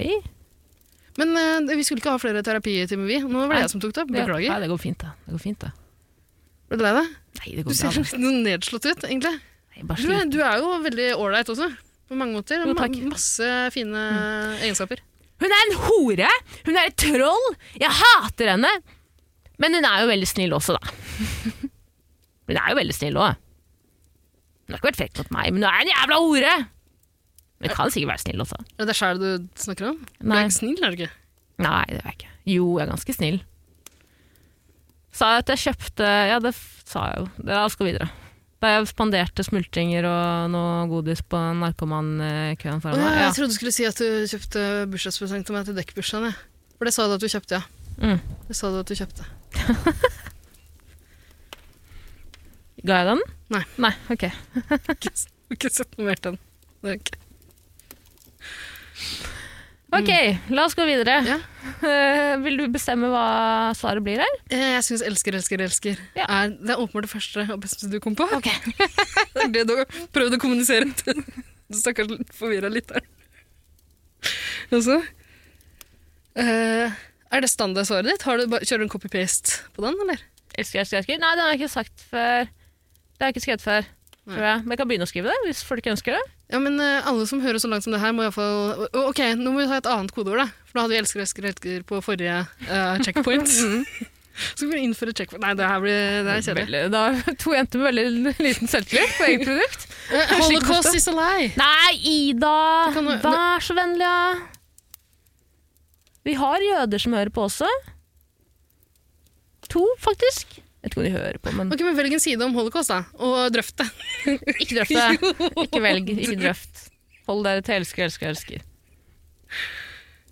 Men 1.21 1.35
eh, 1.37 1.75
vi 1.77 1.83
skulle 1.85 2.01
ikke 2.01 2.13
ha 2.15 2.19
flere 2.21 2.41
terapitimer, 2.45 3.05
vi. 3.09 3.19
Nå 3.21 3.29
var 3.43 3.51
det 3.51 3.55
Nei. 3.59 3.61
jeg 3.65 3.71
som 3.75 3.81
tok 3.83 3.93
det 3.97 4.05
Beklager. 4.09 4.49
Nei, 4.49 4.59
det 4.63 4.69
går 4.71 4.81
fint, 4.81 4.97
det. 5.03 5.11
det 5.27 5.35
går 5.35 5.43
fint, 5.43 5.59
det. 5.65 5.71
Ble 6.71 6.79
du 6.79 6.83
lei 6.87 6.93
deg? 6.97 7.09
Nei, 7.39 7.49
det 7.53 7.63
Du 7.63 7.69
går 7.69 7.77
ser 7.77 7.91
bra. 7.91 8.01
litt 8.01 8.11
sånn 8.13 8.43
nedslått 8.47 8.87
ut, 8.89 9.03
egentlig. 9.09 9.33
det. 9.33 9.77
Jeg 9.77 9.87
bare 9.89 9.97
Du 10.01 10.09
er, 10.09 10.19
sliter. 10.19 10.31
du 10.33 10.39
er 10.45 10.57
jo 10.63 10.71
veldig 10.87 11.07
ålreit 11.17 11.49
også, 11.53 11.67
på 12.09 12.17
mange 12.17 12.37
måter. 12.37 12.63
Jo, 12.65 12.73
Ma 12.77 12.87
masse 13.11 13.51
fine 13.73 14.03
egenskaper. 14.63 15.01
Hun 15.43 15.51
er 15.51 15.63
en 15.67 15.77
hore! 15.85 16.29
Hun 16.65 16.77
er 16.77 16.89
et 16.89 16.97
troll! 17.01 17.47
Jeg 17.81 17.89
hater 17.99 18.53
henne! 18.53 18.69
Men 19.61 19.73
hun 19.77 19.85
er 19.85 20.01
jo 20.03 20.09
veldig 20.09 20.27
snill 20.29 20.53
også, 20.55 20.75
da. 20.77 20.93
Hun 22.49 22.57
er 22.59 22.69
jo 22.73 22.75
veldig 22.75 22.95
snill 22.95 23.17
òg. 23.21 23.37
Hun 24.67 24.73
har 24.73 24.79
ikke 24.81 24.89
vært 24.89 24.99
frekk 24.99 25.19
mot 25.21 25.29
meg, 25.35 25.51
men 25.53 25.63
hun 25.63 25.69
er 25.69 25.83
en 25.85 25.91
jævla 25.93 26.17
hore! 26.23 26.53
Hun 27.63 27.75
kan 27.77 27.91
sikkert 27.93 28.11
være 28.13 28.23
snill 28.25 28.43
også. 28.43 28.57
Er 28.79 28.89
det 28.89 28.95
sjæl 28.99 29.19
du 29.21 29.29
snakker 29.59 29.89
om? 29.93 29.99
Du 30.19 30.31
er 30.33 30.43
ikke 30.47 30.57
snill, 30.59 30.79
er 30.83 30.91
du 30.93 30.97
ikke? 31.01 31.13
Nei, 31.63 31.83
det 31.89 31.99
er 32.01 32.07
jeg 32.09 32.17
ikke. 32.17 32.31
Jo, 32.53 32.65
jeg 32.77 32.83
er 32.85 32.91
ganske 32.91 33.15
snill. 33.15 33.39
Sa 35.13 35.29
jeg 35.35 35.43
at 35.43 35.51
jeg 35.53 35.61
kjøpte 35.67 36.05
Ja, 36.33 36.39
det 36.43 36.53
sa 36.57 37.03
jeg 37.11 37.21
jo. 37.21 37.25
Det 37.45 37.53
jeg 37.55 37.73
skal 37.75 37.89
videre. 37.91 38.07
Da 38.63 38.71
jeg 38.71 38.87
spanderte 38.89 39.43
smultringer 39.43 40.05
og 40.07 40.51
noe 40.53 40.87
godis 40.91 41.21
på 41.27 41.37
narkomankøen 41.59 42.79
foran 42.83 43.01
meg. 43.01 43.09
ja, 43.11 43.25
jeg 43.27 43.35
trodde 43.37 43.51
du 43.51 43.57
skulle 43.59 43.75
si 43.75 43.85
at 43.87 43.99
du 43.99 44.23
kjøpte 44.31 44.63
bursdagspresang 44.93 45.43
til 45.45 45.57
meg 45.57 45.67
til 45.67 45.75
dekkbursdagen. 45.77 46.35
For 46.79 46.87
det 46.87 46.93
sa 46.95 47.07
du 47.07 47.15
at 47.17 47.23
du 47.23 47.27
kjøpte, 47.31 47.59
ja. 47.59 47.63
Mm. 47.99 48.19
Det 48.47 48.55
sa 48.57 48.71
du 48.71 48.79
at 48.79 48.89
du 48.89 48.95
kjøpte. 48.97 49.27
Ga 52.87 52.97
jeg 52.99 53.07
den? 53.13 53.21
Nei. 53.53 53.63
Nei, 53.83 53.93
ok. 54.11 54.25
Ikke, 54.95 55.11
ikke 55.53 55.69
sett 55.71 55.93
noe 55.99 56.07
mer 56.09 56.17
til 56.19 56.33
den. 56.33 56.39
Det 56.83 56.89
er 56.89 56.97
ikke. 56.97 57.19
Ok, 59.93 60.09
la 60.49 60.63
oss 60.65 60.73
gå 60.73 60.85
videre. 60.89 61.19
Ja. 61.27 61.35
Uh, 61.83 62.41
vil 62.41 62.55
du 62.57 62.63
bestemme 62.73 63.11
hva 63.11 63.25
svaret 63.77 64.01
blir 64.03 64.23
her? 64.23 64.31
Eh, 64.49 64.71
Jeg 64.73 64.83
syns 64.87 65.03
'elsker, 65.05 65.35
elsker, 65.37 65.61
elsker' 65.61 65.99
Ja. 66.17 66.25
er, 66.27 66.49
det 66.49 66.73
er 66.73 66.81
åpenbart 66.81 67.05
det 67.05 67.11
første 67.13 67.45
og 67.53 67.61
beste 67.61 67.89
du 67.91 67.99
kom 68.01 68.15
på. 68.17 68.25
Ok. 68.33 68.49
Det 69.33 69.43
er 69.43 69.51
det 69.53 69.67
du 69.69 69.75
har 69.77 69.85
prøvd 70.13 70.33
å 70.37 70.41
kommunisere 70.41 70.89
til 70.97 71.13
den 71.21 71.77
stakkars 71.77 72.09
forvirra 72.33 72.69
lytteren. 72.73 73.05
Eh, 76.35 76.89
Er 77.33 77.41
det 77.41 77.49
standardsvaret 77.49 78.05
ditt? 78.05 78.21
Har 78.27 78.37
du 78.37 78.47
bare, 78.47 78.65
kjører 78.65 78.83
du 78.83 78.87
en 78.87 78.93
copy-paste 78.93 79.61
på 79.73 79.81
den, 79.85 79.95
eller? 80.05 80.19
Elsker, 80.57 80.79
elsker, 80.83 80.99
elsker. 81.01 81.17
Nei, 81.21 81.31
den 81.33 81.41
har 81.45 81.53
jeg 81.53 81.61
ikke 81.63 81.73
sagt 81.73 82.03
før. 82.11 82.45
Det 82.45 83.21
har 83.21 83.29
jeg 83.31 83.33
ikke 83.35 83.45
skrevet 83.45 83.63
før. 83.65 83.87
Tror 84.23 84.45
jeg. 84.47 84.63
Men 84.63 84.71
jeg 84.71 84.79
kan 84.79 84.87
begynne 84.87 85.05
å 85.07 85.11
skrive 85.11 85.31
det, 85.33 85.39
hvis 85.49 85.61
folk 85.67 85.87
ønsker 85.91 86.15
det. 86.15 86.23
Ja, 86.53 86.59
men 86.63 86.79
uh, 86.79 87.03
alle 87.09 87.25
som 87.27 87.41
hører 87.43 87.59
så 87.59 87.67
langt 87.67 87.83
som 87.83 87.91
det 87.91 87.99
her, 87.99 88.13
må 88.15 88.23
iallfall 88.23 88.87
Ok, 89.03 89.19
nå 89.35 89.51
må 89.51 89.63
vi 89.63 89.67
ta 89.67 89.81
et 89.81 89.89
annet 89.89 90.13
kodeord, 90.15 90.45
da. 90.45 90.47
For 90.69 90.79
da 90.79 90.85
hadde 90.85 90.95
vi 90.95 90.99
'elsker, 91.01 91.23
elsker, 91.25 91.47
elsker' 91.51 91.85
på 91.89 91.99
forrige 92.05 92.43
uh, 92.69 92.99
checkpoint. 93.03 93.51
så 94.55 94.63
skal 94.63 94.71
vi 94.71 94.83
innføre 94.87 95.13
checkpoint 95.13 95.43
Nei, 95.43 95.53
det 95.57 95.67
her 95.69 95.81
blir 95.83 96.23
det 96.25 96.37
er 96.37 96.45
kjedelig. 96.47 96.83
Da, 96.93 97.03
to 97.41 97.53
jenter 97.53 97.81
med 97.81 97.91
veldig 97.91 98.33
liten 98.41 98.71
selvtillit 98.71 99.17
på 99.19 99.29
eget 99.29 99.47
produkt. 99.49 99.89
Eh, 100.13 100.31
Holocaust 100.35 100.91
is 100.97 101.07
a 101.07 101.13
lie! 101.15 101.53
Nei, 101.55 101.93
Ida! 102.03 102.91
Du 102.91 102.99
Vær 103.07 103.63
så 103.63 103.73
vennlig, 103.77 104.03
ja. 104.03 104.33
Vi 106.27 106.35
har 106.37 106.65
jøder 106.65 107.01
som 107.01 107.15
hører 107.15 107.31
på 107.33 107.45
også. 107.47 107.69
To, 109.71 109.85
faktisk. 110.03 110.59
Jeg 110.83 110.89
vet 110.89 110.95
ikke 110.97 110.99
om 110.99 111.05
de 111.07 111.13
hører 111.15 111.37
på, 111.39 111.51
men 111.55 111.69
Ok, 111.71 111.81
men 111.87 111.95
Velg 111.95 112.13
en 112.17 112.19
side 112.19 112.43
om 112.43 112.55
holocaust, 112.59 112.91
da, 112.91 113.05
og 113.23 113.53
drøft 113.55 113.77
det. 113.79 113.85
ikke 114.61 114.81
drøft 114.81 114.91
det. 114.91 115.35
Ikke 115.63 115.79
velg, 115.85 116.09
ikke 116.11 116.39
drøft. 116.41 116.81
Hold 117.29 117.45
dere 117.47 117.63
til 117.63 117.77
elsker, 117.79 118.03
elsker, 118.09 118.33
elsker. 118.33 118.65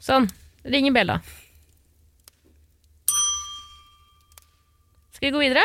Sånn. 0.03 0.27
Ringer 0.67 0.91
Bella. 0.97 1.15
Skal 5.15 5.29
vi 5.29 5.33
gå 5.37 5.45
videre? 5.45 5.63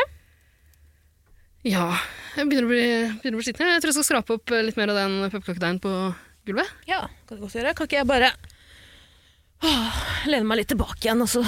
Ja, 1.67 1.89
jeg 2.37 2.47
begynner 2.47 2.69
å 2.69 2.71
bli, 2.71 2.81
begynner 3.19 3.35
å 3.35 3.41
bli 3.41 3.49
sliten. 3.49 3.67
Jeg 3.73 3.83
tror 3.83 3.91
jeg 3.91 3.99
skal 3.99 4.07
skrape 4.07 4.39
opp 4.39 4.55
eh, 4.55 4.63
litt 4.69 4.79
mer 4.79 4.93
av 4.93 5.01
den 5.01 5.19
pepperkakedeigen 5.27 5.83
på 5.83 5.93
gulvet. 6.47 6.73
Ja, 6.87 7.03
kan 7.27 7.35
det 7.35 7.43
godt 7.43 7.59
gjøre. 7.59 7.75
Kan 7.75 7.89
ikke 7.89 7.99
jeg 7.99 8.07
bare 8.15 8.31
åh, 9.67 10.03
lene 10.31 10.47
meg 10.47 10.61
litt 10.61 10.71
tilbake 10.71 11.01
igjen, 11.03 11.27
og 11.27 11.31
så 11.31 11.43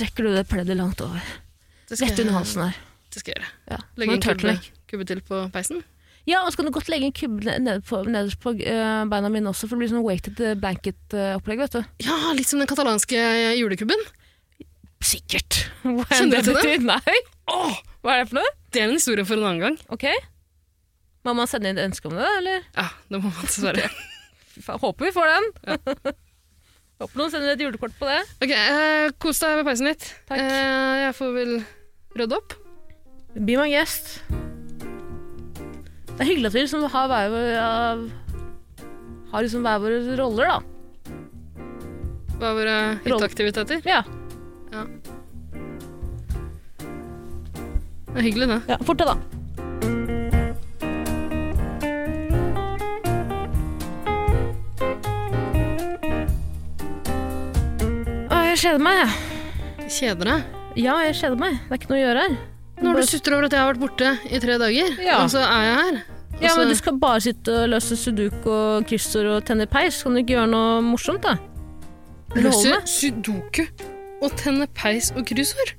trekker 0.00 0.26
du 0.26 0.34
det 0.34 0.48
pleddet 0.50 0.82
langt 0.82 1.04
over? 1.04 1.22
Rett 1.90 2.18
under 2.24 2.34
halsen 2.34 2.62
her. 2.66 2.78
Det 3.14 3.20
skal 3.22 3.32
jeg 3.34 3.38
gjøre. 3.40 3.50
Ja. 3.70 3.78
Legge 4.00 4.16
en 4.16 4.24
kubbe, 4.24 4.54
kubbe 4.90 5.06
til 5.08 5.20
på 5.24 5.42
peisen. 5.54 5.84
Ja, 6.26 6.40
og 6.42 6.50
så 6.50 6.58
kan 6.58 6.66
du 6.66 6.72
godt 6.74 6.88
legge 6.90 7.06
en 7.06 7.14
kubbe 7.14 7.44
ned- 7.46 7.62
ned 7.62 7.84
på, 7.86 8.00
nederst 8.10 8.40
på 8.42 8.50
uh, 8.58 9.04
beina 9.06 9.28
mine 9.30 9.46
også, 9.52 9.68
for 9.68 9.76
det 9.78 9.84
blir 9.84 9.92
sånn 9.94 10.02
weighted 10.02 10.40
eh, 10.42 10.56
blanket-opplegg, 10.58 11.60
vet 11.62 11.76
du. 11.78 11.84
Ja, 12.02 12.16
litt 12.34 12.50
som 12.50 12.58
den 12.58 12.66
katalanske 12.66 13.20
julekubben. 13.60 14.02
Sikkert. 15.06 15.60
Hva 15.86 16.02
Kjenner 16.10 16.42
du 16.42 16.50
det 16.50 16.64
til 16.64 16.72
det? 16.72 16.88
Nei. 16.88 17.18
Oh, 17.52 17.78
Hva 18.02 18.16
er 18.16 18.24
det 18.24 18.32
for 18.32 18.40
noe? 18.40 18.52
det 18.74 18.82
er 18.82 18.88
en 18.90 18.96
historie 18.98 19.24
for 19.24 19.38
en 19.38 19.46
annen 19.46 19.62
gang. 19.62 19.78
Ok. 19.94 20.08
Må 21.24 21.32
man 21.38 21.48
sende 21.50 21.70
inn 21.72 21.78
ønske 21.86 22.10
om 22.10 22.18
det, 22.18 22.26
eller? 22.40 22.66
Ja, 22.74 22.88
det 23.08 23.22
må 23.22 23.30
man 23.30 23.46
dessverre. 23.46 23.86
Håper 24.82 25.06
vi 25.06 25.14
får 25.14 25.30
den. 25.30 25.48
Håper 27.00 27.20
noen 27.22 27.32
sender 27.32 27.54
et 27.54 27.62
julekort 27.62 27.94
på 28.00 28.08
det. 28.10 28.18
Ok, 28.42 28.52
uh, 28.52 29.06
Kos 29.22 29.40
deg 29.42 29.58
med 29.60 29.66
peisen 29.70 29.88
litt. 29.90 30.04
Takk. 30.28 30.42
Uh, 30.42 30.94
jeg 31.06 31.16
får 31.18 31.32
vel 31.38 31.54
rydde 32.20 32.36
opp. 32.38 32.54
Be 33.36 33.56
my 33.60 33.68
guest. 33.70 34.16
Det 36.06 36.22
er 36.24 36.30
hyggelig 36.30 36.48
at 36.48 36.54
vi 36.56 36.62
liksom 36.64 36.86
har 36.92 37.10
hver 37.12 37.26
vår 37.34 37.48
har 39.32 39.42
liksom 39.44 39.66
hver 39.66 39.82
våre 39.82 40.16
roller, 40.16 40.46
da. 40.48 40.58
Hva 42.36 42.50
er 42.52 42.56
våre 42.60 42.76
hytteaktiviteter? 43.04 43.82
Ja, 43.88 44.02
Det 48.06 48.22
er 48.22 48.24
hyggelig, 48.30 48.46
det. 48.48 48.60
ja 48.72 48.76
fort 48.88 48.96
det, 49.02 49.06
da. 49.10 49.16
Å, 58.26 58.38
jeg 58.50 58.58
kjeder 58.62 58.82
meg, 58.82 59.02
jeg. 59.02 59.90
Kjeder 59.98 60.30
deg. 60.32 60.55
Ja, 60.76 60.98
jeg 61.06 61.16
kjeder 61.16 61.38
meg. 61.40 61.56
Det 61.66 61.72
er 61.72 61.80
ikke 61.80 61.90
noe 61.92 61.98
å 61.98 62.04
gjøre 62.04 62.24
her. 62.26 62.36
Når 62.84 62.98
du 63.00 63.06
sutrer 63.08 63.32
over 63.38 63.46
at 63.48 63.54
jeg 63.56 63.62
har 63.62 63.70
vært 63.72 63.80
borte 63.80 64.10
i 64.28 64.38
tre 64.42 64.58
dager, 64.60 64.90
Ja. 65.00 65.22
og 65.24 65.30
så 65.32 65.40
er 65.40 65.62
jeg 65.64 65.76
her. 65.80 66.02
Og 66.36 66.42
Ja, 66.42 66.48
så- 66.50 66.58
men 66.58 66.68
du 66.68 66.74
skal 66.74 66.92
bare 67.00 67.20
sitte 67.20 67.48
og 67.64 67.70
løse 67.70 67.96
sudoku 67.96 68.50
og 68.52 68.86
kryssord 68.86 69.26
og 69.36 69.44
tenne 69.46 69.66
peis. 69.66 70.02
Kan 70.02 70.12
du 70.14 70.20
ikke 70.22 70.34
gjøre 70.36 70.50
noe 70.50 70.82
morsomt, 70.82 71.22
da? 71.22 71.38
løse 72.34 72.68
Underholdende? 72.68 72.82
sudoku 72.86 73.66
og 74.22 74.30
tenne 74.36 74.66
peis 74.74 75.10
og 75.16 75.24
kryssord. 75.24 75.72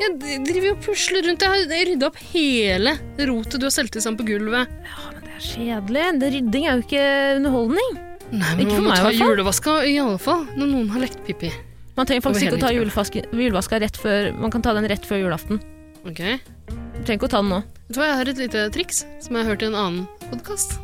Jeg 0.00 0.18
d- 0.18 0.38
driver 0.44 0.66
jo 0.66 0.72
og 0.72 0.80
pusler 0.80 1.22
rundt. 1.28 1.40
Jeg 1.40 1.50
har 1.50 1.86
rydda 1.86 2.06
opp 2.06 2.16
hele 2.16 2.98
rotet 3.18 3.60
du 3.60 3.66
har 3.66 3.70
stelt 3.70 3.94
i 3.94 4.00
sammen 4.00 4.16
på 4.16 4.24
gulvet. 4.26 4.66
Ja, 4.82 5.12
men 5.12 5.20
det 5.22 5.34
er 5.36 5.44
kjedelig. 5.52 6.18
Det, 6.18 6.32
rydding 6.32 6.64
er 6.66 6.72
jo 6.76 6.82
ikke 6.82 7.36
underholdning. 7.36 7.98
Nei, 8.32 8.54
men 8.56 8.66
Ikke 8.66 8.70
for 8.76 8.80
man 8.80 8.84
må 8.84 8.88
meg, 8.88 8.96
i 8.96 8.96
ta 8.96 9.04
hvert 9.04 9.18
fall. 9.18 9.28
julevaska 9.36 9.72
i 9.84 9.98
alle 9.98 10.18
fall 10.18 10.44
når 10.56 10.66
noen 10.72 10.88
har 10.88 11.00
lekt 11.00 11.22
pippi. 11.26 11.52
Man 11.96 12.08
trenger 12.08 12.24
faktisk 12.24 12.46
ikke 12.48 12.58
å 12.58 12.62
ta 12.62 12.72
julevaska, 12.72 13.80
rett 13.82 13.98
før 14.00 14.30
Man 14.38 14.52
kan 14.54 14.64
ta 14.64 14.72
den 14.76 14.88
rett 14.88 15.04
før 15.08 15.20
julaften. 15.26 15.60
Ok. 16.02 16.22
Du 16.22 17.02
trenger 17.04 17.18
ikke 17.18 17.28
å 17.28 17.34
ta 17.34 17.42
den 17.42 17.52
nå. 17.52 17.60
Vet 17.88 17.96
du 17.96 18.00
hva, 18.00 18.08
jeg 18.08 18.18
har 18.20 18.30
et 18.32 18.40
lite 18.40 18.64
triks 18.74 19.04
som 19.22 19.36
jeg 19.36 19.44
har 19.44 19.52
hørt 19.52 19.64
i 19.64 19.68
en 19.68 19.78
annen 19.78 20.08
podkast. 20.30 20.78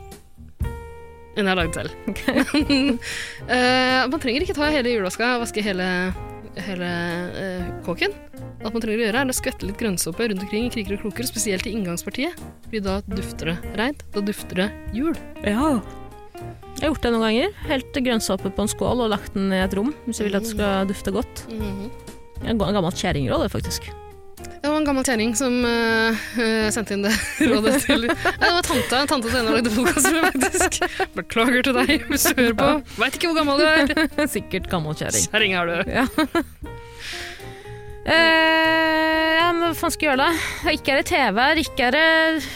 Enn 1.39 1.47
jeg 1.47 1.53
har 1.53 1.61
lagd 1.61 1.79
selv. 1.79 1.95
Eh, 3.49 4.03
man 4.11 4.21
trenger 4.21 4.45
ikke 4.45 4.57
ta 4.59 4.69
hele 4.73 4.91
julevaska 4.93 5.37
og 5.37 5.45
vaske 5.47 5.63
hele, 5.65 5.87
hele 6.67 6.89
uh, 7.33 7.69
kåken. 7.87 8.13
Alt 8.61 8.75
man 8.75 8.83
trenger 8.83 9.01
å 9.01 9.07
gjøre, 9.07 9.23
er 9.23 9.33
å 9.33 9.37
skvette 9.37 9.69
litt 9.69 9.79
grønnsåpe 9.81 10.29
rundt 10.29 10.45
omkring 10.45 10.67
i 10.69 10.73
kriker 10.75 10.99
og 10.99 11.07
kroker, 11.07 11.29
spesielt 11.31 11.69
i 11.71 11.73
inngangspartiet. 11.79 12.37
Fordi 12.67 12.83
da 12.85 12.99
dufter 13.07 13.55
det 13.55 13.57
reint. 13.81 14.05
Da 14.13 14.25
dufter 14.29 14.65
det 14.65 14.69
jul. 14.97 15.17
Ja. 15.47 15.79
Jeg 16.39 16.85
har 16.85 16.93
gjort 16.93 17.07
det 17.07 17.11
noen 17.15 17.25
ganger. 17.27 17.55
Helt 17.69 18.03
grønnsåpe 18.07 18.53
på 18.55 18.65
en 18.65 18.71
skål 18.71 19.05
og 19.07 19.13
lagt 19.15 19.35
den 19.35 19.51
i 19.55 19.63
et 19.65 19.75
rom 19.75 19.91
hvis 20.07 20.21
jeg 20.21 20.29
vil 20.29 20.39
at 20.39 20.47
det 20.47 20.53
skal 20.55 20.91
dufte 20.91 21.15
godt. 21.15 21.47
Er 21.51 22.53
En 22.53 22.61
gammel 22.61 22.93
kjerringråd, 22.95 23.49
faktisk. 23.51 23.91
Det 24.39 24.67
var 24.71 24.77
en 24.79 24.87
gammel 24.87 25.05
kjerring 25.07 25.33
som 25.39 25.55
eh, 25.67 26.71
sendte 26.75 26.95
inn 26.95 27.05
det 27.07 27.13
rådet 27.51 27.77
til 27.85 28.07
Nei, 28.07 28.15
Det 28.15 28.51
var 28.55 28.67
tanta. 28.67 29.03
Tante 29.11 29.31
til 29.31 29.39
en 29.41 29.51
lagde 29.55 29.73
podkaster, 29.75 30.19
faktisk. 30.29 30.81
Beklager 31.19 31.67
til 31.67 31.79
deg 31.79 32.07
hvis 32.11 32.27
du 32.31 32.43
hører 32.43 32.59
på. 32.59 32.71
Veit 33.03 33.19
ikke 33.19 33.31
hvor 33.33 33.41
gammel 33.41 33.63
du 33.63 33.67
er. 33.67 34.29
Sikkert 34.37 34.71
gammel 34.71 34.99
kjerring. 34.99 35.31
Kjerring 35.31 35.59
er 35.59 35.73
du. 35.73 35.97
Ja. 35.99 36.07
Eh, 38.09 39.33
ja, 39.37 39.49
men 39.53 39.67
hva 39.69 39.75
faen 39.77 39.93
skal 39.93 40.07
jeg 40.07 40.11
gjøre 40.15 40.25
da? 40.25 40.71
Ikke 40.73 40.93
er 40.95 41.01
det 41.03 41.09
TV 41.11 41.41
her, 41.43 41.59
ikke 41.61 41.89
er 41.91 41.95
det 41.97 42.05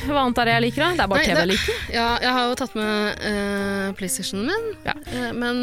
Hva 0.09 0.23
annet 0.23 0.39
er 0.41 0.49
det 0.49 0.55
jeg 0.55 0.65
liker 0.65 0.83
da? 0.85 0.89
Det 0.97 1.05
er 1.05 1.11
bare 1.13 1.21
Nei, 1.21 1.27
TV 1.27 1.33
jeg 1.35 1.41
det- 1.43 1.53
liker. 1.53 1.83
Ja, 1.93 2.07
jeg 2.25 2.33
har 2.37 2.47
jo 2.49 2.55
tatt 2.63 2.77
med 2.79 3.27
uh, 3.27 3.89
PlayStationen 3.99 4.47
min, 4.49 4.71
Ja. 4.87 4.95
eh, 5.13 5.33
men 5.37 5.61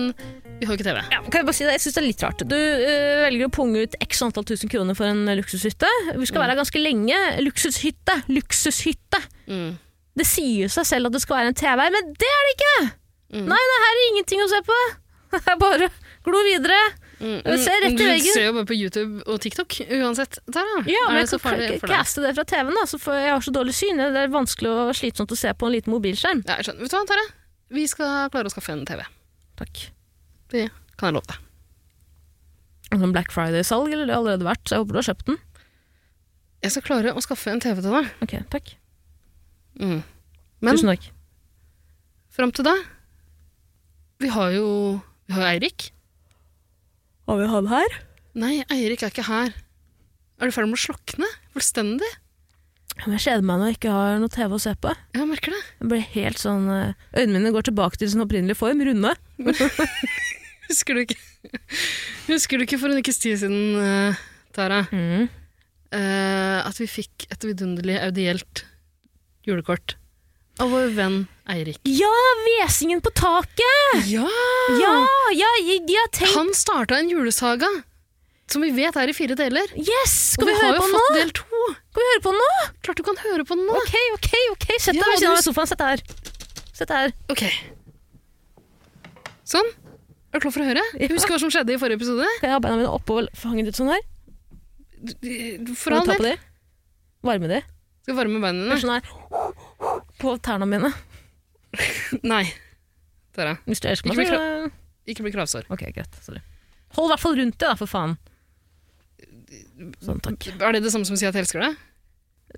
vi 0.59 0.67
har 0.67 0.75
jo 0.75 0.77
ikke 0.77 0.87
TV. 0.89 1.01
Ja, 1.09 1.19
kan 1.23 1.39
jeg 1.39 1.47
bare 1.47 1.55
si 1.57 1.63
det? 1.65 1.73
Jeg 1.77 1.81
synes 1.85 1.95
det 1.97 2.01
er 2.03 2.07
litt 2.09 2.23
rart. 2.27 2.45
Du 2.51 2.55
eh, 2.59 3.23
velger 3.25 3.47
å 3.47 3.53
punge 3.55 3.83
ut 3.87 3.95
x 4.03 4.21
antall 4.25 4.45
tusen 4.45 4.69
kroner 4.69 4.97
for 4.97 5.07
en 5.07 5.25
luksushytte. 5.39 5.89
Vi 6.19 6.25
skal 6.29 6.41
være 6.43 6.51
her 6.53 6.59
ganske 6.61 6.81
lenge. 6.83 7.19
Luksushytte! 7.45 8.17
Luksushytte! 8.27 9.21
Mm. 9.47 9.69
Det 10.19 10.25
sier 10.27 10.65
jo 10.65 10.71
seg 10.73 10.85
selv 10.89 11.07
at 11.09 11.15
det 11.15 11.21
skal 11.23 11.37
være 11.39 11.53
en 11.53 11.59
TV 11.61 11.79
her, 11.79 11.93
men 11.95 12.11
det 12.19 12.27
er 12.29 12.41
det 12.49 12.55
ikke! 12.57 12.73
Mm. 13.39 13.45
Nei, 13.47 13.61
det 13.71 13.77
her 13.85 13.93
er 13.95 14.05
ingenting 14.11 14.41
å 14.43 14.49
se 14.51 14.61
på. 14.67 14.79
Det 15.39 15.45
er 15.53 15.59
bare 15.61 15.87
glo 16.25 16.39
videre. 16.43 16.77
Mm. 17.19 17.39
se 17.59 17.73
rett 17.83 17.91
i 17.91 17.95
du 17.99 18.03
veggen. 18.05 18.33
ser 18.33 18.45
jo 18.47 18.53
bare 18.55 18.67
på 18.69 18.75
YouTube 18.77 19.23
og 19.27 19.41
TikTok 19.43 19.75
uansett. 19.99 20.39
Tara. 20.47 20.83
Ja, 20.87 21.01
er 21.09 21.11
men 21.11 21.19
jeg 21.25 21.29
kan 21.33 21.81
for 21.81 21.91
caste 21.91 22.23
det 22.23 22.31
fra 22.37 22.45
TV-en, 22.47 22.77
da, 22.77 22.85
så 22.87 22.99
får 23.01 23.17
jeg 23.19 23.33
har 23.33 23.43
så 23.43 23.53
dårlig 23.55 23.75
syn. 23.75 23.99
Det 23.99 24.23
er 24.23 24.31
vanskelig 24.31 24.71
og 24.71 24.93
slitsomt 24.95 25.35
å 25.35 25.39
se 25.39 25.51
på 25.53 25.67
en 25.67 25.75
liten 25.75 25.93
mobilskjerm. 25.93 26.45
Ja, 26.47 26.59
jeg 26.61 26.69
skjønner. 26.69 26.85
Vet 26.87 26.95
du 26.95 26.97
hva, 26.97 27.03
Tara? 27.11 27.25
Vi 27.75 27.83
skal 27.91 28.31
klare 28.33 28.49
å 28.49 28.53
skaffe 28.53 28.73
en 28.73 28.85
TV. 28.87 29.03
Takk. 29.59 29.83
Det 30.49 30.63
kan 30.97 31.11
jeg 31.11 31.17
love 31.19 31.29
deg. 31.29 31.45
Sånn 32.89 33.13
Black 33.13 33.35
Friday-salg, 33.35 33.91
eller 33.93 34.07
det 34.07 34.15
har 34.15 34.23
allerede 34.23 34.47
vært, 34.47 34.63
så 34.65 34.77
jeg 34.77 34.85
håper 34.85 34.95
du 34.95 35.01
har 35.01 35.09
kjøpt 35.11 35.27
den. 35.27 35.37
Jeg 36.63 36.73
skal 36.73 36.87
klare 36.87 37.13
å 37.15 37.21
skaffe 37.23 37.51
en 37.53 37.61
TV 37.63 37.83
til 37.83 37.93
deg. 37.93 38.09
Ok, 38.25 38.33
takk. 38.55 38.71
Mm. 39.79 39.99
Men 40.59 40.75
Tusen 40.75 40.89
takk. 40.91 41.05
fram 42.35 42.51
til 42.51 42.65
da 42.67 42.73
Vi 44.19 44.27
har 44.33 44.49
jo 44.51 44.65
vi 45.29 45.35
har 45.37 45.45
jo 45.45 45.51
Eirik. 45.53 45.91
Har 47.29 47.37
vi 47.37 47.45
han 47.51 47.67
her? 47.69 47.95
Nei, 48.39 48.55
Eirik 48.73 49.03
er 49.05 49.11
ikke 49.13 49.27
her. 49.27 49.51
Er 50.39 50.49
du 50.49 50.55
ferdig 50.55 50.71
med 50.71 50.79
å 50.79 50.81
slokne? 50.81 51.27
Fullstendig? 51.53 52.09
Jeg 52.99 53.21
kjeder 53.21 53.43
meg 53.45 53.59
når 53.61 53.69
jeg 53.69 53.77
ikke 53.77 53.93
har 53.93 54.17
noe 54.19 54.31
TV 54.33 54.55
å 54.57 54.59
se 54.63 54.73
på. 54.81 54.91
Ja, 55.13 55.21
jeg 55.21 55.29
merker 55.29 55.53
det. 55.53 55.59
Jeg 55.79 55.89
blir 55.91 56.01
helt 56.15 56.41
sånn 56.41 56.65
eh, 56.73 56.95
Øynene 57.13 57.37
mine 57.43 57.51
går 57.55 57.67
tilbake 57.69 57.99
til 58.01 58.09
sin 58.11 58.23
opprinnelige 58.23 58.57
form, 58.59 58.81
runde. 58.87 59.13
Husker 60.69 60.97
du 60.97 61.03
ikke 61.05 61.19
Husker 62.31 62.59
du 62.59 62.65
ikke 62.65 62.79
for 62.81 62.91
en 62.91 62.99
ukes 63.01 63.21
tid 63.21 63.37
siden, 63.41 63.77
uh, 63.77 64.17
Tara, 64.57 64.81
Mm. 64.91 65.29
uh, 65.93 66.57
at 66.65 66.81
vi 66.81 66.89
fikk 66.89 67.29
et 67.31 67.45
vidunderlig 67.47 67.95
audielt 68.03 68.65
julekort 69.47 69.95
av 70.59 70.71
vår 70.73 70.89
venn 70.97 71.19
Eirik? 71.49 71.79
Ja, 71.89 72.11
hvesingen 72.45 73.01
på 73.05 73.11
taket! 73.17 74.07
Ja! 74.11 74.25
Ja, 74.81 74.93
ja, 75.33 75.51
jeg, 75.65 75.85
jeg 75.89 76.11
tenkt 76.15 76.35
Han 76.35 76.51
starta 76.57 76.99
en 76.99 77.09
julesaga 77.11 77.69
som 78.49 78.63
vi 78.65 78.71
vet 78.73 78.95
er 78.97 79.11
i 79.11 79.13
fire 79.13 79.35
deler. 79.37 79.69
Yes! 79.77 80.13
Og 80.39 80.41
Skal 80.41 80.47
vi, 80.49 80.53
vi 80.55 80.61
høre 80.63 80.79
på 80.81 80.85
den 80.89 80.95
nå? 80.97 81.01
del 81.19 81.31
to. 81.37 81.59
Skal 81.91 82.01
vi 82.01 82.07
høre 82.09 82.21
på 82.25 82.31
den 82.33 82.39
nå? 82.41 82.53
Klart 82.87 82.97
du 82.97 83.03
kan 83.05 83.19
høre 83.21 83.43
på 83.45 83.57
den 83.59 83.67
nå. 83.69 83.75
Ok, 83.77 83.93
ok, 84.15 84.29
ok. 84.55 84.65
Sett 84.81 84.97
deg 84.97 85.21
Ja, 85.21 85.33
av 85.35 85.43
sofaen. 85.45 85.69
Sett 85.69 85.83
deg 85.83 85.91
her. 85.91 86.01
Sett 86.79 86.93
her. 86.95 87.13
Ok. 87.29 87.43
Sånn. 89.49 89.69
Er 90.33 90.37
du 90.37 90.43
klar 90.47 90.53
for 90.55 90.61
å 90.65 90.67
høre? 90.69 90.81
Ja. 90.97 91.09
Husker 91.13 91.35
hva 91.35 91.39
som 91.41 91.51
skjedde 91.53 91.75
i 91.75 91.79
forrige 91.81 91.99
episode? 92.01 92.25
Skal 92.39 92.49
jeg 92.49 92.55
ha 92.57 92.61
beina 92.65 92.79
mine 92.81 92.89
oppå 92.93 93.19
fanget 93.37 93.69
ut 93.69 93.77
sånn 93.79 93.91
her? 93.93 94.01
Du- 94.99 95.73
For 95.79 95.95
all 95.99 96.09
del. 96.09 96.25
de? 96.31 96.33
Varme 97.25 97.49
de? 97.53 97.61
Skal 98.09 98.17
varme 98.17 98.41
beina 98.41 98.63
dine? 98.65 98.79
sånn 98.81 98.95
her 98.97 100.09
på 100.19 100.33
tærne 100.43 100.65
mine. 100.67 100.89
Nei. 102.33 102.43
Tara, 103.37 103.53
Hvis 103.69 103.79
du 103.83 103.87
elsker 103.91 104.09
meg, 104.09 104.17
Ikke 104.17 104.25
bli 104.25 104.33
så 104.33 104.71
ikke 105.13 105.23
bli 105.25 105.31
kravsår. 105.33 105.67
Ok, 105.73 105.83
greit. 105.93 106.17
Sorry. 106.25 106.41
Hold 106.97 107.07
i 107.07 107.11
hvert 107.13 107.21
fall 107.21 107.37
rundt 107.37 107.55
det, 107.61 107.67
da, 107.69 107.75
for 107.77 107.89
faen. 107.89 108.17
Sånn, 110.03 110.19
takk. 110.25 110.49
Er 110.59 110.75
det 110.75 110.81
det 110.85 110.91
samme 110.93 111.07
som 111.07 111.15
å 111.15 111.19
si 111.21 111.25
at 111.29 111.37
jeg 111.37 111.45
elsker 111.45 111.63
deg? 111.63 111.77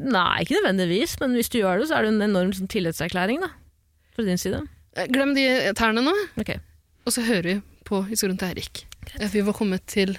Nei, 0.04 0.42
ikke 0.46 0.58
nødvendigvis, 0.58 1.18
men 1.22 1.36
hvis 1.38 1.52
du 1.52 1.60
gjør 1.62 1.82
det, 1.84 1.90
så 1.92 1.98
er 2.00 2.08
det 2.08 2.14
en 2.16 2.26
enorm 2.30 2.52
sånn, 2.56 2.70
tillitserklæring, 2.72 3.44
da. 3.44 3.52
Fra 4.16 4.26
din 4.28 4.40
side. 4.40 4.64
Eh, 4.96 5.08
Glem 5.12 5.32
de 5.38 5.46
tærne 5.80 6.04
nå, 6.04 6.12
okay. 6.42 6.60
og 7.08 7.14
så 7.16 7.24
hører 7.28 7.48
vi 7.48 7.56
på 7.88 8.02
historien 8.10 8.40
til 8.40 8.50
Eirik. 8.52 8.84
Eh, 9.20 9.28
Vi 9.32 9.44
var 9.48 9.56
kommet 9.56 9.86
til 9.88 10.18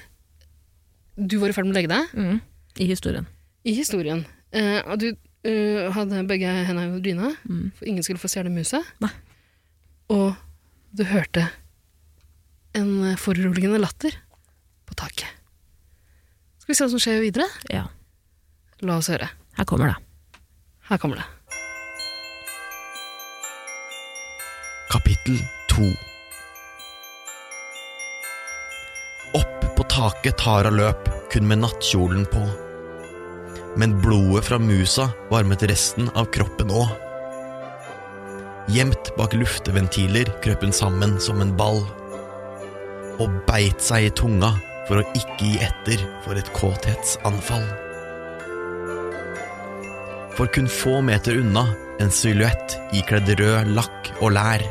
Du 1.17 1.37
var 1.41 1.53
i 1.53 1.57
ferd 1.57 1.69
med 1.69 1.75
å 1.75 1.79
legge 1.81 1.93
deg 1.93 2.15
Mm. 2.17 2.39
I 2.81 2.87
historien. 2.89 3.27
i 3.69 3.75
historien. 3.77 4.25
Eh, 4.53 4.81
og 4.85 4.99
du 5.01 5.09
uh, 5.13 5.91
hadde 5.97 6.23
begge 6.29 6.49
hendene 6.69 6.91
over 6.91 7.01
dyna, 7.05 7.31
Mm. 7.49 7.71
for 7.77 7.89
ingen 7.89 8.03
skulle 8.05 8.21
få 8.21 8.29
stjele 8.31 8.53
muset. 8.53 8.85
Nei. 9.01 9.11
Og 10.13 10.35
du 10.93 11.05
hørte 11.09 11.49
en 12.77 13.17
foruroligende 13.17 13.81
latter 13.81 14.13
på 14.87 14.95
taket. 14.95 15.29
Skal 16.61 16.73
vi 16.73 16.77
se 16.79 16.85
hva 16.85 16.91
som 16.93 17.01
skjer 17.03 17.21
videre? 17.25 17.49
Ja. 17.73 17.87
La 18.83 18.97
oss 19.01 19.09
høre. 19.13 19.29
Her 19.57 19.65
kommer 19.69 19.93
det. 19.93 19.97
Her 20.89 20.99
kommer 20.99 21.17
det. 21.17 21.27
Kapittel 24.93 25.39
2 25.73 25.89
Opp 29.39 29.63
på 29.77 29.85
taket 29.89 30.37
Tara 30.37 30.69
løp, 30.71 31.09
kun 31.33 31.49
med 31.49 31.63
nattkjolen 31.63 32.27
på. 32.29 32.43
Men 33.77 33.97
blodet 34.03 34.45
fra 34.45 34.59
musa 34.59 35.09
varmet 35.31 35.63
resten 35.69 36.11
av 36.15 36.29
kroppen 36.35 36.73
òg. 36.75 36.91
Gjemt 38.73 39.11
bak 39.17 39.35
lufteventiler 39.35 40.29
krøp 40.45 40.63
hun 40.67 40.75
sammen 40.77 41.17
som 41.21 41.41
en 41.43 41.55
ball. 41.57 41.81
Og 43.21 43.41
beit 43.49 43.81
seg 43.83 44.09
i 44.09 44.13
tunga 44.17 44.53
for 44.89 45.01
å 45.01 45.07
ikke 45.17 45.39
gi 45.41 45.55
etter 45.65 46.05
for 46.25 46.39
et 46.39 46.53
kåthetsanfall. 46.57 47.65
For 50.37 50.49
kun 50.53 50.69
få 50.71 51.01
meter 51.05 51.41
unna 51.43 51.67
en 52.01 52.13
silhuett 52.13 52.79
ikledd 52.97 53.35
rød 53.41 53.75
lakk 53.77 54.13
og 54.21 54.33
lær. 54.37 54.65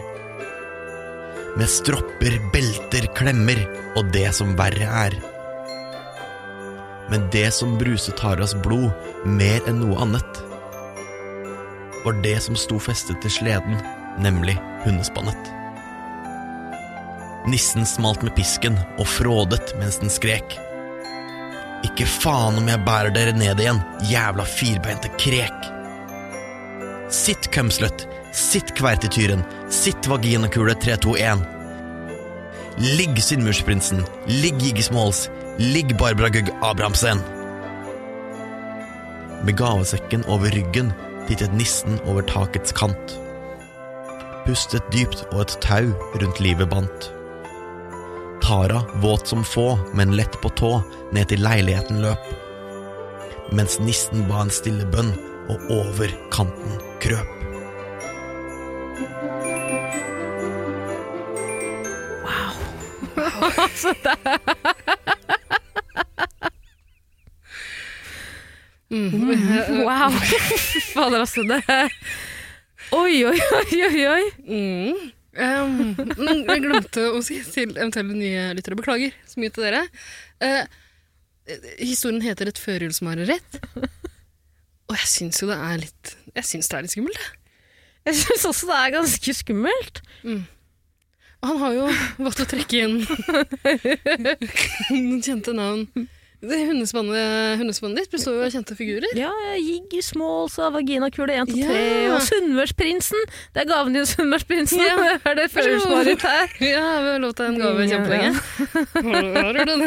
Med 1.58 1.68
stropper, 1.70 2.38
belter, 2.54 3.10
klemmer 3.18 3.66
og 4.00 4.10
det 4.14 4.30
som 4.36 4.56
verre 4.60 4.88
er. 5.06 5.20
Men 7.12 7.28
det 7.32 7.50
som 7.52 7.78
bruset 7.78 8.18
Taras 8.18 8.54
blod 8.64 8.92
mer 9.28 9.66
enn 9.68 9.82
noe 9.84 9.98
annet, 10.06 10.44
var 12.06 12.16
det 12.24 12.38
som 12.42 12.56
sto 12.58 12.80
festet 12.82 13.20
til 13.22 13.34
sleden, 13.36 13.82
nemlig 14.24 14.56
hundespannet. 14.86 15.52
Nissen 17.52 17.86
smalt 17.86 18.24
med 18.24 18.36
pisken 18.38 18.78
og 18.98 19.08
frådet 19.10 19.74
mens 19.82 20.00
den 20.02 20.14
skrek. 20.14 20.56
Ikke 21.86 22.06
faen 22.06 22.60
om 22.62 22.70
jeg 22.70 22.86
bærer 22.86 23.14
dere 23.14 23.36
ned 23.36 23.60
igjen, 23.60 23.82
jævla 24.10 24.46
firbeinte 24.48 25.12
krek. 25.20 25.70
Sitt, 27.12 27.50
kømsløtt, 27.52 28.08
Sitt, 28.32 28.72
kvertetyren. 28.78 29.44
Sitt, 29.70 30.08
vaginakule 30.08 30.74
321. 30.80 31.42
Ligg, 32.96 33.24
Sunnmursprinsen. 33.24 34.06
Ligg, 34.28 34.62
Jiggesmåls. 34.64 35.26
Ligg, 35.58 35.98
Barbara 35.98 36.30
Gugg 36.30 36.50
Abrahamsen. 36.62 37.20
Med 39.46 39.58
gavesekken 39.58 40.24
over 40.26 40.50
ryggen 40.50 40.94
tittet 41.28 41.54
nissen 41.54 42.00
over 42.06 42.22
takets 42.22 42.72
kant. 42.72 43.18
Pustet 44.46 44.88
dypt 44.94 45.26
og 45.32 45.42
et 45.44 45.58
tau 45.62 45.92
rundt 46.22 46.40
livet 46.40 46.70
bandt. 46.72 47.12
Tara, 48.42 48.82
våt 49.04 49.28
som 49.28 49.44
få, 49.44 49.80
men 49.94 50.16
lett 50.18 50.40
på 50.42 50.50
tå, 50.56 50.72
ned 51.12 51.30
til 51.30 51.44
leiligheten 51.44 52.02
løp. 52.02 52.32
Mens 53.52 53.80
nissen 53.84 54.26
ba 54.32 54.46
en 54.46 54.54
stille 54.54 54.88
bønn, 54.88 55.14
og 55.52 55.72
over 55.74 56.08
kanten 56.32 56.80
krøp. 57.04 57.28
Wow. 62.24 62.52
det 64.06 65.21
Mm. 68.92 69.84
Wow! 69.86 70.12
Fader, 70.94 71.22
altså. 71.24 71.44
Det 71.48 71.62
Oi, 72.92 73.24
oi, 73.24 73.38
oi, 73.56 73.82
oi, 73.88 74.06
oi. 74.12 74.24
Mm. 74.44 75.12
Um, 75.32 75.76
men 76.20 76.42
jeg 76.44 76.64
glemte 76.66 77.06
å 77.16 77.22
si 77.24 77.38
til 77.48 77.72
eventuelle 77.78 78.18
nye 78.18 78.50
lyttere, 78.58 78.76
beklager 78.76 79.14
så 79.30 79.40
mye 79.40 79.54
til 79.56 79.64
dere. 79.64 79.86
Uh, 80.44 80.66
historien 81.80 82.20
heter 82.26 82.52
Et 82.52 82.60
førjulsmareritt. 82.60 83.62
Og 84.92 84.98
jeg 85.00 85.08
syns 85.08 85.40
jo 85.40 85.48
det 85.48 85.56
er 85.56 85.78
litt 85.86 86.10
Jeg 86.36 86.48
syns 86.50 86.68
det 86.68 86.76
er 86.78 86.84
litt 86.84 86.96
skummelt. 86.98 87.22
jeg. 87.22 87.38
Jeg 88.10 88.18
syns 88.26 88.48
også 88.50 88.68
det 88.68 88.80
er 88.82 88.96
ganske 88.98 89.34
skummelt. 89.40 90.02
Mm. 90.28 90.42
Han 91.48 91.58
har 91.64 91.74
jo 91.78 91.86
valgt 92.22 92.44
å 92.44 92.50
trekke 92.50 92.84
inn 92.86 93.00
noen 94.92 95.22
kjente 95.26 95.56
navn. 95.58 95.88
Det 96.42 96.58
hundespannet, 96.66 97.60
hundespannet 97.60 98.00
ditt 98.02 98.14
består 98.16 98.40
jo 98.40 98.46
av 98.48 98.50
kjente 98.50 98.74
figurer. 98.74 99.12
Ja, 99.14 99.30
Jiggy 99.62 100.00
Smalls 100.02 100.56
av 100.58 100.74
vaginakule 100.74 101.36
1 101.38 101.52
til 101.52 101.60
Ja. 101.62 101.68
3, 101.70 101.82
og 102.16 102.24
Sunnmørsprinsen. 102.26 103.28
Det 103.54 103.62
er 103.62 103.68
gaven 103.70 103.94
din, 103.94 104.08
Sunnmørsprinsen. 104.10 104.82
Ja. 104.82 104.96
Er 105.30 105.38
det 105.38 105.52
førjulsmarit 105.54 106.26
her. 106.26 106.56
Ja, 106.72 106.86
vi 107.04 107.12
har 107.14 107.22
lov 107.22 107.36
til 107.38 107.46
en 107.46 107.60
gave 107.62 107.86
kjempelenge. 107.92 108.32
Har 109.38 109.54
du 109.54 109.62
den? 109.70 109.84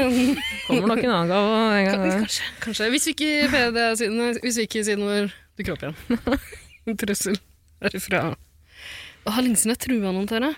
Kommer 0.68 0.93
nok 0.93 1.02
en 1.02 1.10
annen 1.16 1.32
gave 1.32 1.56
en 1.81 1.89
gang. 1.90 2.05
Kanskje. 2.22 2.47
kanskje. 2.62 2.90
Hvis 2.94 3.09
vi 3.09 3.14
ikke 3.16 3.32
PD-sidene, 3.51 4.28
hvis 4.44 4.60
vi 4.60 4.68
ikke 4.68 4.85
sier 4.86 5.01
noe 5.01 5.24
dukker 5.59 5.74
kropp 5.74 5.82
igjen. 5.89 6.39
En 6.86 7.01
trussel 7.01 7.40
herifra. 7.82 8.22
Har 9.24 9.43
jeg 9.43 9.78
trua 9.81 10.12
noen, 10.12 10.28
Tara. 10.31 10.52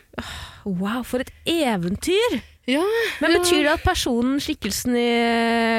Wow, 0.66 1.00
for 1.06 1.24
et 1.24 1.32
eventyr! 1.46 2.40
Ja, 2.66 2.82
Men 3.22 3.30
ja. 3.30 3.38
betyr 3.38 3.60
det 3.62 3.72
at 3.76 3.84
personen, 3.86 4.40
skikkelsen 4.42 4.96
i 4.98 5.06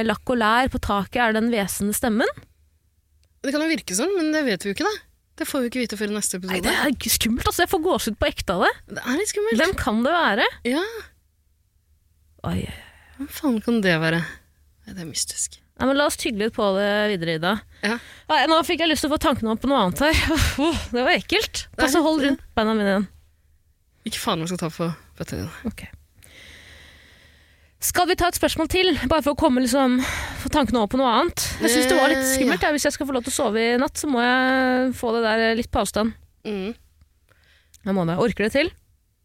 lakk 0.07 0.29
og 0.31 0.39
lær 0.39 0.69
på 0.71 0.79
taket, 0.79 1.19
er 1.19 1.35
den 1.35 1.49
hvesende 1.51 1.95
stemmen? 1.95 2.29
Det 3.43 3.51
kan 3.53 3.63
jo 3.63 3.67
virke 3.71 3.95
sånn, 3.97 4.13
men 4.15 4.31
det 4.31 4.45
vet 4.47 4.63
vi 4.63 4.71
jo 4.71 4.77
ikke, 4.77 4.87
da. 4.87 5.03
Det 5.37 5.45
får 5.45 5.61
vi 5.65 5.69
ikke 5.69 5.81
vite 5.83 5.97
før 5.99 6.09
i 6.09 6.15
neste 6.15 6.39
episode. 6.39 6.55
Nei, 6.57 6.63
det 6.65 6.71
er 6.73 7.13
skummelt, 7.13 7.45
altså. 7.45 7.65
Jeg 7.65 7.71
får 7.73 7.83
gåsehud 7.85 8.17
på 8.17 8.29
ekte 8.31 8.55
av 8.55 8.63
det. 8.65 8.71
det 8.95 9.03
er 9.03 9.19
litt 9.19 9.29
skummelt. 9.33 9.59
Hvem 9.61 9.75
kan 9.83 9.99
det 10.07 10.15
være? 10.15 10.47
Ja, 10.71 10.81
Oi. 12.47 12.63
hva 13.19 13.27
faen 13.33 13.57
kan 13.65 13.81
det 13.83 13.95
være? 14.01 14.21
Det 14.87 15.01
er 15.03 15.09
mystisk. 15.09 15.59
Nei, 15.77 15.89
men 15.91 15.99
La 15.99 16.07
oss 16.09 16.17
tygge 16.17 16.39
litt 16.41 16.55
på 16.55 16.65
det 16.77 16.87
videre, 17.11 17.35
Ida. 17.37 17.51
Ja. 17.83 17.97
Nei, 18.31 18.39
nå 18.49 18.57
fikk 18.65 18.81
jeg 18.81 18.89
lyst 18.89 19.03
til 19.05 19.11
å 19.11 19.13
få 19.17 19.19
tankene 19.27 19.51
opp 19.53 19.61
på 19.61 19.69
noe 19.69 19.83
annet 19.85 20.01
her. 20.07 20.21
Det 20.95 21.03
var 21.03 21.11
ekkelt. 21.13 21.67
Pass 21.75 21.89
Altså, 21.91 22.01
hold 22.05 22.23
rundt 22.25 22.41
beina 22.57 22.73
mine 22.77 22.93
igjen. 22.93 23.07
Ikke 24.09 24.21
faen 24.23 24.39
om 24.39 24.47
jeg 24.47 24.53
skal 24.55 24.63
ta 24.63 24.69
på 24.73 24.87
føttene 25.19 25.43
dine. 25.43 25.69
Ok. 25.69 25.83
Skal 27.77 28.07
vi 28.09 28.15
ta 28.17 28.31
et 28.31 28.37
spørsmål 28.37 28.69
til, 28.73 28.87
bare 29.05 29.21
for 29.21 29.35
å 29.35 29.37
komme 29.37 29.61
liksom, 29.61 29.99
få 30.41 30.49
tankene 30.49 30.79
over 30.81 30.89
på 30.95 30.97
noe 30.97 31.11
annet? 31.19 31.43
Jeg 31.61 31.75
syns 31.75 31.91
det 31.91 31.97
var 31.99 32.09
litt 32.09 32.23
Eh, 32.23 32.31
skummelt. 32.33 32.63
Ja. 32.65 32.71
Hvis 32.73 32.87
jeg 32.87 32.95
skal 32.95 33.05
få 33.05 33.13
lov 33.13 33.27
til 33.27 33.33
å 33.35 33.37
sove 33.37 33.61
i 33.61 33.77
natt, 33.77 33.93
så 34.01 34.09
må 34.09 34.23
jeg 34.23 34.95
få 34.97 35.11
det 35.13 35.21
der 35.27 35.43
litt 35.59 35.69
på 35.69 35.83
avstand. 35.83 36.15
Mm. 36.47 36.73
Jeg 37.85 37.93
må 37.93 38.05
det. 38.09 38.17
Orker 38.17 38.47
det 38.47 38.53
til? 38.55 38.71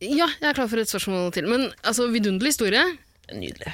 Ja, 0.04 0.26
jeg 0.28 0.50
er 0.50 0.58
klar 0.58 0.68
for 0.68 0.82
et 0.82 0.90
spørsmål 0.90 1.32
til. 1.32 1.48
Men 1.48 1.70
altså, 1.80 2.10
vidunderlig 2.12 2.52
historie. 2.52 2.84
Nydelig. 3.32 3.72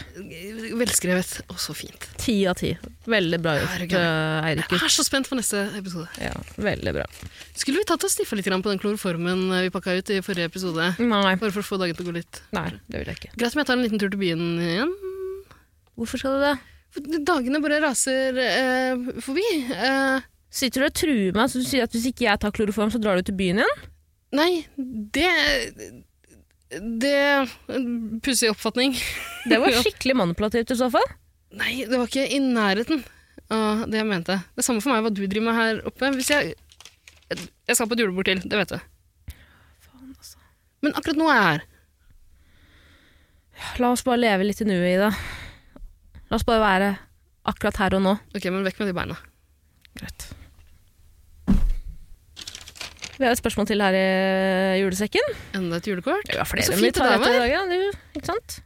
Velskrevet. 0.79 1.33
og 1.51 1.59
så 1.61 1.75
fint. 1.77 2.07
Ti 2.21 2.35
av 2.51 2.55
ti. 2.61 2.71
Veldig 3.09 3.41
bra 3.43 3.57
gjort, 3.59 3.93
eh, 3.93 4.47
Eirik. 4.51 4.71
Jeg 4.71 4.85
er 4.87 4.95
så 4.95 5.05
spent 5.07 5.29
på 5.31 5.39
neste 5.39 5.65
episode. 5.79 6.07
Ja, 6.23 6.33
veldig 6.57 6.93
bra. 6.95 7.05
Skulle 7.59 7.81
vi 7.83 7.89
tatt 7.89 8.05
og 8.07 8.11
sniffa 8.13 8.37
litt 8.39 8.47
på 8.49 8.71
den 8.71 8.79
kloroformen 8.79 9.51
eh, 9.53 9.63
vi 9.67 9.71
pakka 9.75 9.97
ut 9.99 10.11
i 10.15 10.21
forrige 10.23 10.51
episode? 10.53 10.93
Nei, 11.03 11.35
Bare 11.37 11.51
for 11.55 11.61
å 11.65 11.69
få 11.69 11.79
dagen 11.81 11.97
til 11.99 12.07
å 12.07 12.11
gå 12.13 12.17
litt. 12.21 12.43
nei, 12.53 12.71
det 12.89 13.01
vil 13.03 13.13
jeg 13.13 13.21
ikke. 13.23 13.35
Greit 13.37 13.55
om 13.57 13.63
jeg 13.63 13.67
tar 13.71 13.79
en 13.79 13.85
liten 13.87 13.99
tur 14.03 14.11
til 14.11 14.21
byen 14.23 14.45
igjen. 14.63 14.95
Hvorfor 15.99 16.19
skal 16.23 16.39
du 16.39 16.45
det? 16.47 16.57
For 16.95 17.01
Dagene 17.29 17.61
bare 17.61 17.83
raser 17.85 18.39
eh, 18.39 18.95
forbi. 19.21 19.47
Eh, 19.75 20.21
Sitter 20.49 20.81
du 20.81 20.87
og 20.89 20.95
truer 20.97 21.35
meg 21.37 21.51
så 21.53 21.61
du 21.61 21.67
sier 21.69 21.85
at 21.85 21.93
hvis 21.93 22.07
ikke 22.09 22.25
jeg 22.25 22.41
tar 22.41 22.55
kloroform, 22.57 22.89
så 22.95 23.01
drar 23.03 23.19
du 23.21 23.27
til 23.29 23.37
byen 23.37 23.61
igjen? 23.65 23.87
nei, 24.33 24.67
det 24.77 25.25
Det 26.71 27.13
en 27.73 28.21
Pussig 28.25 28.51
oppfatning. 28.51 28.97
Det 29.49 29.59
var 29.61 29.73
skikkelig 29.85 30.17
manipulativt 30.21 30.75
i 30.75 30.77
så 30.77 30.91
fall. 30.93 31.07
Nei, 31.57 31.85
det 31.89 31.97
var 31.97 32.11
ikke 32.11 32.27
i 32.29 32.41
nærheten 32.45 33.01
av 33.55 33.87
det 33.89 34.03
jeg 34.03 34.09
mente. 34.11 34.37
Det 34.53 34.61
er 34.61 34.67
samme 34.67 34.83
for 34.85 34.93
meg 34.93 35.07
hva 35.07 35.13
du 35.15 35.23
driver 35.25 35.47
med 35.49 35.57
her 35.57 35.81
oppe. 35.89 36.11
Hvis 36.19 36.29
jeg 36.35 36.55
Jeg 37.29 37.77
skal 37.77 37.89
på 37.89 37.97
et 37.97 38.01
julebord 38.05 38.29
til, 38.29 38.41
det 38.45 38.57
vet 38.61 38.73
du. 38.73 38.79
Men 40.85 40.95
akkurat 40.97 41.19
nå 41.19 41.27
er 41.29 41.37
jeg 41.39 41.49
her. 41.49 41.65
La 43.83 43.91
oss 43.93 44.05
bare 44.07 44.21
leve 44.23 44.47
litt 44.47 44.61
i 44.63 44.69
nuet, 44.69 44.93
Ida. 44.95 45.11
La 46.31 46.39
oss 46.39 46.47
bare 46.47 46.63
være 46.63 46.91
akkurat 47.49 47.81
her 47.83 47.97
og 47.99 48.05
nå. 48.05 48.15
Ok, 48.37 48.47
men 48.53 48.65
vekk 48.67 48.81
med 48.85 48.93
de 48.93 48.97
beina. 48.97 49.17
Greit. 49.99 50.29
Vi 53.19 53.27
har 53.27 53.33
et 53.35 53.41
spørsmål 53.41 53.67
til 53.67 53.81
her 53.83 53.97
i 53.99 54.79
julesekken. 54.83 55.33
Enda 55.59 55.81
et 55.81 55.89
julekort. 55.91 56.29
Vi 56.31 56.37
har 56.39 56.47
flere, 56.47 56.69
men 56.71 56.79
fint 56.79 56.87
vi 56.87 56.91
tar 56.95 57.09
det 57.11 57.17
et 57.19 57.35
i 57.35 57.39
dag, 57.43 57.51
ja. 57.51 57.63
Du, 57.67 58.19
ikke 58.21 58.31
sant? 58.31 58.59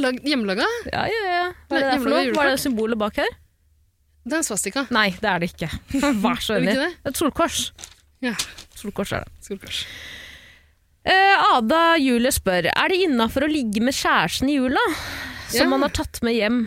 Lag, 0.00 0.16
hjemmelaga? 0.26 0.66
Ja, 0.88 1.04
ja, 1.12 1.22
ja. 1.28 1.44
Hva 1.68 1.76
er 1.78 1.84
det 1.84 1.90
der 1.92 2.02
for 2.02 2.10
noe? 2.14 2.22
Hva 2.34 2.46
er 2.48 2.54
det 2.56 2.62
symbolet 2.64 2.98
bak 2.98 3.20
her? 3.20 3.30
Det 4.24 4.34
er 4.36 4.40
en 4.40 4.46
svastika. 4.46 4.84
Nei, 4.94 5.08
det 5.20 5.28
er 5.28 5.42
det 5.42 5.50
ikke. 5.52 5.68
Vær 6.24 6.40
så 6.42 6.56
Er 6.56 6.66
det 6.66 6.74
det? 6.80 6.90
Et 7.10 7.18
solkors. 7.20 7.60
Ja. 8.22 8.32
Solkors 8.78 9.12
er 9.14 9.26
det. 9.26 9.32
Solkors. 9.46 9.82
Eh, 11.02 11.34
Ada 11.56 11.96
Julie 11.98 12.30
spør 12.30 12.68
Er 12.70 12.92
det 12.92 13.00
innafor 13.08 13.42
å 13.42 13.50
ligge 13.50 13.82
med 13.82 13.94
kjæresten 13.98 14.50
i 14.52 14.54
jula, 14.60 14.82
som 15.50 15.64
Ja. 15.64 15.68
man 15.72 15.82
har 15.82 15.90
tatt 15.94 16.20
med 16.22 16.36
hjem. 16.38 16.60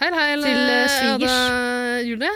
Hei, 0.00 0.10
hei, 0.12 0.28
Til, 0.36 0.60
eh, 0.70 0.88
svigers. 0.88 1.36
Ada 1.36 2.02
Julie. 2.08 2.32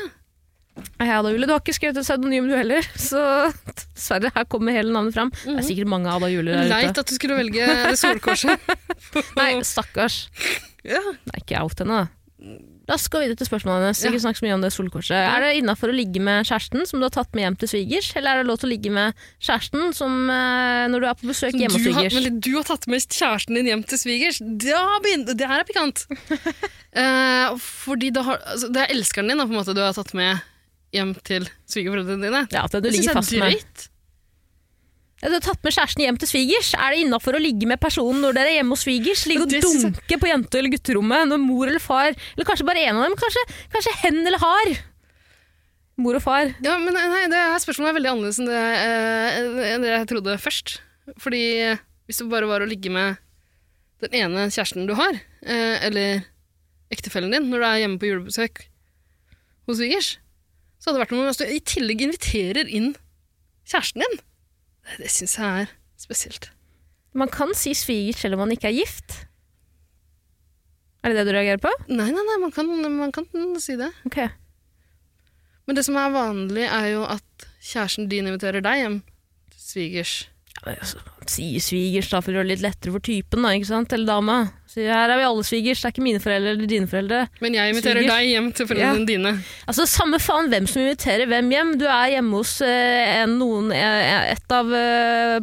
Hei, 0.98 1.06
Ada 1.06 1.30
Julie. 1.30 1.46
Du 1.46 1.55
har 1.55 1.62
ikke 1.62 1.76
skrevet 1.76 1.98
et 2.01 2.06
pseudonym 2.06 2.48
du 2.51 2.55
heller, 2.56 2.86
så 3.10 3.22
dessverre, 3.70 4.32
her 4.34 4.46
kommer 4.51 4.74
hele 4.74 4.94
navnet 4.94 5.14
fram. 5.16 5.32
Det 5.44 5.56
er 5.60 5.66
sikkert 5.68 5.90
mange 5.92 6.10
Ada 6.10 6.30
Jule 6.32 6.51
der 6.51 6.66
ute. 6.66 6.74
Leit 6.74 7.01
at 7.05 7.10
du 7.10 7.16
skulle 7.16 7.38
velge 7.38 7.70
det 7.86 7.96
solkorset. 8.01 8.70
Nei, 9.38 9.51
stakkars. 9.66 10.24
Ja. 10.84 11.02
Nei, 11.30 11.42
ikke 11.44 11.62
out 11.62 11.82
henne, 11.82 12.05
da. 12.05 12.60
La 12.84 12.98
oss 12.98 13.06
gå 13.09 13.22
videre 13.22 13.38
til 13.40 13.48
spørsmålet 13.48 13.86
hennes. 13.86 14.01
Ikke 14.05 14.20
snakk 14.20 14.36
så 14.36 14.44
mye 14.44 14.56
om 14.59 14.64
det 14.64 14.68
solkorset. 14.74 15.16
Er 15.16 15.40
det 15.40 15.52
innafor 15.62 15.88
å 15.88 15.94
ligge 15.96 16.20
med 16.20 16.44
kjæresten 16.44 16.84
som 16.88 17.01
du 17.01 17.06
har 17.06 17.14
tatt 17.14 17.30
med 17.32 17.46
hjem 17.46 17.56
til 17.62 17.70
svigers, 17.70 18.10
eller 18.18 18.34
er 18.34 18.42
det 18.42 18.51
lov 18.51 18.59
til 18.60 18.68
å 18.68 18.72
ligge 18.74 18.92
med 18.92 19.22
kjæresten 19.40 19.94
som, 19.96 20.18
eh, 20.28 20.84
når 20.92 21.01
du 21.01 21.06
er 21.09 21.16
på 21.16 21.30
besøk 21.30 21.56
hjemme 21.56 21.72
hos 21.78 21.86
svigers? 21.86 22.18
har, 22.18 22.28
du 22.44 22.51
har 22.59 22.66
tatt 22.68 22.84
med 22.92 23.06
kjæresten 23.09 23.56
din 23.56 23.70
hjem 23.70 23.84
til 23.88 24.02
svigers. 24.02 24.42
Begynner, 24.44 25.32
det 25.32 25.48
her 25.48 25.64
er 25.64 25.68
pikant. 25.70 26.06
Eh, 26.94 27.56
fordi 27.59 28.12
har, 28.14 28.36
altså, 28.52 28.68
det 28.70 28.84
er 28.84 28.92
elskeren 28.94 29.26
din 29.26 29.40
da, 29.40 29.48
på 29.48 29.51
en 29.51 29.59
måte, 29.59 29.72
du 29.74 29.80
har 29.82 29.96
tatt 29.96 30.12
med 30.14 30.38
hjem 30.94 31.10
til 31.26 31.48
svigerforeldrene 31.70 32.28
dine. 32.28 32.44
Ja, 32.54 32.62
det, 32.70 32.80
du 32.80 32.88
Det 32.88 32.94
ligger 32.96 33.18
fast 33.18 33.34
med. 33.34 33.42
drøyt. 33.52 33.84
Ja, 35.22 35.30
du 35.30 35.36
har 35.38 35.44
tatt 35.46 35.62
med 35.64 35.72
kjæresten 35.72 36.02
hjem 36.04 36.18
til 36.20 36.28
svigers. 36.28 36.72
Er 36.76 36.92
det 36.92 37.02
innafor 37.04 37.36
å 37.38 37.40
ligge 37.40 37.68
med 37.70 37.80
personen 37.80 38.20
når 38.24 38.34
dere 38.36 38.50
er 38.50 38.56
hjemme 38.58 38.74
hos 38.76 38.82
svigers? 38.84 39.22
Ligge 39.30 39.46
og 39.46 39.54
dunke 39.54 40.18
på 40.20 40.28
jente- 40.28 40.58
eller 40.60 40.72
gutterommet 40.74 41.30
når 41.30 41.40
mor 41.40 41.70
eller 41.70 41.80
far 41.80 42.10
Eller 42.12 42.44
kanskje 42.48 42.66
bare 42.68 42.82
en 42.90 42.98
av 43.00 43.06
dem. 43.08 43.14
Kanskje, 43.22 43.44
kanskje 43.72 43.94
hen 44.02 44.20
eller 44.26 44.42
har. 44.42 44.74
Mor 45.96 46.18
og 46.18 46.24
far. 46.26 46.50
Ja, 46.66 46.74
men 46.82 46.92
nei, 46.98 47.22
det 47.30 47.38
her 47.38 47.62
spørsmålet 47.62 47.92
er 47.92 47.98
veldig 48.00 48.10
annerledes 48.10 48.40
enn 48.42 48.50
det, 48.50 48.62
eh, 48.82 49.74
enn 49.76 49.86
det 49.86 49.92
jeg 49.94 50.08
trodde 50.10 50.36
først. 50.42 50.76
Fordi 51.22 51.42
eh, 51.70 51.82
hvis 52.08 52.18
det 52.20 52.28
bare 52.32 52.48
var 52.50 52.64
å 52.64 52.68
ligge 52.68 52.90
med 52.92 53.16
den 54.02 54.16
ene 54.18 54.48
kjæresten 54.50 54.88
du 54.90 54.92
har, 54.98 55.14
eh, 55.46 55.86
eller 55.86 56.24
ektefellen 56.92 57.30
din, 57.32 57.46
når 57.48 57.62
du 57.62 57.66
er 57.70 57.80
hjemme 57.84 58.00
på 58.02 58.10
julebesøk 58.10 58.64
hos 59.70 59.78
svigers, 59.80 60.10
så 60.85 60.90
hadde 60.90 60.98
det 60.98 61.05
vært 61.06 61.15
noe 61.16 61.28
hvis 61.31 61.39
du 61.40 61.44
i 61.48 61.61
tillegg 61.65 62.02
inviterer 62.05 62.69
inn 62.69 62.90
kjæresten 63.65 64.02
din. 64.05 64.19
Det, 64.85 64.98
det 65.01 65.12
syns 65.15 65.39
jeg 65.40 65.62
er 65.62 65.70
spesielt. 65.97 66.51
Man 67.16 67.31
kan 67.32 67.55
si 67.56 67.73
svigers 67.73 68.20
selv 68.20 68.36
om 68.36 68.43
man 68.44 68.52
ikke 68.52 68.69
er 68.69 68.77
gift. 68.82 69.23
Er 71.01 71.09
det 71.15 71.23
det 71.23 71.31
du 71.31 71.32
reagerer 71.39 71.62
på? 71.62 71.73
Nei, 71.89 72.11
nei, 72.12 72.24
nei, 72.28 72.36
man 72.43 72.52
kan, 72.52 72.69
man 72.69 73.15
kan 73.16 73.24
si 73.65 73.78
det. 73.81 73.89
Ok. 74.05 74.20
Men 75.65 75.78
det 75.78 75.86
som 75.89 75.97
er 75.97 76.12
vanlig, 76.12 76.69
er 76.69 76.90
jo 76.93 77.09
at 77.09 77.48
kjæresten 77.65 78.12
din 78.12 78.28
inviterer 78.28 78.61
deg 78.65 78.82
hjem 78.82 79.01
svigers. 79.56 80.15
Ja, 80.61 80.74
altså, 80.77 81.01
Si 81.24 81.48
svigers 81.65 82.11
da, 82.12 82.20
for 82.20 82.28
å 82.28 82.36
gjøre 82.36 82.51
det 82.51 82.59
litt 82.59 82.66
lettere 82.66 82.93
for 82.93 83.09
typen, 83.09 83.48
da, 83.48 83.55
ikke 83.56 83.70
sant? 83.73 83.97
Eller 83.97 84.12
dama. 84.12 84.39
Her 84.76 85.12
er 85.14 85.20
vi 85.20 85.26
alle 85.26 85.44
svigers, 85.46 85.80
det 85.82 85.88
er 85.88 85.94
ikke 85.94 86.05
mine 86.05 86.22
foreldre 86.22 86.55
eller 86.55 86.70
dine 86.70 86.88
foreldre. 86.90 87.24
Men 87.44 87.56
jeg 87.59 87.74
inviterer 87.74 88.01
Svigers. 88.01 88.14
deg 88.14 88.30
hjem 88.32 88.48
til 88.59 88.68
foreldrene 88.70 89.09
dine. 89.09 89.32
Altså, 89.68 89.86
Samme 89.94 90.18
faen 90.22 90.51
hvem 90.52 90.66
som 90.70 90.82
inviterer 90.82 91.28
hvem 91.30 91.52
hjem. 91.55 91.72
Du 91.80 91.86
er 91.86 92.14
hjemme 92.16 92.40
hos 92.40 92.55
eh, 92.64 93.22
en, 93.22 93.36
noen, 93.40 93.70
eh, 93.74 94.32
et 94.34 94.55
av 94.55 94.72
eh, 94.74 95.38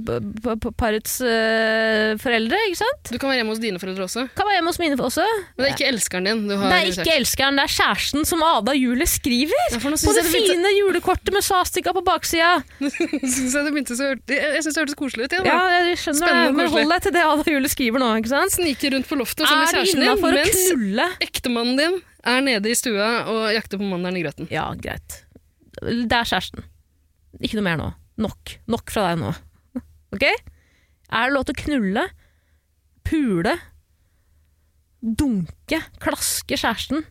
parets 0.79 1.17
eh, 1.25 2.15
foreldre, 2.21 2.59
ikke 2.69 2.81
sant? 2.81 3.11
Du 3.13 3.17
kan 3.17 3.31
være 3.31 3.41
hjemme 3.41 3.55
hos 3.55 3.63
dine 3.63 3.81
foreldre 3.81 4.07
også. 4.07 4.25
Kan 4.37 4.49
være 4.49 4.59
hjemme 4.59 4.73
hos 4.73 4.81
mine 4.81 4.99
også. 5.01 5.25
Men 5.55 5.63
det 5.65 5.69
er 5.69 5.75
ikke 5.77 5.89
elskeren 5.91 6.27
din 6.29 6.43
du 6.49 6.55
har 6.57 6.71
Det 6.71 6.77
er 6.79 6.91
ikke 6.91 7.15
elskeren, 7.21 7.59
det 7.59 7.65
er 7.67 7.73
kjæresten 7.75 8.27
som 8.27 8.43
Ada 8.45 8.75
Julie 8.77 9.07
skriver! 9.09 9.65
Ja, 9.71 9.79
På 9.81 10.15
det 10.15 10.25
fine 10.27 10.59
det 10.65 10.73
julekortet 10.77 11.33
med 11.33 11.45
svastika 11.45 11.93
på 11.95 12.03
baksida! 12.05 12.51
synes 13.35 13.55
jeg 13.55 13.71
det 13.71 13.85
så 13.97 14.11
Jeg, 14.11 14.39
jeg 14.57 14.63
syns 14.65 14.75
det 14.75 14.81
hørtes 14.83 14.99
koselig 14.99 15.27
ut. 15.27 15.35
igjen, 15.35 15.47
Ja, 15.49 15.59
jeg 15.87 15.99
skjønner 16.01 16.21
Spennende 16.25 16.51
det, 16.51 16.57
men 16.59 16.71
hold 16.75 16.93
deg 16.95 17.05
til 17.07 17.15
det 17.15 17.23
Ada 17.25 17.55
Julie 17.55 17.71
skriver 17.71 18.03
nå, 18.03 18.11
ikke 18.21 18.31
sant? 18.33 18.55
Sniker 18.55 18.95
rundt 18.95 19.09
på 19.09 19.20
loftet 19.21 19.47
sammen 19.47 19.63
med 19.63 19.71
det 19.71 19.77
kjæresten 19.77 20.03
din, 20.03 20.97
mens 20.97 21.23
ektemannen 21.23 21.79
din 21.79 21.99
er 22.27 22.43
nede 22.45 22.69
i 22.71 22.77
stua 22.77 23.09
og 23.31 23.47
jakter 23.55 23.79
på 23.81 23.87
mandelen 23.87 24.19
i 24.19 24.25
grøten. 24.25 24.49
Ja, 24.53 24.67
greit. 24.77 25.21
Det 25.81 26.11
er 26.11 26.27
kjæresten. 26.27 26.65
Ikke 27.39 27.57
noe 27.57 27.65
mer 27.65 27.79
nå. 27.79 27.89
Nok. 28.21 28.57
Nok 28.69 28.93
fra 28.93 29.09
deg 29.09 29.21
nå. 29.23 29.33
Ok? 30.15 30.25
Er 31.11 31.27
det 31.27 31.35
lov 31.35 31.45
til 31.47 31.55
å 31.55 31.61
knulle, 31.65 32.05
pule, 33.07 33.55
dunke, 35.01 35.81
klaske 36.03 36.59
kjæresten 36.59 37.05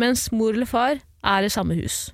mens 0.00 0.26
mor 0.34 0.54
eller 0.54 0.66
far 0.66 0.98
er 0.98 1.46
i 1.46 1.52
samme 1.52 1.76
hus? 1.78 2.08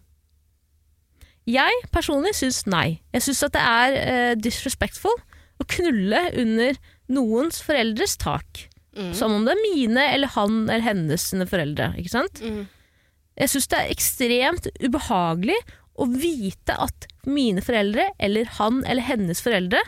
Jeg 1.49 1.85
personlig 1.93 2.35
syns 2.37 2.63
nei. 2.69 3.01
Jeg 3.15 3.25
syns 3.25 3.45
at 3.47 3.55
det 3.57 3.63
er 3.65 3.97
uh, 3.97 4.33
disrespectful 4.41 5.17
å 5.61 5.67
knulle 5.69 6.27
under 6.41 6.77
noens 7.11 7.61
foreldres 7.65 8.17
tak. 8.21 8.67
Mm. 8.97 9.13
Som 9.15 9.37
om 9.37 9.47
det 9.47 9.55
er 9.55 9.63
mine 9.63 10.05
eller 10.15 10.33
han 10.35 10.65
eller 10.67 10.83
hennes 10.83 11.29
sine 11.31 11.47
foreldre. 11.47 11.93
ikke 12.01 12.13
sant? 12.13 12.41
Mm. 12.43 12.65
Jeg 13.41 13.53
syns 13.53 13.71
det 13.71 13.79
er 13.79 13.93
ekstremt 13.95 14.67
ubehagelig 14.83 15.59
å 16.01 16.09
vite 16.11 16.75
at 16.81 17.07
mine 17.29 17.63
foreldre, 17.65 18.09
eller 18.19 18.49
han 18.59 18.83
eller 18.89 19.05
hennes 19.05 19.41
foreldre, 19.45 19.81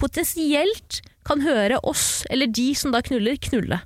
potensielt 0.00 1.00
kan 1.26 1.42
høre 1.42 1.80
oss, 1.88 2.24
eller 2.30 2.50
de 2.52 2.70
som 2.76 2.92
da 2.94 3.02
knuller, 3.04 3.38
knulle. 3.40 3.80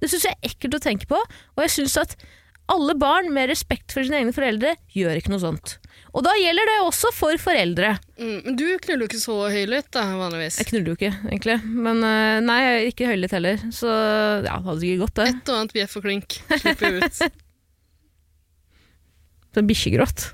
Det 0.00 0.10
syns 0.12 0.26
jeg 0.28 0.36
er 0.36 0.50
ekkelt 0.50 0.76
å 0.76 0.82
tenke 0.84 1.08
på, 1.10 1.18
og 1.18 1.64
jeg 1.64 1.72
syns 1.78 1.96
at 2.00 2.16
alle 2.72 2.96
barn 2.98 3.30
med 3.34 3.48
respekt 3.50 3.94
for 3.94 4.04
sine 4.04 4.20
egne 4.20 4.34
foreldre 4.36 4.74
gjør 4.94 5.20
ikke 5.20 5.32
noe 5.32 5.42
sånt. 5.42 5.76
Og 6.14 6.22
da 6.24 6.32
gjelder 6.38 6.68
det 6.70 6.76
også 6.84 7.10
for 7.14 7.38
foreldre. 7.40 7.94
Mm. 8.20 8.36
Men 8.44 8.58
du 8.58 8.64
knuller 8.84 9.04
jo 9.04 9.08
ikke 9.10 9.22
så 9.22 9.36
høylytt, 9.52 9.88
da, 9.94 10.04
vanligvis. 10.18 10.60
Jeg 10.62 10.70
knuller 10.70 10.92
jo 10.92 10.98
ikke, 10.98 11.12
egentlig. 11.28 11.56
Men 11.66 12.04
øh, 12.06 12.36
nei, 12.46 12.58
jeg 12.62 12.76
er 12.76 12.90
ikke 12.92 13.10
høylytt 13.10 13.34
heller. 13.36 13.64
Så 13.74 13.90
ja, 13.90 14.44
det 14.44 14.68
hadde 14.68 14.80
sikkert 14.84 15.04
gått, 15.04 15.16
det. 15.20 15.28
Et 15.34 15.52
og 15.52 15.60
annet 15.60 15.76
bjeff 15.76 15.98
og 15.98 16.06
klink 16.06 16.38
slipper 16.62 17.00
ut. 17.02 17.22
Sånn 19.56 19.70
bikkjegråt. 19.70 20.28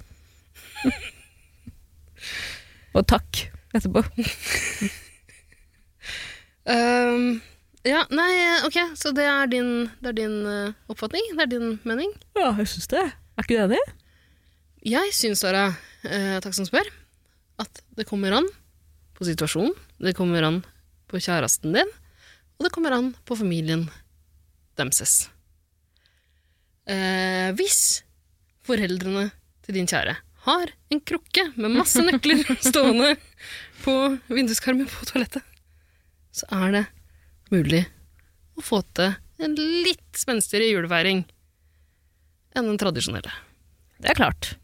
og 2.98 3.06
takk 3.14 3.46
etterpå. 3.72 4.04
Um, 6.62 7.40
ja, 7.82 8.04
nei, 8.14 8.28
ok, 8.66 8.76
så 8.94 9.10
det 9.16 9.24
er 9.26 9.48
din, 9.50 9.88
det 9.98 10.12
er 10.12 10.16
din 10.20 10.36
uh, 10.46 10.74
oppfatning? 10.92 11.24
Det 11.34 11.42
er 11.42 11.48
din 11.50 11.72
mening? 11.82 12.12
Ja, 12.38 12.52
jeg 12.60 12.68
syns 12.70 12.86
det. 12.92 13.02
Er 13.34 13.42
ikke 13.42 13.56
du 13.56 13.62
enig? 13.64 13.80
Jeg 14.82 15.12
syns, 15.14 15.38
Sara, 15.44 15.68
eh, 16.02 16.40
takk 16.42 16.56
som 16.56 16.66
spør, 16.66 16.88
at 17.62 17.82
det 17.94 18.06
kommer 18.08 18.34
an 18.34 18.48
på 19.14 19.26
situasjonen, 19.28 19.76
det 20.02 20.16
kommer 20.18 20.42
an 20.42 20.56
på 21.06 21.20
kjæresten 21.22 21.76
din, 21.76 21.90
og 22.58 22.66
det 22.66 22.72
kommer 22.74 22.96
an 22.96 23.12
på 23.22 23.36
familien 23.38 23.84
demses. 24.80 25.28
Eh, 26.90 27.52
hvis 27.54 28.02
foreldrene 28.66 29.28
til 29.62 29.76
din 29.78 29.86
kjære 29.86 30.16
har 30.48 30.72
en 30.90 31.00
krukke 31.06 31.44
med 31.54 31.76
masse 31.76 32.02
nøkler 32.08 32.42
stående 32.58 33.12
på 33.84 33.94
vinduskarmen 34.34 34.90
på 34.90 35.06
toalettet, 35.12 35.46
så 36.34 36.48
er 36.58 36.74
det 36.74 36.82
mulig 37.54 37.84
å 38.58 38.64
få 38.66 38.80
til 38.98 39.14
en 39.42 39.54
litt 39.86 40.18
spenstigere 40.18 40.72
julefeiring 40.72 41.22
enn 42.58 42.66
den 42.66 42.82
tradisjonelle. 42.82 43.30
Det 44.02 44.10
er 44.10 44.18
klart. 44.18 44.56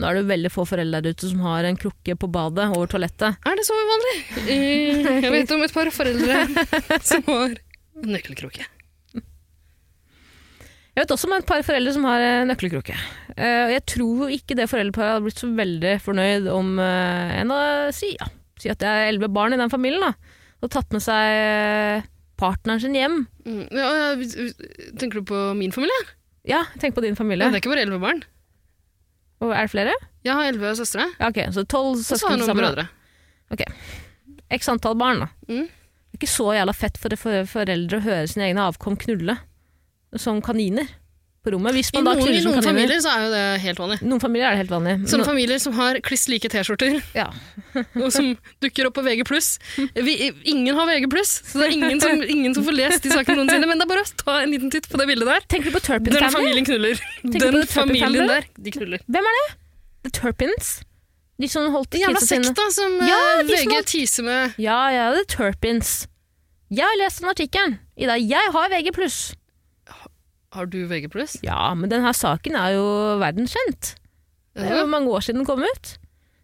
Nå 0.00 0.08
er 0.08 0.16
det 0.18 0.22
veldig 0.30 0.50
få 0.54 0.64
foreldre 0.66 1.02
der 1.04 1.12
ute 1.14 1.28
som 1.28 1.42
har 1.44 1.66
en 1.68 1.76
krukke 1.78 2.14
på 2.18 2.28
badet 2.32 2.64
over 2.72 2.88
toalettet. 2.90 3.36
Er 3.44 3.58
det 3.58 3.64
så 3.68 3.76
uvanlig? 3.76 4.14
Jeg 4.48 5.32
vet 5.34 5.52
om 5.52 5.62
et 5.66 5.74
par 5.74 5.90
foreldre 5.92 6.38
som 7.10 7.26
har 7.28 7.58
nøkkelkroke. 8.02 8.64
Jeg 10.92 11.06
vet 11.06 11.12
også 11.14 11.28
om 11.28 11.34
et 11.38 11.46
par 11.48 11.62
foreldre 11.64 11.92
som 11.94 12.04
har 12.04 12.20
eh, 12.20 12.42
nøkkelkrukke. 12.48 12.96
Eh, 13.36 13.70
jeg 13.72 13.82
tror 13.88 14.32
ikke 14.34 14.56
det 14.58 14.66
foreldreparet 14.68 15.14
hadde 15.14 15.24
blitt 15.24 15.40
så 15.40 15.48
veldig 15.56 15.92
fornøyd 16.04 16.48
om 16.52 16.74
eh, 16.84 17.30
en 17.40 17.52
av 17.54 17.92
si, 17.96 18.10
ja, 18.18 18.26
si 18.60 18.68
at 18.72 18.80
det 18.82 18.90
er 18.90 19.06
elleve 19.12 19.30
barn 19.32 19.56
i 19.56 19.60
den 19.60 19.72
familien, 19.72 20.04
da, 20.04 20.10
og 20.60 20.72
tatt 20.74 20.92
med 20.92 21.00
seg 21.04 22.04
partneren 22.40 22.82
sin 22.82 22.96
hjem. 22.98 23.22
Mm, 23.48 23.62
Ja, 23.72 23.88
ja, 24.02 24.10
tenker 25.00 25.20
du 25.22 25.30
på 25.32 25.40
min 25.56 25.72
familie? 25.72 25.96
Ja, 26.48 26.64
tenk 26.82 26.96
på 26.96 27.04
din 27.04 27.14
Ja, 27.16 27.20
familie. 27.22 27.48
det 27.48 27.56
er 27.56 27.62
ikke 27.64 27.72
bare 27.72 27.86
elleve 27.86 28.02
barn. 28.02 28.20
Og 29.42 29.50
er 29.52 29.66
det 29.66 29.72
flere? 29.74 29.94
Jeg 30.22 30.36
har 30.38 30.48
elleve 30.52 30.72
søstre, 30.78 31.08
Ja, 31.18 31.28
ok, 31.32 31.40
så 31.54 31.64
tolv 31.66 31.96
og 31.96 32.02
så 32.04 32.14
har 32.14 32.18
søsken 32.20 32.30
jeg 32.36 32.42
noen 32.42 32.50
sammen. 32.52 32.64
brødre. 32.64 33.66
X 34.52 34.68
antall 34.70 34.94
barn, 35.00 35.24
da. 35.24 35.28
Mm. 35.48 35.66
Det 35.66 36.18
er 36.18 36.20
ikke 36.20 36.30
så 36.30 36.46
jævla 36.54 36.74
fett 36.76 36.98
for 37.00 37.16
for 37.18 37.46
foreldre 37.48 37.98
å 37.98 38.04
høre 38.04 38.28
sine 38.28 38.44
egne 38.50 38.66
avkom 38.68 38.98
knulle 39.00 39.38
som 40.20 40.42
kaniner 40.44 40.86
på 41.42 41.52
rommet. 41.54 41.74
Hvis 41.74 41.90
I 41.90 41.98
da 41.98 42.14
noen, 42.14 42.28
I 42.30 42.42
noen 42.44 42.62
familier 42.64 43.00
så 43.02 43.12
er 43.12 43.24
jo 43.24 43.30
det 43.32 43.42
helt 43.64 43.80
vanlig. 43.82 43.96
Noen 44.06 44.22
familier 44.22 44.46
er 44.48 44.54
det 44.54 44.60
helt 44.62 44.72
vanlig. 44.72 44.94
Sånne 45.10 45.24
No- 45.24 45.28
familier 45.32 45.62
som 45.62 45.74
har 45.78 45.98
kliss 46.06 46.28
like 46.30 46.50
T-skjorter, 46.52 47.00
ja. 47.18 47.26
og 48.02 48.08
som 48.14 48.28
dukker 48.62 48.88
opp 48.88 48.94
på 48.98 49.04
VG+. 49.06 49.24
Vi, 50.06 50.14
ingen 50.52 50.78
har 50.78 50.86
VG+, 50.86 51.08
så 51.26 51.62
det 51.62 51.66
er 51.66 51.74
ingen 51.78 52.00
som, 52.02 52.22
ingen 52.36 52.54
som 52.54 52.66
får 52.68 52.78
lest 52.78 53.02
de 53.02 53.10
sakene 53.14 53.40
noensinne. 53.42 53.66
Men 53.70 53.82
det 53.82 53.88
er 53.88 53.92
bare 53.94 54.06
å 54.06 54.12
ta 54.22 54.38
en 54.44 54.54
liten 54.54 54.70
titt 54.72 54.86
på 54.92 55.00
det 55.02 55.08
bildet 55.10 55.32
der. 55.32 55.48
Tenker 55.50 55.72
du 55.72 55.76
på 55.78 55.84
Turpin 55.88 56.14
Den 56.14 56.30
familien 56.30 56.68
knuller. 56.70 57.02
Tenker 57.26 57.58
Den 57.58 57.68
familien 57.74 58.30
der, 58.30 58.48
de 58.56 58.76
knuller. 58.78 59.04
Hvem 59.10 59.30
er 59.32 59.38
det? 59.40 59.44
The 60.06 60.14
Turpins? 60.22 60.72
De 61.42 61.48
som 61.50 61.66
holdt 61.74 61.96
jævla 61.98 62.20
sekta 62.22 62.68
som 62.70 62.98
Ja, 63.02 63.18
eh, 63.40 63.42
som 63.42 63.50
VG 63.50 63.66
tiser 63.66 63.86
teaser 63.90 64.26
med. 64.30 64.58
Ja, 64.62 64.78
ja, 64.94 65.10
The 65.16 65.24
Turpins. 65.26 65.94
Jeg 66.72 66.86
har 66.86 66.98
lest 67.02 67.20
den 67.20 67.32
artikkelen. 67.32 67.78
Ida, 67.98 68.14
jeg 68.16 68.52
har 68.54 68.70
VG+. 68.70 68.92
Har 70.52 70.66
du 70.68 70.78
VG+. 70.86 71.08
Ja, 71.42 71.72
men 71.74 71.88
denne 71.90 72.12
saken 72.14 72.56
er 72.60 72.74
jo 72.76 72.84
verdenskjent. 73.22 73.94
Det 74.54 74.68
er 74.68 74.82
jo 74.82 74.86
mange 74.92 75.08
år 75.08 75.20
siden 75.24 75.40
den 75.40 75.48
kom 75.48 75.62
ut. 75.64 75.94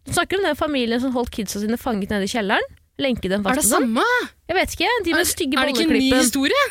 Du 0.07 0.13
snakker 0.15 0.39
om 0.39 0.45
den 0.47 0.55
familien 0.57 0.99
som 1.03 1.13
holdt 1.13 1.29
kidsa 1.35 1.59
sine 1.61 1.77
fanget 1.77 2.09
nede 2.09 2.25
i 2.25 2.31
kjelleren. 2.31 2.65
Lenke 2.99 3.29
dem 3.29 3.45
Er 3.45 3.53
fast 3.53 3.69
det 3.69 3.69
og 3.69 3.83
sånn. 3.83 3.85
samme? 3.93 4.05
Jeg 4.49 4.57
vet 4.57 4.73
ikke, 4.75 4.87
de 5.05 5.13
med 5.13 5.27
stygge 5.29 5.59
Er 5.61 5.69
det 5.69 5.75
ikke 5.75 5.85
en 5.85 5.93
ny 5.93 6.09
historie? 6.17 6.63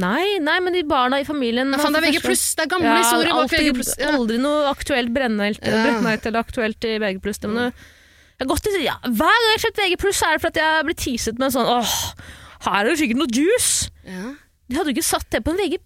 Nei, 0.00 0.38
nei, 0.40 0.54
men 0.64 0.72
de 0.72 0.80
barna 0.88 1.18
i 1.20 1.24
familien 1.28 1.68
Nei, 1.68 1.76
faen, 1.78 1.92
det 1.92 2.00
er 2.00 2.06
VG+. 2.08 2.22
Det 2.56 2.64
er 2.64 2.70
gamle 2.72 2.88
Ja, 2.88 3.02
historier 3.02 3.36
bak 3.36 3.52
VG+. 3.52 3.92
Ja. 4.00 4.14
Aldri 4.16 4.38
noe 4.40 4.62
aktuelt 4.72 5.12
brennelt 5.12 5.60
Ja. 5.60 5.82
brennheit 5.84 6.24
eller 6.26 6.40
aktuelt 6.40 6.82
i 6.88 6.96
VG+. 6.98 7.20
Det, 7.20 7.50
men 7.50 7.68
det- 7.68 7.74
jeg 8.40 8.48
har 8.48 8.56
gått 8.56 8.66
i, 8.72 8.84
ja, 8.88 8.96
hver 9.04 9.28
gang 9.28 9.44
jeg 9.44 9.58
har 9.60 9.64
kjøpt 9.68 9.82
VG+, 9.84 9.92
er 9.92 10.32
det 10.32 10.40
for 10.40 10.48
at 10.48 10.56
jeg 10.56 10.84
blir 10.88 10.94
teaset 11.04 11.38
med 11.38 11.46
en 11.46 11.52
sånn 11.52 11.68
åh, 11.68 12.14
her 12.64 12.80
er 12.86 12.88
det 12.88 12.98
sikkert 12.98 13.20
noe 13.20 13.30
juice. 13.30 13.90
Ja. 14.08 14.34
De 14.72 14.78
hadde 14.78 14.88
jo 14.88 14.96
ikke 14.96 15.04
satt 15.04 15.26
det 15.34 15.42
på 15.44 15.52
en 15.52 15.58
VG+. 15.60 15.76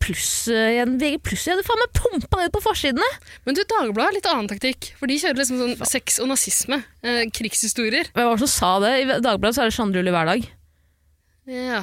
eh, 0.54 0.76
En 0.84 0.92
VG+. 1.00 1.18
Jeg 1.34 1.56
hadde 1.56 1.64
faen 1.66 1.80
meg 1.82 1.90
pumpa 1.96 2.38
det 2.44 2.52
på 2.54 2.60
forsidene. 2.62 3.08
Men 3.44 3.56
du, 3.58 3.64
Dagbladet 3.66 4.06
har 4.06 4.14
litt 4.14 4.28
annen 4.30 4.46
taktikk. 4.52 4.92
For 5.00 5.10
de 5.10 5.16
kjører 5.18 5.40
liksom 5.42 5.58
sånn 5.58 5.88
sex 5.90 6.20
og 6.22 6.30
nazisme. 6.30 6.78
Eh, 7.02 7.24
krigshistorier. 7.34 8.12
Hvem 8.14 8.28
var 8.30 8.38
det 8.38 8.46
som 8.46 8.52
sa 8.54 8.70
det? 8.84 8.92
I 9.02 9.08
Dagbladet 9.24 9.56
så 9.58 9.64
er 9.64 9.72
det 9.72 9.76
Chandrulli 9.78 10.14
hver 10.14 10.30
dag. 10.30 10.46
Ja. 11.50 11.80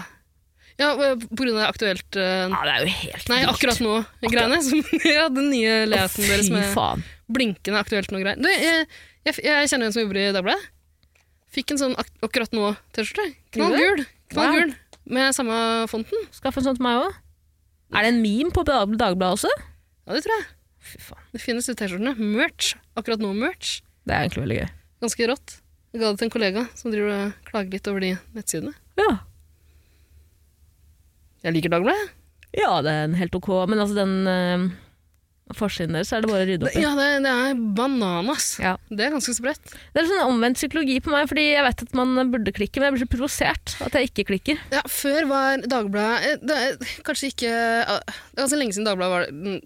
ja, 0.79 0.89
eh, 0.91 1.15
på 1.27 1.39
grunn 1.43 1.55
av 1.59 1.69
aktuelt 1.71 2.17
eh, 2.19 2.45
Ja, 2.51 2.61
det 2.67 2.73
er 2.73 2.83
jo 2.83 2.93
helt 2.99 3.29
Nei, 3.31 3.41
akkurat 3.47 3.79
nå-greiene. 3.83 4.59
Ja, 5.07 5.27
den 5.37 5.49
nye 5.53 5.75
layouten 5.87 6.27
deres 6.27 6.49
med 6.51 6.67
faen. 6.75 7.03
blinkende 7.31 7.79
aktuelt 7.83 8.11
nå-greier. 8.15 8.39
Du, 8.43 8.49
jeg, 8.51 8.87
jeg, 9.27 9.37
jeg 9.47 9.71
kjenner 9.71 9.87
en 9.91 9.95
som 9.95 10.03
jobber 10.03 10.19
i 10.23 10.29
Dagbladet. 10.35 10.71
Fikk 11.53 11.75
en 11.75 11.79
sånn 11.83 11.95
ak 12.01 12.07
akkurat 12.25 12.55
nå-T-skjorte. 12.55 13.27
Knallgul. 13.55 14.03
Knallgul. 14.33 14.73
Med 15.05 15.35
samme 15.35 15.55
fonten. 15.91 16.27
Skaff 16.31 16.57
en 16.57 16.67
sånn 16.67 16.77
til 16.79 16.85
meg 16.85 17.01
òg. 17.01 17.17
Er 17.93 18.05
det 18.05 18.13
en 18.13 18.21
meme 18.23 18.53
på 18.55 18.63
Dagbladet 18.65 19.33
også? 19.35 19.51
Ja, 20.07 20.15
det 20.15 20.23
tror 20.25 20.35
jeg. 20.37 20.47
Fy 20.83 21.01
faen. 21.03 21.25
Det 21.35 21.41
finnes 21.43 21.67
de 21.69 21.75
T-skjortene. 21.79 22.13
Merch. 22.19 22.73
Akkurat 22.99 23.21
nå-merch. 23.23 23.81
Det 24.07 24.15
er 24.15 24.25
egentlig 24.25 24.43
veldig 24.45 24.57
gøy. 24.61 24.71
Ganske 25.03 25.27
rått. 25.29 25.57
Jeg 25.93 26.01
ga 26.01 26.09
det 26.09 26.19
til 26.19 26.27
en 26.27 26.33
kollega 26.33 26.63
som 26.79 26.93
driver 26.93 27.13
og 27.13 27.47
klager 27.47 27.75
litt 27.75 27.89
over 27.91 28.03
de 28.03 28.11
nettsidene. 28.33 28.73
Ja. 28.97 29.11
Jeg 31.43 31.57
liker 31.57 31.73
Dagbladet. 31.75 32.13
ja, 32.55 32.71
det 32.85 32.91
er 32.91 33.07
en 33.07 33.17
helt 33.19 33.35
ok, 33.35 33.49
men 33.69 33.81
altså 33.81 33.97
den 33.97 34.13
uh, 34.29 34.65
forsiden 35.53 35.93
deres 35.93 36.09
er 36.15 36.23
det 36.23 36.29
bare 36.31 36.45
å 36.45 36.47
rydde 36.47 36.65
opp 36.69 36.75
i. 36.77 36.81
Ja, 36.81 36.91
det, 36.97 37.07
det 37.25 37.31
er 37.35 37.57
bananas. 37.77 38.45
Ja. 38.63 38.71
Det 38.89 39.03
er 39.05 39.11
ganske 39.13 39.33
sprøtt. 39.35 39.73
Det 39.93 40.01
er 40.01 40.07
sånn 40.09 40.31
omvendt 40.31 40.57
psykologi 40.57 40.95
på 41.03 41.11
meg, 41.13 41.27
fordi 41.29 41.43
jeg 41.51 41.65
vet 41.67 41.83
at 41.85 41.93
man 41.99 42.31
burde 42.31 42.53
klikke, 42.55 42.79
men 42.79 42.87
jeg 42.87 42.95
blir 42.95 43.03
så 43.03 43.11
provosert 43.11 43.75
at 43.83 43.97
jeg 43.99 44.09
ikke 44.09 44.25
klikker. 44.31 44.61
Ja, 44.73 44.81
før 44.89 45.27
var 45.29 45.65
Dagbladet 45.67 46.25
eh, 46.31 46.37
det 46.47 46.55
er 46.57 46.77
Kanskje 47.05 47.29
ikke 47.33 47.51
eh, 47.51 47.99
Det 48.07 48.39
er 48.39 48.45
ganske 48.45 48.59
lenge 48.63 48.73
siden 48.77 48.87
Dagbladet 48.87 49.13
var 49.13 49.27
den 49.29 49.59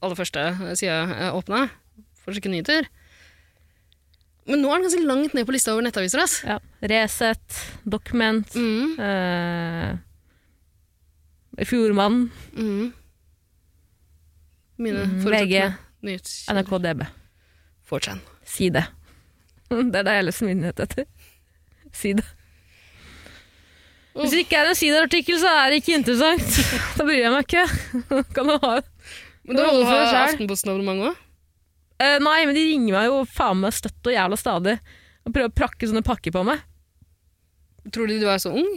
aller 0.00 0.16
første 0.16 0.46
sida 0.78 0.94
jeg 1.10 1.34
åpna 1.36 1.64
for 2.22 2.32
å 2.32 2.34
sjekke 2.38 2.52
nyheter. 2.54 2.86
Men 4.48 4.60
nå 4.64 4.70
er 4.70 4.80
den 4.80 4.86
ganske 4.88 5.04
langt 5.08 5.34
ned 5.36 5.44
på 5.48 5.52
lista 5.56 5.72
over 5.74 5.84
nettaviser. 5.84 6.20
ass. 6.24 6.38
Ja. 6.44 6.56
Resett, 6.94 7.60
Document, 7.84 8.54
Mm, 8.56 8.94
eh, 9.00 9.94
Fjordmann, 11.68 12.30
mm. 12.56 12.92
Mine 14.78 15.04
Mm, 15.06 15.20
VG. 15.24 15.60
NRK 16.50 16.78
DB. 16.82 17.04
4chan. 17.90 18.20
Si 18.44 18.70
det. 18.74 18.84
Det 19.70 19.96
er 20.00 20.04
det 20.06 20.14
leser 20.26 20.46
min 20.46 20.64
etter. 20.68 21.04
Si 21.94 22.12
det. 22.18 22.24
Hvis 24.14 24.30
det 24.30 24.44
ikke 24.44 24.58
er 24.60 24.68
en 24.70 24.76
siderartikkel, 24.78 25.38
så 25.42 25.50
er 25.64 25.70
det 25.72 25.80
ikke 25.82 25.96
interessant. 25.98 26.58
Da 26.98 27.06
bryr 27.06 27.18
jeg 27.24 27.32
meg 27.34 27.46
ikke. 27.48 27.64
Kan 28.36 28.50
du 28.52 28.56
ha 28.62 28.74
Men 29.44 29.56
da 29.58 29.64
holder 29.66 29.88
for 29.88 29.94
har 29.94 30.06
selv. 30.12 30.34
Aftenposten-abonnement 30.34 31.08
òg? 31.08 31.22
Uh, 32.02 32.18
Nei, 32.22 32.38
men 32.46 32.54
de 32.56 32.62
ringer 32.68 32.94
meg 32.98 33.08
jo 33.08 33.18
faen 33.30 33.58
meg 33.62 33.74
støtt 33.74 34.06
og 34.10 34.14
jævla 34.14 34.38
stadig. 34.38 34.76
Og 35.24 35.32
prøver 35.34 35.50
å 35.50 35.56
prakke 35.56 35.88
sånne 35.90 36.04
pakker 36.06 36.34
på 36.34 36.42
meg. 36.46 36.62
Tror 37.94 38.08
de 38.10 38.20
du 38.22 38.26
er 38.30 38.38
så 38.42 38.52
ung? 38.54 38.70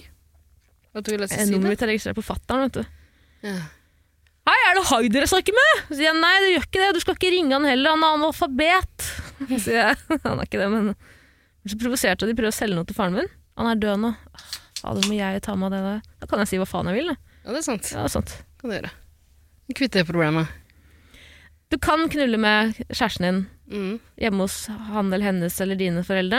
At 0.97 1.05
du 1.05 1.11
vil 1.13 1.21
lese 1.21 1.37
Eh, 1.37 1.45
Nummeret 1.49 1.61
side? 1.61 1.69
mitt 1.75 1.85
er 1.85 1.91
registrert 1.93 2.17
på 2.17 2.25
fatter'n, 2.25 2.65
vet 2.65 2.79
du. 2.79 2.83
Ja. 3.45 3.57
Hei, 4.47 4.55
er 4.69 4.77
det 4.77 4.83
Haider 4.87 5.25
jeg 5.25 5.29
snakker 5.33 5.55
med? 5.57 5.71
Så 5.89 5.97
sier 5.97 6.07
jeg 6.07 6.19
nei, 6.21 6.33
du 6.39 6.45
gjør 6.53 6.65
ikke 6.69 6.79
det, 6.83 6.89
du 6.95 7.01
skal 7.03 7.17
ikke 7.17 7.31
ringe 7.33 7.51
han 7.57 7.65
heller, 7.67 7.95
han 7.97 8.05
er 8.07 8.13
analfabet. 8.15 9.07
Så 9.49 9.57
sier 9.65 9.79
jeg, 9.81 9.97
han 10.23 10.39
er 10.39 10.47
ikke 10.47 10.61
det, 10.61 10.69
men 10.71 10.93
så 11.67 11.75
provosert 11.81 12.21
de 12.23 12.31
prøver 12.37 12.53
å 12.53 12.55
selge 12.55 12.77
noe 12.77 12.87
til 12.87 12.95
faren 12.95 13.17
min. 13.17 13.27
Han 13.59 13.67
er 13.67 13.79
død 13.81 13.99
nå. 14.05 14.13
Fader, 14.79 15.03
må 15.09 15.17
jeg 15.17 15.41
ta 15.43 15.51
av 15.57 15.65
det 15.73 15.81
der? 15.83 15.97
Da 16.21 16.29
kan 16.31 16.39
jeg 16.39 16.47
si 16.53 16.59
hva 16.61 16.67
faen 16.69 16.87
jeg 16.87 16.95
vil, 17.01 17.09
da. 17.11 17.17
ja, 17.43 17.49
det 17.51 17.59
er 17.59 17.65
sant. 17.65 17.89
Ja, 17.91 18.05
det 18.05 18.07
er 18.07 18.13
sant. 18.13 18.31
Kan 18.61 18.71
du 18.71 18.75
gjøre. 18.77 18.91
Kvitt 19.75 19.97
det 19.97 20.05
problemet. 20.07 20.53
Du 21.67 21.75
kan 21.83 22.05
knulle 22.07 22.39
med 22.39 22.77
kjæresten 22.87 23.27
din 23.27 23.43
Mm. 23.67 23.97
hjemme 24.15 24.45
hos 24.45 24.53
han 24.71 25.09
eller 25.11 25.25
hennes 25.27 25.57
eller 25.59 25.75
dine 25.75 25.99
foreldre, 26.07 26.37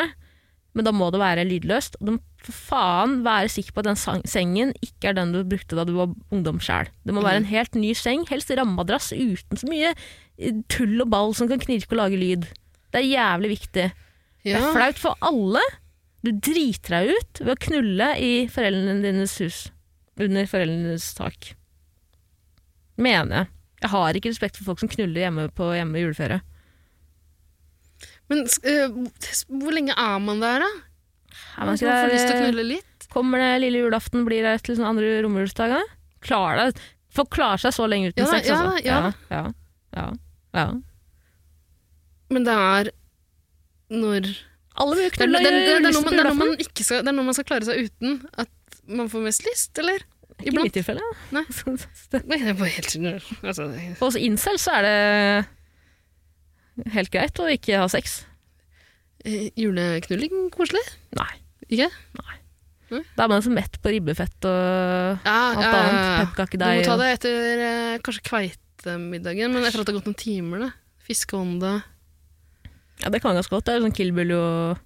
men 0.78 0.86
da 0.86 0.94
må 0.94 1.10
det 1.10 1.18
være 1.18 1.46
lydløst. 1.48 1.98
Og 1.98 2.06
du 2.06 2.14
må 2.14 2.20
for 2.38 2.54
faen 2.54 3.16
være 3.24 3.50
sikker 3.50 3.74
på 3.74 3.82
at 3.82 3.88
den 3.90 4.22
sengen 4.30 4.70
ikke 4.84 5.10
er 5.10 5.16
den 5.18 5.32
du 5.34 5.40
brukte 5.42 5.74
da 5.74 5.84
du 5.88 5.96
var 5.96 6.12
ungdom 6.30 6.60
sjæl. 6.62 6.86
Det 7.02 7.14
må 7.16 7.24
være 7.24 7.42
en 7.42 7.50
helt 7.50 7.74
ny 7.74 7.90
seng, 7.98 8.22
helst 8.30 8.52
rammadrass 8.54 9.10
uten 9.10 9.58
så 9.58 9.66
mye 9.66 9.90
eh, 9.90 10.60
tull 10.70 11.02
og 11.02 11.10
ball 11.10 11.34
som 11.34 11.50
kan 11.50 11.58
knirke 11.62 11.96
og 11.96 12.02
lage 12.04 12.20
lyd. 12.20 12.46
Det 12.94 13.02
er 13.02 13.10
jævlig 13.10 13.50
viktig. 13.56 13.88
Det 14.46 14.54
er 14.54 14.70
flaut 14.72 15.02
for 15.02 15.18
alle. 15.26 15.64
Du 16.22 16.30
driter 16.32 16.94
deg 16.94 17.18
ut 17.18 17.42
ved 17.42 17.52
å 17.54 17.60
knulle 17.66 18.08
i 18.22 18.32
foreldrene 18.52 19.02
dines 19.02 19.34
hus. 19.42 19.60
Under 20.18 20.46
foreldrenes 20.50 21.10
tak. 21.18 21.52
Mener 22.98 23.42
jeg. 23.42 23.52
Jeg 23.78 23.92
har 23.92 24.16
ikke 24.18 24.30
respekt 24.32 24.58
for 24.58 24.70
folk 24.70 24.80
som 24.82 24.90
knuller 24.90 25.26
hjemme 25.26 25.50
på 25.54 25.68
hjemme 25.74 26.00
juleferie. 26.02 26.40
Men 28.28 28.44
uh, 28.44 28.98
hvor 29.48 29.74
lenge 29.74 29.94
er 29.96 30.18
man 30.20 30.42
der, 30.44 30.64
da? 30.64 30.70
Er 31.58 31.68
man 31.68 31.78
ikke 31.78 31.88
man 31.88 32.04
får 32.04 32.12
lyst 32.12 32.26
til 32.28 32.34
å 32.34 32.38
eh, 32.38 32.44
knulle 32.44 32.66
litt? 32.74 33.06
Kommer 33.12 33.40
det 33.42 33.50
lille 33.64 33.80
julaften, 33.86 34.26
blir 34.28 34.44
det 34.44 34.58
til 34.66 34.76
sånn 34.78 34.90
andre 34.90 35.14
romjulsdager? 35.24 35.86
Klar 36.24 36.60
deg. 36.60 36.82
Folk 37.14 37.32
klarer 37.34 37.62
seg 37.62 37.74
så 37.74 37.86
lenge 37.88 38.12
uten 38.12 38.24
Ja, 38.26 38.28
sex, 38.30 38.50
ja, 38.50 38.58
altså. 38.58 38.84
ja. 38.84 38.98
ja, 39.32 39.42
ja, 39.96 40.06
ja. 40.58 40.66
Men 42.28 42.44
det 42.44 42.54
er 42.60 42.90
når 43.88 44.28
Alle 44.78 44.98
vil 44.98 45.06
Det 45.08 45.14
knulle 45.16 45.40
det, 45.40 45.48
det, 45.48 45.50
det, 45.50 45.64
det, 45.64 45.72
er 45.72 45.80
når 45.80 45.92
man 47.24 47.34
skal, 47.34 47.40
det 47.40 47.48
klare 47.48 47.68
seg 47.70 47.88
uten 47.88 48.18
at 48.36 48.52
man 48.88 49.08
får 49.12 49.24
mest 49.24 49.46
lyst, 49.48 49.72
eller? 49.80 50.04
Ikke 50.38 50.52
i 50.52 50.62
mitt 50.62 50.76
tilfelle. 50.76 51.02
Nei. 51.34 51.42
Det- 52.12 52.22
Nei, 52.28 52.38
det 52.44 52.52
er 52.52 52.58
bare 52.60 52.70
helt 52.76 52.94
altså, 53.42 53.66
Hos 53.98 53.98
For 53.98 54.20
incel 54.22 54.60
så 54.62 54.76
er 54.78 54.86
det 54.86 54.98
helt 56.94 57.10
greit 57.14 57.40
å 57.42 57.48
ikke 57.52 57.78
ha 57.82 57.88
sex. 57.92 58.24
eh, 59.24 59.50
Juleknulling, 59.58 60.50
koselig? 60.54 60.82
Nei. 61.18 61.30
Ikke? 61.68 61.90
Nei 62.22 63.02
Da 63.16 63.24
er 63.26 63.28
man 63.28 63.42
så 63.44 63.50
mett 63.52 63.74
på 63.84 63.90
ribbefett 63.92 64.46
og 64.48 65.18
Ja, 65.26 65.36
alt 65.52 65.60
ja, 65.60 65.72
annet. 65.72 65.92
ja, 66.00 66.46
ja. 66.46 66.46
Du 66.48 66.64
må 66.80 66.84
ta 66.86 66.96
det 67.02 67.08
etter 67.18 67.62
eh, 67.66 67.98
kanskje 68.00 68.22
kveitemiddagen, 68.30 69.52
men 69.52 69.66
etter 69.68 69.82
at 69.82 69.86
det 69.88 69.92
har 69.92 69.98
gått 70.00 70.08
noen 70.08 70.16
timer. 70.22 70.58
da. 70.64 70.70
Fiskeånde. 71.04 71.72
Ja, 73.02 73.10
det 73.12 73.20
kan 73.22 73.36
ganske 73.36 73.52
godt. 73.52 73.66
Det 73.68 73.74
er 73.74 73.78
jo 73.80 73.84
sånn 73.86 73.94
Kill 73.98 74.12
Bill 74.16 74.32
og 74.38 74.78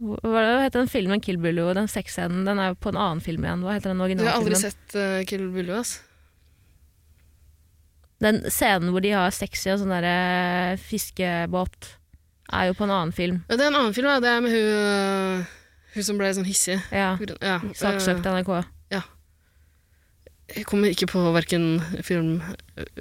Hva 0.00 0.40
er 0.40 0.46
det 0.48 0.64
heter 0.64 0.80
den 0.82 0.88
filmen 0.92 1.20
Kill 1.20 1.36
Bill 1.40 1.58
og 1.62 1.74
den 1.76 1.88
sexscenen? 1.88 2.42
Den 2.48 2.58
er 2.58 2.70
jo 2.72 2.78
på 2.80 2.88
en 2.92 2.98
annen 3.00 3.20
film 3.24 3.44
igjen. 3.44 3.62
Hva 3.66 3.74
heter 3.76 3.92
den 3.92 4.00
Jeg 4.16 4.24
har 4.26 4.38
aldri 4.40 4.56
filmen? 4.56 4.62
sett 4.72 4.96
uh, 4.96 5.20
Kill 5.28 5.46
Bill, 5.54 5.70
ass. 5.76 5.98
Den 8.20 8.42
scenen 8.52 8.92
hvor 8.92 9.00
de 9.04 9.14
har 9.16 9.32
sex 9.32 9.62
i 9.64 9.70
en 9.72 9.80
sånn 9.80 9.92
derre 9.94 10.76
fiskebåt, 10.82 11.94
er 12.50 12.68
jo 12.68 12.74
på 12.76 12.84
en 12.84 12.92
annen 12.92 13.14
film. 13.16 13.38
Ja, 13.48 13.56
det 13.56 13.64
er 13.64 13.70
en 13.70 13.78
annen 13.78 13.96
film, 13.96 14.10
da. 14.10 14.18
Det 14.20 14.28
er 14.32 14.42
med 14.44 14.52
hun, 14.52 14.68
øh, 14.82 15.54
hun 15.94 16.06
som 16.06 16.18
ble 16.20 16.32
sånn 16.36 16.48
hissig. 16.48 16.76
Ja. 16.92 17.14
Ja, 17.40 17.56
Saksøkt 17.78 18.26
NRK. 18.26 18.52
Ja. 18.92 19.02
Jeg 20.50 20.66
kommer 20.66 20.90
ikke 20.90 21.08
på 21.12 21.22
verken 21.32 21.78
film, 22.02 22.40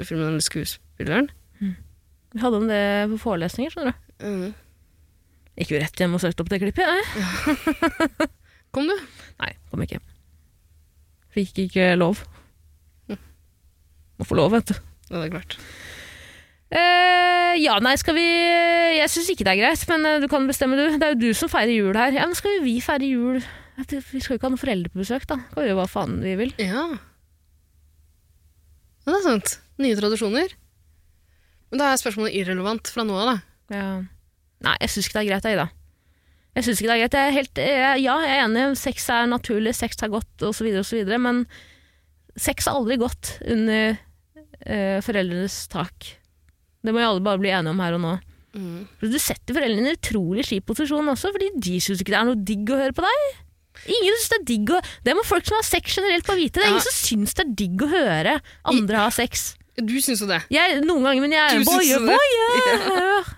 filmen 0.05 0.27
eller 0.35 0.45
skuespilleren. 0.45 1.31
Vi 1.59 2.41
hadde 2.43 2.59
om 2.61 2.67
det 2.69 2.81
på 3.09 3.17
forelesninger, 3.23 3.73
skjønner 3.73 3.95
du. 3.95 4.25
Mm. 4.25 4.51
Gikk 5.59 5.73
jo 5.73 5.79
rett 5.81 5.99
hjem 5.99 6.13
og 6.15 6.21
søkte 6.23 6.45
opp 6.45 6.51
det 6.53 6.59
klippet, 6.61 6.85
jeg. 6.85 8.29
Kom 8.75 8.85
du? 8.85 8.93
Nei, 9.41 9.49
kom 9.71 9.81
ikke. 9.81 9.97
Fikk 11.33 11.63
ikke 11.65 11.87
lov. 11.97 12.21
Må 13.09 14.27
få 14.27 14.37
lov, 14.37 14.53
vet 14.53 14.69
du. 14.69 14.88
Det 15.09 15.21
er 15.25 15.31
klart. 15.33 15.57
Uh, 16.69 17.55
ja, 17.57 17.79
nei, 17.81 17.95
skal 17.97 18.13
vi 18.13 18.23
Jeg 18.29 19.09
syns 19.09 19.31
ikke 19.33 19.45
det 19.47 19.55
er 19.55 19.61
greit, 19.63 19.85
men 19.89 20.05
eh, 20.05 20.19
du 20.21 20.27
kan 20.29 20.45
bestemme, 20.45 20.77
du. 20.77 20.99
Det 21.01 21.05
er 21.07 21.15
jo 21.15 21.21
du 21.23 21.37
som 21.37 21.49
feirer 21.49 21.73
jul 21.73 21.97
her. 21.97 22.13
Ja, 22.13 22.27
men 22.29 22.37
skal 22.37 22.59
vi 22.61 22.75
feire 22.83 23.09
jul 23.09 23.39
Vi 23.79 24.21
skal 24.21 24.35
jo 24.35 24.37
ikke 24.37 24.45
ha 24.45 24.51
noen 24.53 24.61
foreldre 24.61 24.91
på 24.93 25.01
besøk, 25.01 25.25
da. 25.29 25.39
Kan 25.49 25.63
vi 25.63 25.71
gjøre 25.71 25.79
hva 25.79 25.87
faen 25.89 26.19
vi 26.21 26.35
vil. 26.37 26.53
Ja. 26.61 26.85
ja, 29.01 29.09
det 29.09 29.17
er 29.17 29.25
sant. 29.25 29.55
Nye 29.81 29.97
tradisjoner. 29.97 30.53
Men 31.71 31.81
da 31.81 31.89
er 31.89 32.01
spørsmålet 32.01 32.37
irrelevant 32.37 32.91
fra 32.91 33.05
nå 33.07 33.17
av, 33.17 33.31
da. 33.31 33.35
Ja. 33.73 33.89
Nei, 34.65 34.75
jeg 34.83 34.93
syns 34.93 35.07
ikke 35.07 35.17
det 35.17 35.23
er 35.23 35.31
greit, 35.31 35.49
Ida. 35.55 35.67
Jeg 36.57 36.65
synes 36.67 36.81
ikke 36.81 36.89
det 36.91 36.95
er 36.97 37.01
greit. 37.01 37.17
Jeg 37.17 37.31
er 37.31 37.37
helt, 37.37 37.63
jeg, 37.63 38.03
ja, 38.03 38.19
jeg 38.25 38.35
er 38.35 38.43
enig. 38.43 38.67
Sex 38.77 39.09
er 39.15 39.29
naturlig, 39.31 39.73
sex 39.77 39.97
er 40.03 40.13
godt, 40.13 40.45
osv., 40.45 40.69
osv., 40.83 41.13
men 41.23 41.41
sex 42.39 42.67
er 42.67 42.77
aldri 42.77 42.99
godt 42.99 43.37
under 43.47 43.97
eh, 44.65 44.97
foreldrenes 45.05 45.67
tak. 45.71 46.15
Det 46.83 46.95
må 46.95 47.03
jo 47.03 47.11
alle 47.13 47.23
bare 47.25 47.41
bli 47.41 47.51
enige 47.51 47.75
om 47.75 47.83
her 47.83 47.97
og 47.97 48.03
nå. 48.03 48.15
Mm. 48.55 48.87
For 48.97 49.11
Du 49.11 49.19
setter 49.21 49.53
foreldrene 49.53 49.85
i 49.85 49.91
en 49.91 49.99
utrolig 49.99 50.47
kjip 50.47 50.65
posisjon 50.71 51.11
også, 51.11 51.31
fordi 51.35 51.51
de 51.55 51.77
syns 51.83 52.01
ikke 52.01 52.15
det 52.15 52.19
er 52.21 52.29
noe 52.31 52.43
digg 52.49 52.71
å 52.73 52.79
høre 52.79 52.95
på 52.97 53.05
deg. 53.05 53.29
Ingen 53.87 54.15
synes 54.17 54.29
Det 54.31 54.37
er 54.39 54.47
digg 54.49 54.71
å 54.75 54.79
Det 55.05 55.13
må 55.15 55.23
folk 55.23 55.45
som 55.47 55.55
har 55.55 55.67
sex 55.67 55.95
generelt 55.95 56.27
få 56.27 56.35
vite. 56.35 56.59
Det 56.59 56.65
er 56.65 56.67
Ja. 56.67 56.75
ingen 56.75 56.87
som 56.87 56.97
syns 56.97 57.35
det 57.37 57.45
er 57.45 57.53
digg 57.55 57.83
å 57.85 57.91
høre 57.91 58.41
andre 58.65 58.97
ha 58.97 59.09
sex. 59.09 59.55
Du 59.79 59.95
syns 60.01 60.19
jo 60.19 60.27
det. 60.27 60.41
Jeg, 60.51 60.81
noen 60.83 61.03
ganger, 61.03 61.21
men 61.21 61.31
jeg 61.31 61.59
Du 61.59 61.69
boye. 61.69 61.99
voyeur. 62.03 63.23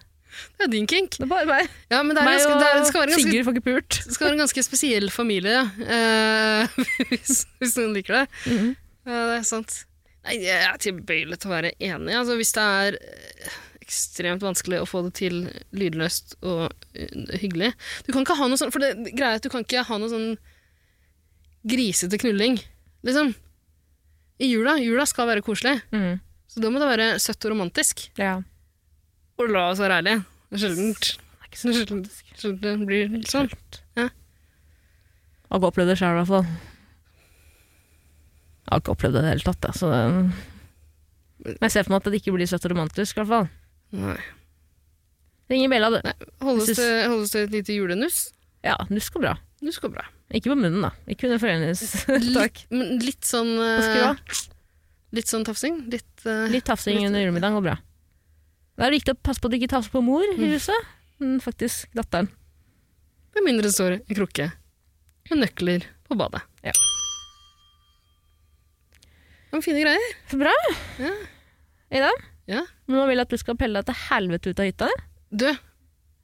det? 0.57 0.65
er 0.65 0.72
din 0.72 0.88
kink. 0.88 1.18
Det 1.18 1.26
er 1.26 1.30
bare 1.30 1.45
meg. 1.45 1.69
Ja, 1.91 2.02
men 2.02 2.15
det, 2.15 2.23
ganske, 2.26 2.57
det, 2.57 2.68
er, 2.68 2.80
det, 2.80 2.88
skal 2.88 3.02
være 3.02 3.11
ganske, 3.14 3.30
Sigurd 3.30 3.45
får 3.45 3.56
ikke 3.57 3.68
pult. 3.68 3.99
det 4.06 4.14
skal 4.15 4.26
være 4.26 4.34
en 4.34 4.43
ganske 4.45 4.64
spesiell 4.64 5.11
familie. 5.14 5.61
Eh, 5.91 6.68
hvis, 7.10 7.45
hvis 7.60 7.77
noen 7.77 7.93
liker 7.93 8.22
det. 8.22 8.27
Mm 8.45 8.57
-hmm. 8.57 8.76
uh, 9.06 9.27
det 9.31 9.38
er 9.38 9.43
sant. 9.43 9.85
Nei, 10.22 10.38
jeg 10.43 10.61
er 10.68 10.80
tilbøyelig 10.81 11.39
til 11.41 11.49
å 11.49 11.56
være 11.56 11.73
enig. 11.81 12.14
Altså, 12.14 12.38
hvis 12.38 12.53
det 12.53 12.64
er 12.64 12.98
eh, 12.99 13.53
ekstremt 13.81 14.43
vanskelig 14.45 14.81
å 14.81 14.88
få 14.89 15.03
det 15.07 15.14
til 15.19 15.39
lydløst 15.76 16.38
og 16.45 16.68
eh, 16.93 17.39
hyggelig 17.41 17.72
Du 18.06 18.11
kan 18.14 18.23
ikke 18.23 18.38
ha 18.39 18.48
noe 18.48 18.60
sånn 18.60 18.72
For 18.72 18.84
det 18.84 19.15
greia 19.18 19.39
at 19.39 19.43
du 19.43 19.49
kan 19.52 19.65
ikke 19.65 19.84
ha 19.88 19.98
noe 19.99 20.11
sånn 20.11 20.30
grisete 21.68 22.18
knulling, 22.18 22.56
liksom. 23.06 23.35
I 24.41 24.48
jula. 24.49 24.80
Jula 24.81 25.03
skal 25.06 25.27
være 25.30 25.43
koselig. 25.45 25.76
Mm. 25.93 26.15
Så 26.49 26.64
da 26.64 26.72
må 26.73 26.81
det 26.81 26.88
være 26.89 27.06
søtt 27.22 27.45
og 27.45 27.53
romantisk. 27.53 28.07
Ja. 28.18 28.39
Og 29.38 29.52
la 29.53 29.68
oss 29.69 29.81
være 29.84 29.99
ærlige. 30.02 30.23
Det 30.49 30.57
er 30.57 30.64
sjeldent 30.64 31.11
Det 31.11 31.38
er 31.38 31.52
ikke 31.52 31.61
så 31.61 31.76
sjelden 32.41 32.57
det 32.64 32.73
blir 32.89 33.14
sånn. 33.30 33.53
Ja. 33.99 34.07
Jeg 34.10 35.53
har 35.53 35.69
opplevd 35.69 35.93
det 35.93 35.99
sjøl, 36.02 36.15
i 36.15 36.19
hvert 36.23 36.31
fall. 36.31 36.70
Jeg 38.72 38.77
har 38.77 38.84
ikke 38.85 38.93
opplevd 38.95 39.14
det 39.18 39.19
i 39.19 39.26
det 39.26 39.31
hele 39.34 39.43
tatt. 39.49 39.60
da, 39.65 39.72
Så 39.76 39.89
det... 39.91 40.02
Men 41.41 41.57
jeg 41.65 41.72
ser 41.73 41.84
for 41.84 41.91
meg 41.95 41.99
at 42.06 42.07
det 42.14 42.19
ikke 42.22 42.34
blir 42.38 42.48
søtt 42.48 42.65
og 42.68 42.72
romantisk. 42.72 43.18
i 43.18 43.19
hvert 43.19 43.31
fall. 43.31 43.49
Nei. 43.99 44.18
Ringer 45.52 45.72
Bella, 45.73 45.89
du. 45.91 45.98
Holdes 46.45 46.69
synes- 46.69 46.80
det, 46.80 47.07
holdes 47.11 47.31
det 47.35 47.41
et 47.48 47.52
lite 47.57 47.76
julenuss? 47.76 48.19
Ja, 48.64 48.77
nuss 48.93 49.10
går 49.11 49.23
bra. 49.26 49.34
Nuss 49.65 49.80
går 49.81 49.91
bra. 49.91 50.06
Ikke 50.31 50.53
på 50.53 50.56
munnen, 50.56 50.80
da. 50.85 50.91
Ikke 51.11 51.27
under 51.27 51.41
foreldrenes 51.41 51.81
tak. 52.38 52.61
Litt, 52.72 53.03
litt 53.03 53.27
sånn 53.27 53.49
eh, 53.60 54.22
Litt 55.11 55.27
sånn 55.27 55.43
tafsing? 55.43 55.81
Litt, 55.91 56.07
uh, 56.23 56.45
Litt 56.48 56.64
tafsing 56.69 57.02
litt- 57.02 57.10
under 57.10 57.26
julemiddagen 57.26 57.57
går 57.60 57.65
bra. 57.65 57.76
Da 58.80 58.88
er 58.88 58.95
viktig 58.95 59.11
å 59.18 59.19
passe 59.19 59.41
på 59.43 59.49
at 59.49 59.52
du 59.52 59.57
ikke 59.60 59.73
tafser 59.73 59.91
på 59.91 59.99
mor 60.06 60.23
i 60.23 60.38
Mm. 60.38 60.53
huset. 60.53 60.88
Men 61.19 61.41
faktisk 61.43 61.91
datteren. 61.98 62.30
Med 63.35 63.43
mindre 63.49 63.68
det 63.68 63.73
står 63.76 63.98
en 63.99 64.15
krukke 64.15 64.48
med 65.30 65.41
nøkler 65.43 65.84
på 66.07 66.15
badet. 66.22 66.41
Ja. 66.64 66.72
Men 69.52 69.61
fine 69.65 69.82
greier. 69.84 70.14
Så 70.32 70.40
bra. 70.40 70.53
Ja. 71.02 71.11
Ida, 71.91 72.11
Ja. 72.48 72.61
nå 72.88 73.06
vil 73.07 73.18
jeg 73.19 73.26
at 73.28 73.34
du 73.34 73.38
skal 73.38 73.57
pelle 73.60 73.82
deg 73.82 73.90
til 73.91 73.99
helvete 74.10 74.52
ut 74.53 74.60
av 74.64 74.65
hytta. 74.69 74.88
Du, 75.32 75.48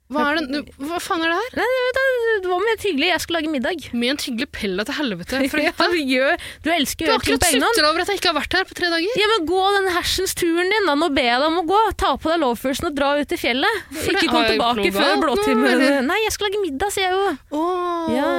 hva 0.08 0.22
er 0.32 0.38
det 0.40 0.44
du, 0.48 0.70
Hva 0.88 0.98
faen 1.04 1.20
er 1.20 1.28
det 1.34 1.36
her? 1.36 1.56
Nei, 1.60 1.64
vet 1.86 1.96
du, 1.98 2.04
det 2.44 2.48
var 2.48 2.62
mye 2.64 2.76
hyggelig. 2.80 3.08
Jeg 3.10 3.20
skulle 3.24 3.40
lage 3.42 3.50
middag. 3.52 3.82
Med 4.00 4.12
en 4.14 4.20
hyggelig 4.24 4.48
pella 4.56 4.86
til 4.88 4.96
helvete. 4.96 5.40
For 5.52 5.60
Ja, 5.68 5.72
gjør, 6.00 6.44
du 6.64 6.70
elsker 6.72 7.04
Du 7.04 7.10
å 7.10 7.16
har 7.18 7.20
gjøre 7.20 7.28
ting 7.28 7.42
på 7.42 7.48
egen 7.50 7.66
hånd. 7.66 7.76
sutra 7.76 7.90
over 7.92 8.04
at 8.04 8.12
jeg 8.12 8.20
ikke 8.22 8.30
har 8.32 8.38
vært 8.38 8.56
her 8.58 8.64
på 8.70 8.78
tre 8.78 8.90
dager. 8.94 9.20
Ja, 9.20 9.28
men 9.34 9.46
Gå 9.48 9.60
den 9.76 9.90
hersens 9.96 10.34
turen 10.38 10.72
din, 10.72 10.88
da. 10.88 10.96
Nå 10.98 11.10
ber 11.12 11.28
jeg 11.28 11.38
deg 11.42 11.46
om 11.50 11.60
å 11.60 11.64
gå. 11.68 11.82
Ta 12.00 12.14
på 12.16 12.32
deg 12.32 12.40
lovfølelsen 12.44 12.88
og 12.90 12.96
dra 12.96 13.10
ut 13.20 13.36
i 13.36 13.40
fjellet. 13.44 13.84
For 13.92 14.16
ikke 14.16 14.26
kom 14.32 14.40
har 14.40 14.50
tilbake 14.54 14.92
før 14.96 15.22
blåtimen. 15.26 15.86
Nei, 16.08 16.18
jeg 16.24 16.34
skal 16.36 16.48
lage 16.50 16.62
middag, 16.64 16.94
sier 16.96 17.08
jeg 17.08 17.16
jo. 17.16 17.32
Åh. 17.60 18.12
Ja. 18.16 18.32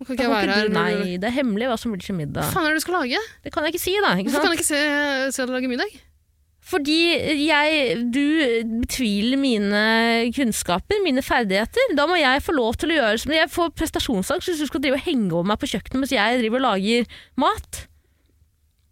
Kan 0.00 0.16
ikke 0.16 0.24
jeg 0.26 0.32
være 0.32 0.54
her. 0.56 0.68
du, 0.68 0.72
du- 0.72 0.78
nei, 0.80 1.16
det 1.20 1.28
er 1.28 1.36
hemmelig 1.36 1.68
hva 1.70 1.76
som 1.80 1.92
blir 1.92 2.00
til 2.04 2.16
Hva 2.24 2.46
faen 2.50 2.66
er 2.66 2.72
det 2.74 2.80
du 2.80 2.86
skal 2.88 2.98
lage? 3.02 3.20
Det 3.44 3.52
kan 3.52 3.66
jeg 3.68 3.76
ikke 3.76 3.84
si, 3.84 3.96
da. 4.00 4.16
Ikke 4.16 4.32
Hvorfor 4.32 4.48
kan 4.48 4.56
jeg 4.56 4.62
ikke 4.64 4.70
se, 4.72 5.34
se 5.36 5.44
deg 5.44 5.54
lage 5.60 5.70
middag? 5.76 6.00
Fordi 6.60 6.98
jeg, 7.46 7.94
du 8.12 8.20
betviler 8.82 9.40
mine 9.40 9.82
kunnskaper, 10.36 11.00
mine 11.02 11.22
ferdigheter. 11.24 11.94
Da 11.98 12.06
må 12.06 12.18
jeg 12.20 12.44
få 12.44 12.54
lov 12.54 12.76
til 12.78 12.92
å 12.92 12.98
gjøre 12.98 13.22
som 13.22 13.32
Jeg 13.34 13.50
får 13.50 13.72
prestasjonsangst 13.80 14.50
hvis 14.50 14.60
du 14.62 14.68
skal 14.68 14.84
drive 14.84 15.00
og 15.00 15.06
henge 15.06 15.32
over 15.32 15.48
meg 15.50 15.60
på 15.62 15.70
kjøkkenet 15.72 16.02
mens 16.02 16.14
jeg 16.14 16.42
driver 16.42 16.60
og 16.60 16.66
lager 16.68 17.16
mat. 17.40 17.84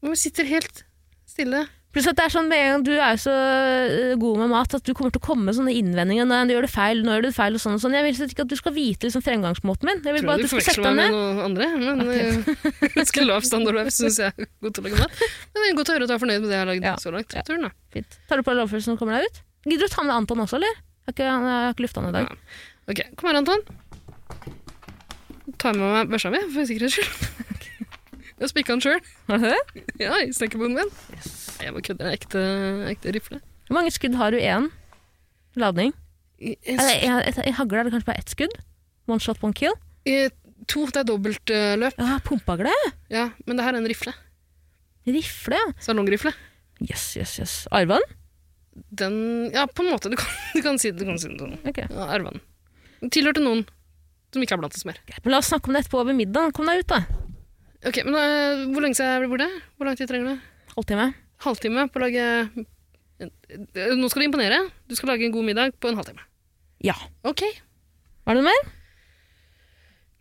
Du 0.03 0.15
sitter 0.17 0.49
helt 0.49 0.85
stille. 1.29 1.67
Pluss 1.99 2.07
at 2.13 2.15
det 2.15 2.25
er 2.29 2.31
sånn 2.31 2.47
med 2.47 2.61
en 2.63 2.69
gang 2.77 2.83
du 2.87 2.93
er 2.95 3.17
så 3.19 3.33
øh, 3.35 4.13
god 4.23 4.37
med 4.39 4.51
mat 4.53 4.75
at 4.77 4.85
du 4.87 4.93
kommer 4.95 5.11
til 5.11 5.19
å 5.19 5.25
komme 5.25 5.49
med 5.49 5.57
sånne 5.57 5.73
innvendinger. 5.75 6.29
Nei, 6.31 6.45
du 6.47 6.53
gjør 6.55 6.67
det 6.69 6.71
feil, 6.71 7.01
nå 7.03 7.17
gjør 7.17 7.25
du 7.25 7.27
det 7.27 7.35
feil 7.35 7.57
og 7.59 7.63
sånn 7.65 7.75
og 7.75 7.81
sånn. 7.83 7.97
Jeg 7.99 8.05
vil 8.07 8.29
ikke 8.29 8.45
at 8.45 8.53
du 8.53 8.55
skal 8.61 8.75
vite 8.77 9.09
liksom, 9.09 9.25
fremgangsmåten 9.27 9.89
min. 9.89 9.99
Jeg 10.07 10.15
vil 10.15 10.23
Tror 10.23 10.31
bare 10.31 10.39
at 10.39 10.45
du 10.45 10.51
skal 10.53 10.63
forveksler 10.63 10.79
sette 10.79 10.87
deg 10.87 10.95
meg 10.95 11.03
med 11.03 11.11
ned. 11.11 11.17
noen 11.19 11.41
andre, 11.49 11.67
men 11.83 12.05
okay. 12.07 12.93
ganske 13.01 13.25
lav 13.27 13.49
standard 13.51 13.81
der, 13.81 13.91
syns 13.99 14.21
jeg 14.23 14.31
er 14.31 14.47
god 14.63 14.77
til 14.79 14.85
å 14.85 14.87
lage 14.87 15.01
mat. 15.03 15.25
Men 15.51 15.59
det 15.59 15.73
er 15.73 15.77
godt 15.81 15.91
å 15.91 15.97
høre 15.97 16.07
at 16.07 16.13
du 16.13 16.15
er 16.15 16.23
fornøyd 16.23 16.39
med 16.45 16.47
det 16.47 16.55
jeg 16.55 16.63
har 16.63 16.71
lagd 16.71 16.87
Ja. 16.87 16.95
så 17.03 17.15
langt. 17.17 17.35
Ja. 17.35 17.43
Turen, 17.51 17.67
da. 17.67 17.73
Fint. 17.99 18.19
Tar 18.31 18.39
du 18.39 18.47
på 18.47 18.55
deg 18.55 18.61
lovfølelsen 18.63 18.95
og 18.95 19.03
kommer 19.03 19.19
deg 19.19 19.27
ut? 19.27 19.43
Gidder 19.67 19.83
du 19.83 19.89
å 19.91 19.95
ta 19.97 20.07
med 20.07 20.15
Anton 20.21 20.45
også, 20.47 20.61
eller? 20.63 20.79
Jeg 20.79 21.11
har 21.11 21.17
ikke, 21.19 21.27
jeg 21.27 21.51
har 21.51 21.75
ikke 21.75 21.87
lufta 21.89 22.05
han 22.05 22.13
i 22.13 22.17
dag. 22.21 22.31
Ja. 22.31 22.63
Ok, 22.95 23.03
kom 23.19 23.33
her, 23.33 23.41
Anton. 23.43 23.67
Ta 25.59 25.75
med 25.75 25.83
meg 25.99 26.15
børsa 26.15 26.31
mi, 26.31 26.47
for 26.55 26.71
sikkerhets 26.71 27.01
skyld. 27.01 27.35
Jeg 28.39 28.53
spikka 28.53 28.77
den 28.77 28.83
sjøl. 28.85 29.01
Du? 29.27 29.47
Ja, 29.99 30.15
i 30.23 30.29
snekkerboden 30.31 30.77
min. 30.79 30.91
Jeg 31.63 31.75
må 31.75 31.83
kødde. 31.85 32.13
Ekte, 32.15 32.43
ekte 32.93 33.15
rifle. 33.15 33.41
Hvor 33.69 33.79
mange 33.81 33.93
skudd 33.95 34.17
har 34.19 34.33
du 34.33 34.39
igjen? 34.41 34.71
ladning? 35.59 35.93
I, 36.39 36.55
hagle 37.59 37.81
er 37.81 37.89
det 37.89 37.93
kanskje 37.95 38.07
bare 38.07 38.21
ett 38.23 38.31
skudd? 38.31 38.55
One 39.11 39.23
shot, 39.23 39.41
one 39.43 39.57
kill? 39.57 39.75
i, 40.07 40.29
to, 40.71 40.85
det 40.93 41.03
er 41.03 41.09
dobbeltløp. 41.09 41.99
Ja, 41.99 42.19
pumpagle? 42.25 42.73
Ja, 43.13 43.29
men 43.47 43.59
det 43.59 43.67
her 43.67 43.75
er 43.75 43.81
en 43.83 43.89
rifle. 43.91 44.15
Rifle? 45.09 45.59
ja. 45.59 45.73
Salongrifle. 45.83 46.33
Yes, 46.85 47.11
yes, 47.19 47.39
yes. 47.41 47.55
Arvan? 47.75 48.05
Den 48.95 49.51
Ja, 49.53 49.67
på 49.67 49.83
en 49.83 49.91
måte. 49.91 50.11
Du 50.13 50.17
kan, 50.17 50.31
du 50.55 50.63
kan 50.63 50.79
si, 50.79 50.93
det 50.95 51.07
kan 51.09 51.19
si 51.19 51.31
sånn. 51.33 51.59
Ok. 51.67 51.83
Ja, 51.89 52.07
arva 52.07 52.35
den. 52.37 52.45
Den 53.03 53.13
Tilhørte 53.15 53.43
noen 53.43 53.65
som 54.35 54.45
ikke 54.45 54.59
er 54.59 54.63
blant 54.63 54.77
oss 54.77 54.87
mer. 54.87 55.01
Men 55.25 55.33
La 55.33 55.41
oss 55.41 55.49
snakke 55.51 55.71
om 55.71 55.75
det 55.77 55.83
etterpå 55.85 56.03
over 56.03 56.17
middag. 56.17 56.53
Kom 56.57 56.69
deg 56.69 56.85
ut, 56.85 56.93
da. 56.93 57.03
Ok, 57.89 58.03
men 58.05 58.15
øh, 58.19 58.67
Hvor 58.75 58.85
lenge 58.85 58.99
skal 58.99 59.15
jeg 59.15 59.25
bli 59.25 59.33
borte? 59.33 59.49
Hvor 59.79 59.89
lang 59.89 59.99
tid 59.99 60.11
trenger 60.11 60.35
du? 60.37 60.47
Halvtime. 60.77 61.09
Halvtime 61.45 61.87
på 61.93 62.01
å 62.01 62.05
lage 62.07 62.25
Nå 63.19 64.09
skal 64.11 64.23
du 64.23 64.27
imponere. 64.29 64.59
Du 64.87 64.95
skal 64.99 65.13
lage 65.13 65.27
en 65.27 65.35
god 65.35 65.47
middag 65.47 65.77
på 65.83 65.91
en 65.91 65.99
halvtime. 65.99 66.23
Ja. 66.85 66.95
Ok. 67.27 67.43
Var 68.27 68.37
det 68.37 68.43
noe 68.43 68.51
mer? 68.51 68.73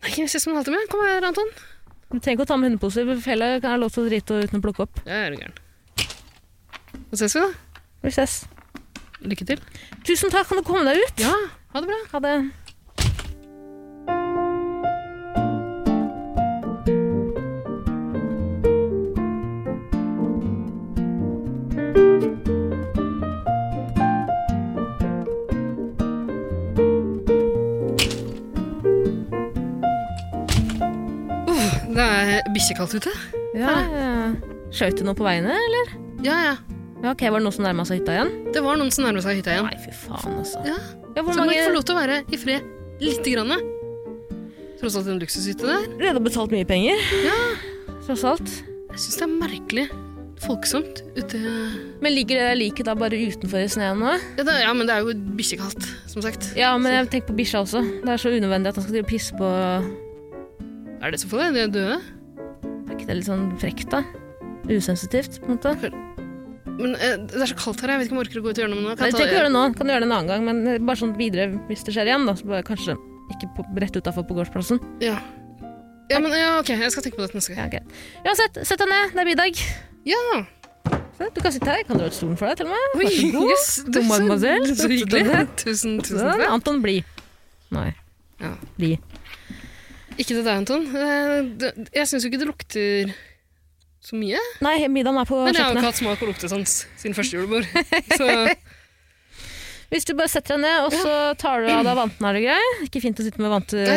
Nei, 0.05 0.13
vi 0.15 0.25
ses 0.29 0.47
om 0.47 0.53
en 0.53 0.61
halvtime. 0.61 0.81
Kom 0.89 1.03
her, 1.05 1.25
Anton. 1.27 1.49
Du 2.07 2.17
trenger 2.17 2.37
ikke 2.37 2.45
å 2.47 2.51
ta 2.53 2.57
med 2.57 2.71
hundeposer. 2.71 3.05
for 3.05 3.21
kan 3.61 3.71
jeg 3.73 3.81
lov 3.81 3.91
til 3.93 4.05
å 4.05 4.09
drite 4.09 4.41
uten 4.45 4.61
å 4.61 4.63
plukke 4.63 4.85
opp. 4.85 5.01
Jeg 5.05 5.25
er 5.27 5.35
gæren. 5.37 5.57
Da 7.11 7.19
ses 7.19 7.35
vi, 7.35 7.43
da. 7.43 7.81
Vi 8.05 8.13
ses. 8.15 8.37
Lykke 9.27 9.45
til. 9.49 9.61
Tusen 10.07 10.31
takk, 10.33 10.47
kan 10.47 10.61
du 10.61 10.63
komme 10.65 10.85
deg 10.87 11.01
ut? 11.01 11.21
Ja, 11.21 11.33
ha 11.73 11.81
det 11.83 11.89
bra. 11.89 11.99
Ha 12.13 12.23
det. 12.23 12.35
Det 12.47 12.66
bikkjekaldt 32.57 32.97
ute. 32.99 33.13
Ja, 33.57 33.77
ja. 33.93 34.09
Skjøt 34.75 34.99
du 34.99 35.05
noe 35.07 35.15
på 35.17 35.25
veiene, 35.27 35.53
eller? 35.69 35.93
Ja, 36.25 36.35
ja. 36.49 36.55
Ja, 37.03 37.11
ok, 37.13 37.21
Var 37.29 37.37
det 37.37 37.45
noen 37.45 37.53
som 37.53 37.65
nærma 37.67 37.85
seg 37.85 37.99
hytta 38.01 38.15
igjen? 38.15 38.31
Det 38.55 38.61
var 38.65 38.79
noen 38.79 38.89
som 38.93 39.05
nærmet 39.05 39.23
seg 39.25 39.37
hytta 39.39 39.53
igjen. 39.53 39.67
Nei, 39.69 39.77
fy 39.83 39.93
faen, 39.93 40.39
altså. 40.41 40.63
Ja. 40.65 40.77
Ja, 41.13 41.23
hvor 41.23 41.33
Så 41.33 41.39
må 41.39 41.45
mange 41.45 41.57
ikke 41.57 41.69
få 41.69 41.75
lov 41.77 41.85
til 41.87 41.95
å 41.95 41.99
være 42.01 42.17
i 42.33 42.39
fred 42.41 42.65
lite 43.01 43.33
grann. 43.35 43.53
Tross 44.81 44.97
alt 44.99 45.07
en 45.09 45.21
luksushytte 45.21 45.65
der. 45.69 45.85
Redd 46.01 46.19
og 46.19 46.25
betalt 46.27 46.53
mye 46.53 46.65
penger. 46.69 46.99
Ja. 47.25 47.37
Tross 48.05 48.25
alt. 48.27 48.51
Jeg 48.91 49.01
syns 49.03 49.17
det 49.21 49.25
er 49.27 49.33
merkelig 49.33 49.85
folksomt 50.41 50.99
ute 51.17 51.39
Men 52.01 52.13
ligger 52.13 52.37
det 52.37 52.57
liket 52.59 52.85
da 52.85 52.93
bare 52.97 53.17
utenfor 53.17 53.57
i 53.57 53.69
sneen 53.73 53.97
nå? 54.03 54.11
ja, 54.37 54.43
det, 54.45 54.53
ja, 54.61 54.73
men 54.77 54.85
det 54.85 54.93
er 54.93 55.05
jo 55.05 55.15
bikkjekaldt, 55.37 55.87
som 56.11 56.21
sagt. 56.25 56.51
Ja, 56.57 56.75
men 56.77 56.93
jeg 56.93 57.09
tenker 57.13 57.31
på 57.31 57.37
bikkja 57.39 57.63
også. 57.65 57.81
Det 58.03 58.13
er 58.13 58.21
så 58.21 58.29
unødvendig 58.33 58.69
at 58.69 58.77
han 58.77 58.85
skal 58.85 58.97
drive 58.99 59.07
og 59.07 59.11
pisse 59.13 59.37
på 59.37 59.49
Er 61.01 61.13
det 61.13 61.21
så 61.23 61.29
farlig? 61.31 61.53
De 61.57 61.63
er 61.65 61.73
døde? 61.73 61.97
Er 63.03 63.11
det 63.11 63.19
litt 63.21 63.29
sånn 63.29 63.47
frekt, 63.61 63.89
da? 63.93 64.03
Usensitivt, 64.67 65.39
på 65.43 65.51
en 65.51 65.57
måte. 65.57 65.91
Men 66.77 66.93
eh, 67.01 67.15
det 67.25 67.39
er 67.41 67.49
så 67.49 67.57
kaldt 67.57 67.81
her, 67.81 67.95
jeg 67.95 68.01
vet 68.03 68.09
ikke 68.09 68.15
om 68.17 68.21
jeg 68.21 68.27
orker 68.27 68.39
å 68.41 68.43
gå 68.45 68.51
ut 68.51 68.57
og 68.57 68.63
gjøre 68.63 68.71
noe 68.73 68.81
med 68.83 68.89
det. 68.91 68.97
Nei, 68.99 69.07
jeg 69.09 69.15
trenger 69.15 69.29
ikke 69.31 69.37
gjøre 69.39 69.49
det 69.49 69.55
nå, 69.55 69.63
kan 69.77 69.87
du 69.89 69.93
gjøre 69.93 70.03
det 70.03 70.09
en 70.09 70.15
annen 70.17 70.31
gang, 70.31 70.43
men 70.45 70.59
eh, 70.73 70.81
bare 70.89 71.01
sånn 71.01 71.15
videre 71.17 71.47
hvis 71.69 71.85
det 71.87 71.95
skjer 71.95 72.11
igjen, 72.11 72.27
da. 72.29 72.35
Så 72.37 72.49
bare 72.49 72.65
kanskje 72.67 72.97
ikke 73.33 73.49
på, 73.57 73.65
rett 73.83 73.97
utafor 73.97 74.27
på 74.27 74.37
gårdsplassen. 74.37 74.81
Ja. 75.03 75.15
ja, 76.11 76.19
men 76.23 76.35
ja, 76.37 76.51
ok, 76.61 76.73
jeg 76.75 76.93
skal 76.93 77.07
tenke 77.07 77.19
på 77.19 77.25
dette 77.25 77.39
neste 77.39 77.55
gang. 77.55 77.65
Ja, 77.65 77.79
greit. 77.79 77.97
Uansett, 78.27 78.61
sett 78.67 78.83
deg 78.83 78.91
ned, 78.93 79.15
det 79.15 79.23
er 79.23 79.29
middag. 79.31 79.63
Ja! 80.07 80.23
Se, 81.17 81.31
Du 81.33 81.41
kan 81.41 81.51
sitte 81.55 81.65
her, 81.71 81.81
jeg 81.81 81.87
kan 81.89 81.97
dra 81.99 82.07
ut 82.11 82.15
stolen 82.15 82.37
for 82.39 82.49
deg, 82.51 82.59
til 82.61 82.69
og 82.69 82.75
med. 82.75 82.99
Vær 83.01 83.13
så 83.15 83.31
god. 83.33 83.51
yes, 83.51 83.69
du, 83.87 83.91
God 83.97 84.09
mademoiselle. 84.11 84.75
så 84.77 84.91
hyggelig. 84.91 85.23
Tusen, 85.63 85.97
tusen 86.03 86.21
Sånn, 86.21 86.29
takk. 86.43 86.51
Anton, 86.53 86.83
bli. 86.85 86.99
Nei. 87.73 87.89
Ja. 88.43 88.53
Bli. 88.77 88.93
Ikke 90.17 90.33
til 90.33 90.43
deg, 90.43 90.53
Anton. 90.57 90.83
Eh, 90.97 91.81
Jeg 91.93 92.07
syns 92.09 92.23
jo 92.25 92.29
ikke 92.31 92.39
det 92.41 92.49
lukter 92.49 93.11
så 94.07 94.15
mye. 94.17 94.39
Nei, 94.63 94.77
middagen 94.89 95.19
er 95.21 95.27
på 95.27 95.37
Men 95.45 95.53
jeg 95.53 95.61
har 95.63 95.73
jo 95.73 95.77
ikke 95.81 95.89
hatt 95.91 95.99
smak 95.99 96.21
og 96.23 96.29
luktesans 96.31 96.71
siden 96.97 97.15
første 97.17 97.37
julebord. 97.37 97.65
Så 98.17 98.27
Hvis 99.87 100.03
du 100.03 100.11
bare 100.19 100.27
setter 100.27 100.57
deg 100.57 100.65
ned, 100.65 100.83
og 100.83 100.91
så 100.91 101.11
tar 101.39 101.61
du 101.63 101.69
av 101.71 101.79
deg 101.87 101.95
vantene, 101.95 102.27
er 102.27 102.33
det 102.35 102.41
grei? 102.43 102.63
Ikke 102.83 102.99
fint 102.99 103.21
å 103.21 103.23
sitte 103.23 103.39
med 103.39 103.47
vant 103.53 103.69
til 103.71 103.87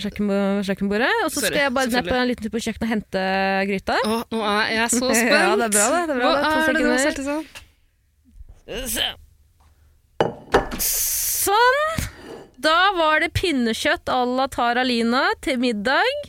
kjøkkenbo- 0.00 0.62
kjøkkenbordet. 0.64 1.10
Og 1.26 1.34
så 1.34 1.42
skal 1.44 1.58
jeg 1.66 1.72
bare 1.76 1.90
ned 1.92 2.08
på 2.08 2.16
en 2.16 2.30
liten 2.30 2.46
tur 2.46 2.52
på 2.54 2.62
kjøkkenet 2.64 2.86
og 2.86 2.92
hente 2.94 3.24
gryta. 3.68 3.96
Å, 4.08 4.16
nå 4.32 4.40
er 4.54 4.72
jeg 4.78 4.88
så 4.94 5.04
spent! 5.18 5.28
Ja, 5.36 5.52
det 5.60 5.66
er 5.68 5.74
bra, 5.76 5.84
det. 5.92 6.00
Det 6.08 6.14
er 6.14 6.18
bra, 6.22 6.30
Hva 6.32 6.40
det. 6.40 6.48
Er 6.56 6.72
det 6.72 6.80
du 6.80 6.88
har 6.88 7.04
satt 7.04 7.20
i 7.20 7.28
sånn? 7.28 7.44
Sånn! 10.80 12.08
Da 12.64 12.94
var 12.96 13.20
det 13.20 13.34
pinnekjøtt 13.36 14.08
à 14.08 14.22
la 14.24 14.46
Tara 14.48 14.84
Lina 14.86 15.26
til 15.44 15.58
middag. 15.60 16.28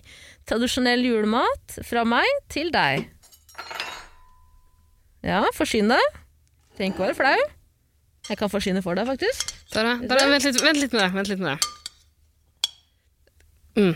Tradisjonell 0.49 1.05
julemat 1.07 1.77
fra 1.87 2.03
meg 2.07 2.27
til 2.51 2.73
deg. 2.73 3.05
Ja, 5.25 5.45
forsyn 5.55 5.93
deg. 5.93 6.17
Trenger 6.75 6.91
ikke 6.91 7.05
være 7.05 7.17
flau. 7.21 7.45
Jeg 8.27 8.39
kan 8.41 8.51
forsyne 8.51 8.83
for 8.83 8.97
deg, 8.97 9.07
faktisk. 9.07 9.53
Tara, 9.71 9.95
Tara 10.09 10.27
vent, 10.27 10.43
litt, 10.49 10.59
vent 10.65 10.81
litt 10.81 10.93
med 10.97 11.05
det. 11.05 11.09
Vent 11.15 11.31
litt 11.31 11.41
med 11.45 11.55
det. 11.55 11.71
Mm. 13.79 13.95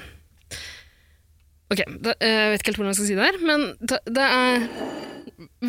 Ok, 1.70 1.84
da, 2.06 2.16
eh, 2.24 2.40
jeg 2.40 2.49
vet 2.53 2.64
ikke 2.64 2.72
helt 2.72 2.82
hvordan 2.82 2.94
jeg 2.94 2.99
skal 3.02 3.10
si 3.10 3.20
det 3.20 3.28
her, 3.28 3.38
men 3.45 3.68
det, 3.84 3.99
det 4.10 4.26
er 4.26 4.66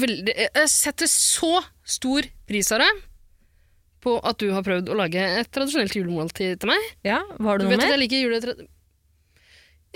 veldig 0.00 0.34
Jeg 0.38 0.70
setter 0.72 1.10
så 1.10 1.60
stor 1.84 2.26
pris 2.48 2.70
av 2.74 2.82
det 2.82 2.90
på 4.04 4.16
at 4.24 4.38
du 4.40 4.48
har 4.54 4.64
prøvd 4.66 4.88
å 4.92 4.96
lage 4.98 5.20
et 5.40 5.50
tradisjonelt 5.52 5.94
julemåltid 5.96 6.60
til 6.62 6.70
meg. 6.72 6.86
Ja, 7.06 7.20
Var 7.38 7.58
Du 7.60 7.64
det 7.64 7.68
noe 7.70 7.76
vet 7.76 7.86
at 7.86 7.94
jeg 7.94 8.02
liker 8.04 8.24
juletre... 8.24 8.56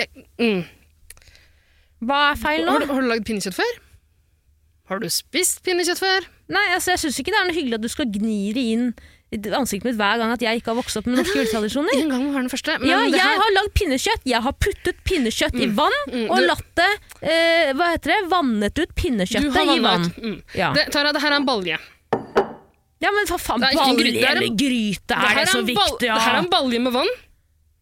Ja, 0.01 0.07
mm. 0.43 0.63
Hva 2.05 2.21
er 2.33 2.39
feil 2.41 2.65
nå? 2.67 2.73
har, 2.75 2.85
du, 2.85 2.93
har 2.93 3.05
du 3.05 3.09
lagd 3.09 3.27
pinnekjøtt 3.29 3.57
før? 3.57 3.75
Har 4.91 5.01
du 5.01 5.09
spist 5.13 5.63
pinnekjøtt 5.65 6.03
før? 6.03 6.27
Nei, 6.53 6.65
altså, 6.75 6.93
jeg 6.93 7.05
syns 7.07 7.19
ikke 7.23 7.33
det 7.33 7.39
er 7.41 7.47
noe 7.49 7.57
hyggelig 7.57 7.79
at 7.79 7.85
du 7.87 7.93
skal 7.93 8.11
gni 8.13 8.41
det 8.57 8.65
inn 8.75 8.89
i 9.35 9.39
ansiktet 9.57 9.89
mitt 9.89 9.97
hver 9.99 10.21
gang 10.21 10.31
at 10.31 10.43
jeg 10.45 10.61
ikke 10.61 10.71
har 10.71 10.77
vokst 10.79 10.99
opp 11.01 11.09
med 11.09 11.17
norske 11.23 11.39
juletradisjoner. 11.41 11.97
En 12.03 12.13
gang 12.13 12.27
var 12.35 12.45
den 12.45 12.53
første. 12.53 12.77
Men 12.83 12.91
Ja, 12.91 12.99
jeg 13.09 13.23
her- 13.23 13.41
har 13.41 13.55
lagd 13.57 13.73
pinnekjøtt. 13.79 14.29
Jeg 14.29 14.45
har 14.45 14.55
puttet 14.63 15.01
pinnekjøtt 15.09 15.57
i 15.65 15.71
vann 15.75 15.97
mm, 16.13 16.27
og 16.29 16.37
du- 16.43 16.47
latt 16.51 16.69
det 16.79 16.91
eh, 17.25 17.73
Hva 17.79 17.89
heter 17.95 18.13
det? 18.13 18.21
Vannet 18.35 18.77
ut 18.83 18.93
du 18.93 18.95
pinnekjøttet 19.01 19.73
i 19.79 19.81
vann. 19.83 20.07
Mm. 20.21 20.37
Ja. 20.59 20.69
Det, 20.77 20.91
Tara, 20.95 21.15
det 21.17 21.23
her 21.25 21.33
er 21.33 21.41
en 21.41 21.49
balje. 21.49 21.81
Ja, 23.05 23.11
men 23.15 23.27
for 23.29 23.39
faen, 23.39 23.61
Det 23.61 23.69
er 23.69 23.77
ikke 23.77 23.89
en 23.89 23.97
balje 23.97 24.05
gryte, 24.05 24.21
det 24.21 24.25
er 24.25 24.31
en- 24.31 24.37
eller 24.43 24.55
gryte, 24.65 25.19
er 25.21 25.35
det 25.41 25.49
så 25.53 25.61
viktig 25.61 25.75
viktig? 25.77 26.07
Det 26.09 26.23
her 26.25 26.35
er 26.35 26.43
en 26.45 26.51
balje 26.55 26.81
med 26.89 26.93
vann. 26.97 27.13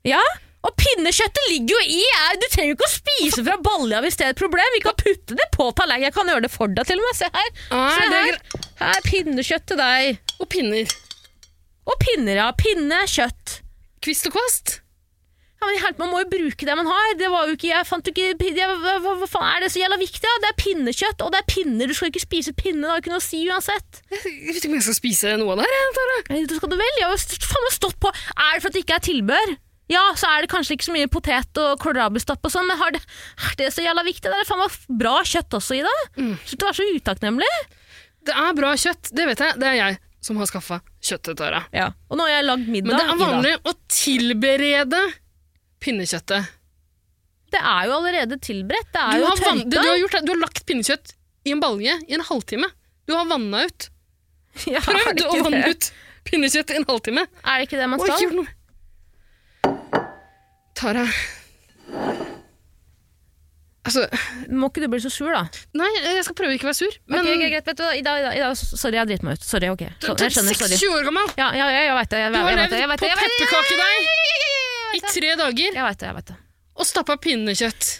ja? 0.05 0.23
Og 0.63 0.71
pinnekjøttet 0.79 1.47
ligger 1.51 1.75
jo 1.75 1.81
i! 1.91 2.03
er- 2.23 2.37
Du 2.39 2.47
trenger 2.53 2.71
jo 2.71 2.77
ikke 2.77 2.87
å 2.87 2.93
spise 2.93 3.43
fra 3.47 3.57
balja 3.59 3.99
hvis 4.05 4.15
det 4.17 4.27
er 4.27 4.31
et 4.31 4.39
problem. 4.39 4.69
Vi 4.77 4.81
kan 4.85 4.95
putte 4.95 5.35
det 5.35 5.49
på 5.57 5.65
tallerkenen. 5.75 6.05
Jeg 6.07 6.15
kan 6.15 6.27
gjøre 6.31 6.43
det 6.45 6.51
for 6.53 6.69
deg, 6.71 6.87
til 6.87 7.01
og 7.01 7.07
med. 7.09 7.17
Se 7.19 7.27
her. 7.35 7.49
Er 7.73 7.97
Se 7.99 8.05
det 8.13 8.21
her. 8.29 8.39
Her 8.79 8.95
er 8.95 9.03
pinnekjøtt 9.09 9.67
til 9.67 9.77
deg. 9.77 10.19
Og 10.39 10.49
pinner. 10.49 10.87
Og 11.91 11.99
pinner, 11.99 12.35
ja. 12.39 12.53
Pinnekjøtt. 12.53 13.57
Kvist 14.03 14.27
og 14.31 14.37
kvast. 14.39 14.79
Ja, 15.63 15.69
men 15.71 15.79
helt, 15.79 15.99
Man 16.01 16.11
må 16.11 16.21
jo 16.25 16.29
bruke 16.33 16.67
det 16.67 16.75
man 16.75 16.89
har. 16.91 17.13
Det 17.21 17.29
var 17.31 17.47
jo 17.47 17.55
ikke, 17.55 17.71
jeg 17.71 17.87
fant 17.87 18.09
jo 18.09 18.13
ikke 18.15 18.51
jeg, 18.59 18.79
hva, 18.83 18.97
hva, 19.05 19.29
faen 19.31 19.49
er 19.49 19.63
det 19.63 19.71
så 19.71 19.83
jævla 19.83 19.99
viktig? 20.01 20.27
Ja? 20.27 20.39
Det 20.43 20.49
er 20.51 20.57
pinnekjøtt, 20.59 21.23
og 21.23 21.35
det 21.35 21.43
er 21.43 21.49
pinner. 21.53 21.91
Du 21.91 21.95
skal 21.95 22.11
ikke 22.11 22.25
spise 22.25 22.55
pinne. 22.59 22.83
Det 22.83 22.91
har 22.91 23.05
ikke 23.05 23.13
noe 23.15 23.23
å 23.23 23.25
si 23.25 23.45
uansett. 23.47 24.03
Jeg 24.11 24.25
vet 24.49 24.59
ikke 24.59 24.73
om 24.73 24.79
jeg 24.81 24.87
skal 24.89 24.99
spise 24.99 25.37
noe 25.39 25.55
av 25.55 25.63
det 25.63 25.69
her. 25.71 26.43
Det 26.51 26.59
skal 26.59 26.73
du 26.73 26.79
vel? 26.81 26.99
Jeg 26.99 27.07
har 27.13 27.27
faen 27.53 27.69
meg 27.69 27.77
stått 27.77 28.01
på 28.03 28.11
Er 28.11 28.57
det 28.57 28.65
for 28.65 28.73
at 28.73 28.75
det 28.75 28.83
ikke 28.83 28.99
er 28.99 29.07
tilbør? 29.07 29.55
Ja, 29.93 30.03
så 30.19 30.31
er 30.31 30.45
det 30.45 30.51
kanskje 30.51 30.77
ikke 30.77 30.89
så 30.89 30.95
mye 30.95 31.11
potet 31.13 31.59
og 31.61 31.75
kålrabistapp 31.83 32.47
og 32.47 32.53
sånn, 32.55 32.65
men 32.71 32.79
har 32.81 32.95
det, 32.95 33.03
er 33.51 33.59
det 33.59 33.73
så 33.75 33.85
jævla 33.85 34.05
viktig? 34.07 34.25
Det 34.25 34.39
er 34.39 34.49
faen 34.49 34.63
meg 34.63 34.79
bra 35.03 35.19
kjøtt 35.27 35.59
også 35.59 35.77
i 35.79 35.83
det. 35.85 35.99
Mm. 36.17 36.33
Så 36.49 36.57
å 36.57 36.65
være 36.65 36.79
så 36.79 36.87
utakknemlig. 36.97 37.51
Det 38.23 38.37
er 38.39 38.57
bra 38.57 38.73
kjøtt, 38.79 39.11
det 39.13 39.29
vet 39.29 39.43
jeg. 39.45 39.59
Det 39.61 39.69
er 39.69 39.79
jeg 39.79 39.99
som 40.23 40.39
har 40.39 40.47
skaffa 40.47 40.79
kjøttet, 41.03 41.35
Tara. 41.41 41.65
Ja. 41.75 41.89
Og 42.09 42.19
nå 42.19 42.29
har 42.29 42.37
jeg 42.37 42.47
lagd 42.47 42.69
middag. 42.71 42.95
Men 42.95 43.01
det 43.01 43.07
er 43.11 43.21
vanlig 43.21 43.55
å 43.67 43.75
tilberede 43.91 45.01
pinnekjøttet. 45.83 46.51
Det 47.53 47.61
er 47.61 47.89
jo 47.89 47.97
allerede 47.99 48.39
tilberedt. 48.41 48.89
Det 48.95 49.01
Du 49.01 49.17
er 49.17 49.19
jo 49.21 49.27
har, 49.29 49.43
vann, 49.45 49.59
tørka. 49.65 49.71
du, 49.75 49.77
har 49.91 49.99
gjort, 50.01 50.17
du 50.25 50.33
har 50.33 50.41
lagt 50.41 50.63
pinnekjøtt 50.69 51.13
i 51.45 51.53
en 51.53 51.61
balje 51.61 51.99
i 52.09 52.15
en 52.17 52.25
halvtime. 52.31 52.71
Du 53.09 53.13
har 53.19 53.27
vanna 53.29 53.67
ut. 53.69 53.89
Ja, 54.69 54.81
Prøv 54.85 55.15
det 55.17 55.25
å 55.27 55.37
vanne 55.47 55.63
det? 55.65 55.71
ut 55.77 55.91
pinnekjøtt 56.29 56.71
i 56.75 56.81
en 56.81 56.85
halvtime. 56.89 57.23
er 57.27 57.55
det 57.63 57.69
ikke 57.69 57.79
det 57.81 57.87
man 57.89 58.01
skal? 58.03 58.43
Oi. 58.43 58.49
Tara 60.79 61.07
Altså, 63.83 64.05
Må 64.55 64.69
ikke 64.71 64.85
du 64.85 64.89
bli 64.93 65.01
så 65.03 65.11
sur, 65.11 65.33
da? 65.35 65.41
nei, 65.75 65.89
jeg 65.99 66.23
skal 66.23 66.37
prøve 66.39 66.55
ikke 66.55 66.69
å 66.69 66.71
være 66.71 66.79
sur, 66.79 66.95
men 67.11 67.19
ok, 67.25 67.31
ok, 67.35 67.43
greit, 67.51 67.67
vet 67.67 67.81
du 67.81 67.87
i 67.99 68.05
dag, 68.07 68.27
i 68.31 68.39
dag, 68.45 68.55
sorry, 68.61 68.95
jeg 69.01 69.09
driter 69.11 69.27
meg 69.27 69.41
ut. 69.41 69.47
Sorry, 69.49 69.71
ok. 69.75 69.83
du 69.99 70.07
Så, 70.07 70.15
jeg 70.23 70.37
skjønner, 70.37 70.55
sorry. 70.61 70.77
26 70.79 70.95
år 71.01 71.09
gammel! 71.09 71.33
Ja, 71.41 71.49
ja, 71.59 71.67
ja, 71.75 71.81
jeg 71.89 71.97
vet 71.99 72.13
det. 72.15 72.21
Jeg, 72.23 72.31
Du 72.31 72.39
jeg, 72.39 72.45
jeg, 72.47 72.55
det, 72.55 72.63
jeg, 72.63 72.71
det, 72.71 72.79
jeg, 72.79 72.89
det, 72.93 73.25
pepperkakedeig 73.27 74.01
i 74.97 75.03
tre 75.07 75.35
dager 75.41 75.77
jeg 75.77 75.85
vet 75.87 76.01
det. 76.03 76.09
jeg 76.11 76.17
vet 76.21 76.33
det. 76.33 76.39
og 76.79 76.89
stappa 76.89 77.17
pinnekjøtt 77.21 77.91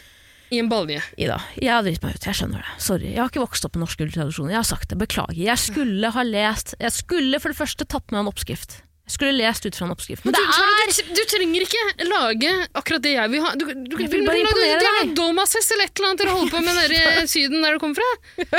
i 0.53 0.59
en 0.61 0.69
balje. 0.69 1.01
Ida, 1.17 1.39
jeg 1.57 1.71
har 1.73 1.81
driti 1.85 2.03
meg 2.05 2.13
ut. 2.17 2.25
Jeg 2.29 2.37
skjønner 2.37 2.61
det. 2.61 2.73
Sorry. 2.83 3.09
Jeg 3.09 3.21
har 3.23 3.31
ikke 3.31 3.41
vokst 3.41 3.65
opp 3.65 3.73
med 3.77 3.87
norsk 3.87 4.01
tradisjoner. 4.03 4.53
Jeg 4.53 4.59
har 4.59 4.67
sagt 4.69 4.91
det. 4.91 4.97
Beklager. 5.01 5.39
Jeg 5.39 5.57
skulle 5.57 6.11
ha 6.13 6.25
lest 6.27 6.75
Jeg 6.77 6.93
skulle 6.93 7.39
for 7.41 7.49
det 7.53 7.57
første 7.57 7.87
tatt 7.89 8.13
med 8.13 8.21
en 8.21 8.29
oppskrift. 8.29 8.75
Jeg 9.03 9.15
skulle 9.17 9.33
lest 9.35 9.65
ut 9.65 9.75
fra 9.75 9.87
en 9.87 9.93
oppskrift. 9.95 10.23
Men 10.23 10.35
du, 10.35 10.39
det 10.39 10.59
er 10.61 10.91
du, 10.93 11.09
du 11.17 11.23
trenger 11.31 11.65
ikke 11.65 12.05
lage 12.07 12.51
akkurat 12.79 13.03
det 13.03 13.15
jeg 13.17 13.31
vil 13.33 13.41
ha. 13.43 13.49
Du, 13.57 13.65
du, 13.65 13.73
du, 13.73 13.97
Jeg 13.99 14.11
du, 14.11 14.13
vil 14.13 14.27
bare 14.29 14.43
imponere 14.45 14.77
deg. 14.85 15.15
dolmasfest 15.17 15.73
eller 15.75 15.89
et 15.89 15.97
eller 15.97 16.11
annet 16.11 16.21
dere 16.23 16.35
holder 16.37 16.53
på 16.53 16.61
med 16.63 16.77
nede 16.79 17.01
i 17.01 17.27
Syden 17.33 17.65
der 17.65 17.75
du 17.75 17.81
kommer 17.83 17.99
fra. 17.99 18.53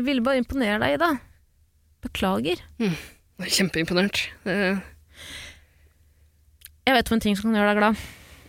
Jeg 0.00 0.06
ville 0.06 0.24
bare 0.24 0.40
imponere 0.40 0.80
deg, 0.82 0.96
Ida. 0.96 1.12
Beklager. 2.08 2.64
Mm. 2.80 2.96
er 3.44 3.52
Kjempeimponert. 3.54 4.24
Eh, 4.48 4.80
Jeg 6.90 6.98
vet 6.98 7.12
om 7.12 7.16
en 7.16 7.22
ting 7.22 7.36
som 7.38 7.46
kan 7.50 7.60
gjøre 7.60 7.70
deg 7.70 7.78
glad. 7.84 8.00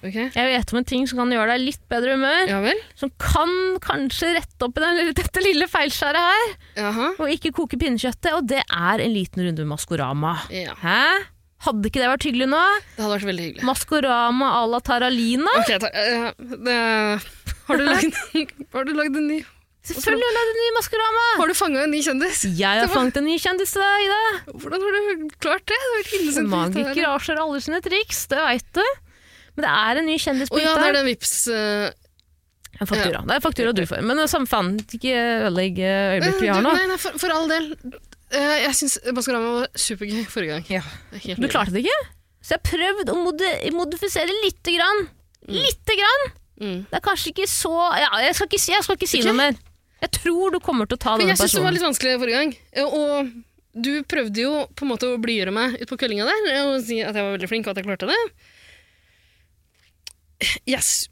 Okay. 0.01 0.31
Jeg 0.33 0.47
vet 0.49 0.71
om 0.73 0.79
en 0.79 0.87
ting 0.89 1.03
som 1.05 1.19
kan 1.21 1.29
gjøre 1.35 1.53
deg 1.53 1.61
litt 1.61 1.81
bedre 1.91 2.15
humør. 2.17 2.47
ja? 2.49 2.71
Som 2.97 3.11
kan 3.21 3.51
kanskje 3.83 4.31
rette 4.39 4.65
opp 4.65 4.79
i 4.79 4.81
den, 4.81 5.11
dette 5.17 5.43
lille 5.45 5.67
feilskjæret 5.69 6.23
her. 6.25 6.55
Jaha. 6.79 7.11
Og 7.21 7.29
ikke 7.35 7.51
koke 7.59 7.77
pinnekjøttet. 7.77 8.31
Og 8.33 8.47
det 8.49 8.63
er 8.65 9.03
en 9.05 9.13
liten 9.13 9.45
runde 9.45 9.61
med 9.61 9.69
Maskorama. 9.75 10.33
Ja, 10.53 10.73
Hæ? 10.81 11.03
Hadde 11.61 11.91
ikke 11.91 12.01
det 12.01 12.07
vært 12.09 12.25
hyggelig 12.25 12.47
nå? 12.49 12.59
det 12.95 13.03
hadde 13.03 13.13
vært 13.13 13.27
veldig 13.29 13.43
hyggelig. 13.45 13.65
Maskorama 13.69 14.47
à 14.57 14.61
la 14.71 14.79
Taralina? 14.81 15.51
Okay, 15.61 15.77
ta, 15.83 15.91
eh, 15.93 16.31
det, 16.65 16.77
har, 17.67 17.77
du 17.77 17.85
lagd, 17.93 18.17
har 18.73 18.87
du 18.87 18.95
lagd 18.97 19.19
en 19.21 19.27
ny 19.29 19.37
Selvfølgelig 19.81 20.27
har 20.27 20.33
du 20.33 20.37
lagd 20.37 20.51
en 20.51 20.59
ny 20.61 20.67
Maskorama! 20.75 21.21
Har 21.39 21.49
du 21.49 21.55
fanga 21.57 21.85
en 21.87 21.93
ny 21.93 22.01
kjendis? 22.05 22.43
Jeg 22.59 22.81
har 22.83 22.91
fanget 22.91 23.15
en 23.17 23.25
ny 23.25 23.37
kjendis 23.41 23.71
til 23.73 23.81
deg, 23.81 24.03
Ida. 24.05 24.19
Hvordan 24.61 24.83
har 24.85 24.97
du 24.97 25.23
klart 25.41 25.63
det? 25.71 25.79
Det 26.11 26.43
Magikere 26.45 27.13
avslører 27.15 27.41
alle 27.41 27.61
sine 27.65 27.79
triks, 27.81 28.27
det 28.29 28.43
veit 28.45 28.67
du. 28.77 28.83
Men 29.55 29.65
det 29.65 29.71
er 29.71 30.01
en 30.01 30.07
ny 30.07 30.19
kjendis 30.21 30.51
på 30.53 30.61
ja, 30.61 30.75
det 30.77 30.85
er 30.85 30.85
hytta. 30.85 30.99
den 30.99 31.09
vips... 31.09 31.33
Uh... 31.49 31.89
En 32.81 32.87
faktura. 32.87 33.19
Det 33.27 33.35
er 33.35 33.41
faktura 33.43 33.73
du 33.75 33.81
får. 33.85 34.05
Men 34.05 34.21
samme 34.31 34.49
faen, 34.49 34.71
ikke 34.81 35.11
ødelegg 35.17 35.81
eh, 35.83 36.13
øyeblikket 36.15 36.45
vi 36.45 36.49
har 36.49 36.63
nå. 36.63 36.71
Nei, 36.77 36.85
nei, 36.89 36.97
for, 37.01 37.17
for 37.21 37.33
all 37.35 37.49
del. 37.51 37.67
Uh, 38.31 38.55
jeg 38.63 38.77
syns 38.79 38.95
Maskorama 39.17 39.51
var 39.57 39.81
supergøy 39.83 40.21
forrige 40.31 40.55
gang. 40.55 40.69
Ja. 40.71 41.35
Du 41.35 41.49
klarte 41.51 41.75
det 41.75 41.83
ikke? 41.83 41.97
Så 42.41 42.55
jeg 42.55 42.61
har 42.61 42.69
prøvd 42.69 43.11
å 43.13 43.17
modi 43.21 43.49
modifisere 43.75 44.37
lite 44.45 44.77
grann. 44.77 45.03
Lite 45.51 45.97
grann! 45.99 46.31
Mm. 46.61 46.79
Det 46.85 46.97
er 46.97 47.03
kanskje 47.03 47.31
ikke 47.31 47.47
så 47.49 47.73
ja, 47.97 48.09
Jeg 48.21 48.35
skal 48.37 48.45
ikke 48.45 48.59
jeg 48.69 48.85
skal 48.85 48.97
ikke 48.99 49.09
si 49.09 49.21
okay. 49.21 49.29
noe 49.31 49.37
mer. 49.39 49.59
Jeg 50.01 50.11
tror 50.17 50.55
du 50.55 50.59
kommer 50.63 50.89
til 50.89 50.97
å 50.97 51.01
ta 51.01 51.15
denne 51.17 51.33
personen. 51.33 51.37
jeg 51.37 51.49
syns 51.51 51.57
det 51.59 51.65
var 51.65 51.75
litt 51.75 51.85
vanskelig 51.85 52.15
forrige 52.21 52.39
gang. 52.41 52.53
eh, 52.73 52.95
Og 53.01 53.31
du 53.71 53.91
prøvde 54.03 54.41
jo 54.43 54.53
på 54.75 54.83
en 54.83 54.91
måte 54.91 55.07
å 55.07 55.19
blidgjøre 55.21 55.53
meg 55.55 55.77
ut 55.79 55.87
på 55.91 55.97
kveldinga 56.01 56.25
der 56.27 56.49
eh, 56.55 56.63
og 56.71 56.81
si 56.83 56.97
at 56.99 57.15
jeg 57.15 57.23
var 57.23 57.37
veldig 57.37 57.49
flink 57.51 57.67
og 57.69 57.75
at 57.75 57.81
jeg 57.81 57.87
klarte 57.87 58.09
det. 58.09 58.19
Yes. 60.65 61.07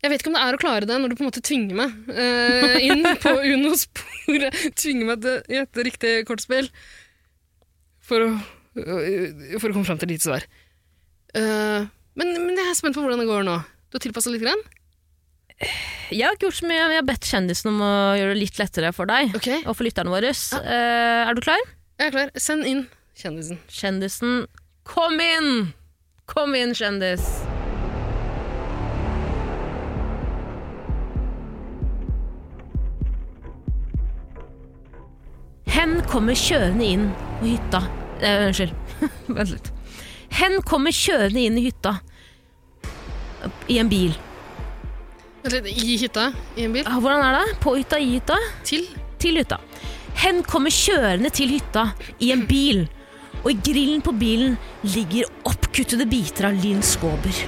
Jeg 0.00 0.08
vet 0.10 0.22
ikke 0.22 0.30
om 0.32 0.36
det 0.38 0.42
er 0.46 0.56
å 0.56 0.60
klare 0.60 0.88
det 0.88 0.96
når 0.96 1.12
du 1.12 1.16
på 1.18 1.24
en 1.24 1.28
måte 1.28 1.42
tvinger 1.44 1.76
meg 1.76 1.92
uh, 2.08 2.76
inn 2.80 3.04
på 3.20 3.32
Uno-sporet. 3.52 4.56
Tvinger 4.80 5.10
meg 5.10 5.20
til 5.24 5.34
å 5.36 5.56
gjette 5.58 5.84
riktig 5.84 6.12
kortspill 6.28 6.70
for 8.04 8.24
å, 8.24 8.30
for 8.74 9.68
å 9.68 9.74
komme 9.74 9.84
fram 9.84 10.00
til 10.00 10.14
lite 10.14 10.24
svar. 10.24 10.46
Uh, 11.36 11.84
men, 12.16 12.32
men 12.40 12.56
jeg 12.56 12.70
er 12.70 12.78
spent 12.78 12.96
på 12.96 13.04
hvordan 13.04 13.20
det 13.20 13.28
går 13.28 13.44
nå. 13.44 13.58
Du 13.92 13.98
har 13.98 14.04
tilpassa 14.06 14.32
litt? 14.32 14.44
Grann? 14.44 14.64
Jeg 15.62 16.26
har 16.26 16.34
ikke 16.34 16.48
gjort 16.48 16.58
så 16.58 16.66
mye, 16.68 16.82
men 16.82 16.92
jeg 16.96 17.00
har 17.00 17.06
bedt 17.08 17.28
kjendisen 17.30 17.70
om 17.70 17.80
å 17.84 17.92
gjøre 18.18 18.34
det 18.34 18.40
litt 18.42 18.58
lettere 18.60 18.90
for 18.94 19.08
deg 19.08 19.34
Ok, 19.38 19.48
og 19.62 19.72
for 19.78 19.86
lytterne 19.86 20.12
våre. 20.12 20.32
Eh, 20.34 21.22
er 21.28 21.34
du 21.38 21.40
klar? 21.44 21.62
jeg 22.00 22.10
er 22.10 22.14
klar. 22.16 22.32
Send 22.42 22.66
inn 22.68 22.84
kjendisen. 23.18 23.60
Kjendisen, 23.70 24.34
kom 24.88 25.20
inn! 25.22 25.72
Kom 26.26 26.54
inn, 26.56 26.72
kjendis. 26.74 27.22
Hen 35.74 35.98
kommer 36.08 36.36
kjørende 36.38 36.86
inn 36.86 37.06
på 37.40 37.48
hytta 37.50 37.80
eh, 38.22 38.46
Unnskyld, 38.48 38.74
vent 39.36 39.54
litt. 39.54 39.70
Hen 40.34 40.58
kommer 40.66 40.94
kjørende 40.94 41.44
inn 41.48 41.58
i 41.60 41.66
hytta 41.68 41.96
i 43.68 43.76
en 43.82 43.90
bil. 43.92 44.14
I 45.44 45.96
hytta? 46.00 46.32
I 46.56 46.64
en 46.64 46.72
bil? 46.72 46.86
Ah, 46.88 46.98
Hvordan 47.00 47.20
er 47.20 47.34
det? 47.38 47.56
På 47.60 47.74
hytta, 47.76 47.98
i 47.98 48.14
hytta? 48.14 48.36
Til? 48.64 48.86
til 49.20 49.36
hytta. 49.36 49.58
Hen 50.20 50.42
kommer 50.44 50.72
kjørende 50.72 51.28
til 51.32 51.50
hytta 51.52 51.90
i 52.20 52.30
en 52.32 52.46
bil, 52.48 52.86
og 53.42 53.50
i 53.52 53.58
grillen 53.66 54.00
på 54.04 54.14
bilen 54.16 54.56
ligger 54.82 55.28
oppkuttede 55.44 56.06
biter 56.08 56.48
av 56.48 56.56
Linn 56.62 56.80
Skåber. 56.84 57.42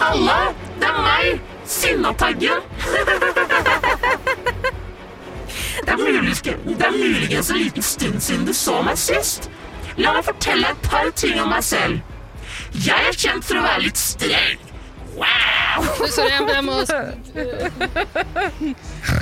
Halla, 0.00 0.38
det 0.80 0.88
er 0.88 1.02
meg, 1.04 1.40
Sinnataggen. 1.68 2.64
Det 5.80 5.96
er 5.96 6.92
muligens 6.92 7.50
en 7.50 7.56
liten 7.58 7.82
stund 7.82 8.20
siden 8.22 8.44
du 8.46 8.52
så 8.54 8.76
meg 8.84 8.98
sist. 9.00 9.48
La 9.98 10.12
meg 10.14 10.24
fortelle 10.28 10.70
et 10.70 10.82
par 10.86 11.10
ting 11.16 11.40
om 11.40 11.50
meg 11.50 11.64
selv. 11.66 12.00
Jeg 12.84 13.08
er 13.10 13.16
kjent 13.16 13.44
for 13.44 13.58
å 13.58 13.64
være 13.64 13.86
litt 13.88 13.98
streng. 14.00 14.69
Wow! 15.16 15.82
Sorry, 16.10 16.30
jeg, 16.30 16.42
jeg 16.50 16.64
må 16.66 16.76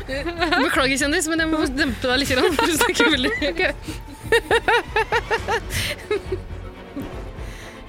Beklager, 0.09 0.97
kjendis, 1.01 1.29
men 1.31 1.41
jeg 1.43 1.49
må 1.51 1.59
dempe 1.77 2.05
deg 2.11 2.19
litt. 2.23 2.33
grann, 2.35 2.53
for 2.57 2.65
Du 2.69 2.75
snakker 2.77 3.05
veldig 3.15 3.33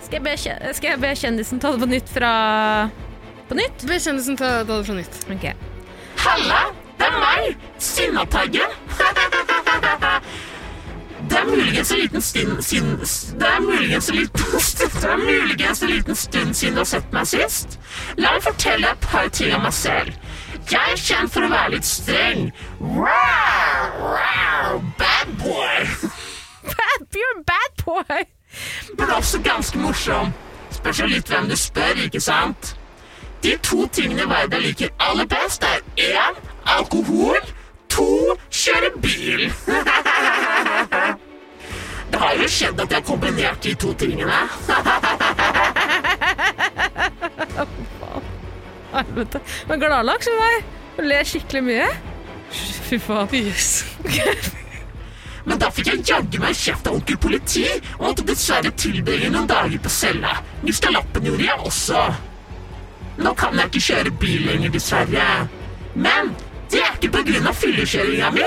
Skal 0.09 0.15
jeg, 0.17 0.23
be, 0.26 0.34
skal 0.73 0.89
jeg 0.93 0.99
be 1.03 1.11
kjendisen 1.21 1.57
ta 1.61 1.67
det 1.76 1.81
på 1.84 1.89
nytt 1.91 2.09
fra 2.13 2.31
På 3.49 3.57
nytt? 3.59 3.77
Be 3.89 3.99
kjendisen 4.01 4.39
ta, 4.39 4.47
ta 4.63 4.80
det 4.80 4.85
fra 4.88 4.95
nytt. 4.97 5.15
Ok. 5.35 5.45
Halla, 6.19 6.61
det 6.99 7.07
er 7.07 7.15
meg, 7.21 7.43
Sinnataggen. 7.80 8.71
Det 11.30 11.38
er 11.38 11.45
muligens 11.45 11.91
en 11.91 11.99
liten 11.99 12.22
stund 12.22 12.61
siden 12.61 12.97
Det 13.39 13.47
er 13.47 13.60
muligens 13.60 14.10
en 14.10 14.15
liten 14.15 14.60
stund 14.60 15.01
Det 15.01 15.10
er 15.10 15.18
muligens 15.18 15.84
en 15.84 15.89
liten 15.89 16.15
stund 16.15 16.53
siden 16.53 16.73
du 16.73 16.80
har 16.80 16.89
sett 16.89 17.14
meg 17.14 17.27
sist. 17.30 17.80
La 18.18 18.34
meg 18.35 18.43
fortelle 18.43 18.89
et 18.91 19.06
par 19.11 19.30
ting 19.34 19.53
om 19.56 19.61
meg 19.68 19.73
selv. 19.73 20.14
Jeg 20.72 20.93
er 20.93 20.99
kjent 21.01 21.34
for 21.34 21.45
å 21.45 21.51
være 21.51 21.76
litt 21.76 21.88
streng. 21.88 22.49
Wow, 22.80 24.01
wow, 24.01 24.81
bad 24.99 25.31
boy. 25.41 25.88
Bad, 26.64 27.07
you're 27.15 27.43
bad 27.45 27.85
boy! 27.85 28.26
Men 28.97 29.11
også 29.15 29.41
ganske 29.41 29.80
morsom. 29.80 30.34
Spørs 30.72 30.99
jo 31.01 31.07
litt 31.10 31.30
hvem 31.30 31.49
du 31.49 31.56
spør, 31.57 32.03
ikke 32.06 32.22
sant? 32.22 32.76
De 33.43 33.56
to 33.64 33.88
tingene 33.93 34.27
verden 34.30 34.61
liker 34.61 34.91
aller 34.99 35.26
best, 35.30 35.64
er 35.64 35.81
én 35.95 36.39
alkohol, 36.65 37.39
to 37.91 38.36
kjøre 38.49 38.91
bil. 39.03 39.49
Det 42.10 42.20
har 42.20 42.34
jo 42.41 42.48
skjedd 42.49 42.80
at 42.82 42.90
jeg 42.91 42.99
har 43.02 43.06
kombinert 43.06 43.64
de 43.64 43.74
to 43.80 43.94
tingene. 43.94 44.40
Helvete. 48.94 49.41
Men 49.70 49.84
gladlaks 49.84 50.32
med 50.32 50.40
meg. 50.41 50.72
Du 50.98 51.03
ler 51.06 51.28
skikkelig 51.28 51.64
mye. 51.68 51.90
Fy 52.90 52.98
faen. 53.02 53.30
Yes. 53.38 53.84
Men 55.45 55.61
da 55.61 55.70
fikk 55.74 55.88
jeg 55.94 56.03
jaggu 56.10 56.41
meg 56.41 56.57
kjeft 56.57 56.90
av 56.90 56.98
onkel 56.98 57.18
politi 57.22 57.66
og 57.99 58.10
måtte 58.10 58.26
dessverre 58.28 58.72
tilbringe 58.78 59.30
noen 59.34 59.48
dager 59.49 59.80
på 59.82 59.91
cella. 59.94 60.36
Mista 60.66 60.91
lappen 60.94 61.30
gjorde 61.30 61.45
jeg 61.45 61.64
også. 61.70 62.03
Nå 63.20 63.34
kan 63.40 63.57
jeg 63.57 63.72
ikke 63.72 63.86
kjøre 63.88 64.11
bil 64.22 64.45
lenger, 64.48 64.74
dessverre. 64.76 65.30
Men 65.95 66.34
det 66.72 66.82
er 66.86 66.91
ikke 66.98 67.12
på 67.18 67.24
grunn 67.32 67.48
av 67.50 67.56
fyllekjøringa 67.58 68.32
mi. 68.36 68.46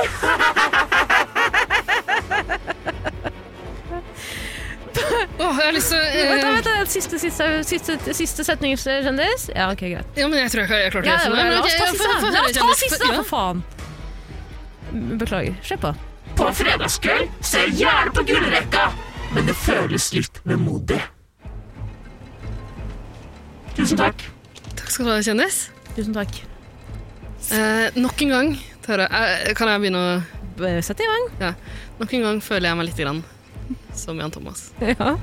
Åh, 5.39 5.57
jeg 5.59 5.66
har 5.66 5.73
lyst 5.74 5.90
til 5.90 5.99
å 5.99 6.03
Vent, 6.03 6.12
da, 6.12 6.49
eh, 6.49 6.55
vent, 6.55 6.66
da. 6.69 6.74
Siste, 6.93 7.19
siste, 7.19 7.47
siste, 7.66 7.97
siste 8.15 8.44
setning, 8.47 8.77
kjendis. 8.78 9.49
Ja, 9.57 9.70
ok, 9.73 9.81
greit. 9.94 10.19
Ja, 10.19 10.28
men 10.28 10.39
jeg 10.43 10.53
tror 10.53 10.66
jeg, 10.66 10.82
jeg 10.85 10.93
klarte 10.94 11.09
Ja, 11.09 11.16
det. 11.24 11.31
men, 11.32 11.47
Men 11.47 11.55
la 11.57 11.62
oss 11.62 11.77
ta 11.78 11.86
siste, 11.86 12.05
da. 12.07 12.31
La 12.36 12.43
oss 12.44 12.53
ta 12.59 12.74
siste, 12.82 12.99
da, 13.01 13.12
Ja. 13.12 13.23
for 13.23 13.28
faen. 13.32 13.62
Beklager. 15.19 15.57
Se 15.65 15.77
på. 15.77 15.94
På 16.36 16.51
fredagskveld 16.53 17.28
ser 17.40 17.66
jeg 17.66 17.74
gjerne 17.82 18.12
på 18.12 18.24
gullrekka, 18.28 18.93
men 19.35 19.47
det 19.47 19.57
føles 19.57 20.12
litt 20.12 20.40
vemodig. 20.44 21.01
Tusen 23.77 23.97
takk. 23.97 24.23
Takk 24.77 24.90
skal 24.90 25.05
du 25.07 25.11
ha, 25.11 25.19
kjendis. 25.24 25.70
Tusen 25.97 26.12
takk. 26.15 26.28
Eh, 27.52 27.98
nok 28.00 28.22
en 28.24 28.32
gang, 28.32 28.52
Tara, 28.84 29.08
jeg, 29.44 29.56
kan 29.58 29.68
jeg 29.68 29.82
begynne 29.84 30.00
å 30.00 30.14
Sette 30.62 30.82
Sett 30.86 31.00
i 31.02 31.08
gang. 31.08 31.54
Nok 31.98 32.12
en 32.16 32.24
gang 32.26 32.40
føler 32.44 32.68
jeg 32.70 32.78
meg 32.78 32.86
litt 32.90 32.98
grann 33.00 33.22
som 33.96 34.18
Jan 34.20 34.32
Thomas. 34.34 34.66
Ja. 34.84 35.14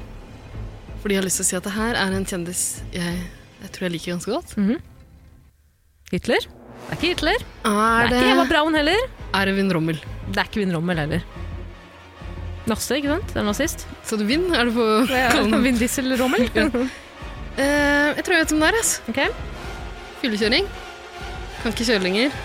Fordi 1.00 1.16
jeg 1.16 1.22
har 1.22 1.28
lyst 1.28 1.40
til 1.40 1.46
å 1.46 1.50
si 1.50 1.58
at 1.60 1.68
det 1.68 1.74
her 1.78 1.98
er 1.98 2.16
en 2.18 2.26
kjendis 2.28 2.64
jeg, 2.92 3.20
jeg 3.62 3.72
tror 3.76 3.86
jeg 3.88 3.94
liker 3.96 4.16
ganske 4.18 4.34
godt. 4.34 4.56
Hitler? 6.12 6.48
Det 6.50 6.96
er 6.96 6.98
ikke 6.98 7.12
Hitler. 7.14 7.46
Er 7.70 8.10
Det 8.10 8.10
det 8.10 8.18
er 8.18 8.26
ikke 8.26 8.36
Eva 8.36 8.48
Braun 8.50 8.78
heller. 8.80 9.06
Erwin 9.38 9.72
Rommel? 9.78 10.02
Det 10.30 10.42
er 10.42 10.50
ikke 10.50 10.64
Vin 10.64 10.74
Rommel 10.76 10.98
heller. 11.04 11.24
Nasse, 12.70 12.98
ikke 12.98 13.14
sant? 13.14 13.32
Det 13.34 13.42
er 13.42 13.48
nazist. 13.48 13.86
Så 14.06 14.18
du 14.20 14.26
Vin? 14.30 14.50
Er 14.58 14.70
du 14.70 14.76
på 14.76 14.88
kallen? 15.10 15.62
Vin 15.66 15.80
Diesel-Rommel. 15.80 16.50
Eh, 17.60 18.14
jeg 18.16 18.24
tror 18.24 18.38
jeg 18.38 18.44
vet 18.46 18.52
hvem 18.54 18.62
det 18.62 18.68
er. 18.70 18.76
Altså. 18.80 19.02
Okay. 19.12 19.32
Fyllekjøring. 20.22 20.68
Kan 21.60 21.74
ikke 21.74 21.90
kjøre 21.90 22.04
lenger. 22.06 22.36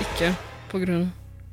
Ikke 0.00 0.30
av 0.32 1.02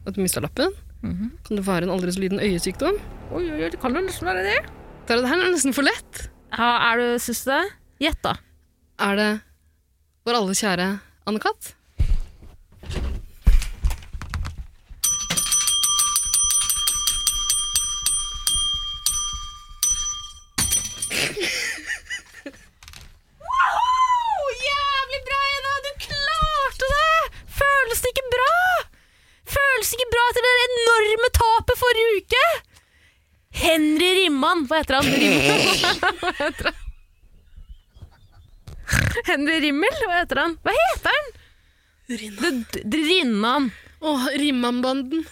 at 0.06 0.16
du 0.16 0.22
mista 0.24 0.40
lappen. 0.44 0.72
Kan 1.04 1.60
det 1.60 1.66
være 1.68 1.86
en 1.88 1.92
aldri 1.94 2.14
så 2.16 2.22
liten 2.24 2.40
øyesykdom? 2.40 2.98
Oi, 3.36 3.44
oi, 3.52 3.68
det 3.70 3.80
kan 3.82 3.94
jo 3.96 4.02
nesten 4.06 4.28
være 4.30 4.46
det. 4.46 4.58
Tara, 5.06 5.22
det 5.22 5.30
her 5.30 5.44
er 5.44 5.52
nesten 5.54 5.76
for 5.76 5.86
lett. 5.86 6.22
Ja, 6.56 6.70
er 6.88 7.02
du, 7.02 7.06
syns 7.22 7.44
du 7.46 7.52
det? 7.52 7.64
Gjett, 8.06 8.22
da. 8.24 8.34
Er 9.06 9.20
det 9.20 9.30
vår 10.26 10.40
alle 10.40 10.56
kjære 10.58 10.88
Anne-Kat? 11.28 11.75
Føles 27.96 28.04
det 28.04 28.12
ikke 28.12 28.30
bra? 28.34 28.54
Føles 29.56 29.90
det 29.92 29.98
ikke 30.02 30.12
bra 30.12 30.24
etter 30.32 30.44
det 30.46 30.54
enorme 30.66 31.28
tapet 31.38 31.78
forrige 31.80 32.16
uke? 32.20 32.42
Henry 33.56 34.10
Rimman. 34.18 34.66
Hva 34.68 34.82
heter 34.82 34.98
han? 34.98 35.08
Rim- 35.16 35.46
Hva 36.20 36.32
heter 36.42 36.68
han? 36.72 36.82
Henry 39.30 39.62
Rimmel? 39.64 39.96
Hva 40.04 40.18
heter 40.20 40.42
han? 40.44 40.58
Hva 40.66 40.74
heter 40.76 41.16
han? 41.16 41.32
Rinnan. 42.92 43.72
Åh, 44.06 44.28
Rimman-banden. 44.44 45.24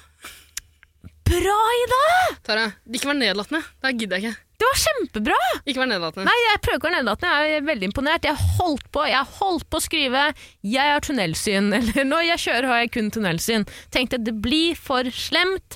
Bra, 1.28 1.58
Ida! 1.84 2.02
Tara, 2.48 2.64
ikke 2.90 3.12
vær 3.12 3.20
nedlatende. 3.20 3.62
Det 3.84 3.92
gidder 4.00 4.24
jeg 4.24 4.32
ikke. 4.32 4.40
Det 4.64 4.70
var 4.70 4.80
kjempebra! 4.80 5.38
Ikke 5.68 5.82
vær 5.82 5.90
nedlatende. 5.92 6.24
Nei, 6.30 6.36
jeg 6.46 6.60
prøver 6.64 6.78
ikke 6.80 6.88
å 6.88 6.90
være 6.90 7.00
nedlatende. 7.02 7.32
Jeg 7.44 7.56
er 7.58 7.66
veldig 7.68 7.88
imponert. 7.90 8.28
Jeg 8.30 8.46
holdt 8.56 8.86
på, 8.96 9.02
jeg 9.12 9.32
holdt 9.40 9.66
på 9.68 9.80
å 9.80 9.84
skrive 9.84 10.22
'jeg 10.64 10.94
har 10.94 11.04
tunnelsyn', 11.04 11.74
eller 11.80 12.08
'når 12.08 12.24
jeg 12.30 12.44
kjører 12.46 12.68
har 12.72 12.80
jeg 12.80 12.92
kun 12.96 13.12
tunnelsyn'. 13.12 13.68
Tenkte 13.92 14.22
det 14.24 14.36
blir 14.40 14.80
for 14.80 15.04
slemt. 15.12 15.76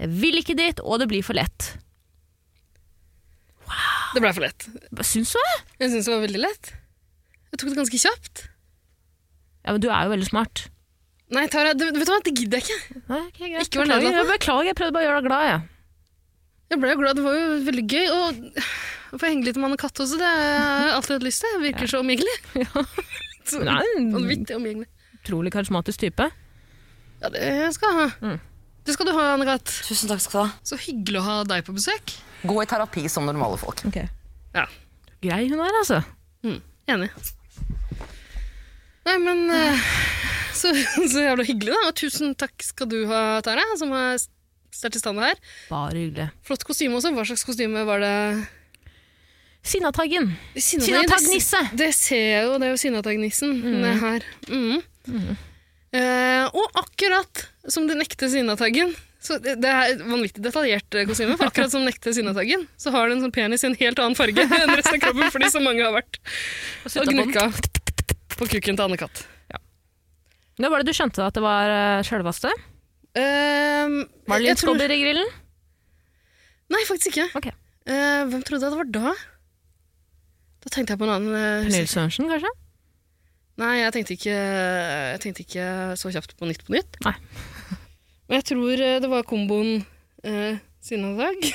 Jeg 0.00 0.08
vil 0.16 0.40
ikke 0.40 0.56
dit, 0.56 0.80
og 0.80 1.02
det 1.02 1.10
blir 1.10 1.22
for 1.26 1.36
lett. 1.36 1.74
Det 4.14 4.22
ble 4.24 4.32
for 4.32 4.46
lett. 4.48 4.64
Syns 5.04 5.34
du? 5.36 5.38
det? 5.44 5.84
Jeg 5.84 5.92
syns 5.92 6.08
det 6.08 6.14
var 6.14 6.24
veldig 6.24 6.40
lett. 6.40 6.72
Jeg 7.52 7.60
tok 7.60 7.68
det 7.68 7.80
ganske 7.82 8.00
kjapt. 8.00 8.46
Ja, 9.60 9.74
men 9.74 9.82
du 9.84 9.90
er 9.92 10.08
jo 10.08 10.14
veldig 10.16 10.30
smart. 10.30 10.70
Nei, 11.30 11.44
Tara, 11.52 11.76
det, 11.76 11.92
vet 11.92 12.08
du 12.08 12.14
hva, 12.14 12.22
det 12.24 12.32
gidder 12.32 12.64
jeg 12.64 12.64
ikke. 12.64 13.02
Nei, 13.12 13.20
okay. 13.28 13.52
Ikke 13.60 13.84
vær 13.84 13.92
nedlatende. 13.92 14.24
beklager, 14.32 14.70
jeg 14.72 14.78
prøvde 14.80 14.96
bare 14.96 15.04
å 15.04 15.08
gjøre 15.10 15.20
deg 15.20 15.28
glad. 15.28 15.44
Jeg. 15.50 15.60
Jeg 16.70 16.78
ble 16.78 16.92
jo 16.92 17.00
glad, 17.00 17.18
det 17.18 17.24
var 17.24 17.34
jo 17.34 17.46
veldig 17.66 17.84
gøy. 17.90 18.10
Og 18.14 18.60
å 19.10 19.18
få 19.18 19.26
henge 19.26 19.48
litt 19.48 19.58
med 19.58 19.70
Anne 19.70 19.80
Katt 19.80 19.98
også, 20.02 20.18
det 20.20 20.28
har 20.28 20.44
jeg 20.44 20.92
alltid 20.98 21.16
hatt 21.16 21.26
lyst 21.26 21.42
til. 21.42 21.56
Jeg 21.56 21.64
virker 21.64 21.90
så 21.90 22.02
omgjengelig. 22.04 22.36
Så 23.50 23.64
Nei, 23.66 23.82
Vanvittig 24.14 24.54
omgjengelig. 24.54 24.86
Utrolig 25.20 25.50
karismatisk 25.52 26.04
type. 26.04 26.28
Ja, 27.20 27.32
det 27.34 27.48
skal 27.74 27.90
jeg 27.90 27.98
ha. 27.98 28.06
Mm. 28.22 28.38
Det 28.86 28.94
skal 28.94 29.10
du 29.10 29.12
ha, 29.16 29.24
Anne 29.34 29.48
Katt. 29.48 29.72
Tusen 29.88 30.08
takk 30.10 30.22
skal 30.22 30.36
du 30.36 30.42
ha. 30.44 30.52
Så 30.70 30.78
hyggelig 30.80 31.20
å 31.20 31.26
ha 31.26 31.36
deg 31.48 31.66
på 31.66 31.74
besøk. 31.76 32.14
Gå 32.46 32.56
i 32.62 32.68
terapi 32.70 33.04
som 33.12 33.26
normale 33.28 33.58
folk. 33.60 33.82
Ja. 34.54 34.64
Grei 35.20 35.42
hun 35.50 35.60
er, 35.60 35.74
altså. 35.82 36.00
Enig. 36.46 37.10
Nei, 39.06 39.16
men 39.20 39.42
eh, 39.52 39.84
så, 40.56 40.72
så 41.12 41.26
jævla 41.26 41.44
hyggelig, 41.48 41.74
da. 41.74 41.90
Og 41.90 41.98
tusen 41.98 42.34
takk 42.38 42.62
skal 42.64 42.88
du 42.90 43.02
ha, 43.10 43.40
Tara, 43.44 43.66
som 43.80 43.92
har 43.96 44.16
stelt 44.74 44.96
i 44.96 45.02
stand 45.02 45.22
her. 45.22 45.36
Bare 45.70 45.96
hyggelig. 45.96 46.30
Flott 46.46 46.64
kostyme 46.68 46.98
også. 46.98 47.12
Hva 47.16 47.26
slags 47.28 47.46
kostyme 47.48 47.84
var 47.88 48.02
det? 48.04 48.14
Sinnataggen. 49.66 50.32
Sinnatagnisse. 50.56 51.60
Det, 51.70 51.78
det 51.82 51.92
ser 51.96 52.24
jeg 52.24 52.48
jo, 52.48 52.56
det 52.56 52.68
er 52.68 52.74
jo 52.74 52.80
Sinnatagnissen 52.80 53.54
mm. 53.60 53.86
her. 54.00 54.26
Mm. 54.48 55.36
Eh, 55.90 56.44
og 56.48 56.80
akkurat 56.80 57.46
som 57.68 57.88
den 57.90 58.00
ekte 58.04 58.30
Sinnataggen 58.32 58.94
så 59.20 59.36
det, 59.36 59.58
det 59.60 59.68
er 59.68 59.90
et 59.92 60.00
vanvittig 60.00 60.40
detaljert 60.40 60.96
eh, 60.96 61.04
kostyme. 61.08 61.36
For 61.36 61.50
akkurat 61.50 61.72
som 61.72 61.84
den 61.84 61.92
ekte 61.92 62.14
Sinnataggen, 62.16 62.64
så 62.80 62.92
har 62.94 63.10
den 63.12 63.20
sånn 63.20 63.34
penis 63.34 63.66
i 63.66 63.68
en 63.68 63.76
helt 63.76 64.00
annen 64.00 64.16
farge 64.16 64.46
enn 64.60 64.72
resten 64.72 64.96
av 64.96 65.02
kroppen, 65.04 65.34
fordi 65.34 65.50
så 65.52 65.60
mange 65.60 65.84
har 65.84 65.92
vært 65.92 66.16
og 66.88 67.12
gnukka 67.12 67.50
på 68.38 68.48
kukken 68.54 68.78
til 68.78 68.86
Anne-Katt. 68.86 69.26
Når 70.60 70.72
var 70.72 70.80
det 70.80 70.92
du 70.92 70.96
skjønte 70.96 71.24
at 71.24 71.36
det 71.36 71.44
var 71.44 71.70
uh. 73.18 74.00
Var 74.30 74.38
det 74.38 74.46
litt 74.46 74.62
skobber 74.62 74.92
i 74.94 75.00
grillen? 75.02 75.36
Nei, 76.70 76.84
faktisk 76.86 77.10
ikke. 77.12 77.28
Okay. 77.40 77.54
Uh, 77.88 78.28
hvem 78.30 78.42
trodde 78.46 78.68
jeg 78.68 78.74
det 78.74 78.78
var 78.78 78.90
da? 78.94 79.14
Da 80.60 80.72
tenkte 80.72 80.94
jeg 80.94 81.00
på 81.00 81.06
en 81.08 81.14
annen 81.16 81.34
uh, 81.34 81.64
Pernille 81.64 81.90
Sørensen, 81.90 82.28
kanskje? 82.30 82.52
Nei, 83.60 83.74
jeg 83.80 83.92
tenkte 83.96 84.16
ikke, 84.16 84.36
jeg 84.36 85.20
tenkte 85.24 85.44
ikke 85.44 85.66
så 86.00 86.12
kjapt 86.14 86.36
på 86.38 86.48
Nytt 86.48 86.62
på 86.64 86.74
Nytt. 86.76 87.00
Nei. 87.04 87.16
Men 88.30 88.38
jeg 88.38 88.46
tror 88.52 88.82
eh, 88.86 88.98
det 89.02 89.10
var 89.10 89.26
komboen 89.26 89.80
uh, 90.22 90.60
Sinnatagg 90.80 91.48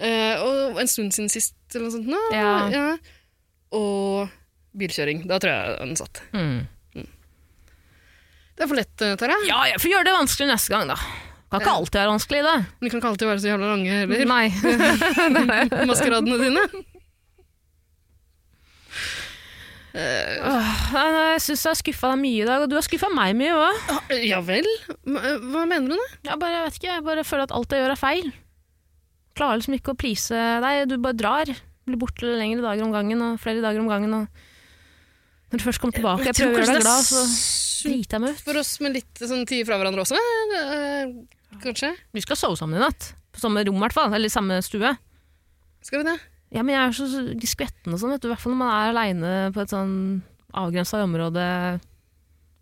uh, 0.00 0.36
og 0.40 0.80
en 0.80 0.90
stund 0.90 1.12
siden 1.12 1.28
sist, 1.30 1.54
eller 1.74 1.86
noe 1.86 1.94
sånt. 1.94 2.08
Nå. 2.08 2.20
Ja. 2.32 2.94
Og 3.76 4.30
bilkjøring. 4.80 5.26
Da 5.28 5.38
tror 5.42 5.52
jeg 5.52 5.76
den 5.82 5.98
satt. 6.00 6.22
Mm. 6.32 6.64
Det 8.60 8.66
er 8.66 8.68
for 8.68 8.76
lett, 8.76 9.02
eh, 9.06 9.14
Tara. 9.16 9.36
Ja, 9.48 9.62
jeg 9.70 9.80
får 9.80 9.88
gjøre 9.94 10.04
det 10.10 10.12
vanskelig 10.18 10.46
neste 10.50 10.68
gang, 10.74 10.90
da. 10.92 10.96
Kan 11.50 11.62
ikke 11.64 11.72
alltid 11.80 11.96
være 11.96 12.10
vanskelig, 12.12 12.40
det. 12.44 12.56
Men 12.60 12.84
de 12.84 12.90
kan 12.92 13.00
ikke 13.00 13.08
alltid 13.10 13.28
være 13.30 13.40
så 13.40 13.48
jævla 13.48 13.70
lange 13.72 13.94
heller. 14.02 14.24
Nei. 14.28 15.86
Maskeradene 15.88 16.36
dine. 16.44 16.64
Nei, 19.90 21.06
jeg 21.32 21.40
syns 21.42 21.64
jeg 21.64 21.70
har 21.72 21.78
skuffa 21.80 22.10
deg 22.12 22.20
mye 22.20 22.42
i 22.44 22.46
dag, 22.46 22.62
og 22.62 22.70
du 22.70 22.76
har 22.76 22.84
skuffa 22.86 23.08
meg 23.16 23.32
mye 23.40 23.56
òg. 23.56 23.80
Ah, 23.96 24.12
Ja 24.28 24.38
vel? 24.46 24.68
Hva 25.08 25.32
hva 25.40 25.64
mener 25.66 25.88
du 25.90 25.96
nå? 25.96 26.06
Jeg 26.28 26.38
bare, 26.44 26.60
vet 26.68 26.78
ikke, 26.78 26.92
jeg 26.92 27.06
bare 27.08 27.24
føler 27.26 27.48
at 27.48 27.56
alt 27.56 27.74
jeg 27.74 27.82
gjør, 27.82 27.94
er 27.96 28.02
feil. 28.04 28.30
Klarer 29.40 29.62
liksom 29.62 29.78
ikke 29.80 29.94
å 29.94 29.98
please 29.98 30.44
deg. 30.66 30.84
Du 30.92 30.98
bare 31.02 31.16
drar. 31.18 31.50
Blir 31.88 31.98
borte 32.04 32.28
lengre 32.36 32.62
dager 32.62 32.84
om 32.84 32.92
gangen 32.94 33.24
og 33.24 33.40
flere 33.42 33.64
dager 33.64 33.80
om 33.82 33.88
gangen. 33.90 34.14
Og 34.20 35.50
når 35.50 35.58
du 35.58 35.66
først 35.66 35.82
kommer 35.82 35.96
tilbake, 35.96 36.28
jeg 36.28 36.36
jeg 36.36 36.44
prøver 36.44 36.60
å 36.60 36.62
gjøre 36.62 36.76
deg 36.78 36.84
glad, 36.86 37.08
så 37.08 37.24
jeg 37.88 38.20
meg 38.20 38.34
ut. 38.36 38.42
for 38.44 38.60
oss 38.60 38.72
med 38.84 38.96
litt 38.98 39.22
sånn 39.22 39.46
tid 39.48 39.66
fra 39.68 39.78
hverandre 39.80 40.04
også. 40.04 40.18
eh, 40.60 41.14
Kanskje? 41.62 41.94
Vi 42.14 42.22
skal 42.24 42.38
sove 42.38 42.58
sammen 42.60 42.78
i 42.78 42.82
natt. 42.84 43.12
På 43.34 43.40
samme 43.42 43.62
rom, 43.66 43.78
i 43.78 43.84
hvert 43.86 43.96
fall. 43.96 44.12
Eller 44.14 44.28
samme 44.32 44.58
stue. 44.66 44.90
Skal 45.86 46.02
vi 46.02 46.08
det? 46.10 46.16
Ja, 46.50 46.64
men 46.66 46.74
jeg 46.74 46.82
er 46.82 46.96
så 46.96 47.06
skvetten 47.54 47.94
og 47.94 48.00
sånn, 48.02 48.10
vet 48.16 48.22
du. 48.24 48.28
I 48.28 48.32
hvert 48.34 48.42
fall 48.42 48.52
når 48.56 48.60
man 48.64 48.72
er 48.74 48.90
aleine 48.90 49.32
på 49.54 49.62
et 49.62 49.70
sånn 49.72 49.94
avgrensa 50.50 51.00
område. 51.04 51.44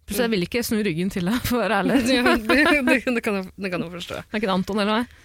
Så 0.08 0.22
jeg 0.24 0.32
vil 0.32 0.44
ikke 0.46 0.62
snu 0.64 0.78
ryggen 0.84 1.10
til 1.12 1.26
deg, 1.28 1.36
for 1.44 1.58
å 1.58 1.62
være 1.64 1.82
ærlig. 1.82 1.98
Ja, 2.16 2.34
det, 2.36 2.58
det, 2.68 3.00
det, 3.04 3.22
kan 3.24 3.40
jeg, 3.40 3.48
det 3.56 3.72
kan 3.72 3.84
jeg 3.84 3.92
forstå. 3.96 4.20
Det 4.24 4.36
er 4.36 4.40
ikke 4.42 4.48
det 4.50 4.56
Anton 4.56 4.82
eller 4.84 5.00
meg. 5.00 5.16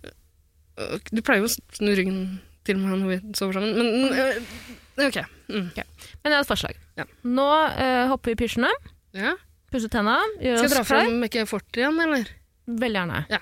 du 1.15 1.21
pleier 1.23 1.45
jo 1.45 1.49
å 1.51 1.55
snu 1.55 1.93
ryggen 1.95 2.19
til 2.67 2.81
meg 2.83 2.99
når 2.99 3.13
vi 3.13 3.19
sover 3.39 3.59
sammen, 3.61 3.79
men 3.79 4.11
uh, 4.11 5.07
ok. 5.07 5.21
Mm. 5.51 5.69
Men 5.71 6.33
jeg 6.33 6.35
har 6.35 6.43
et 6.43 6.51
forslag. 6.51 6.79
Ja. 6.97 7.05
Nå 7.29 7.47
eh, 7.77 8.07
hopper 8.11 8.33
vi 8.33 8.37
i 8.37 8.41
pysjene, 8.47 8.71
Ja. 9.17 9.35
pusser 9.73 9.91
tenna, 9.93 10.17
gjør 10.41 10.57
Skal 10.61 10.65
jeg 10.65 10.71
oss 10.71 10.75
dra 10.77 10.85
klar. 10.85 11.05
fram 11.07 11.21
Mekke 11.21 11.47
Fort 11.51 11.77
igjen, 11.77 12.01
eller? 12.01 12.27
Veldig 12.67 13.01
gjerne. 13.03 13.21
Ja. 13.31 13.41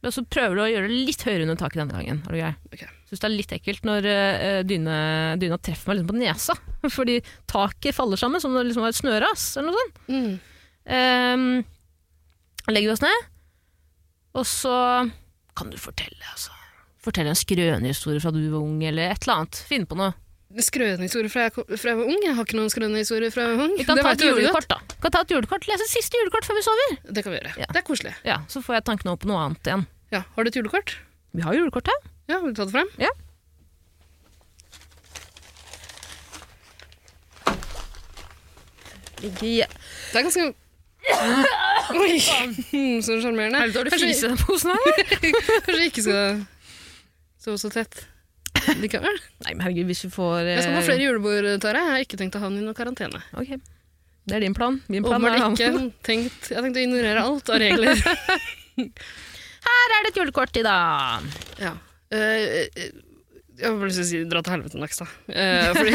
Og 0.00 0.14
så 0.16 0.22
prøver 0.24 0.56
du 0.56 0.60
å 0.64 0.68
gjøre 0.70 0.88
det 0.88 0.98
litt 1.10 1.22
høyere 1.26 1.44
under 1.44 1.58
taket 1.60 1.80
denne 1.82 1.92
gangen. 1.98 2.20
Er 2.24 2.32
du 2.32 2.38
grei? 2.40 2.52
Ok. 2.72 2.84
Syns 3.10 3.20
det 3.20 3.26
er 3.28 3.34
litt 3.34 3.50
ekkelt 3.52 3.82
når 3.84 4.06
eh, 4.08 4.60
dyne, 4.64 4.94
dyna 5.42 5.58
treffer 5.60 5.90
meg 5.90 5.98
liksom 5.98 6.12
på 6.12 6.20
nesa. 6.22 6.54
Fordi 6.96 7.18
taket 7.50 7.96
faller 7.96 8.16
sammen 8.20 8.40
som 8.40 8.54
om 8.54 8.60
det 8.60 8.68
liksom 8.70 8.86
var 8.86 8.94
et 8.94 9.00
snøras 9.00 9.44
eller 9.60 9.68
noe 9.68 9.82
sånt. 9.82 10.00
Mm. 10.08 10.30
Ehm, 10.96 11.44
legger 12.70 12.88
vi 12.88 12.94
oss 12.94 13.04
ned, 13.04 13.28
og 14.40 14.46
så 14.48 14.74
kan 15.58 15.68
du 15.72 15.76
fortelle, 15.80 16.22
altså. 16.32 16.54
Fortelle 17.04 17.32
en 17.32 17.38
skrønehistorie 17.38 18.20
fra 18.22 18.32
du 18.32 18.40
var 18.52 18.60
ung, 18.64 18.80
eller 18.84 19.10
et 19.12 19.24
eller 19.26 19.42
annet. 19.42 19.60
Finn 19.68 19.84
på 19.88 19.96
noe. 20.00 20.12
Skrønehistorie 20.50 21.30
fra, 21.30 21.44
fra 21.54 21.92
jeg 21.92 21.98
var 22.00 22.08
ung? 22.10 22.22
Jeg 22.26 22.34
har 22.34 22.46
ikke 22.46 22.56
noen 22.58 22.72
skrønehistorier 22.72 23.30
fra 23.30 23.44
jeg 23.44 23.54
var 23.54 23.68
ung. 23.68 23.74
Vi 23.78 23.84
kan 23.86 24.00
ta 24.02 24.10
et 24.16 24.24
julekort, 24.24 24.66
da. 24.72 24.80
Vi 24.82 25.04
kan 25.04 25.14
ta 25.14 25.20
et 25.22 25.30
julekort, 25.30 25.68
Lese 25.70 25.86
siste 25.86 26.18
julekort 26.18 26.48
før 26.48 26.58
vi 26.58 26.64
sover. 26.66 26.96
Det 27.06 27.22
kan 27.22 27.30
vi 27.30 27.38
gjøre. 27.38 27.52
Ja. 27.62 27.68
Det 27.70 27.78
er 27.78 27.86
koselig. 27.86 28.14
Ja, 28.26 28.40
Så 28.50 28.62
får 28.66 28.80
jeg 28.80 28.86
tankene 28.90 29.14
opp 29.14 29.22
på 29.22 29.30
noe 29.30 29.44
annet 29.44 29.70
igjen. 29.70 29.86
Ja. 30.10 30.24
Har 30.34 30.42
du 30.42 30.50
et 30.50 30.58
julekort? 30.58 30.96
Vi 31.38 31.46
har 31.46 31.54
julekort 31.54 31.86
her. 31.86 32.00
Ja, 32.32 32.40
vil 32.42 32.50
du 32.50 32.58
ta 32.58 32.66
det 32.66 32.74
frem? 32.74 32.90
Ja. 32.98 33.12
Det 39.20 39.54
er 39.62 40.24
ganske 40.24 40.50
Oi, 41.94 42.18
så 43.06 43.16
sjarmerende. 43.22 43.58
Er 43.58 43.70
du 43.70 43.82
Kanskje, 43.86 44.08
fis 44.08 44.22
i 44.24 44.28
den 44.28 44.38
posen 44.40 44.74
her? 44.74 45.02
kanskje 45.66 45.84
ikke 45.86 46.04
skal 46.04 46.42
sove 47.40 47.58
så 47.60 47.70
tett 47.72 48.02
likevel. 48.84 49.18
Nei, 49.44 49.52
men 49.54 49.64
herregud, 49.64 49.90
hvis 49.90 50.04
vi 50.06 50.12
får 50.14 50.48
Jeg 50.48 50.64
skal 50.64 50.76
på 50.76 50.82
eh, 50.82 50.88
flere 50.88 51.04
julebord, 51.04 51.50
Tare. 51.64 51.84
Jeg 51.84 51.94
har 51.94 52.06
ikke 52.06 52.20
tenkt 52.20 52.38
å 52.38 52.42
ha 52.42 52.50
den 52.50 52.62
i 52.62 52.64
noen 52.64 52.78
karantene. 52.78 53.22
Ok. 53.40 53.56
Det 54.30 54.36
er 54.36 54.44
din 54.44 54.54
plan. 54.56 54.78
Min 54.92 55.06
plan 55.06 55.24
er 55.26 55.38
ikke 55.40 55.70
tenkt 56.06 56.50
Jeg 56.52 56.58
har 56.58 56.66
tenkt 56.66 56.78
å 56.78 56.84
ignorere 56.84 57.24
alt 57.24 57.50
av 57.50 57.60
regler. 57.62 58.00
Her 59.70 59.94
er 59.96 60.04
det 60.04 60.12
et 60.12 60.20
julekort 60.20 60.56
i 60.56 60.64
dag. 60.64 61.26
Ja. 61.60 61.74
Eh, 62.10 62.68
eh, 62.74 62.92
jeg 63.60 63.68
har 63.68 63.76
bare 63.76 63.90
lyst 63.90 64.00
til 64.00 64.06
å 64.06 64.08
si 64.08 64.20
dra 64.30 64.40
til 64.44 64.54
helvete, 64.54 64.78
Nakstad. 64.80 65.10
Uh, 65.28 65.74
fordi 65.76 65.90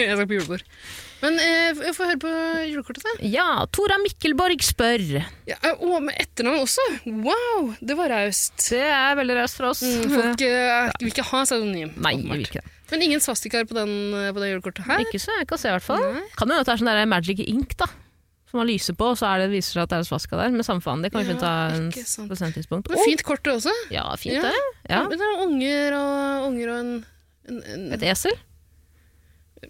jeg 0.00 0.14
skal 0.16 0.28
på 0.30 0.38
julebord. 0.38 0.62
Men 1.22 1.38
eh, 1.40 1.72
jeg 1.88 1.94
får 1.96 2.10
høre 2.10 2.20
på 2.22 2.30
julekortet, 2.68 3.04
da. 3.06 3.12
Ja, 3.24 3.46
Tora 3.72 3.96
Mikkelborg 4.02 4.60
spør. 4.64 5.04
Ja, 5.48 5.56
og 5.78 5.84
å, 5.88 6.00
med 6.04 6.18
etternavn 6.20 6.60
også! 6.66 6.84
Wow, 7.08 7.70
det 7.80 7.96
var 7.98 8.12
raust. 8.12 8.56
Det 8.68 8.82
er 8.84 9.16
veldig 9.18 9.36
raust 9.38 9.56
fra 9.60 9.70
oss. 9.72 9.80
Mm, 9.86 10.10
folk 10.12 10.44
eh, 10.44 10.90
vil 11.00 11.12
ikke 11.14 11.24
ha 11.30 11.44
pseudonym. 11.48 11.94
Nei, 12.04 12.14
vi 12.20 12.28
vil 12.34 12.44
ikke 12.48 12.60
det. 12.60 12.72
Men 12.92 13.02
ingen 13.02 13.22
svastikaer 13.24 13.64
på, 13.66 13.74
den, 13.74 13.94
eh, 14.14 14.28
på 14.36 14.42
det 14.44 14.52
julekortet 14.52 14.86
her? 14.86 15.00
Ikke 15.02 15.18
så 15.22 15.32
jeg 15.40 15.48
kan 15.50 15.58
se, 15.58 15.70
i 15.72 15.74
hvert 15.78 15.86
fall. 15.88 16.04
Nei. 16.18 16.26
Kan 16.36 16.50
hende 16.52 16.60
at 16.62 16.68
det 16.68 16.74
er 16.76 16.82
sånn 16.84 16.92
der 16.92 17.08
Magic 17.10 17.40
Ink, 17.48 17.72
da. 17.80 17.88
Som 18.46 18.60
man 18.60 18.68
lyser 18.70 18.94
på, 18.94 19.08
og 19.10 19.16
så 19.18 19.32
det, 19.40 19.48
viser 19.50 19.74
seg 19.74 19.86
at 19.88 19.90
det 19.90 19.96
er 19.96 20.04
en 20.04 20.06
svaska 20.12 20.38
der. 20.38 20.52
Men 20.54 20.62
samme 20.68 20.84
faen, 20.84 21.00
det 21.02 21.10
kan 21.10 21.24
vi 21.24 21.26
Ja, 21.26 21.32
finne 21.32 21.42
ta 21.42 21.54
en 21.74 22.28
prosenttidspunkt. 22.30 22.92
Men 22.92 23.02
fint 23.08 23.24
kort, 23.26 23.42
det 23.42 23.56
også. 23.56 23.72
Ja, 23.90 24.04
fint 24.20 24.36
Ja. 24.38 24.44
det. 24.52 24.60
Ja. 24.92 25.00
Men 25.08 25.16
det 25.18 25.26
er 25.26 25.42
unger 25.48 25.96
og, 25.98 26.46
unger 26.52 26.70
og 26.70 26.78
en, 26.84 26.92
en, 27.50 27.58
en 27.74 27.88
Et 27.96 28.04
esel. 28.12 28.36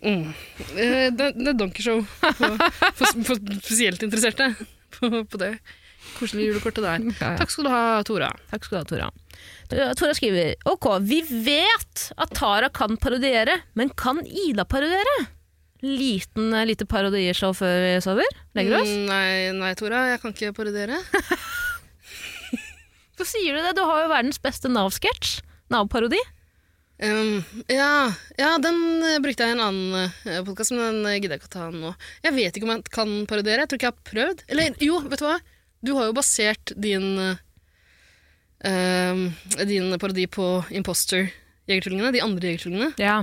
Mm. 0.03 0.29
Eh, 0.77 1.09
det, 1.15 1.33
det 1.39 1.51
er 1.53 1.59
Donkershow 1.59 2.03
for, 2.21 2.57
for, 2.99 3.21
for 3.27 3.37
spesielt 3.61 4.03
interesserte 4.07 4.45
på, 4.97 5.11
på 5.25 5.43
det 5.43 5.53
koselige 6.17 6.53
julekortet 6.53 6.85
der. 6.85 7.07
Ja, 7.21 7.31
ja. 7.33 7.39
Takk 7.41 7.51
skal 7.53 7.67
du 7.67 7.71
ha, 7.73 7.85
Tora. 8.07 8.29
Takk 8.53 8.67
skal 8.67 8.77
du 8.77 8.81
ha, 8.81 8.89
Tora. 8.91 9.09
Tora 9.99 10.13
skriver 10.17 10.55
Ok, 10.71 10.87
vi 11.05 11.21
vet 11.45 12.11
at 12.17 12.35
Tara 12.37 12.69
kan 12.75 12.97
parodiere, 13.03 13.55
men 13.79 13.91
kan 13.99 14.23
Ida 14.27 14.65
parodiere? 14.69 15.17
Liten, 15.85 16.53
eh, 16.57 16.65
lite 16.67 16.87
parodieshow 16.89 17.53
før 17.57 17.75
vi 17.85 17.91
sover? 18.05 18.31
Legger 18.57 18.77
du 18.77 18.81
oss? 18.81 18.95
Mm, 18.95 19.11
Nei, 19.11 19.29
nei, 19.59 19.75
Tora, 19.79 20.07
jeg 20.13 20.23
kan 20.23 20.33
ikke 20.33 20.55
parodiere. 20.57 20.97
Hvorfor 23.17 23.33
sier 23.33 23.57
du 23.57 23.61
det? 23.65 23.75
Du 23.77 23.85
har 23.89 24.05
jo 24.05 24.13
verdens 24.13 24.41
beste 24.43 24.71
Nav-sketsj. 24.73 25.39
Nav-parodi. 25.73 26.21
Um, 26.97 27.43
ja, 27.69 28.09
ja, 28.41 28.55
den 28.65 28.79
eh, 29.05 29.19
brukte 29.21 29.45
jeg 29.45 29.53
i 29.53 29.57
en 29.59 29.61
annen 29.67 30.09
uh, 30.25 30.39
podkast, 30.47 30.73
men 30.73 30.81
den 31.03 31.11
eh, 31.11 31.19
gidder 31.21 31.37
jeg 31.37 31.43
ikke 31.43 31.51
å 31.51 31.57
ta 31.59 31.67
nå. 31.75 31.91
Jeg 32.25 32.33
vet 32.39 32.57
ikke 32.57 32.65
om 32.69 32.73
jeg 32.73 32.87
kan 32.95 33.13
parodiere. 33.29 33.67
Jeg 33.67 33.69
tror 33.73 33.81
ikke 33.81 33.91
jeg 33.91 33.97
har 33.97 34.09
prøvd. 34.13 34.45
Eller 34.55 34.79
jo, 34.81 35.01
vet 35.05 35.21
du 35.21 35.27
hva? 35.29 35.35
Du 35.85 35.93
har 35.99 36.09
jo 36.09 36.15
basert 36.17 36.73
din 36.81 37.09
um, 38.65 39.23
din 39.69 39.93
parodi 40.01 40.25
på 40.33 40.47
Imposter-jegertvillingene. 40.73 42.15
De 42.17 42.23
andre 42.25 42.55
jegertvillingene. 42.55 42.93
Ja. 43.01 43.19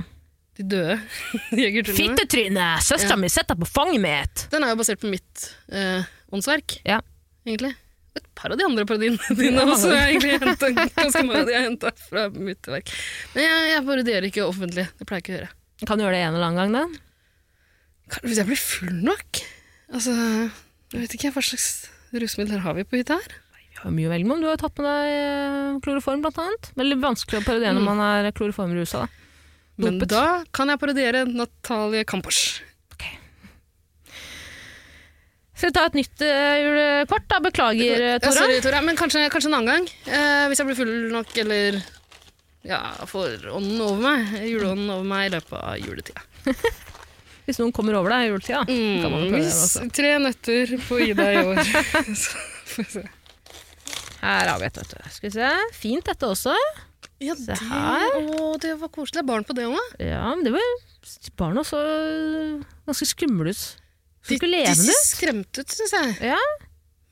De 0.54 0.62
døde 0.70 1.00
jegertvillingene. 1.64 2.14
Fittetryne! 2.14 2.68
Søstera 2.86 3.16
Ja. 3.16 3.20
mi 3.24 3.28
sitter 3.32 3.58
på 3.58 3.66
fanget 3.66 4.00
mitt! 4.04 4.46
Den 4.54 4.62
er 4.62 4.70
jo 4.70 4.78
basert 4.84 5.02
på 5.02 5.10
mitt 5.10 5.48
uh, 5.74 6.06
åndsverk, 6.30 6.78
Ja. 6.86 7.00
egentlig. 7.46 7.74
Et 8.14 8.26
par 8.38 8.52
av 8.54 8.58
de 8.60 8.64
andre 8.66 8.84
parodiene 8.86 9.18
dine 9.40 9.62
også 9.66 9.90
Jeg 9.90 10.14
egentlig 10.14 10.36
hentet, 10.38 10.76
ganske 10.94 11.22
mange 11.26 11.40
av 11.42 11.48
de 11.48 11.54
jeg 11.56 11.64
henta 11.66 11.90
fra 11.98 12.26
mitt 12.30 12.68
verk. 12.70 12.92
Men 13.34 13.46
jeg, 13.48 13.64
jeg 13.72 13.84
parodierer 13.88 14.28
ikke 14.28 14.44
offentlig. 14.46 14.84
Det 15.00 15.06
pleier 15.08 15.18
jeg 15.20 15.24
ikke 15.26 15.34
å 15.34 15.38
gjøre. 15.40 15.50
Kan 15.88 15.98
du 15.98 16.04
gjøre 16.04 16.14
det 16.14 16.20
en 16.28 16.36
eller 16.38 16.46
annen 16.46 16.60
gang, 16.60 16.76
da? 16.76 18.18
Hvis 18.22 18.38
jeg 18.38 18.46
blir 18.50 18.60
full 18.60 18.92
nok? 19.08 19.40
Altså, 19.94 20.14
jeg 20.94 21.00
vet 21.02 21.16
ikke 21.18 21.32
hva 21.34 21.42
slags 21.44 21.66
rusmidler 22.14 22.62
har 22.62 22.76
vi 22.78 22.84
på 22.86 23.00
hytta 23.00 23.16
her. 23.18 23.34
Vi 23.74 23.80
har 23.82 23.90
mye 23.96 24.06
å 24.06 24.12
velge 24.12 24.28
med. 24.30 24.42
Du 24.44 24.46
har 24.46 24.54
jo 24.54 24.62
tatt 24.62 24.78
med 24.78 24.86
deg 24.86 25.10
eh, 25.16 25.70
kloroform, 25.84 26.22
blant 26.22 26.38
annet. 26.44 26.68
Veldig 26.78 26.98
vanskelig 27.02 27.40
å 27.40 27.46
parodiere 27.48 27.74
når 27.74 27.82
Mm. 27.82 27.90
man 27.90 28.04
er 28.06 28.30
kloroformrusa. 28.36 29.02
Men 29.82 29.98
da 30.06 30.44
kan 30.54 30.70
jeg 30.70 30.78
parodiere 30.78 31.24
Natalie 31.26 32.04
Kampers. 32.06 32.60
Skal 35.54 35.70
vi 35.70 35.74
ta 35.76 35.84
et 35.86 35.94
nytt 35.98 36.22
uh, 36.26 36.54
julekort? 36.60 37.26
da? 37.30 37.38
Beklager, 37.44 37.98
Tora. 38.18 38.30
Ja, 38.30 38.32
sorry, 38.34 38.56
Tora, 38.64 38.80
men 38.82 38.96
kanskje, 38.98 39.26
kanskje 39.30 39.50
en 39.52 39.58
annen 39.60 39.70
gang. 39.70 39.86
Eh, 40.10 40.46
hvis 40.50 40.58
jeg 40.60 40.66
blir 40.70 40.78
full 40.80 40.94
nok, 41.14 41.30
eller 41.44 41.78
ja, 42.66 42.80
får 43.06 43.46
ånden 43.54 43.80
over 43.84 44.00
meg, 44.02 44.34
juleånden 44.48 44.90
over 44.90 45.06
meg 45.06 45.28
i 45.28 45.34
løpet 45.36 45.54
av 45.60 45.78
juletida. 45.78 46.24
Hvis 47.44 47.58
noen 47.60 47.74
kommer 47.76 47.92
over 47.98 48.08
deg 48.14 48.22
i 48.24 48.28
juletida. 48.30 48.62
kan 48.64 49.12
man 49.12 49.26
Mm, 49.26 49.34
prøve 49.34 49.42
det 49.44 49.50
også. 49.52 49.82
tre 49.92 50.12
nøtter 50.24 50.70
på 50.88 50.96
Ida 51.04 51.26
i 51.28 51.42
år. 51.44 51.58
Så 52.22 52.38
får 52.70 52.78
vi 52.78 52.86
se. 52.94 53.02
Her 54.24 54.48
har 54.48 54.62
vi 54.62 54.68
et, 54.70 54.78
vet 54.80 54.94
du. 54.94 55.10
Skal 55.12 55.28
vi 55.28 55.32
se. 55.34 55.50
Fint 55.76 56.08
dette 56.08 56.30
også. 56.32 56.54
Ja, 57.20 57.36
Se 57.36 57.50
det, 57.52 57.58
her. 57.68 58.16
å, 58.40 58.54
det 58.64 58.72
var 58.80 58.88
koselig. 58.88 59.18
Det 59.18 59.22
er 59.26 59.28
barn 59.28 59.44
på 59.44 59.52
det 59.60 59.66
òg. 59.68 59.92
Ja, 60.00 60.24
men 60.32 60.40
det 60.48 60.54
var 60.56 60.64
Barna 61.36 61.60
så 61.68 61.82
ganske 62.88 63.10
skumle 63.12 63.52
ut. 63.52 63.64
De, 64.28 64.38
de 64.38 64.62
ser 64.74 64.90
ut. 64.90 65.08
skremt 65.10 65.60
ut, 65.60 65.74
syns 65.76 65.92
jeg. 65.92 66.14
Ja, 66.32 66.40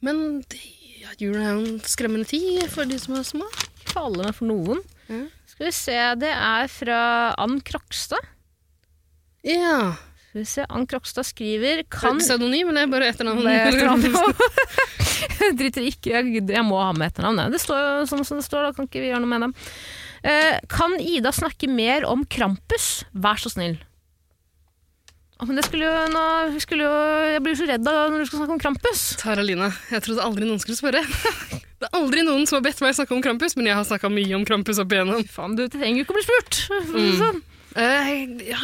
Men 0.02 0.40
det, 0.50 0.60
ja, 1.02 1.12
julen 1.20 1.42
er 1.42 1.52
jo 1.52 1.64
en 1.66 1.82
skremmende 1.84 2.28
tid 2.30 2.64
for 2.72 2.88
de 2.88 2.98
som 3.00 3.18
er 3.18 3.26
små. 3.26 3.48
For 3.90 4.06
alle, 4.06 4.24
men 4.28 4.36
for 4.36 4.48
noen. 4.48 4.80
Ja. 5.10 5.24
Skal 5.52 5.68
vi 5.68 5.74
se, 5.76 5.98
det 6.22 6.32
er 6.32 6.70
fra 6.72 7.00
Ann 7.42 7.60
Krokstad. 7.66 8.30
Ja. 9.44 9.92
Skal 10.28 10.40
vi 10.40 10.46
se, 10.48 10.64
Ann 10.72 10.86
Krokstad 10.88 11.26
skriver 11.28 11.82
Kan... 11.84 12.16
Kan 12.16 12.22
Pseudonym, 12.22 12.72
men? 12.72 12.88
Det 12.90 13.02
er 13.02 13.10
etternavn. 13.12 14.06
Jeg 15.42 15.56
driter 15.58 15.86
ikke 15.86 16.12
jeg, 16.12 16.42
jeg 16.48 16.64
må 16.66 16.78
ha 16.80 16.92
med 16.96 17.10
etternavn. 17.10 17.52
Det 17.52 17.60
står 17.62 17.78
jo 17.82 18.06
sånn 18.10 18.24
som 18.26 18.38
det 18.38 18.46
står, 18.46 18.68
da 18.68 18.76
kan 18.76 18.88
ikke 18.88 19.02
vi 19.02 19.10
gjøre 19.10 19.22
noe 19.24 19.32
med 19.32 19.44
dem. 19.46 19.54
Uh, 20.22 20.56
kan 20.70 20.94
Ida 21.02 21.32
snakke 21.34 21.68
mer 21.70 22.06
om 22.08 22.22
Krampus? 22.30 23.02
Vær 23.12 23.40
så 23.42 23.50
snill. 23.52 23.76
Men 25.42 25.58
det 25.58 25.64
skulle 25.66 25.88
jo, 25.88 26.06
nå, 26.12 26.24
skulle 26.62 26.86
jo 26.86 26.94
Jeg 27.32 27.42
blir 27.42 27.56
så 27.58 27.66
redd 27.66 27.82
da 27.86 27.94
når 28.12 28.22
du 28.22 28.28
skal 28.28 28.42
snakke 28.42 28.54
om 28.54 28.62
Krampus. 28.62 29.02
Tara 29.20 29.42
Lina, 29.44 29.72
jeg 29.90 30.04
trodde 30.06 30.24
aldri 30.24 30.46
noen 30.48 30.62
skulle 30.62 30.78
spørre. 30.78 31.02
Det 31.82 31.88
er 31.88 31.98
aldri 31.98 32.22
noen 32.22 32.44
som 32.46 32.60
har 32.60 32.66
bedt 32.68 32.78
meg 32.78 32.92
snakke 32.94 33.10
om 33.16 33.22
Krampus, 33.24 33.56
men 33.58 33.66
jeg 33.66 33.74
har 33.74 33.86
snakka 33.88 34.06
mye 34.12 34.36
om 34.36 34.44
Krampus 34.46 34.78
opp 34.78 34.92
igjennom. 34.94 35.24
Faen, 35.26 35.56
du 35.58 35.64
trenger 35.66 35.98
jo 35.98 36.04
ikke 36.06 36.14
å 36.14 36.18
bli 36.20 36.22
spurt. 36.28 36.58
Mm. 36.92 37.08
Sånn. 37.18 37.40
Eh, 37.82 38.12
ja, 38.52 38.60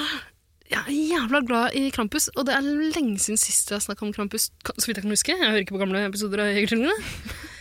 jeg 0.69 0.85
er 0.85 1.01
jævla 1.17 1.41
glad 1.49 1.75
i 1.81 1.89
Krampus, 1.91 2.29
og 2.37 2.47
det 2.47 2.55
er 2.55 2.69
lenge 2.69 3.19
siden 3.25 3.41
sist 3.43 3.73
jeg 3.73 3.81
har 3.81 3.83
snakka 3.83 4.07
om 4.07 4.13
Krampus. 4.15 4.53
Så 4.69 4.87
vidt 4.87 5.01
jeg 5.01 5.07
kan 5.09 5.15
huske. 5.17 5.35
Jeg 5.35 5.43
hører 5.49 5.65
ikke 5.65 5.75
på 5.75 5.83
gamle 5.83 6.05
episoder 6.07 6.45
av 6.45 6.53
Jegertvillingene. 6.55 6.95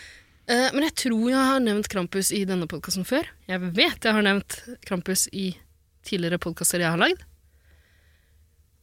Eh, 0.48 0.70
men 0.72 0.86
jeg 0.86 0.94
tror 1.02 1.26
jeg 1.28 1.44
har 1.44 1.58
nevnt 1.60 1.90
Krampus 1.92 2.30
i 2.32 2.38
denne 2.48 2.64
podkasten 2.72 3.04
før. 3.04 3.26
Jeg 3.50 3.60
vet 3.76 4.06
jeg 4.06 4.16
har 4.16 4.24
nevnt 4.24 4.54
Krampus 4.88 5.26
i 5.28 5.50
tidligere 6.08 6.38
podkaster 6.40 6.80
jeg 6.80 6.88
har 6.88 7.02
lagd. 7.02 7.20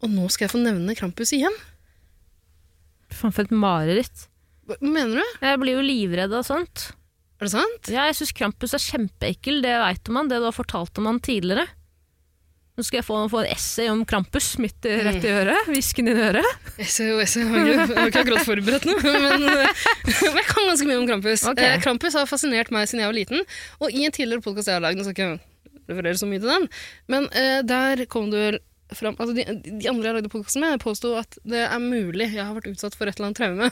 Og 0.04 0.12
nå 0.12 0.28
skal 0.34 0.48
jeg 0.48 0.54
få 0.56 0.62
nevne 0.64 0.96
Krampus 0.98 1.32
igjen. 1.36 1.56
Faen, 3.14 3.32
for 3.32 3.46
et 3.46 3.54
mareritt. 3.54 4.28
Hva 4.66 4.78
mener 4.82 5.22
du? 5.22 5.34
Jeg 5.46 5.62
blir 5.62 5.78
jo 5.78 5.86
livredd 5.86 6.34
av 6.36 6.46
sånt. 6.48 6.90
Er 7.40 7.48
det 7.48 7.54
sant? 7.54 7.90
Ja, 7.92 8.08
jeg 8.10 8.18
syns 8.18 8.36
Krampus 8.36 8.74
er 8.76 8.84
kjempeekkel, 8.84 9.62
det 9.64 9.74
veit 9.82 10.12
man. 10.14 10.30
Det 10.32 10.40
du 10.42 10.48
har 10.48 10.56
fortalt 10.56 10.98
om 11.02 11.10
han 11.10 11.20
tidligere. 11.24 11.68
Nå 12.76 12.84
skal 12.84 13.00
jeg 13.00 13.06
få, 13.08 13.18
få 13.32 13.40
en 13.40 13.52
essay 13.54 13.88
om 13.88 14.02
Krampus 14.08 14.50
midt 14.60 14.84
rett 14.84 15.24
i 15.24 15.32
øret. 15.32 15.70
Hvisken 15.72 16.10
inn 16.12 16.18
i 16.20 16.24
øret. 16.28 16.66
Essay 16.84 17.14
og 17.14 17.22
essay, 17.24 17.46
jeg 17.46 17.54
har 17.54 17.70
ikke, 17.72 17.86
jeg 17.94 18.02
har 18.02 18.20
akkurat 18.20 18.48
forberedt 18.50 18.88
men 18.90 19.46
eh, 19.48 19.86
men 20.26 20.40
jeg 20.42 20.48
kan 20.50 20.68
ganske 20.68 20.90
mye 20.90 20.98
om 21.00 21.08
Krampus. 21.08 21.46
Ok. 21.48 21.62
Eh, 21.64 21.78
Krampus 21.86 22.18
har 22.20 22.28
fascinert 22.28 22.74
meg 22.76 22.90
siden 22.92 23.06
jeg 23.06 23.14
var 23.14 23.16
liten, 23.16 23.46
og 23.80 23.96
i 23.96 24.04
en 24.04 24.16
tidligere 24.16 24.44
podkast 24.44 24.72
jeg 24.72 24.76
har 24.76 24.84
lagd, 24.84 25.00
nå 25.00 25.08
skal 25.08 25.16
jeg 25.16 25.38
ikke 25.38 25.94
referere 25.94 26.20
så 26.20 26.28
mye 26.28 26.44
til 26.44 26.52
den, 26.52 26.68
men 27.16 27.30
eh, 27.32 27.62
der 27.64 28.04
kom 28.12 28.28
du 28.34 28.36
vel 28.42 28.60
fram 28.94 29.16
altså 29.18 29.34
de, 29.34 29.46
de 29.66 29.90
andre 29.90 30.10
jeg 30.10 30.18
lagde 30.20 30.32
podkasten 30.32 30.62
med, 30.62 30.82
påsto 30.84 31.16
at 31.18 31.40
det 31.48 31.64
er 31.66 31.82
mulig 31.82 32.30
jeg 32.30 32.44
har 32.44 32.54
vært 32.58 32.70
utsatt 32.70 32.98
for 32.98 33.10
et 33.10 33.18
eller 33.18 33.32
annet 33.32 33.40
traume. 33.42 33.72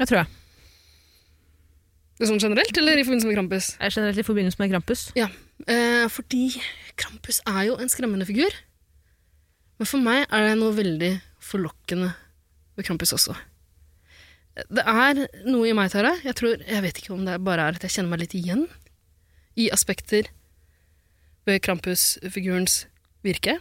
Jeg 0.00 0.10
tror 0.10 0.20
jeg. 0.24 0.32
Det 2.14 2.26
er 2.26 2.30
sånn 2.30 2.42
generelt, 2.42 2.76
eller 2.78 2.98
i 2.98 3.04
forbindelse 3.06 3.30
med 3.30 3.36
Krampus? 3.38 3.68
Er 3.82 3.94
generelt 3.94 4.20
i 4.22 4.26
forbindelse 4.26 4.60
med 4.60 4.70
Krampus. 4.70 5.00
Ja, 5.18 5.26
eh, 5.66 6.04
fordi 6.10 6.44
Krampus 6.98 7.40
er 7.50 7.64
jo 7.68 7.78
en 7.78 7.90
skremmende 7.90 8.26
figur. 8.26 8.54
Men 9.80 9.90
for 9.90 10.02
meg 10.02 10.28
er 10.28 10.46
det 10.48 10.54
noe 10.60 10.74
veldig 10.76 11.10
forlokkende 11.42 12.12
ved 12.78 12.86
Krampus 12.86 13.14
også. 13.16 13.34
Det 14.70 14.84
er 14.86 15.24
noe 15.48 15.66
i 15.66 15.74
meg, 15.74 15.90
Tara. 15.90 16.12
Jeg, 16.22 16.36
tror, 16.38 16.62
jeg 16.62 16.82
vet 16.84 17.00
ikke 17.00 17.14
om 17.16 17.24
det 17.26 17.40
bare 17.42 17.66
er 17.66 17.78
at 17.78 17.82
jeg 17.82 17.96
kjenner 17.96 18.14
meg 18.14 18.22
litt 18.22 18.36
igjen 18.38 18.68
i 19.58 19.66
aspekter 19.74 20.30
ved 21.48 21.58
Krampus-figurens 21.66 22.84
virke. 23.26 23.58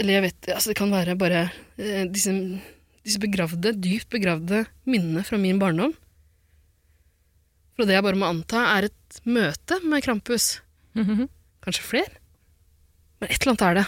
Eller 0.00 0.16
jeg 0.16 0.24
vet 0.24 0.50
altså 0.54 0.72
Det 0.72 0.78
kan 0.80 0.92
være 0.94 1.16
bare 1.20 1.42
eh, 1.76 2.06
disse, 2.08 2.32
disse 3.04 3.20
begravde, 3.20 3.74
dypt 3.76 4.08
begravde 4.12 4.64
minnene 4.88 5.24
fra 5.26 5.38
min 5.40 5.60
barndom. 5.60 5.92
For 7.76 7.88
det 7.88 7.96
jeg 7.96 8.04
bare 8.06 8.18
må 8.20 8.28
anta, 8.28 8.64
er 8.76 8.88
et 8.88 9.20
møte 9.28 9.80
med 9.84 10.04
Krampus. 10.04 10.58
Mhm. 10.96 11.28
Kanskje 11.64 11.84
flere? 11.84 12.16
Men 13.20 13.28
et 13.28 13.42
eller 13.42 13.52
annet 13.52 13.66
er 13.66 13.78
det. 13.78 13.86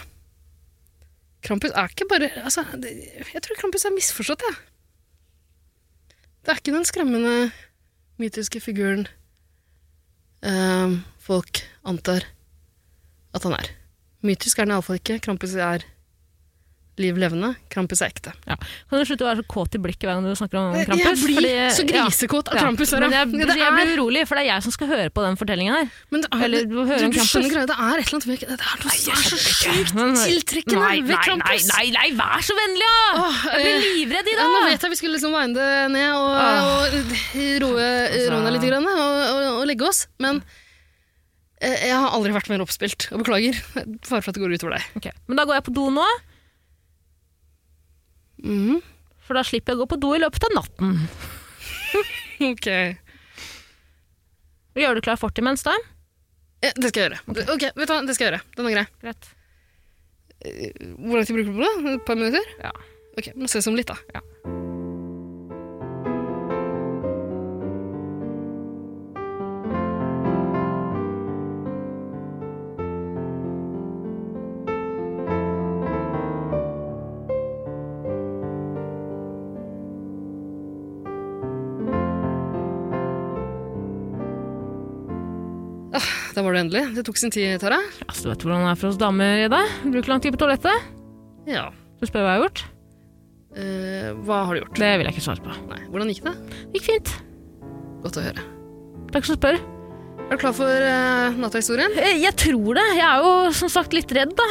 Krampus 1.43 1.73
er 1.75 1.89
ikke 1.91 2.07
bare 2.07 2.29
altså, 2.43 2.63
det, 2.79 2.93
Jeg 3.33 3.41
tror 3.43 3.59
Krampus 3.59 3.85
er 3.85 3.95
misforstått, 3.95 4.45
jeg. 4.45 4.59
Det 6.43 6.51
er 6.51 6.59
ikke 6.59 6.75
den 6.75 6.85
skremmende, 6.87 7.51
mytiske 8.19 8.59
figuren 8.61 9.07
eh, 10.45 10.97
folk 11.23 11.63
antar 11.87 12.27
at 13.33 13.47
han 13.47 13.55
er. 13.57 13.71
Mytisk 14.23 14.59
er 14.59 14.67
han 14.67 14.75
iallfall 14.75 14.99
ikke. 14.99 15.19
Krampus 15.23 15.55
er 15.55 15.85
liv 17.01 17.17
levende. 17.17 17.55
Krampus 17.73 18.01
er 18.05 18.11
ekte. 18.13 18.31
Kan 18.45 18.59
du 18.99 19.05
slutte 19.07 19.25
å 19.25 19.29
være 19.31 19.41
så 19.41 19.45
kåt 19.49 19.73
i 19.75 19.79
blikket 19.81 20.05
hver 20.05 20.19
gang 20.19 20.27
du 20.27 20.35
snakker 20.37 20.59
om 20.59 20.75
Jeg 20.77 20.85
Krampus? 20.89 21.23
blir 21.25 21.37
Fordi- 21.39 21.71
så 21.73 21.85
grisekåt 21.89 22.51
av 22.53 22.59
Krampus. 22.61 22.89
Sara. 22.93 23.07
Men 23.09 23.15
jeg, 23.17 23.47
Det 23.49 23.57
jeg 23.57 23.71
blir 23.73 23.93
urolig, 23.97 24.27
for 24.27 24.35
det 24.37 24.43
er 24.45 24.49
jeg 24.53 24.63
som 24.67 24.71
skal 24.75 24.87
høre 24.91 25.09
på 25.09 25.23
den 25.25 25.35
fortellingen 25.39 25.73
her. 25.73 25.89
Men 26.13 26.21
det 26.21 26.29
er, 26.31 26.43
Eller 26.45 26.65
du, 26.69 26.75
du 26.75 26.85
Krampus. 26.85 27.29
skjønner 27.31 27.49
greia, 27.55 27.65
det 27.65 27.77
er 27.79 27.97
et 27.97 28.07
eller 28.07 28.17
annet 28.19 28.27
ved 28.29 28.39
Det 28.39 28.49
er 28.53 28.77
noe 28.83 28.93
som 28.93 29.13
er 29.13 29.23
så 29.25 29.37
sjukt 29.41 29.93
tiltrekkende 30.23 31.07
ved 31.07 31.17
Krampus. 31.25 31.65
Nei, 31.73 31.89
nei, 31.89 31.89
nei, 31.97 32.07
vær 32.19 32.41
så 32.45 32.53
vennlig, 32.57 32.89
da! 32.93 33.23
Åh, 33.23 33.37
Jeg 33.53 33.63
blir 33.63 33.73
eh, 33.73 33.87
livredd 33.97 34.27
i 34.27 34.35
Ja, 34.37 34.45
nå 34.53 34.59
vet 34.69 34.81
jeg 34.85 34.89
vi 34.93 34.99
skulle 35.01 35.15
liksom 35.17 35.33
winde 35.33 35.57
det 35.63 35.91
ned 35.93 36.11
og, 36.13 36.29
og 36.33 36.93
roe, 37.63 38.43
ned 38.43 38.53
litt 38.53 38.67
grann, 38.69 38.85
og, 38.85 38.99
og, 39.33 39.47
og 39.61 39.65
legge 39.69 39.87
oss, 39.87 40.05
men 40.19 40.43
eh, 41.61 41.87
jeg 41.89 41.95
har 41.95 42.11
aldri 42.13 42.33
vært 42.35 42.49
mer 42.51 42.61
oppspilt, 42.65 43.07
og 43.13 43.23
beklager. 43.23 43.57
Fare 44.03 44.21
for 44.21 44.29
at 44.29 44.37
det 44.37 44.43
går 44.43 44.55
utover 44.57 44.77
deg. 44.77 44.87
Okay. 44.99 45.11
Men 45.27 45.39
da 45.39 45.45
går 45.47 45.59
jeg 45.59 45.65
på 45.69 45.73
do 45.77 45.89
nå, 45.93 46.05
Mhm, 48.43 48.81
for 49.23 49.39
da 49.39 49.43
slipper 49.47 49.73
jeg 49.73 49.79
å 49.79 49.83
gå 49.85 49.89
på 49.93 49.99
do 50.03 50.09
i 50.17 50.21
løpet 50.23 50.49
av 50.49 50.57
natten. 50.59 50.97
Ok. 52.43 52.65
Gjør 54.75 54.97
du 54.97 55.01
klar 55.05 55.19
fort 55.21 55.37
imens, 55.39 55.61
da? 55.63 55.75
Ja, 56.65 56.71
Det 56.75 56.89
skal 56.89 57.03
jeg 57.03 57.11
gjøre. 57.11 57.19
Ok, 57.53 57.63
vet 57.77 57.87
du 57.87 57.93
hva, 57.93 57.99
det 58.07 58.15
skal 58.17 58.25
jeg 58.25 58.31
gjøre. 58.33 58.41
Den 58.57 58.67
er 58.67 58.73
grei. 58.75 58.85
Greit. 59.03 59.29
Hvor 60.97 61.15
lang 61.19 61.27
tid 61.29 61.37
bruker 61.37 61.51
du 61.53 61.55
på 61.55 61.63
det? 61.63 61.93
Et 61.93 62.05
par 62.09 62.19
minutter? 62.19 62.49
Ja. 62.59 62.71
Ok, 63.15 63.29
må 63.37 63.47
ses 63.51 63.69
om 63.69 63.77
litt 63.77 63.91
da. 63.93 63.95
Ja. 64.17 64.23
Da 86.33 86.41
var 86.41 86.55
det 86.55 86.63
endelig. 86.65 86.83
Det 86.97 87.03
tok 87.05 87.19
sin 87.21 87.33
tid, 87.33 87.59
Tara. 87.61 87.77
Altså, 88.07 88.25
du 88.25 88.29
vet 88.33 88.45
hvordan 88.45 88.63
det 88.65 88.71
er 88.73 88.79
for 88.81 88.89
oss 88.89 88.99
damer, 89.01 89.43
Ida. 89.45 89.59
Bruker 89.85 90.13
lang 90.15 90.23
tid 90.23 90.33
på 90.33 90.39
toalettet. 90.41 90.87
Ja. 91.49 91.67
Du 92.01 92.07
spør 92.09 92.25
hva 92.25 92.31
jeg 92.33 92.39
har 92.41 92.47
gjort. 92.47 92.63
Eh, 93.53 94.07
hva 94.25 94.39
har 94.47 94.57
du 94.57 94.63
gjort? 94.63 94.79
Det 94.81 94.89
vil 94.97 95.07
jeg 95.09 95.13
ikke 95.13 95.25
svare 95.27 95.43
på. 95.45 95.53
Nei, 95.69 95.83
hvordan 95.93 96.09
gikk 96.09 96.25
det? 96.25 96.33
Det 96.71 96.79
gikk 96.81 96.87
fint. 96.89 97.13
Godt 98.03 98.17
å 98.17 98.25
høre. 98.25 98.45
Takk 99.13 99.29
som 99.29 99.37
spør. 99.37 99.59
Er 100.23 100.37
du 100.37 100.41
klar 100.41 100.53
for 100.55 100.71
uh, 100.87 101.35
nattahistorien? 101.37 101.93
Eh, 101.99 102.15
Jeg 102.23 102.33
tror 102.39 102.79
det. 102.79 102.85
Jeg 102.97 103.05
er 103.05 103.21
jo 103.21 103.33
som 103.53 103.69
sagt 103.69 103.93
litt 103.93 104.09
redd, 104.15 104.33
da. 104.39 104.47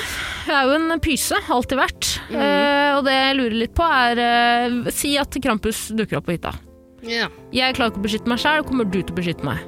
Jeg 0.46 0.54
er 0.54 0.68
jo 0.68 0.76
en 0.78 1.02
pyse, 1.02 1.38
alltid 1.50 1.80
vært. 1.80 2.10
Eh, 2.30 2.90
og 2.94 3.02
det 3.08 3.16
jeg 3.16 3.38
lurer 3.40 3.58
litt 3.64 3.74
på, 3.74 3.86
er 3.88 4.22
uh, 4.22 4.92
Si 4.94 5.16
at 5.18 5.34
Krampus 5.42 5.88
dukker 5.96 6.20
opp 6.20 6.28
på 6.28 6.36
hytta. 6.36 6.54
Yeah. 7.02 7.32
Jeg 7.50 7.74
klarer 7.74 7.90
ikke 7.90 8.02
å 8.04 8.06
beskytte 8.06 8.30
meg 8.30 8.38
sjæl. 8.44 8.62
kommer 8.68 8.86
du 8.86 9.00
til 9.00 9.10
å 9.10 9.18
beskytte 9.18 9.48
meg? 9.48 9.64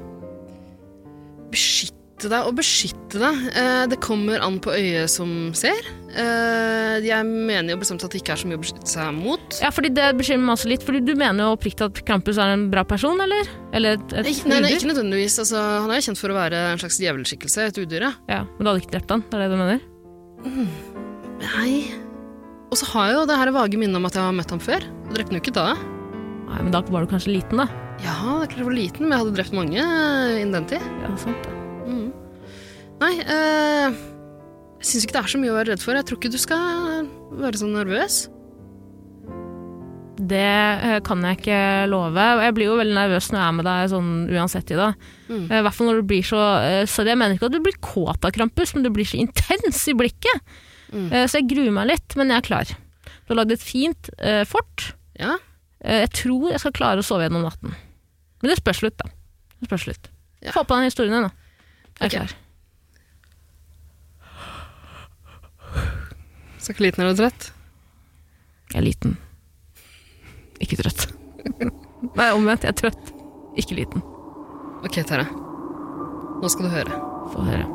Beskytte 1.50 2.03
deg 2.32 2.46
og 2.48 2.56
beskytte 2.58 3.20
deg. 3.22 3.42
Eh, 3.56 3.82
det 3.92 3.98
kommer 4.04 4.42
an 4.44 4.56
på 4.64 4.72
øyet 4.74 5.10
som 5.12 5.30
ser. 5.56 5.80
Eh, 6.14 6.98
jeg 7.04 7.26
mener 7.26 7.74
jo 7.74 7.78
bestemt 7.80 8.04
at 8.06 8.12
det 8.14 8.20
ikke 8.22 8.34
er 8.36 8.40
så 8.42 8.48
mye 8.50 8.58
å 8.58 8.62
beskytte 8.62 8.90
seg 8.92 9.10
mot. 9.16 9.58
Ja, 9.62 9.70
fordi 9.74 9.90
Det 9.94 10.10
bekymrer 10.18 10.44
meg 10.46 10.54
også 10.56 10.70
litt, 10.70 10.84
fordi 10.86 11.02
du 11.04 11.14
mener 11.18 11.48
jo 11.48 11.56
oppriktig 11.56 11.88
at 11.88 12.00
Krampus 12.06 12.38
er 12.38 12.54
en 12.54 12.68
bra 12.72 12.84
person, 12.86 13.18
eller? 13.24 13.50
Eller 13.74 13.98
et, 13.98 14.16
et 14.22 14.30
nei, 14.46 14.60
nei, 14.64 14.72
ikke 14.76 14.92
nødvendigvis. 14.92 15.38
Altså, 15.42 15.58
han 15.84 15.90
er 15.90 16.00
jo 16.00 16.06
kjent 16.10 16.22
for 16.22 16.34
å 16.34 16.38
være 16.38 16.62
en 16.72 16.82
slags 16.84 17.00
djevelskikkelse, 17.02 17.68
et 17.72 17.82
udyr. 17.82 18.08
ja. 18.08 18.12
Ja, 18.30 18.40
Men 18.56 18.64
du 18.64 18.70
hadde 18.72 18.84
ikke 18.84 18.94
drept 18.98 19.14
han? 19.16 19.24
Det 19.30 19.38
er 19.40 19.44
det 19.44 19.52
du 19.52 19.60
mener? 19.60 19.84
Nei. 21.44 21.72
Og 22.70 22.78
så 22.80 22.88
har 22.94 23.10
jeg 23.10 23.18
jo 23.20 23.26
det 23.30 23.36
her 23.38 23.52
vage 23.54 23.78
minnet 23.78 23.98
om 24.00 24.06
at 24.08 24.16
jeg 24.18 24.24
har 24.26 24.34
møtt 24.34 24.50
ham 24.54 24.62
før. 24.62 24.82
Og 25.06 25.14
drepte 25.16 25.30
han 25.34 25.38
jo 25.38 25.44
ikke 25.44 25.56
da. 25.56 25.66
Nei, 26.50 26.60
men 26.62 26.72
da 26.74 26.82
var 26.90 27.04
du 27.06 27.10
kanskje 27.12 27.34
liten, 27.36 27.62
da. 27.62 27.68
Ja, 28.02 28.14
det 28.40 28.48
er 28.48 28.50
klart 28.50 28.58
jeg 28.58 28.66
var 28.68 28.76
liten, 28.76 29.06
men 29.06 29.14
jeg 29.14 29.22
hadde 29.22 29.36
drept 29.38 29.54
mange 29.56 29.78
eh, 29.80 30.40
innen 30.42 30.56
den 30.58 30.66
tid. 30.74 30.88
Ja, 31.04 31.12
sant 31.20 31.46
det. 31.46 31.53
Nei, 33.02 33.14
eh, 33.20 33.96
jeg 34.80 34.90
syns 34.90 35.06
ikke 35.06 35.16
det 35.16 35.22
er 35.24 35.32
så 35.32 35.40
mye 35.40 35.52
å 35.52 35.58
være 35.58 35.72
redd 35.72 35.82
for. 35.82 35.98
Jeg 35.98 36.06
tror 36.08 36.20
ikke 36.20 36.32
du 36.34 36.40
skal 36.40 37.10
være 37.40 37.60
så 37.60 37.68
nervøs. 37.70 38.18
Det 40.14 40.40
eh, 40.40 41.00
kan 41.04 41.24
jeg 41.26 41.40
ikke 41.40 41.60
love. 41.90 42.26
Jeg 42.44 42.54
blir 42.56 42.68
jo 42.70 42.76
veldig 42.78 42.94
nervøs 42.96 43.30
når 43.32 43.40
jeg 43.40 43.46
er 43.46 43.56
med 43.56 43.66
deg 43.66 43.88
sånn 43.90 44.12
uansett 44.30 44.70
i. 44.70 44.78
Mm. 45.30 45.48
Eh, 45.48 45.64
hvert 45.66 45.76
fall 45.76 45.90
når 45.90 46.00
du 46.00 46.06
blir 46.12 46.28
så 46.28 46.42
eh, 46.60 46.82
Sorry, 46.90 47.10
jeg 47.10 47.20
mener 47.20 47.34
ikke 47.34 47.48
at 47.50 47.56
du 47.56 47.64
blir 47.64 47.80
kåt 47.82 48.28
av 48.28 48.34
Krampus, 48.36 48.74
men 48.76 48.86
du 48.86 48.92
blir 48.94 49.08
så 49.08 49.18
intens 49.20 49.82
i 49.90 49.96
blikket. 49.98 50.54
Mm. 50.94 51.08
Så 51.26 51.40
jeg 51.40 51.48
gruer 51.50 51.72
meg 51.74 51.88
litt, 51.90 52.14
men 52.14 52.30
jeg 52.30 52.38
er 52.38 52.46
klar. 52.46 52.76
Du 53.24 53.32
har 53.32 53.40
lagd 53.40 53.56
et 53.56 53.64
fint 53.64 54.12
eh, 54.20 54.44
fort. 54.46 54.92
Ja, 55.18 55.38
Jeg 55.84 56.12
tror 56.16 56.52
jeg 56.52 56.62
skal 56.62 56.74
klare 56.76 57.02
å 57.02 57.06
sove 57.06 57.26
gjennom 57.26 57.44
natten. 57.44 57.74
Men 58.42 58.52
det 58.52 58.60
spørs 58.60 58.84
litt, 58.84 58.96
da. 59.00 59.10
Det 59.58 59.68
spørs 59.68 59.88
litt. 59.90 60.08
Ja. 60.44 60.54
Få 60.54 60.62
på 60.68 60.78
den 60.78 60.90
historien 60.90 61.16
din, 61.16 61.26
da. 61.26 61.32
Jeg 61.98 61.98
er 61.98 62.06
okay. 62.06 62.18
klar. 62.20 62.40
Så 66.64 66.72
ikke 66.72 66.86
liten 66.86 67.04
eller 67.04 67.16
trøtt? 67.18 67.50
Jeg 68.72 68.80
er 68.80 68.86
liten. 68.86 69.16
Ikke 70.64 70.78
trøtt. 70.80 71.06
Nei, 72.18 72.30
omvendt. 72.32 72.64
Jeg 72.64 72.72
er 72.72 72.78
trøtt. 72.78 73.14
Ikke 73.60 73.76
liten. 73.78 74.04
Ok, 74.84 74.98
Tara. 75.06 75.28
Nå 76.40 76.50
skal 76.52 76.66
du 76.66 76.72
høre. 76.74 77.00
Få 77.32 77.44
høre. 77.44 77.68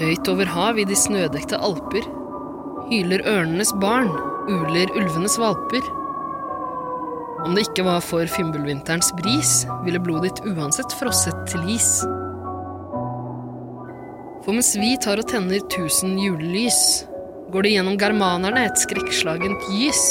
Høyt 0.00 0.30
over 0.32 0.48
hav 0.48 0.78
i 0.80 0.86
de 0.88 0.96
snødekte 0.96 1.58
alper 1.60 2.06
hyler 2.90 3.22
ørnenes 3.28 3.70
barn, 3.82 4.10
uler 4.48 4.92
ulvenes 4.96 5.36
valper. 5.40 5.84
Om 7.44 7.56
det 7.56 7.66
ikke 7.68 7.86
var 7.86 8.02
for 8.04 8.28
fimbulvinterens 8.28 9.12
bris, 9.18 9.52
ville 9.84 10.00
blodet 10.02 10.36
ditt 10.36 10.52
uansett 10.52 10.92
frosset 11.00 11.36
til 11.50 11.64
is. 11.72 11.88
For 14.44 14.56
mens 14.56 14.72
vi 14.80 14.94
tar 15.00 15.20
og 15.20 15.28
tenner 15.30 15.64
tusen 15.72 16.16
julelys, 16.20 17.04
går 17.52 17.66
det 17.66 17.74
gjennom 17.74 17.98
germanerne 18.00 18.64
et 18.68 18.80
skrekkslagent 18.80 19.68
gys. 19.68 20.04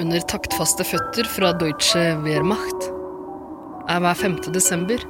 Under 0.00 0.24
taktfaste 0.30 0.86
føtter 0.88 1.28
fra 1.28 1.52
Deutsche 1.60 2.04
Wehrmacht 2.24 2.88
er 3.92 4.00
hver 4.00 4.16
5. 4.16 4.38
desember 4.54 5.02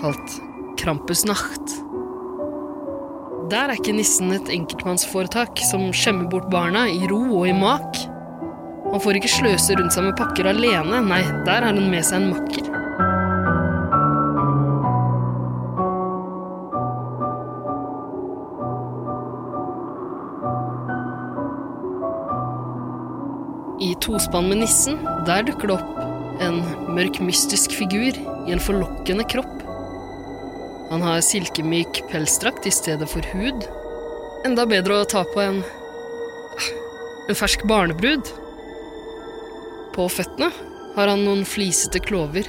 kalt 0.00 0.40
Krampusnacht. 0.76 1.85
Der 3.46 3.70
er 3.70 3.76
ikke 3.78 3.92
nissen 3.94 4.32
et 4.34 4.48
enkeltmannsforetak 4.50 5.60
som 5.68 5.84
skjemmer 5.94 6.26
bort 6.32 6.48
barna 6.50 6.88
i 6.90 7.06
ro 7.06 7.20
og 7.38 7.44
i 7.46 7.52
mak. 7.54 8.00
Han 8.90 9.02
får 9.02 9.20
ikke 9.20 9.30
sløse 9.30 9.76
rundt 9.78 9.94
seg 9.94 10.02
med 10.08 10.16
pakker 10.18 10.48
alene, 10.50 10.98
nei, 11.06 11.20
der 11.46 11.62
har 11.62 11.70
han 11.70 11.86
med 11.92 12.02
seg 12.06 12.24
en 12.24 12.32
makker. 12.34 12.72
I 23.86 23.92
tospann 24.02 24.50
med 24.50 24.64
nissen, 24.64 24.98
der 25.28 25.46
dukker 25.46 25.70
det 25.70 25.78
opp 25.78 26.42
en 26.42 26.64
mørk, 26.96 27.22
mystisk 27.22 27.78
figur 27.78 28.10
i 28.10 28.56
en 28.56 28.62
forlokkende 28.62 29.28
kropp. 29.30 29.55
Han 30.90 31.02
har 31.02 31.24
silkemyk 31.24 32.04
pelsdrakt 32.12 32.66
i 32.66 32.74
stedet 32.74 33.08
for 33.10 33.26
hud. 33.34 33.66
Enda 34.46 34.66
bedre 34.70 35.00
å 35.00 35.08
ta 35.10 35.24
på 35.26 35.42
en 35.42 35.64
en 37.26 37.34
fersk 37.34 37.64
barnebrud. 37.66 38.28
På 39.96 40.06
føttene 40.12 40.52
har 40.94 41.10
han 41.10 41.24
noen 41.26 41.44
flisete 41.48 41.98
klover. 42.04 42.46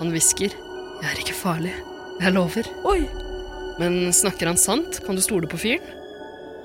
Han 0.00 0.12
hvisker 0.12 0.52
'Jeg 0.52 1.10
er 1.10 1.20
ikke 1.20 1.36
farlig. 1.36 1.74
Jeg 2.20 2.32
lover'. 2.32 2.68
Oi! 2.84 3.08
Men 3.78 4.12
snakker 4.12 4.46
han 4.46 4.56
sant, 4.56 5.00
kan 5.04 5.16
du 5.16 5.22
stole 5.22 5.46
på 5.46 5.60
fyren? 5.60 5.84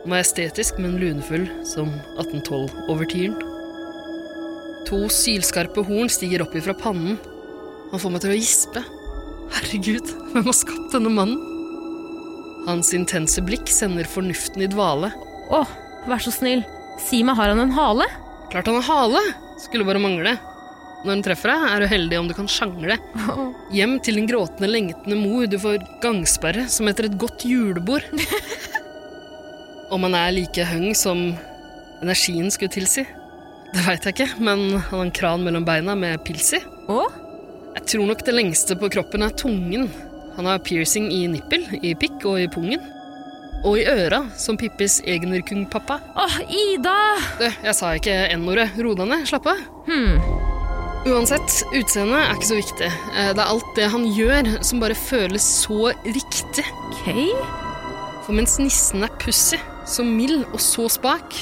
Han 0.03 0.13
er 0.13 0.23
estetisk, 0.23 0.79
men 0.79 0.97
lunefull 0.97 1.47
som 1.63 1.91
1812-overtyren. 2.17 3.35
To 4.87 5.07
sylskarpe 5.07 5.83
horn 5.83 6.09
stiger 6.09 6.41
opp 6.41 6.55
ifra 6.55 6.73
pannen. 6.73 7.19
Han 7.91 7.99
får 7.99 8.11
meg 8.11 8.21
til 8.21 8.31
å 8.31 8.39
gispe. 8.39 8.83
Herregud, 9.51 10.11
hvem 10.31 10.47
har 10.47 10.55
skapt 10.55 10.93
denne 10.95 11.11
mannen? 11.13 11.39
Hans 12.67 12.91
intense 12.93 13.41
blikk 13.43 13.69
sender 13.71 14.07
fornuften 14.07 14.63
i 14.63 14.69
dvale. 14.69 15.09
Å, 15.51 15.63
vær 16.07 16.21
så 16.21 16.33
snill. 16.33 16.61
Si 17.01 17.23
meg, 17.25 17.37
har 17.39 17.51
han 17.51 17.61
en 17.63 17.73
hale? 17.75 18.05
Klart 18.51 18.69
han 18.69 18.77
har 18.79 18.87
hale! 18.89 19.21
Skulle 19.61 19.85
bare 19.87 20.01
mangle. 20.01 20.35
Når 21.01 21.15
hun 21.15 21.23
treffer 21.25 21.49
deg, 21.49 21.63
er 21.65 21.81
du 21.81 21.89
heldig 21.89 22.19
om 22.19 22.27
du 22.29 22.35
kan 22.37 22.49
sjangle. 22.49 22.97
Hjem 23.75 23.97
til 24.05 24.19
din 24.19 24.29
gråtende, 24.29 24.69
lengtende 24.69 25.17
mor. 25.17 25.47
Du 25.49 25.57
får 25.61 25.81
gangsperre 26.03 26.67
som 26.69 26.89
etter 26.91 27.09
et 27.09 27.17
godt 27.21 27.45
julebord. 27.47 28.05
Om 29.91 30.05
han 30.07 30.15
er 30.15 30.35
like 30.37 30.63
høng 30.69 30.93
som 30.95 31.31
energien 32.01 32.47
skulle 32.53 32.71
tilsi, 32.71 33.03
det 33.71 33.83
veit 33.85 34.05
jeg 34.07 34.15
ikke, 34.15 34.29
men 34.43 34.63
han 34.75 34.85
har 34.87 35.03
en 35.05 35.13
kran 35.15 35.43
mellom 35.45 35.65
beina 35.67 35.95
med 35.99 36.21
pils 36.27 36.53
i. 36.57 36.61
Å? 36.91 37.01
Jeg 37.77 37.85
tror 37.93 38.07
nok 38.09 38.23
det 38.27 38.33
lengste 38.35 38.75
på 38.79 38.89
kroppen 38.91 39.23
er 39.25 39.33
tungen. 39.37 39.87
Han 40.37 40.47
har 40.47 40.61
piercing 40.63 41.09
i 41.11 41.25
nippel, 41.31 41.65
i 41.81 41.93
pikk 41.99 42.25
og 42.29 42.39
i 42.41 42.47
pungen. 42.51 42.81
Og 43.67 43.77
i 43.77 43.83
øra, 43.85 44.23
som 44.41 44.57
Pippis 44.57 44.99
egenerkung-pappa. 45.05 45.99
Åh, 46.17 46.37
Ida! 46.49 46.95
Du, 47.37 47.43
jeg 47.67 47.75
sa 47.77 47.91
ikke 47.93 48.15
N-ordet. 48.33 48.71
Ro 48.81 48.95
deg 48.97 49.11
ned. 49.11 49.27
Slapp 49.29 49.51
av. 49.51 49.59
Hmm. 49.85 50.17
Uansett, 51.11 51.59
utseendet 51.77 52.17
er 52.23 52.33
ikke 52.35 52.49
så 52.49 52.57
viktig. 52.57 52.89
Eh, 52.89 53.29
Det 53.37 53.41
er 53.43 53.51
alt 53.53 53.69
det 53.77 53.89
han 53.93 54.07
gjør 54.17 54.49
som 54.65 54.81
bare 54.81 54.97
føles 54.97 55.45
så 55.61 55.91
riktig. 56.07 56.65
Okay. 56.89 57.29
For 58.25 58.33
mens 58.37 58.57
nissen 58.61 59.05
er 59.05 59.13
pussy, 59.21 59.57
så 59.89 60.05
mild 60.05 60.43
og 60.53 60.59
så 60.61 60.87
spak, 60.89 61.37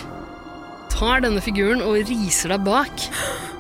tar 0.92 1.24
denne 1.24 1.40
figuren 1.44 1.84
og 1.86 2.00
riser 2.10 2.52
deg 2.56 2.68
bak. 2.68 3.08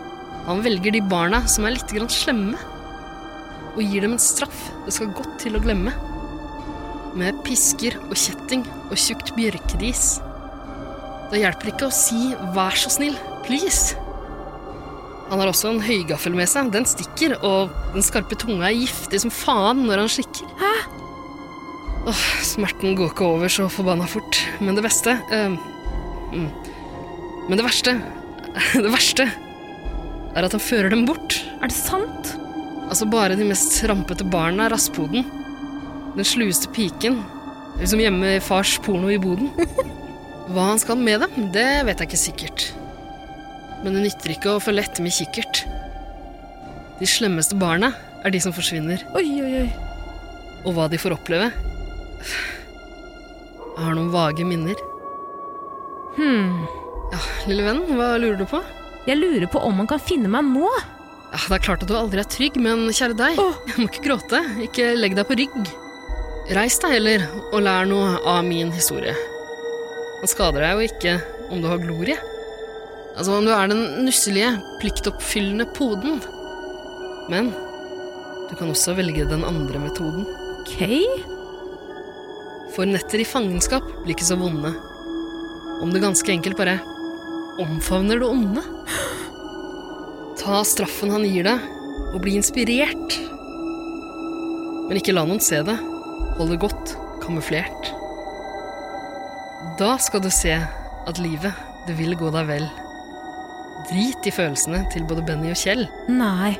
Han 0.49 0.63
velger 0.65 0.95
de 0.95 1.01
barna 1.05 1.43
som 1.45 1.67
er 1.67 1.75
litt 1.75 1.91
grann 1.93 2.09
slemme, 2.09 2.57
og 3.75 3.81
gir 3.85 4.01
dem 4.01 4.15
en 4.15 4.21
straff 4.21 4.63
det 4.87 4.95
skal 4.95 5.11
godt 5.13 5.35
til 5.43 5.53
å 5.55 5.61
glemme. 5.61 5.93
Med 7.19 7.37
pisker 7.45 7.99
og 8.07 8.15
kjetting 8.17 8.63
og 8.89 8.95
tjukt 8.97 9.29
bjørkedis. 9.37 10.17
Det 11.29 11.41
hjelper 11.43 11.69
ikke 11.69 11.89
å 11.89 11.93
si 11.93 12.33
'vær 12.33 12.73
så 12.73 12.89
snill', 12.89 13.19
please. 13.45 13.93
Han 15.29 15.37
har 15.37 15.51
også 15.51 15.69
en 15.69 15.83
høygaffel 15.85 16.33
med 16.33 16.49
seg. 16.49 16.71
Den 16.73 16.85
stikker, 16.89 17.35
og 17.45 17.69
den 17.93 18.01
skarpe 18.01 18.33
tunga 18.33 18.65
er 18.71 18.79
giftig 18.81 19.21
som 19.21 19.29
faen 19.29 19.85
når 19.85 20.01
han 20.01 20.09
slikker. 20.09 20.49
Åh, 22.09 22.23
smerten 22.41 22.95
går 22.97 23.11
ikke 23.11 23.27
over 23.27 23.47
så 23.47 23.67
forbanna 23.69 24.07
fort. 24.09 24.41
Men 24.59 24.73
det 24.73 24.81
beste 24.83 25.13
uh, 25.29 25.53
mm. 26.33 26.49
Men 27.49 27.57
det 27.57 27.65
verste 27.65 28.01
Det 28.73 28.89
verste 28.89 29.29
er 30.39 30.47
at 30.47 30.55
han 30.55 30.63
fører 30.63 30.93
dem 30.93 31.05
bort. 31.07 31.35
Er 31.59 31.67
det 31.69 31.75
sant? 31.75 32.33
Altså 32.89 33.05
bare 33.09 33.37
de 33.37 33.45
mest 33.45 33.75
rampete 33.89 34.25
barna 34.25 34.65
er 34.65 34.73
rasspoden. 34.73 35.27
Den 36.15 36.25
slueste 36.27 36.71
piken. 36.73 37.19
som 37.85 37.99
hjemme 37.99 38.35
i 38.35 38.39
fars 38.43 38.77
porno 38.83 39.09
i 39.11 39.19
boden. 39.21 39.51
Hva 40.51 40.71
han 40.71 40.79
skal 40.81 40.97
med 40.97 41.21
dem, 41.21 41.51
det 41.53 41.85
vet 41.85 41.99
jeg 42.01 42.09
ikke 42.09 42.23
sikkert. 42.23 42.65
Men 43.83 43.95
det 43.95 44.03
nytter 44.07 44.33
ikke 44.33 44.55
å 44.55 44.63
følge 44.63 44.83
etter 44.83 45.05
med 45.05 45.13
kikkert. 45.15 45.61
De 46.99 47.07
slemmeste 47.07 47.55
barna 47.55 47.93
er 48.25 48.33
de 48.33 48.41
som 48.43 48.55
forsvinner. 48.55 49.05
Oi, 49.15 49.27
oi, 49.43 49.53
oi. 49.61 49.69
Og 50.67 50.73
hva 50.75 50.89
de 50.91 50.99
får 50.99 51.15
oppleve 51.15 51.53
Jeg 52.25 53.79
har 53.79 53.93
noen 53.95 54.09
vage 54.11 54.43
minner. 54.43 54.75
Hm. 56.17 56.65
Ja, 57.13 57.21
lille 57.47 57.63
venn, 57.63 57.85
hva 57.95 58.17
lurer 58.19 58.41
du 58.41 58.45
på? 58.49 58.59
Jeg 59.09 59.17
lurer 59.17 59.49
på 59.49 59.57
om 59.65 59.79
han 59.81 59.87
kan 59.89 60.01
finne 60.05 60.29
meg 60.29 60.45
nå. 60.45 60.69
Ja, 61.29 61.39
Det 61.41 61.55
er 61.55 61.63
klart 61.65 61.81
at 61.81 61.89
du 61.89 61.95
aldri 61.97 62.21
er 62.21 62.29
trygg, 62.29 62.57
men 62.61 62.87
kjære 62.93 63.15
deg, 63.17 63.39
jeg 63.41 63.77
må 63.77 63.87
ikke 63.87 64.03
gråte. 64.05 64.41
Ikke 64.65 64.91
legg 64.97 65.15
deg 65.17 65.25
på 65.25 65.37
rygg. 65.39 65.71
Reis 66.53 66.77
deg 66.81 66.93
heller, 66.95 67.25
og 67.49 67.63
lær 67.65 67.89
noe 67.89 68.19
av 68.29 68.43
min 68.45 68.69
historie. 68.73 69.15
Han 70.19 70.29
skader 70.29 70.61
deg 70.65 70.75
jo 70.75 70.89
ikke 70.89 71.15
om 71.49 71.61
du 71.63 71.69
har 71.71 71.81
glorie. 71.81 72.17
Altså 73.15 73.33
om 73.33 73.45
du 73.45 73.51
er 73.53 73.71
den 73.71 73.81
nusselige, 74.05 74.51
pliktoppfyllende 74.81 75.65
poden. 75.73 76.21
Men 77.33 77.49
du 78.49 78.53
kan 78.57 78.69
også 78.69 78.93
velge 78.97 79.25
den 79.29 79.45
andre 79.45 79.81
metoden. 79.81 80.29
Ok. 80.61 80.85
For 82.77 82.85
netter 82.85 83.21
i 83.21 83.27
fangenskap 83.27 83.85
blir 84.03 84.13
ikke 84.13 84.29
så 84.29 84.37
vonde. 84.37 84.75
Om 85.81 85.93
du 85.93 86.01
ganske 86.01 86.29
enkelt 86.33 86.57
bare 86.59 86.77
omfavner 87.61 88.21
det 88.21 88.29
onde. 88.29 88.63
Ta 90.39 90.61
straffen 90.67 91.11
han 91.13 91.27
gir 91.27 91.47
deg, 91.47 91.63
og 92.13 92.21
bli 92.23 92.37
inspirert. 92.39 93.17
Men 94.89 94.97
ikke 94.97 95.13
la 95.13 95.25
noen 95.27 95.41
se 95.43 95.61
det. 95.65 95.77
Hold 96.39 96.53
det 96.53 96.61
godt 96.63 96.93
kamuflert. 97.23 97.91
Da 99.79 99.95
skal 100.01 100.23
du 100.23 100.29
se 100.33 100.55
at 100.59 101.19
livet, 101.21 101.55
det 101.87 101.97
vil 101.99 102.15
gå 102.17 102.31
deg 102.33 102.47
vel. 102.49 102.65
Drit 103.89 104.27
i 104.27 104.33
følelsene 104.33 104.85
til 104.93 105.05
både 105.09 105.25
Benny 105.27 105.51
og 105.51 105.59
Kjell. 105.59 105.85
Nei. 106.11 106.53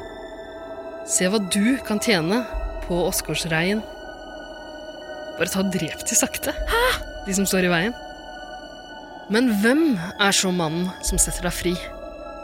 Se 1.09 1.29
hva 1.31 1.39
du 1.41 1.77
kan 1.87 2.01
tjene 2.03 2.43
på 2.85 2.99
Åsgårdsreien. 3.07 3.81
Bare 5.39 5.51
ta 5.51 5.63
og 5.63 5.71
drep 5.73 6.03
de 6.05 6.17
sakte, 6.17 6.53
de 7.25 7.35
som 7.35 7.47
står 7.47 7.67
i 7.67 7.73
veien. 7.73 7.97
Men 9.29 9.51
hvem 9.61 9.83
er 10.17 10.33
så 10.33 10.49
mannen 10.49 10.87
som 11.05 11.19
setter 11.21 11.45
deg 11.45 11.53
fri? 11.53 11.73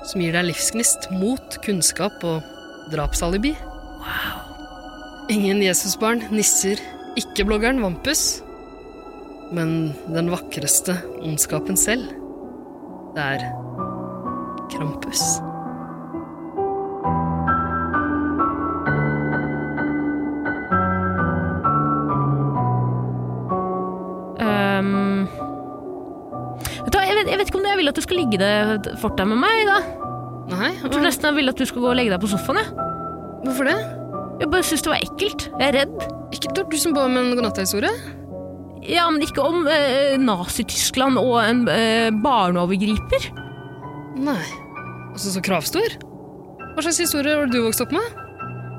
Som 0.06 0.22
gir 0.22 0.36
deg 0.36 0.46
livsgnist, 0.52 1.10
mot, 1.10 1.58
kunnskap 1.66 2.22
og 2.22 2.46
drapsalibi? 2.94 3.56
Wow. 4.04 4.44
Ingen 5.34 5.64
Jesusbarn, 5.66 6.22
nisser, 6.30 6.78
ikke 7.18 7.48
bloggeren 7.50 7.82
Vampus. 7.82 8.44
Men 9.50 9.96
den 10.14 10.30
vakreste 10.30 11.00
ondskapen 11.24 11.78
selv, 11.78 12.06
det 13.18 13.26
er 13.26 13.48
Krampus. 14.70 15.26
Ehm. 24.38 25.05
Jeg 27.36 27.42
vet, 27.44 27.52
ikke 27.52 27.60
om 27.60 27.68
jeg 27.68 27.80
vil 27.82 27.92
at 27.92 28.00
du 28.00 28.04
skal 28.06 28.20
ligge 28.22 28.40
det 28.40 28.96
fort 29.02 29.18
deg 29.20 29.28
med 29.28 29.42
meg. 29.44 29.62
da. 29.68 29.78
Nei, 30.56 30.72
Jeg 30.80 30.92
tror 30.94 31.04
nesten 31.04 31.28
jeg 31.32 31.36
vil 31.42 31.52
at 31.52 31.60
du 31.60 31.66
skal 31.68 31.84
gå 31.84 31.90
og 31.92 31.98
legge 32.00 32.14
deg 32.14 32.22
på 32.24 32.30
sofaen. 32.32 32.62
Jeg, 32.62 32.92
hvorfor 33.46 33.68
det? 33.68 33.78
jeg 34.40 34.52
bare 34.52 34.68
syns 34.68 34.84
det 34.86 34.92
var 34.92 35.04
ekkelt. 35.04 35.48
Jeg 35.60 35.68
er 35.68 35.78
redd. 35.82 35.96
Ikke 36.36 36.52
det 36.54 36.64
var 36.64 36.70
du 36.72 36.78
som 36.80 36.96
ba 36.96 37.06
om 37.10 37.18
en 37.20 37.34
godnatthistorie? 37.36 37.92
Ja, 38.86 39.08
men 39.10 39.24
ikke 39.26 39.42
om 39.42 39.66
eh, 39.72 40.16
Nazi-Tyskland 40.22 41.18
og 41.18 41.40
en 41.42 41.64
eh, 41.72 42.12
barneovergriper. 42.24 43.32
Nei. 44.22 44.42
Altså, 45.16 45.32
så 45.34 45.42
kravstor? 45.44 45.96
Hva 46.76 46.84
slags 46.84 47.00
historie 47.02 47.36
var 47.40 47.50
det 47.50 47.56
du 47.58 47.66
vokste 47.66 47.88
opp 47.88 47.96
med? 47.96 48.22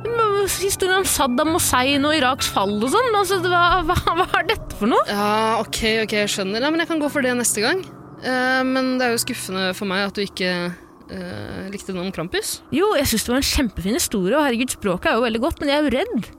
Men 0.06 0.36
Historien 0.46 1.00
om 1.00 1.06
Saddam 1.08 1.56
Hussein 1.56 2.04
og 2.06 2.14
Iraks 2.14 2.46
fall 2.54 2.76
og 2.78 2.90
sånn. 2.92 3.08
Altså, 3.18 3.40
det 3.42 3.50
var, 3.50 3.80
hva, 3.88 3.96
hva 4.20 4.26
er 4.38 4.46
dette 4.52 4.78
for 4.78 4.92
noe? 4.92 5.02
Ja, 5.10 5.58
ok, 5.64 5.80
ok, 6.04 6.14
jeg 6.22 6.30
skjønner. 6.30 6.62
Ja, 6.62 6.70
men 6.70 6.84
jeg 6.84 6.90
kan 6.92 7.02
gå 7.02 7.10
for 7.10 7.26
det 7.26 7.32
neste 7.40 7.64
gang. 7.64 7.82
Eh, 8.26 8.62
men 8.66 8.96
det 8.98 9.06
er 9.06 9.14
jo 9.14 9.22
skuffende 9.22 9.70
for 9.78 9.88
meg 9.90 10.08
at 10.08 10.16
du 10.16 10.24
ikke 10.24 10.52
uh, 10.70 11.66
likte 11.72 11.92
den 11.92 12.02
om 12.02 12.12
Krampus. 12.14 12.60
Jo, 12.74 12.92
jeg 12.98 13.10
syns 13.10 13.26
det 13.26 13.34
var 13.34 13.42
en 13.42 13.50
kjempefin 13.52 13.98
historie, 13.98 14.36
og 14.36 14.46
herregud, 14.46 14.74
språket 14.74 15.12
er 15.12 15.18
jo 15.18 15.26
veldig 15.26 15.42
godt, 15.44 15.62
men 15.62 15.72
jeg 15.72 15.78
er 15.78 15.86
jo 15.86 15.94
redd. 15.94 16.30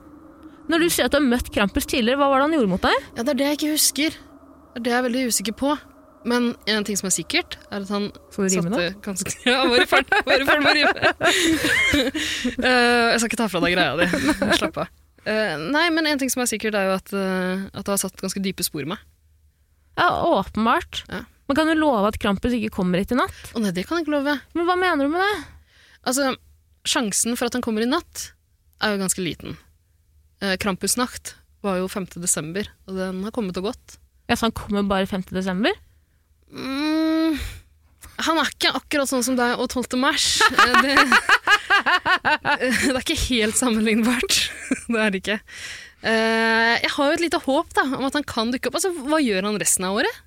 Når 0.68 0.84
du 0.84 0.88
sier 0.92 1.08
at 1.08 1.14
du 1.14 1.20
har 1.20 1.24
møtt 1.24 1.52
Krampus 1.54 1.88
tidligere, 1.88 2.20
hva 2.20 2.28
var 2.28 2.42
det 2.42 2.48
han 2.48 2.58
gjorde 2.58 2.72
mot 2.74 2.84
deg? 2.84 3.06
Ja, 3.14 3.22
det 3.22 3.32
er 3.32 3.38
det 3.38 3.46
jeg 3.46 3.58
ikke 3.58 3.76
husker. 3.76 4.18
Det 4.18 4.82
er 4.82 4.84
det 4.84 4.92
jeg 4.92 4.98
er 4.98 5.06
veldig 5.08 5.22
usikker 5.32 5.56
på. 5.56 5.78
Men 6.28 6.50
en 6.68 6.84
ting 6.84 6.98
som 6.98 7.08
er 7.08 7.14
sikkert, 7.14 7.56
er 7.70 7.84
at 7.86 7.90
han 7.94 8.08
satte 8.34 8.88
ganske 9.04 9.32
Ja, 9.48 9.62
bare 9.70 9.86
i 9.86 9.88
ferd 9.88 10.10
med 10.12 10.68
å 10.68 10.74
rime. 10.76 11.12
Eh, 12.58 13.04
jeg 13.14 13.20
skal 13.20 13.28
ikke 13.30 13.38
ta 13.40 13.46
fra 13.50 13.62
deg 13.64 13.74
greia 13.76 13.94
di. 13.96 14.06
Slapp 14.58 14.82
av. 14.82 14.90
Uh, 15.28 15.56
nei, 15.72 15.88
men 15.92 16.06
en 16.08 16.20
ting 16.20 16.30
som 16.32 16.42
er 16.42 16.48
sikkert, 16.50 16.76
er 16.78 16.88
jo 16.88 16.94
at, 16.96 17.10
uh, 17.12 17.64
at 17.72 17.84
det 17.84 17.92
har 17.92 18.00
satt 18.00 18.20
ganske 18.20 18.40
dype 18.42 18.64
spor 18.64 18.84
i 18.84 18.88
meg. 18.88 19.00
Ja, 19.98 20.08
åpenbart. 20.24 21.02
Ja. 21.10 21.24
Men 21.48 21.56
kan 21.56 21.66
du 21.70 21.74
love 21.78 22.08
at 22.10 22.18
Krampus 22.20 22.52
ikke 22.56 22.70
kommer 22.76 23.00
hit 23.00 23.12
i 23.14 23.18
natt? 23.18 23.36
Å 23.56 23.62
nei, 23.62 23.70
det 23.72 23.86
kan 23.88 23.96
jeg 23.98 24.04
ikke 24.06 24.16
love. 24.18 24.34
Men 24.54 24.66
hva 24.68 24.76
mener 24.76 25.08
du 25.08 25.12
med 25.14 25.24
det? 25.24 25.36
Altså, 26.08 26.34
sjansen 26.88 27.36
for 27.40 27.48
at 27.48 27.56
han 27.56 27.64
kommer 27.64 27.84
i 27.84 27.88
natt, 27.88 28.30
er 28.84 28.92
jo 28.94 29.00
ganske 29.00 29.24
liten. 29.24 29.56
Eh, 30.44 30.54
Krampusnacht 30.60 31.34
var 31.64 31.80
jo 31.80 31.88
5. 31.90 32.10
desember, 32.22 32.68
og 32.86 32.94
den 33.00 33.24
har 33.24 33.32
kommet 33.34 33.56
og 33.58 33.70
gått. 33.72 33.96
Ja, 34.28 34.36
Så 34.36 34.46
han 34.46 34.52
kommer 34.54 34.84
bare 34.86 35.08
5. 35.08 35.24
desember. 35.34 35.72
Mm, 36.52 37.34
han 38.28 38.38
er 38.40 38.52
ikke 38.52 38.70
akkurat 38.76 39.08
sånn 39.10 39.24
som 39.26 39.36
deg 39.40 39.56
og 39.58 39.68
12. 39.72 39.96
mars. 40.00 40.28
Eh, 41.78 42.58
Det, 42.58 42.70
det 42.88 42.94
er 42.96 43.02
ikke 43.02 43.16
helt 43.28 43.56
sammenlignbart. 43.58 44.36
Det 44.90 44.98
er 45.00 45.10
det 45.14 45.20
ikke. 45.22 45.36
Eh, 46.02 46.74
Jeg 46.82 46.90
har 46.94 47.10
jo 47.10 47.16
et 47.16 47.22
lite 47.24 47.40
håp 47.44 47.72
da, 47.76 47.84
om 47.98 48.04
at 48.08 48.16
han 48.18 48.24
kan 48.26 48.50
dukke 48.52 48.68
opp. 48.70 48.78
Altså, 48.80 48.90
hva 49.06 49.20
gjør 49.22 49.46
han 49.48 49.58
resten 49.60 49.86
av 49.88 49.98
året? 50.00 50.18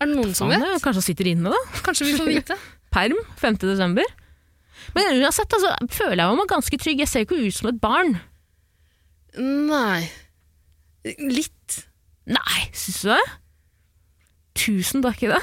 Er 0.00 0.10
det 0.10 0.16
noen 0.18 0.34
som 0.36 0.50
vet? 0.50 0.62
Det, 0.62 0.82
Kanskje 0.82 1.00
han 1.00 1.06
sitter 1.06 1.30
inne, 1.30 1.52
da. 1.54 1.80
Kanskje 1.86 2.08
vi 2.08 2.16
får 2.18 2.30
vite? 2.30 2.58
Perm 2.94 3.18
5. 3.40 3.58
desember. 3.62 4.08
Men 4.94 5.22
uansett 5.22 5.54
altså, 5.56 5.72
føler 5.94 6.22
jeg 6.24 6.38
meg 6.38 6.50
ganske 6.50 6.78
trygg. 6.82 7.02
Jeg 7.04 7.10
ser 7.10 7.26
ikke 7.26 7.40
ut 7.40 7.56
som 7.56 7.70
et 7.70 7.80
barn. 7.82 8.16
Nei. 9.38 10.06
Litt. 11.18 11.80
Nei, 12.30 12.60
syns 12.72 13.00
du 13.04 13.12
det? 13.12 13.22
Tusen 14.64 15.02
takk 15.04 15.22
i 15.26 15.30
det. 15.32 15.40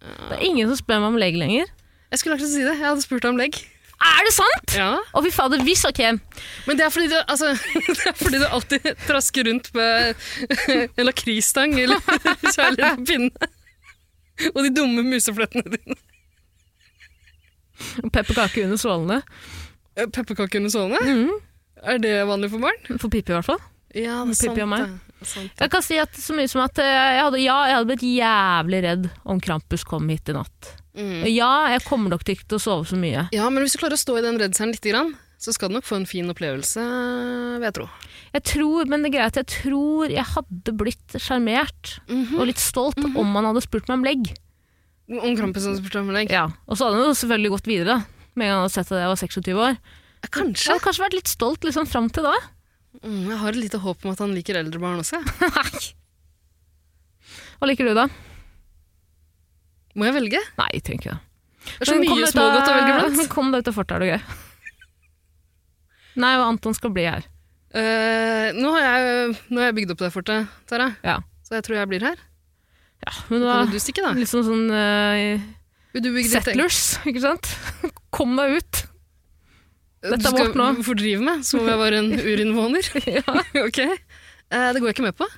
Det 0.00 0.36
er 0.36 0.44
ingen 0.46 0.68
som 0.70 0.78
spør 0.80 1.02
meg 1.02 1.14
om 1.14 1.20
legg 1.20 1.36
lenger. 1.40 1.70
Jeg 2.10 2.20
skulle 2.20 2.36
akkurat 2.36 2.52
si 2.52 2.64
det. 2.64 2.74
Jeg 2.76 2.86
hadde 2.86 3.04
spurt 3.04 3.24
deg 3.24 3.32
om 3.32 3.40
legg. 3.40 3.60
Er 4.00 4.24
det 4.24 4.32
sant?! 4.32 4.74
Ja. 4.76 4.90
Å, 4.96 5.22
fy 5.24 5.30
fader, 5.34 5.60
hvis, 5.66 5.82
ok. 5.84 6.00
Men 6.66 6.78
det 6.78 6.86
er 6.86 6.92
fordi 6.94 7.10
du, 7.12 7.16
altså, 7.20 7.52
det 7.88 8.06
er 8.08 8.16
fordi 8.16 8.40
du 8.40 8.46
alltid 8.48 8.86
trasker 9.04 9.48
rundt 9.50 9.72
med 9.76 10.14
en 10.70 11.08
lakrisstang 11.08 11.76
eller 11.80 12.00
kjærlighet 12.56 13.02
på 13.02 13.08
pinne. 13.10 13.50
Og 14.54 14.62
de 14.64 14.70
dumme 14.72 15.04
museflettene 15.04 15.76
dine. 15.76 15.98
Pepperkake 18.12 18.64
under 18.64 18.80
sålene. 18.80 19.20
Eh, 19.96 20.08
Pepperkake 20.08 20.58
under 20.58 20.72
sålene? 20.72 21.00
-hmm. 21.04 21.30
Er 21.82 21.98
det 21.98 22.24
vanlig 22.28 22.50
for 22.50 22.58
barn? 22.58 22.98
For 22.98 23.08
Pippi, 23.08 23.32
i 23.32 23.36
hvert 23.36 23.44
fall. 23.44 23.60
Ja, 23.94 24.24
det 24.24 24.30
er 24.30 24.34
sant 24.34 24.56
det. 24.56 24.90
Sant 25.26 25.50
det. 25.56 25.64
Jeg 25.64 25.70
kan 25.70 25.82
si 25.82 25.96
at 26.00 26.16
så 26.16 26.36
mye 26.36 26.48
som 26.48 26.62
at 26.64 26.78
eh, 26.78 26.86
jeg 26.86 27.24
hadde, 27.24 27.40
ja, 27.40 27.56
jeg 27.68 27.76
hadde 27.76 27.88
blitt 27.88 28.04
jævlig 28.04 28.82
redd 28.84 29.08
om 29.24 29.40
Krampus 29.40 29.84
kom 29.84 30.08
hit 30.08 30.28
i 30.28 30.36
natt. 30.36 30.79
Mm. 30.96 31.22
Ja, 31.30 31.50
jeg 31.70 31.84
kommer 31.86 32.10
nok 32.10 32.24
ikke 32.26 32.46
til 32.50 32.58
å 32.58 32.62
sove 32.62 32.86
så 32.90 32.98
mye. 32.98 33.28
Ja, 33.34 33.46
men 33.52 33.62
hvis 33.62 33.76
du 33.76 33.80
klarer 33.82 33.94
å 33.98 34.00
stå 34.00 34.16
i 34.18 34.24
den 34.24 34.40
redselen 34.42 34.72
litt, 34.74 34.86
grann, 34.90 35.12
så 35.40 35.54
skal 35.54 35.70
du 35.70 35.76
nok 35.78 35.86
få 35.88 36.00
en 36.00 36.08
fin 36.08 36.28
opplevelse, 36.28 36.82
vil 37.60 37.66
jeg 37.68 37.76
tro. 37.78 37.86
Jeg 38.34 38.44
tror, 38.50 38.90
men 38.90 39.02
det 39.04 39.10
er 39.12 39.14
greit, 39.16 39.38
jeg 39.40 39.48
tror 39.54 40.12
jeg 40.12 40.26
hadde 40.34 40.74
blitt 40.76 41.16
sjarmert 41.22 41.94
og 42.10 42.44
litt 42.50 42.60
stolt 42.60 42.98
om 43.00 43.36
han 43.38 43.48
hadde 43.48 43.62
spurt 43.64 43.88
meg 43.88 43.96
om 44.00 44.06
legg. 44.06 44.32
Om 45.10 45.34
Krampus 45.38 45.64
som 45.66 45.74
spurte 45.78 46.02
om 46.04 46.12
legg? 46.14 46.30
Ja, 46.30 46.44
Og 46.70 46.76
så 46.78 46.86
hadde 46.86 47.00
han 47.00 47.08
jo 47.08 47.16
selvfølgelig 47.18 47.54
gått 47.56 47.70
videre, 47.70 47.96
med 48.38 48.46
en 48.46 48.50
gang 48.52 48.60
han 48.60 48.66
hadde 48.68 48.76
sett 48.76 48.92
at 48.92 49.00
jeg 49.00 49.10
var 49.10 49.22
26 49.24 49.62
år. 49.64 49.78
Kanskje. 50.30 50.66
Jeg 50.66 50.74
hadde 50.74 50.84
kanskje 50.84 51.02
vært 51.06 51.16
litt 51.16 51.30
stolt 51.32 51.64
liksom 51.66 51.88
fram 51.90 52.10
til 52.14 52.28
da. 52.28 52.34
Mm, 53.00 53.30
jeg 53.30 53.38
har 53.40 53.48
et 53.54 53.62
lite 53.62 53.80
håp 53.82 54.04
om 54.04 54.12
at 54.12 54.20
han 54.22 54.34
liker 54.36 54.58
eldre 54.60 54.82
barn 54.82 55.00
også. 55.02 55.18
Nei. 55.56 55.82
Hva 57.60 57.68
liker 57.70 57.88
du, 57.88 57.94
da? 57.96 58.06
Må 60.00 60.08
jeg 60.08 60.16
velge? 60.16 60.40
Nei, 60.56 60.68
jeg 60.78 60.84
trenger 60.86 61.02
ikke 61.02 61.12
det. 61.12 61.26
Det 61.70 61.84
er 61.84 61.90
så 61.90 61.96
mye 62.00 62.28
smågodt 62.30 62.70
å 62.70 62.76
velge 62.78 62.94
blant. 62.98 63.26
Kom 63.34 63.50
deg 63.52 63.62
ut 63.66 63.68
av 63.70 63.76
fortet, 63.76 63.96
er 63.98 64.04
det 64.06 64.08
gøy. 64.14 64.38
Nei, 66.24 66.32
og 66.40 66.46
Anton 66.48 66.76
skal 66.76 66.92
bli 66.94 67.04
her. 67.06 67.26
Eh, 67.70 68.48
nå, 68.56 68.72
har 68.74 68.82
jeg, 68.82 69.34
nå 69.52 69.60
har 69.60 69.68
jeg 69.68 69.76
bygd 69.78 69.92
opp 69.94 70.00
det 70.02 70.10
fortet, 70.14 70.56
Tara. 70.70 70.88
Ja. 71.06 71.20
Så 71.46 71.58
jeg 71.58 71.66
tror 71.68 71.78
jeg 71.78 71.90
blir 71.92 72.06
her. 72.08 72.18
Ja, 73.04 73.12
men 73.30 73.44
da, 73.44 73.60
Kan 73.62 73.70
du 73.72 73.80
stikke, 73.80 74.02
da? 74.04 74.10
liksom 74.12 74.42
sånn 74.44 74.66
eh, 74.76 75.40
Vil 75.94 76.02
du 76.04 76.10
bygge 76.12 76.26
ditt 76.28 76.34
eget? 76.34 76.48
Settlers, 76.50 76.80
ikke 77.08 77.22
sant? 77.24 77.48
Kom 78.16 78.34
deg 78.36 78.58
ut. 78.58 78.80
Dette 80.04 80.18
er 80.28 80.34
vårt 80.34 80.52
du 80.56 80.58
skal 80.60 80.82
fordrive 80.84 81.24
meg 81.24 81.44
som 81.44 81.62
om 81.62 81.68
jeg 81.70 81.80
var 81.80 81.96
en 81.96 82.10
urinnvåner? 82.16 82.90
ok. 83.68 83.80
Eh, 83.84 84.68
det 84.74 84.80
går 84.82 84.90
jeg 84.90 84.96
ikke 84.98 85.06
med 85.06 85.16
på. 85.20 85.28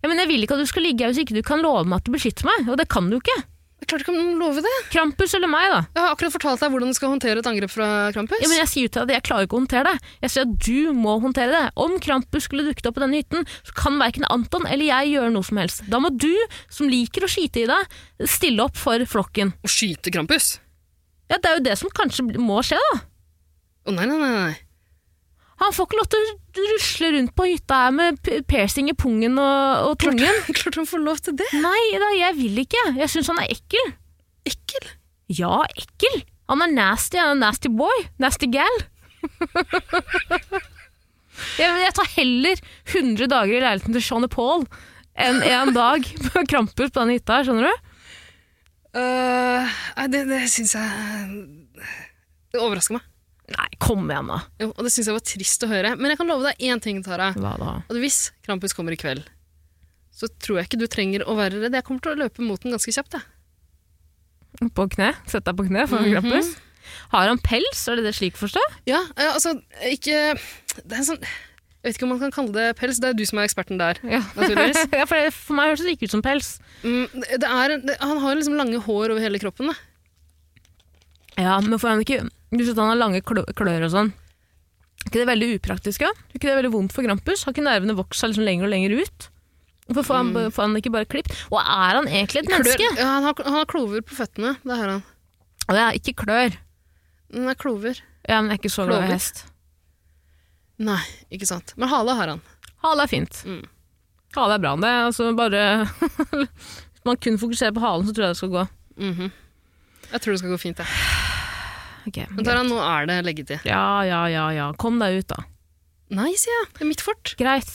Ja, 0.00 0.08
men 0.08 0.20
jeg 0.22 0.30
vil 0.30 0.44
ikke 0.46 0.56
at 0.56 0.62
du 0.64 0.68
skal 0.70 0.84
ligge 0.86 1.04
her 1.04 1.12
hvis 1.12 1.20
ikke 1.26 1.36
du 1.36 1.44
kan 1.44 1.60
love 1.64 1.84
meg 1.88 2.00
at 2.00 2.08
du 2.08 2.14
beskytter 2.14 2.46
meg, 2.48 2.68
og 2.72 2.78
det 2.80 2.86
kan 2.92 3.08
du 3.12 3.18
ikke. 3.18 3.36
Jeg 3.80 3.88
klarte 3.88 4.04
ikke 4.04 4.12
å 4.12 4.24
love 4.36 4.62
det. 4.64 4.72
Krampus 4.92 5.32
eller 5.38 5.48
meg, 5.48 5.70
da. 5.72 5.80
Jeg 5.96 6.04
har 6.04 6.14
akkurat 6.14 6.34
fortalt 6.34 6.60
deg 6.60 6.72
hvordan 6.74 6.92
du 6.92 6.96
skal 6.98 7.12
håndtere 7.14 7.40
et 7.40 7.48
angrep 7.48 7.72
fra 7.72 7.88
Krampus. 8.12 8.42
Ja, 8.42 8.50
men 8.52 8.60
jeg 8.60 8.68
sier 8.68 8.86
jo 8.86 8.92
til 8.92 9.08
deg 9.08 9.14
at 9.14 9.14
jeg 9.16 9.26
klarer 9.30 9.48
ikke 9.48 9.56
å 9.56 9.60
håndtere 9.62 9.94
det. 9.94 10.12
Jeg 10.26 10.34
sier 10.34 10.46
at 10.46 10.54
du 10.68 10.92
må 11.00 11.16
håndtere 11.24 11.54
det. 11.54 11.62
Om 11.80 11.96
Krampus 12.04 12.46
skulle 12.48 12.66
dukket 12.68 12.90
opp 12.90 12.98
på 12.98 13.04
denne 13.06 13.22
hytten, 13.22 13.48
så 13.64 13.76
kan 13.80 13.96
verken 14.02 14.28
Anton 14.28 14.68
eller 14.68 14.90
jeg 14.90 15.14
gjøre 15.14 15.32
noe 15.32 15.48
som 15.48 15.62
helst. 15.62 15.84
Da 15.88 16.02
må 16.04 16.12
du, 16.12 16.32
som 16.68 16.92
liker 16.92 17.24
å 17.24 17.32
skyte 17.32 17.64
i 17.64 17.68
deg, 17.72 18.00
stille 18.28 18.68
opp 18.68 18.76
for 18.80 19.00
flokken. 19.08 19.54
Å 19.64 19.72
skyte 19.72 20.12
Krampus? 20.12 20.58
Ja, 21.32 21.38
det 21.38 21.48
er 21.48 21.60
jo 21.60 21.68
det 21.70 21.78
som 21.80 21.92
kanskje 21.94 22.26
må 22.36 22.60
skje, 22.66 22.80
da. 22.90 23.04
Å 23.88 23.96
nei, 23.96 24.04
nei, 24.04 24.18
nei. 24.20 24.34
nei. 24.36 24.58
Han 25.60 25.74
får 25.76 25.88
ikke 25.88 25.98
lov 25.98 26.08
til 26.12 26.20
å 26.20 26.22
rusle 26.70 27.08
rundt 27.16 27.32
på 27.36 27.46
hytta 27.50 27.80
her 27.84 27.92
med 27.92 28.30
piercing 28.48 28.88
i 28.88 28.96
pungen 28.96 29.36
og, 29.40 29.90
og 29.90 29.98
tungen. 30.00 30.38
Klart 30.56 30.78
han 30.80 30.88
får 30.88 31.02
lov 31.04 31.20
til 31.26 31.36
det. 31.36 31.48
Nei 31.60 31.82
da, 32.00 32.08
jeg 32.16 32.36
vil 32.38 32.62
ikke. 32.64 32.84
Jeg 32.96 33.12
syns 33.12 33.28
han 33.32 33.42
er 33.42 33.52
ekkel. 33.52 33.92
Ekkel. 34.48 34.84
Ja, 35.36 35.60
ekkel. 35.68 36.22
Han 36.50 36.64
er 36.64 36.72
nasty. 36.72 37.20
Han 37.20 37.36
er 37.36 37.42
nasty 37.44 37.68
boy. 37.72 38.06
Nasty 38.22 38.48
gal. 38.50 38.80
jeg, 41.60 41.68
jeg 41.68 41.92
tar 41.98 42.08
heller 42.16 42.56
100 42.88 43.28
dager 43.28 43.54
i 43.58 43.60
leiligheten 43.60 43.92
til 43.98 44.04
Sean 44.04 44.24
Paul 44.32 44.64
enn 45.20 45.42
en 45.44 45.74
dag 45.76 46.00
på 46.30 46.46
Krampus 46.48 46.88
på 46.94 47.02
den 47.02 47.12
hytta, 47.18 47.42
skjønner 47.44 47.68
du? 47.68 47.74
Nei, 48.96 50.06
det, 50.10 50.24
det 50.26 50.40
syns 50.50 50.72
jeg 50.74 50.88
Det 52.50 52.58
overrasker 52.58 52.96
meg. 52.96 53.04
Nei, 53.50 53.66
kom 53.82 54.06
igjen, 54.06 54.30
da. 54.30 54.38
Jo, 54.62 54.70
og 54.70 54.86
det 54.86 54.92
syns 54.94 55.10
jeg 55.10 55.16
var 55.16 55.26
trist 55.26 55.66
å 55.66 55.70
høre. 55.70 55.96
Men 55.98 56.12
jeg 56.12 56.20
kan 56.20 56.30
love 56.30 56.46
deg 56.46 56.70
én 56.70 56.82
ting, 56.82 57.02
Tara. 57.02 57.32
Hva 57.34 57.56
da? 57.58 57.74
At 57.82 57.98
hvis 57.98 58.30
Krampus 58.46 58.76
kommer 58.76 58.94
i 58.94 59.00
kveld, 59.00 59.26
så 60.14 60.28
tror 60.42 60.60
jeg 60.60 60.70
ikke 60.70 60.80
du 60.82 60.88
trenger 60.90 61.24
å 61.26 61.34
være 61.38 61.64
redd. 61.64 61.74
Jeg 61.74 61.86
kommer 61.86 62.04
til 62.04 62.14
å 62.14 62.20
løpe 62.22 62.44
mot 62.46 62.62
den 62.62 62.76
ganske 62.76 62.94
kjapt. 62.94 63.18
Jeg. 63.18 64.70
På 64.76 64.86
kne? 64.90 65.12
Sett 65.30 65.46
deg 65.46 65.56
på 65.56 65.66
kne 65.66 65.86
for 65.88 65.98
-hmm. 65.98 66.18
Krampus? 66.18 66.54
Har 67.10 67.28
han 67.28 67.38
pels? 67.38 67.88
Er 67.88 67.96
det 67.96 68.04
det 68.04 68.14
slik 68.14 68.36
forstå? 68.36 68.60
Ja, 68.86 69.04
eh, 69.16 69.32
altså 69.34 69.60
ikke 69.86 70.34
Det 70.76 70.92
er 70.92 70.98
en 70.98 71.04
sånn 71.04 71.22
Jeg 71.22 71.82
vet 71.82 71.96
ikke 71.96 72.04
om 72.04 72.12
man 72.14 72.20
kan 72.20 72.32
kalle 72.32 72.52
det 72.52 72.76
pels. 72.76 72.98
Det 73.00 73.08
er 73.08 73.12
du 73.12 73.24
som 73.24 73.38
er 73.38 73.48
eksperten 73.48 73.78
der. 73.78 73.96
Ja, 74.04 74.22
Naturligvis. 74.36 74.76
ja 75.00 75.04
for, 75.04 75.16
det, 75.16 75.32
for 75.32 75.54
meg 75.54 75.70
høres 75.70 75.80
det 75.80 75.94
ikke 75.96 76.04
ut 76.04 76.10
som 76.10 76.22
pels. 76.22 76.58
Mm, 76.82 77.06
det 77.14 77.48
er, 77.48 77.78
det, 77.80 77.96
han 78.00 78.18
har 78.18 78.34
liksom 78.34 78.54
lange 78.54 78.78
hår 78.78 79.10
over 79.10 79.20
hele 79.20 79.38
kroppen. 79.38 79.72
Da. 79.72 79.74
Ja, 81.40 81.60
men 81.60 81.78
får 81.78 81.88
han 81.88 82.00
ikke 82.04 82.28
Hvis 82.50 82.72
han 82.74 82.90
har 82.90 82.98
lange 82.98 83.20
klør 83.22 83.84
og 83.86 83.92
sånn, 83.92 84.10
er 85.00 85.08
ikke 85.08 85.20
det 85.22 85.28
veldig 85.30 85.50
upraktisk? 85.56 86.02
Ja? 86.04 86.10
Er 86.10 86.38
ikke 86.38 86.48
det 86.50 86.56
veldig 86.58 86.72
vondt 86.74 86.94
for 86.94 87.06
Krampus? 87.06 87.44
Har 87.46 87.54
ikke 87.54 87.64
nervene 87.64 87.94
vokst 87.96 88.20
seg 88.20 88.32
liksom 88.32 88.44
lenger 88.44 88.66
og 88.66 88.72
lenger 88.74 88.96
ut? 89.00 89.28
Hvorfor 89.90 90.06
får 90.06 90.18
han, 90.20 90.50
får 90.54 90.66
han 90.66 90.76
ikke 90.78 90.92
bare 90.94 91.08
klipp? 91.10 91.30
Og 91.50 91.58
er 91.62 91.96
han 91.98 92.06
egentlig 92.10 92.44
et 92.44 92.50
menneske? 92.52 92.90
Ja, 92.98 93.06
han, 93.16 93.24
har, 93.26 93.40
han 93.46 93.56
har 93.58 93.70
klover 93.70 94.04
på 94.06 94.14
føttene. 94.18 94.52
Det 94.62 94.76
har 94.76 94.92
han. 94.92 95.00
Og 95.66 95.72
det 95.74 95.80
er 95.82 95.98
ikke 95.98 96.14
klør. 96.24 96.58
Den 97.30 97.48
er 97.50 97.58
klover. 97.58 97.98
Ja, 98.28 98.38
men 98.42 98.52
er 98.52 98.60
ikke 98.60 98.70
så 98.70 98.86
glad 98.86 99.08
i 99.08 99.12
hest. 99.14 99.44
Nei, 100.80 101.00
ikke 101.34 101.48
sant. 101.48 101.74
Men 101.80 101.90
hale 101.90 102.14
har 102.18 102.34
han. 102.34 102.44
Hale 102.84 103.04
er 103.06 103.10
fint. 103.10 103.40
Mm. 103.48 103.64
Hale 104.36 104.56
er 104.56 104.62
bra. 104.62 104.76
Det 104.80 104.90
er 104.90 105.08
altså 105.08 105.30
bare 105.36 105.64
Hvis 107.00 107.04
man 107.08 107.18
kun 107.24 107.40
fokuserer 107.40 107.74
på 107.74 107.82
halen, 107.82 108.06
så 108.06 108.14
tror 108.14 108.28
jeg 108.28 108.36
det 108.36 108.40
skal 108.42 108.54
gå. 108.54 108.66
Mhm. 109.00 109.32
Jeg 110.10 110.20
tror 110.20 110.32
det 110.34 110.38
skal 110.42 110.54
gå 110.54 110.58
fint. 110.58 110.78
Jeg. 110.82 111.19
Ok, 112.08 112.18
Men 112.32 112.46
Tara, 112.46 112.64
nå 112.66 112.78
er 112.80 113.08
det 113.10 113.18
leggetid. 113.26 113.66
Ja, 113.68 114.02
ja, 114.06 114.24
ja, 114.32 114.46
ja. 114.56 114.68
Kom 114.80 115.00
deg 115.02 115.20
ut, 115.20 115.28
da. 115.32 115.44
Nei, 116.16 116.32
sier 116.38 116.54
jeg. 116.56 116.68
Det 116.76 116.84
er 116.84 116.90
mitt 116.90 117.04
fort. 117.04 117.34
Greit. 117.38 117.72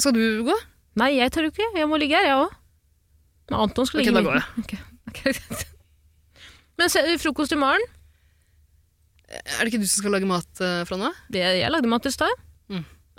Skal 0.00 0.14
du 0.16 0.24
gå? 0.46 0.56
Nei, 1.00 1.12
jeg 1.18 1.32
tør 1.34 1.48
jo 1.48 1.52
ikke. 1.54 1.68
Jeg 1.78 1.88
må 1.90 1.98
ligge 2.00 2.18
her, 2.18 2.28
jeg 2.28 2.38
òg. 2.46 2.54
Men 3.50 3.64
Anton 3.66 3.88
skal 3.88 4.02
ligge 4.02 4.12
okay, 4.12 4.18
da 4.18 4.28
går 4.28 4.38
jeg. 4.38 4.64
Okay. 4.64 4.80
ok, 5.10 5.20
greit. 5.28 5.66
Men 6.80 6.92
se, 6.92 7.04
frokost 7.20 7.52
i 7.54 7.60
morgen? 7.60 7.84
Er 9.32 9.60
det 9.62 9.72
ikke 9.72 9.82
du 9.82 9.88
som 9.88 10.02
skal 10.02 10.16
lage 10.16 10.28
mat 10.28 10.64
eh, 10.64 10.82
fra 10.88 10.98
nå? 11.00 11.12
Det, 11.32 11.44
jeg 11.60 11.72
lagde 11.72 11.90
mat 11.90 12.08
i 12.08 12.12
stad. 12.12 12.32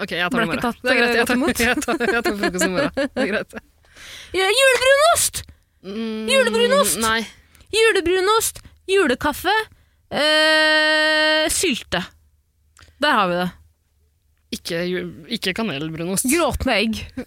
Ok, 0.01 0.15
jeg 0.18 0.26
tar 0.26 0.34
Ble 0.34 0.41
det 0.41 0.47
i 0.47 0.49
morgen. 0.49 0.64
tatt, 0.64 0.80
Det 0.81 0.89
er 0.89 0.97
greit, 0.97 1.14
jeg 1.14 1.22
eh, 1.22 1.27
tar, 1.30 1.38
jeg 1.68 1.84
tar, 1.85 2.03
jeg 2.18 2.26
tar 2.26 2.38
frokost 2.41 2.65
i 2.65 2.72
morgen. 2.73 2.91
Det 2.97 3.23
er 3.23 3.31
greit. 3.35 3.55
Ja, 4.34 4.45
Julebrunost! 4.49 5.43
Mm, 5.85 6.30
Julebrunost! 6.31 6.97
Nei. 7.03 7.19
Julebrunost, 7.74 8.62
julekaffe, 8.88 9.54
eh, 10.14 11.50
sylte. 11.50 12.04
Der 13.02 13.16
har 13.18 13.28
vi 13.32 13.40
det. 13.40 13.50
Ikke, 14.54 14.84
ikke 15.34 15.54
kanelbrunost. 15.58 16.28
Gråtende 16.30 16.76
egg. 16.78 17.00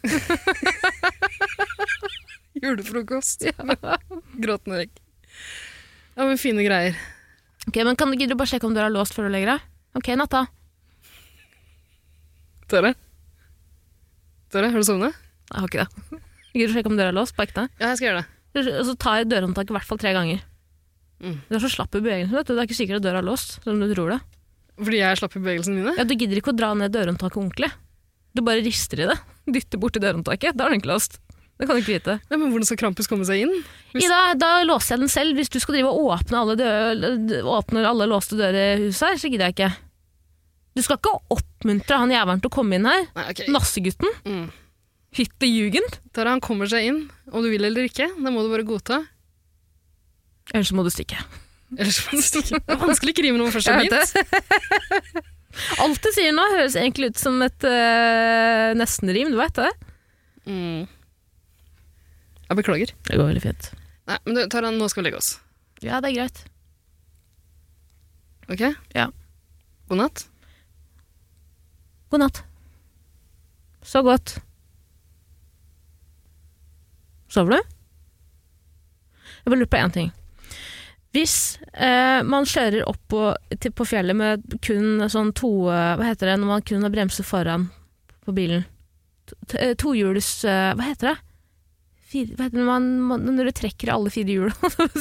Julefrokost. 2.62 3.42
Gråtende 4.44 4.84
egg. 4.84 4.92
Ja, 6.16 6.24
men 6.24 6.38
fine 6.38 6.62
greier. 6.64 6.94
Ok, 7.66 7.80
men 7.82 7.98
kan 7.98 8.14
du 8.14 8.36
bare 8.38 8.48
sjekke 8.48 8.68
om 8.68 8.76
døra 8.76 8.86
er 8.86 8.94
låst 8.94 9.16
før 9.16 9.26
du 9.26 9.34
legger 9.34 9.56
deg? 9.56 9.66
Ok, 9.98 10.12
natta. 10.14 10.44
Tore? 12.70 12.94
Tore, 14.54 14.70
har 14.70 14.78
du 14.78 14.86
sovnet? 14.86 15.18
Jeg 15.50 15.58
har 15.58 15.68
ikke 15.68 15.84
det. 15.84 16.22
Gidder 16.54 16.70
du 16.70 16.74
sjekke 16.78 16.94
om 16.94 16.98
døra 17.00 17.10
er 17.10 17.18
låst 17.18 17.34
på 17.36 17.44
ekte? 17.44 17.66
Ja, 17.80 17.90
jeg 17.90 17.98
skal 17.98 18.12
gjøre 18.12 18.22
det. 18.22 18.35
Og 18.56 18.86
så 18.88 18.94
tar 18.98 19.18
jeg 19.20 19.28
dørhåndtaket 19.32 19.70
i 19.72 19.76
hvert 19.76 19.88
fall 19.88 19.98
tre 20.00 20.12
ganger. 20.16 20.40
Mm. 21.22 21.36
Du 21.48 21.54
er 21.56 21.62
så 21.64 21.70
slapp 21.72 21.94
i 21.96 22.00
bevegelsen, 22.04 22.34
vet 22.36 22.46
du. 22.48 22.54
Det 22.54 22.62
er 22.62 22.68
ikke 22.68 22.78
sikkert 22.80 23.00
at 23.00 23.06
døra 23.08 23.20
er 23.22 23.28
låst, 23.28 23.58
som 23.64 23.80
du 23.80 23.88
tror 23.94 24.14
det. 24.16 24.20
Fordi 24.76 24.98
jeg 25.00 25.16
slapp 25.20 25.36
i 25.36 25.40
bevegelsene 25.40 25.78
mine? 25.80 25.94
Ja, 25.96 26.04
Du 26.04 26.14
gidder 26.14 26.36
ikke 26.40 26.52
å 26.52 26.56
dra 26.56 26.74
ned 26.76 26.92
dørhåndtaket 26.92 27.40
ordentlig. 27.40 27.70
Du 28.36 28.42
bare 28.44 28.60
rister 28.64 29.00
i 29.00 29.06
det. 29.08 29.16
Dytter 29.48 29.80
borti 29.80 30.02
dørhåndtaket. 30.02 30.56
Da 30.56 30.66
er 30.66 30.74
den 30.74 30.82
ikke 30.82 30.92
låst. 30.92 31.16
Det 31.56 31.64
kan 31.64 31.78
du 31.78 31.80
ikke 31.80 31.94
vite. 31.96 32.18
Ja, 32.28 32.36
men 32.36 32.50
hvordan 32.52 32.66
skal 32.68 32.76
Krampus 32.76 33.08
komme 33.08 33.24
seg 33.24 33.46
inn? 33.46 33.52
Hvis- 33.94 34.04
Ida, 34.04 34.34
da 34.36 34.50
låser 34.68 34.92
jeg 34.96 35.00
den 35.00 35.08
selv. 35.08 35.36
Hvis 35.38 35.48
du 35.48 35.58
skal 35.58 35.78
drive 35.78 35.88
og 35.88 36.10
åpne 36.18 36.36
alle, 36.42 36.56
dø 36.60 37.40
åpne 37.48 37.86
alle 37.88 38.04
låste 38.12 38.36
dører 38.36 38.74
i 38.76 38.80
huset 38.90 39.08
her, 39.08 39.16
så 39.16 39.30
gidder 39.32 39.48
jeg 39.48 39.54
ikke. 39.56 39.70
Du 40.76 40.82
skal 40.84 40.98
ikke 41.00 41.14
oppmuntre 41.32 41.96
han 41.96 42.12
jævelen 42.12 42.42
til 42.44 42.50
å 42.50 42.56
komme 42.58 42.76
inn 42.76 42.84
her. 42.84 43.06
Nei, 43.16 43.24
ok. 43.32 43.46
Nassegutten. 43.48 44.12
Mm. 44.28 44.50
Hytte 45.16 45.48
Der 46.12 46.28
han 46.28 46.40
kommer 46.40 46.68
seg 46.68 46.88
inn, 46.90 47.10
om 47.32 47.42
du 47.42 47.48
vil 47.48 47.64
eller 47.64 47.88
ikke. 47.88 48.08
Det 48.12 48.32
må 48.32 48.42
du 48.44 48.50
bare 48.52 48.66
godta. 48.68 49.04
Ellers 50.52 50.72
må 50.76 50.84
du 50.84 50.90
stikke. 50.92 51.18
Ellers 51.76 52.02
må 52.06 52.18
du 52.18 52.24
stikke. 52.24 52.60
Det 52.60 52.74
er 52.74 52.82
vanskelig 52.82 53.14
å 53.14 53.16
krime 53.16 53.38
rime 53.38 53.44
når 53.44 53.54
først 53.56 53.70
og 53.70 53.80
fremst 53.80 54.18
begynt. 54.20 55.32
Alt 55.82 56.04
du 56.04 56.10
sier 56.12 56.34
nå, 56.36 56.44
høres 56.52 56.76
egentlig 56.76 57.14
ut 57.14 57.20
som 57.20 57.40
et 57.44 57.64
uh, 57.64 58.76
nestenrim, 58.76 59.32
du 59.32 59.38
vet 59.40 59.56
det? 59.56 59.70
Mm. 60.46 60.84
Jeg 62.46 62.58
beklager. 62.60 62.92
Det 63.08 63.16
går 63.16 63.30
veldig 63.32 63.42
fint. 63.42 63.70
Nei, 64.06 64.18
men 64.26 64.36
du, 64.36 64.42
Taran, 64.52 64.76
nå 64.78 64.90
skal 64.92 65.02
vi 65.02 65.08
legge 65.08 65.22
oss. 65.22 65.32
Ja, 65.82 66.02
det 66.04 66.12
er 66.12 66.18
greit. 66.20 66.42
Ok? 68.52 68.62
Ja. 68.94 69.08
God 69.88 70.02
natt. 70.04 70.26
God 72.12 72.22
natt. 72.22 72.44
Så 73.86 74.04
godt. 74.06 74.36
Sover 77.36 77.58
du? 77.58 77.74
Jeg 79.44 79.50
bare 79.52 79.58
lurer 79.60 79.68
på 79.74 79.78
én 79.82 79.92
ting. 79.92 80.06
Hvis 81.14 81.34
eh, 81.72 82.22
man 82.28 82.44
kjører 82.48 82.86
opp 82.88 82.98
på, 83.12 83.20
til, 83.60 83.72
på 83.76 83.84
fjellet 83.88 84.16
med 84.16 84.56
kun 84.64 85.04
sånn 85.12 85.30
to 85.36 85.48
eh, 85.72 85.94
Hva 85.96 86.10
heter 86.10 86.28
det 86.32 86.38
når 86.42 86.50
man 86.50 86.64
kun 86.66 86.82
har 86.84 86.92
bremser 86.92 87.24
foran 87.24 87.68
på 88.26 88.34
bilen? 88.36 88.64
To- 89.30 89.38
to- 89.52 89.60
eh, 89.60 89.70
eh, 89.72 90.72
Hva 90.76 90.88
heter 90.88 91.12
det? 91.12 91.16
Fire, 92.06 92.34
hva 92.38 92.46
heter 92.46 92.60
det 92.60 92.66
man, 92.68 92.88
man, 93.02 93.24
når 93.36 93.48
du 93.50 93.54
trekker 93.60 93.92
alle 93.94 94.12
fire 94.14 94.34
hjul? 94.34 94.50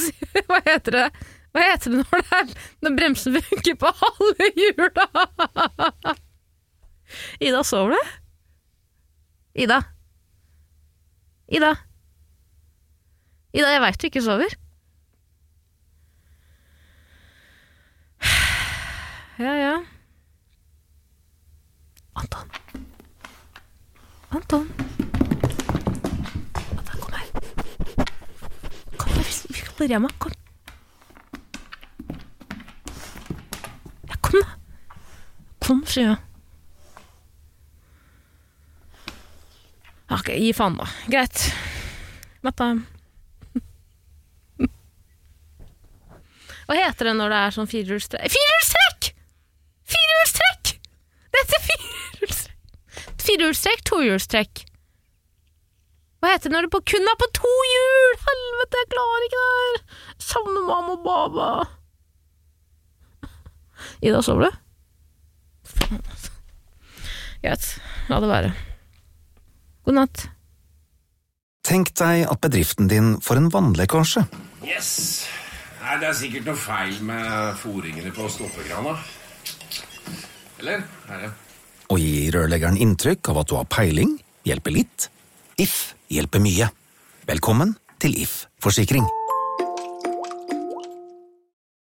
hva 0.50 0.60
heter 0.66 0.96
det? 1.00 1.08
Hva 1.56 1.66
heter 1.70 1.92
det 1.96 2.00
når, 2.04 2.24
det 2.24 2.38
er, 2.40 2.54
når 2.86 2.96
bremsen 3.00 3.36
funker 3.50 3.78
på 3.84 3.92
alle 4.10 4.48
hjula? 4.60 5.08
Ida, 7.48 7.64
sover 7.68 7.96
du? 7.96 8.16
Ida? 9.66 9.82
Ida? 11.48 11.76
Ida, 13.56 13.70
jeg 13.72 13.80
veit 13.80 14.02
du 14.02 14.06
ikke 14.10 14.22
sover. 14.24 14.54
Ja, 19.40 19.52
ja. 19.56 19.76
Anton. 22.20 22.52
Anton. 24.36 24.68
Anton, 26.76 27.00
kom 27.00 27.14
her. 27.16 27.30
Kom, 28.98 29.12
her, 29.12 29.24
vi 29.24 29.56
skal 29.60 29.74
på 29.78 29.88
Rema. 29.92 30.12
Kom. 30.20 30.36
Ja, 34.10 34.20
kom 34.20 34.40
da. 34.40 34.58
Kom, 35.64 35.86
sier 35.88 36.10
jeg. 36.10 36.20
Ok, 40.12 40.32
gi 40.44 40.52
faen, 40.56 40.76
da. 40.80 40.92
Greit. 41.08 41.48
Natta. 42.44 42.95
Hva 46.66 46.78
heter 46.80 47.12
det 47.12 47.16
når 47.20 47.34
det 47.34 47.40
er 47.42 47.56
sånn 47.56 47.70
firehjulstrekk? 47.70 48.36
Firehjulstrekk! 48.36 49.10
Firehjulstrekk! 49.94 50.72
Det 51.30 51.42
heter 51.44 51.66
firehjulstrekk. 51.68 52.52
Firehjulstrekk, 53.26 53.84
tohjulstrekk. 53.90 54.64
Hva 56.22 56.32
heter 56.34 56.50
det 56.50 56.56
når 56.56 56.66
det 56.66 56.74
på, 56.74 56.82
kun 56.90 57.10
er 57.12 57.18
på 57.22 57.28
to 57.38 57.54
hjul? 57.70 58.14
Helvete, 58.26 58.82
jeg 58.82 58.92
klarer 58.96 59.26
ikke 59.28 59.42
det 59.42 59.50
her. 59.56 59.76
Savner 60.26 60.64
mamma 60.66 60.96
og 60.96 61.04
baba. 61.06 61.50
Ida, 64.02 64.22
sover 64.26 64.48
du? 64.48 64.62
Faen, 65.70 66.02
altså. 66.02 66.34
Greit, 67.46 67.68
la 68.10 68.22
det 68.24 68.32
være. 68.32 68.52
God 69.86 70.00
natt. 70.00 70.26
Tenk 71.66 71.94
deg 71.98 72.26
at 72.30 72.42
bedriften 72.42 72.90
din 72.90 73.16
får 73.22 73.42
en 73.42 73.52
vannlekkasje. 73.54 74.26
Yes. 74.66 75.26
Nei, 75.86 76.00
det 76.02 76.08
er 76.10 76.16
sikkert 76.18 76.48
noe 76.50 76.58
feil 76.58 76.96
med 77.06 77.58
foringene 77.62 78.10
på 78.16 78.26
stoppekrana. 78.34 78.96
Eller? 80.64 80.82
Her, 81.06 81.28
ja. 81.28 81.34
Å 81.94 81.98
gi 82.02 82.32
rørleggeren 82.34 82.80
inntrykk 82.82 83.30
av 83.30 83.44
at 83.44 83.52
du 83.52 83.54
har 83.60 83.68
peiling, 83.70 84.16
hjelper 84.50 84.74
litt. 84.74 85.12
If 85.62 85.94
hjelper 86.10 86.42
mye. 86.42 86.72
Velkommen 87.30 87.76
til 88.02 88.18
If 88.18 88.48
forsikring. 88.66 89.06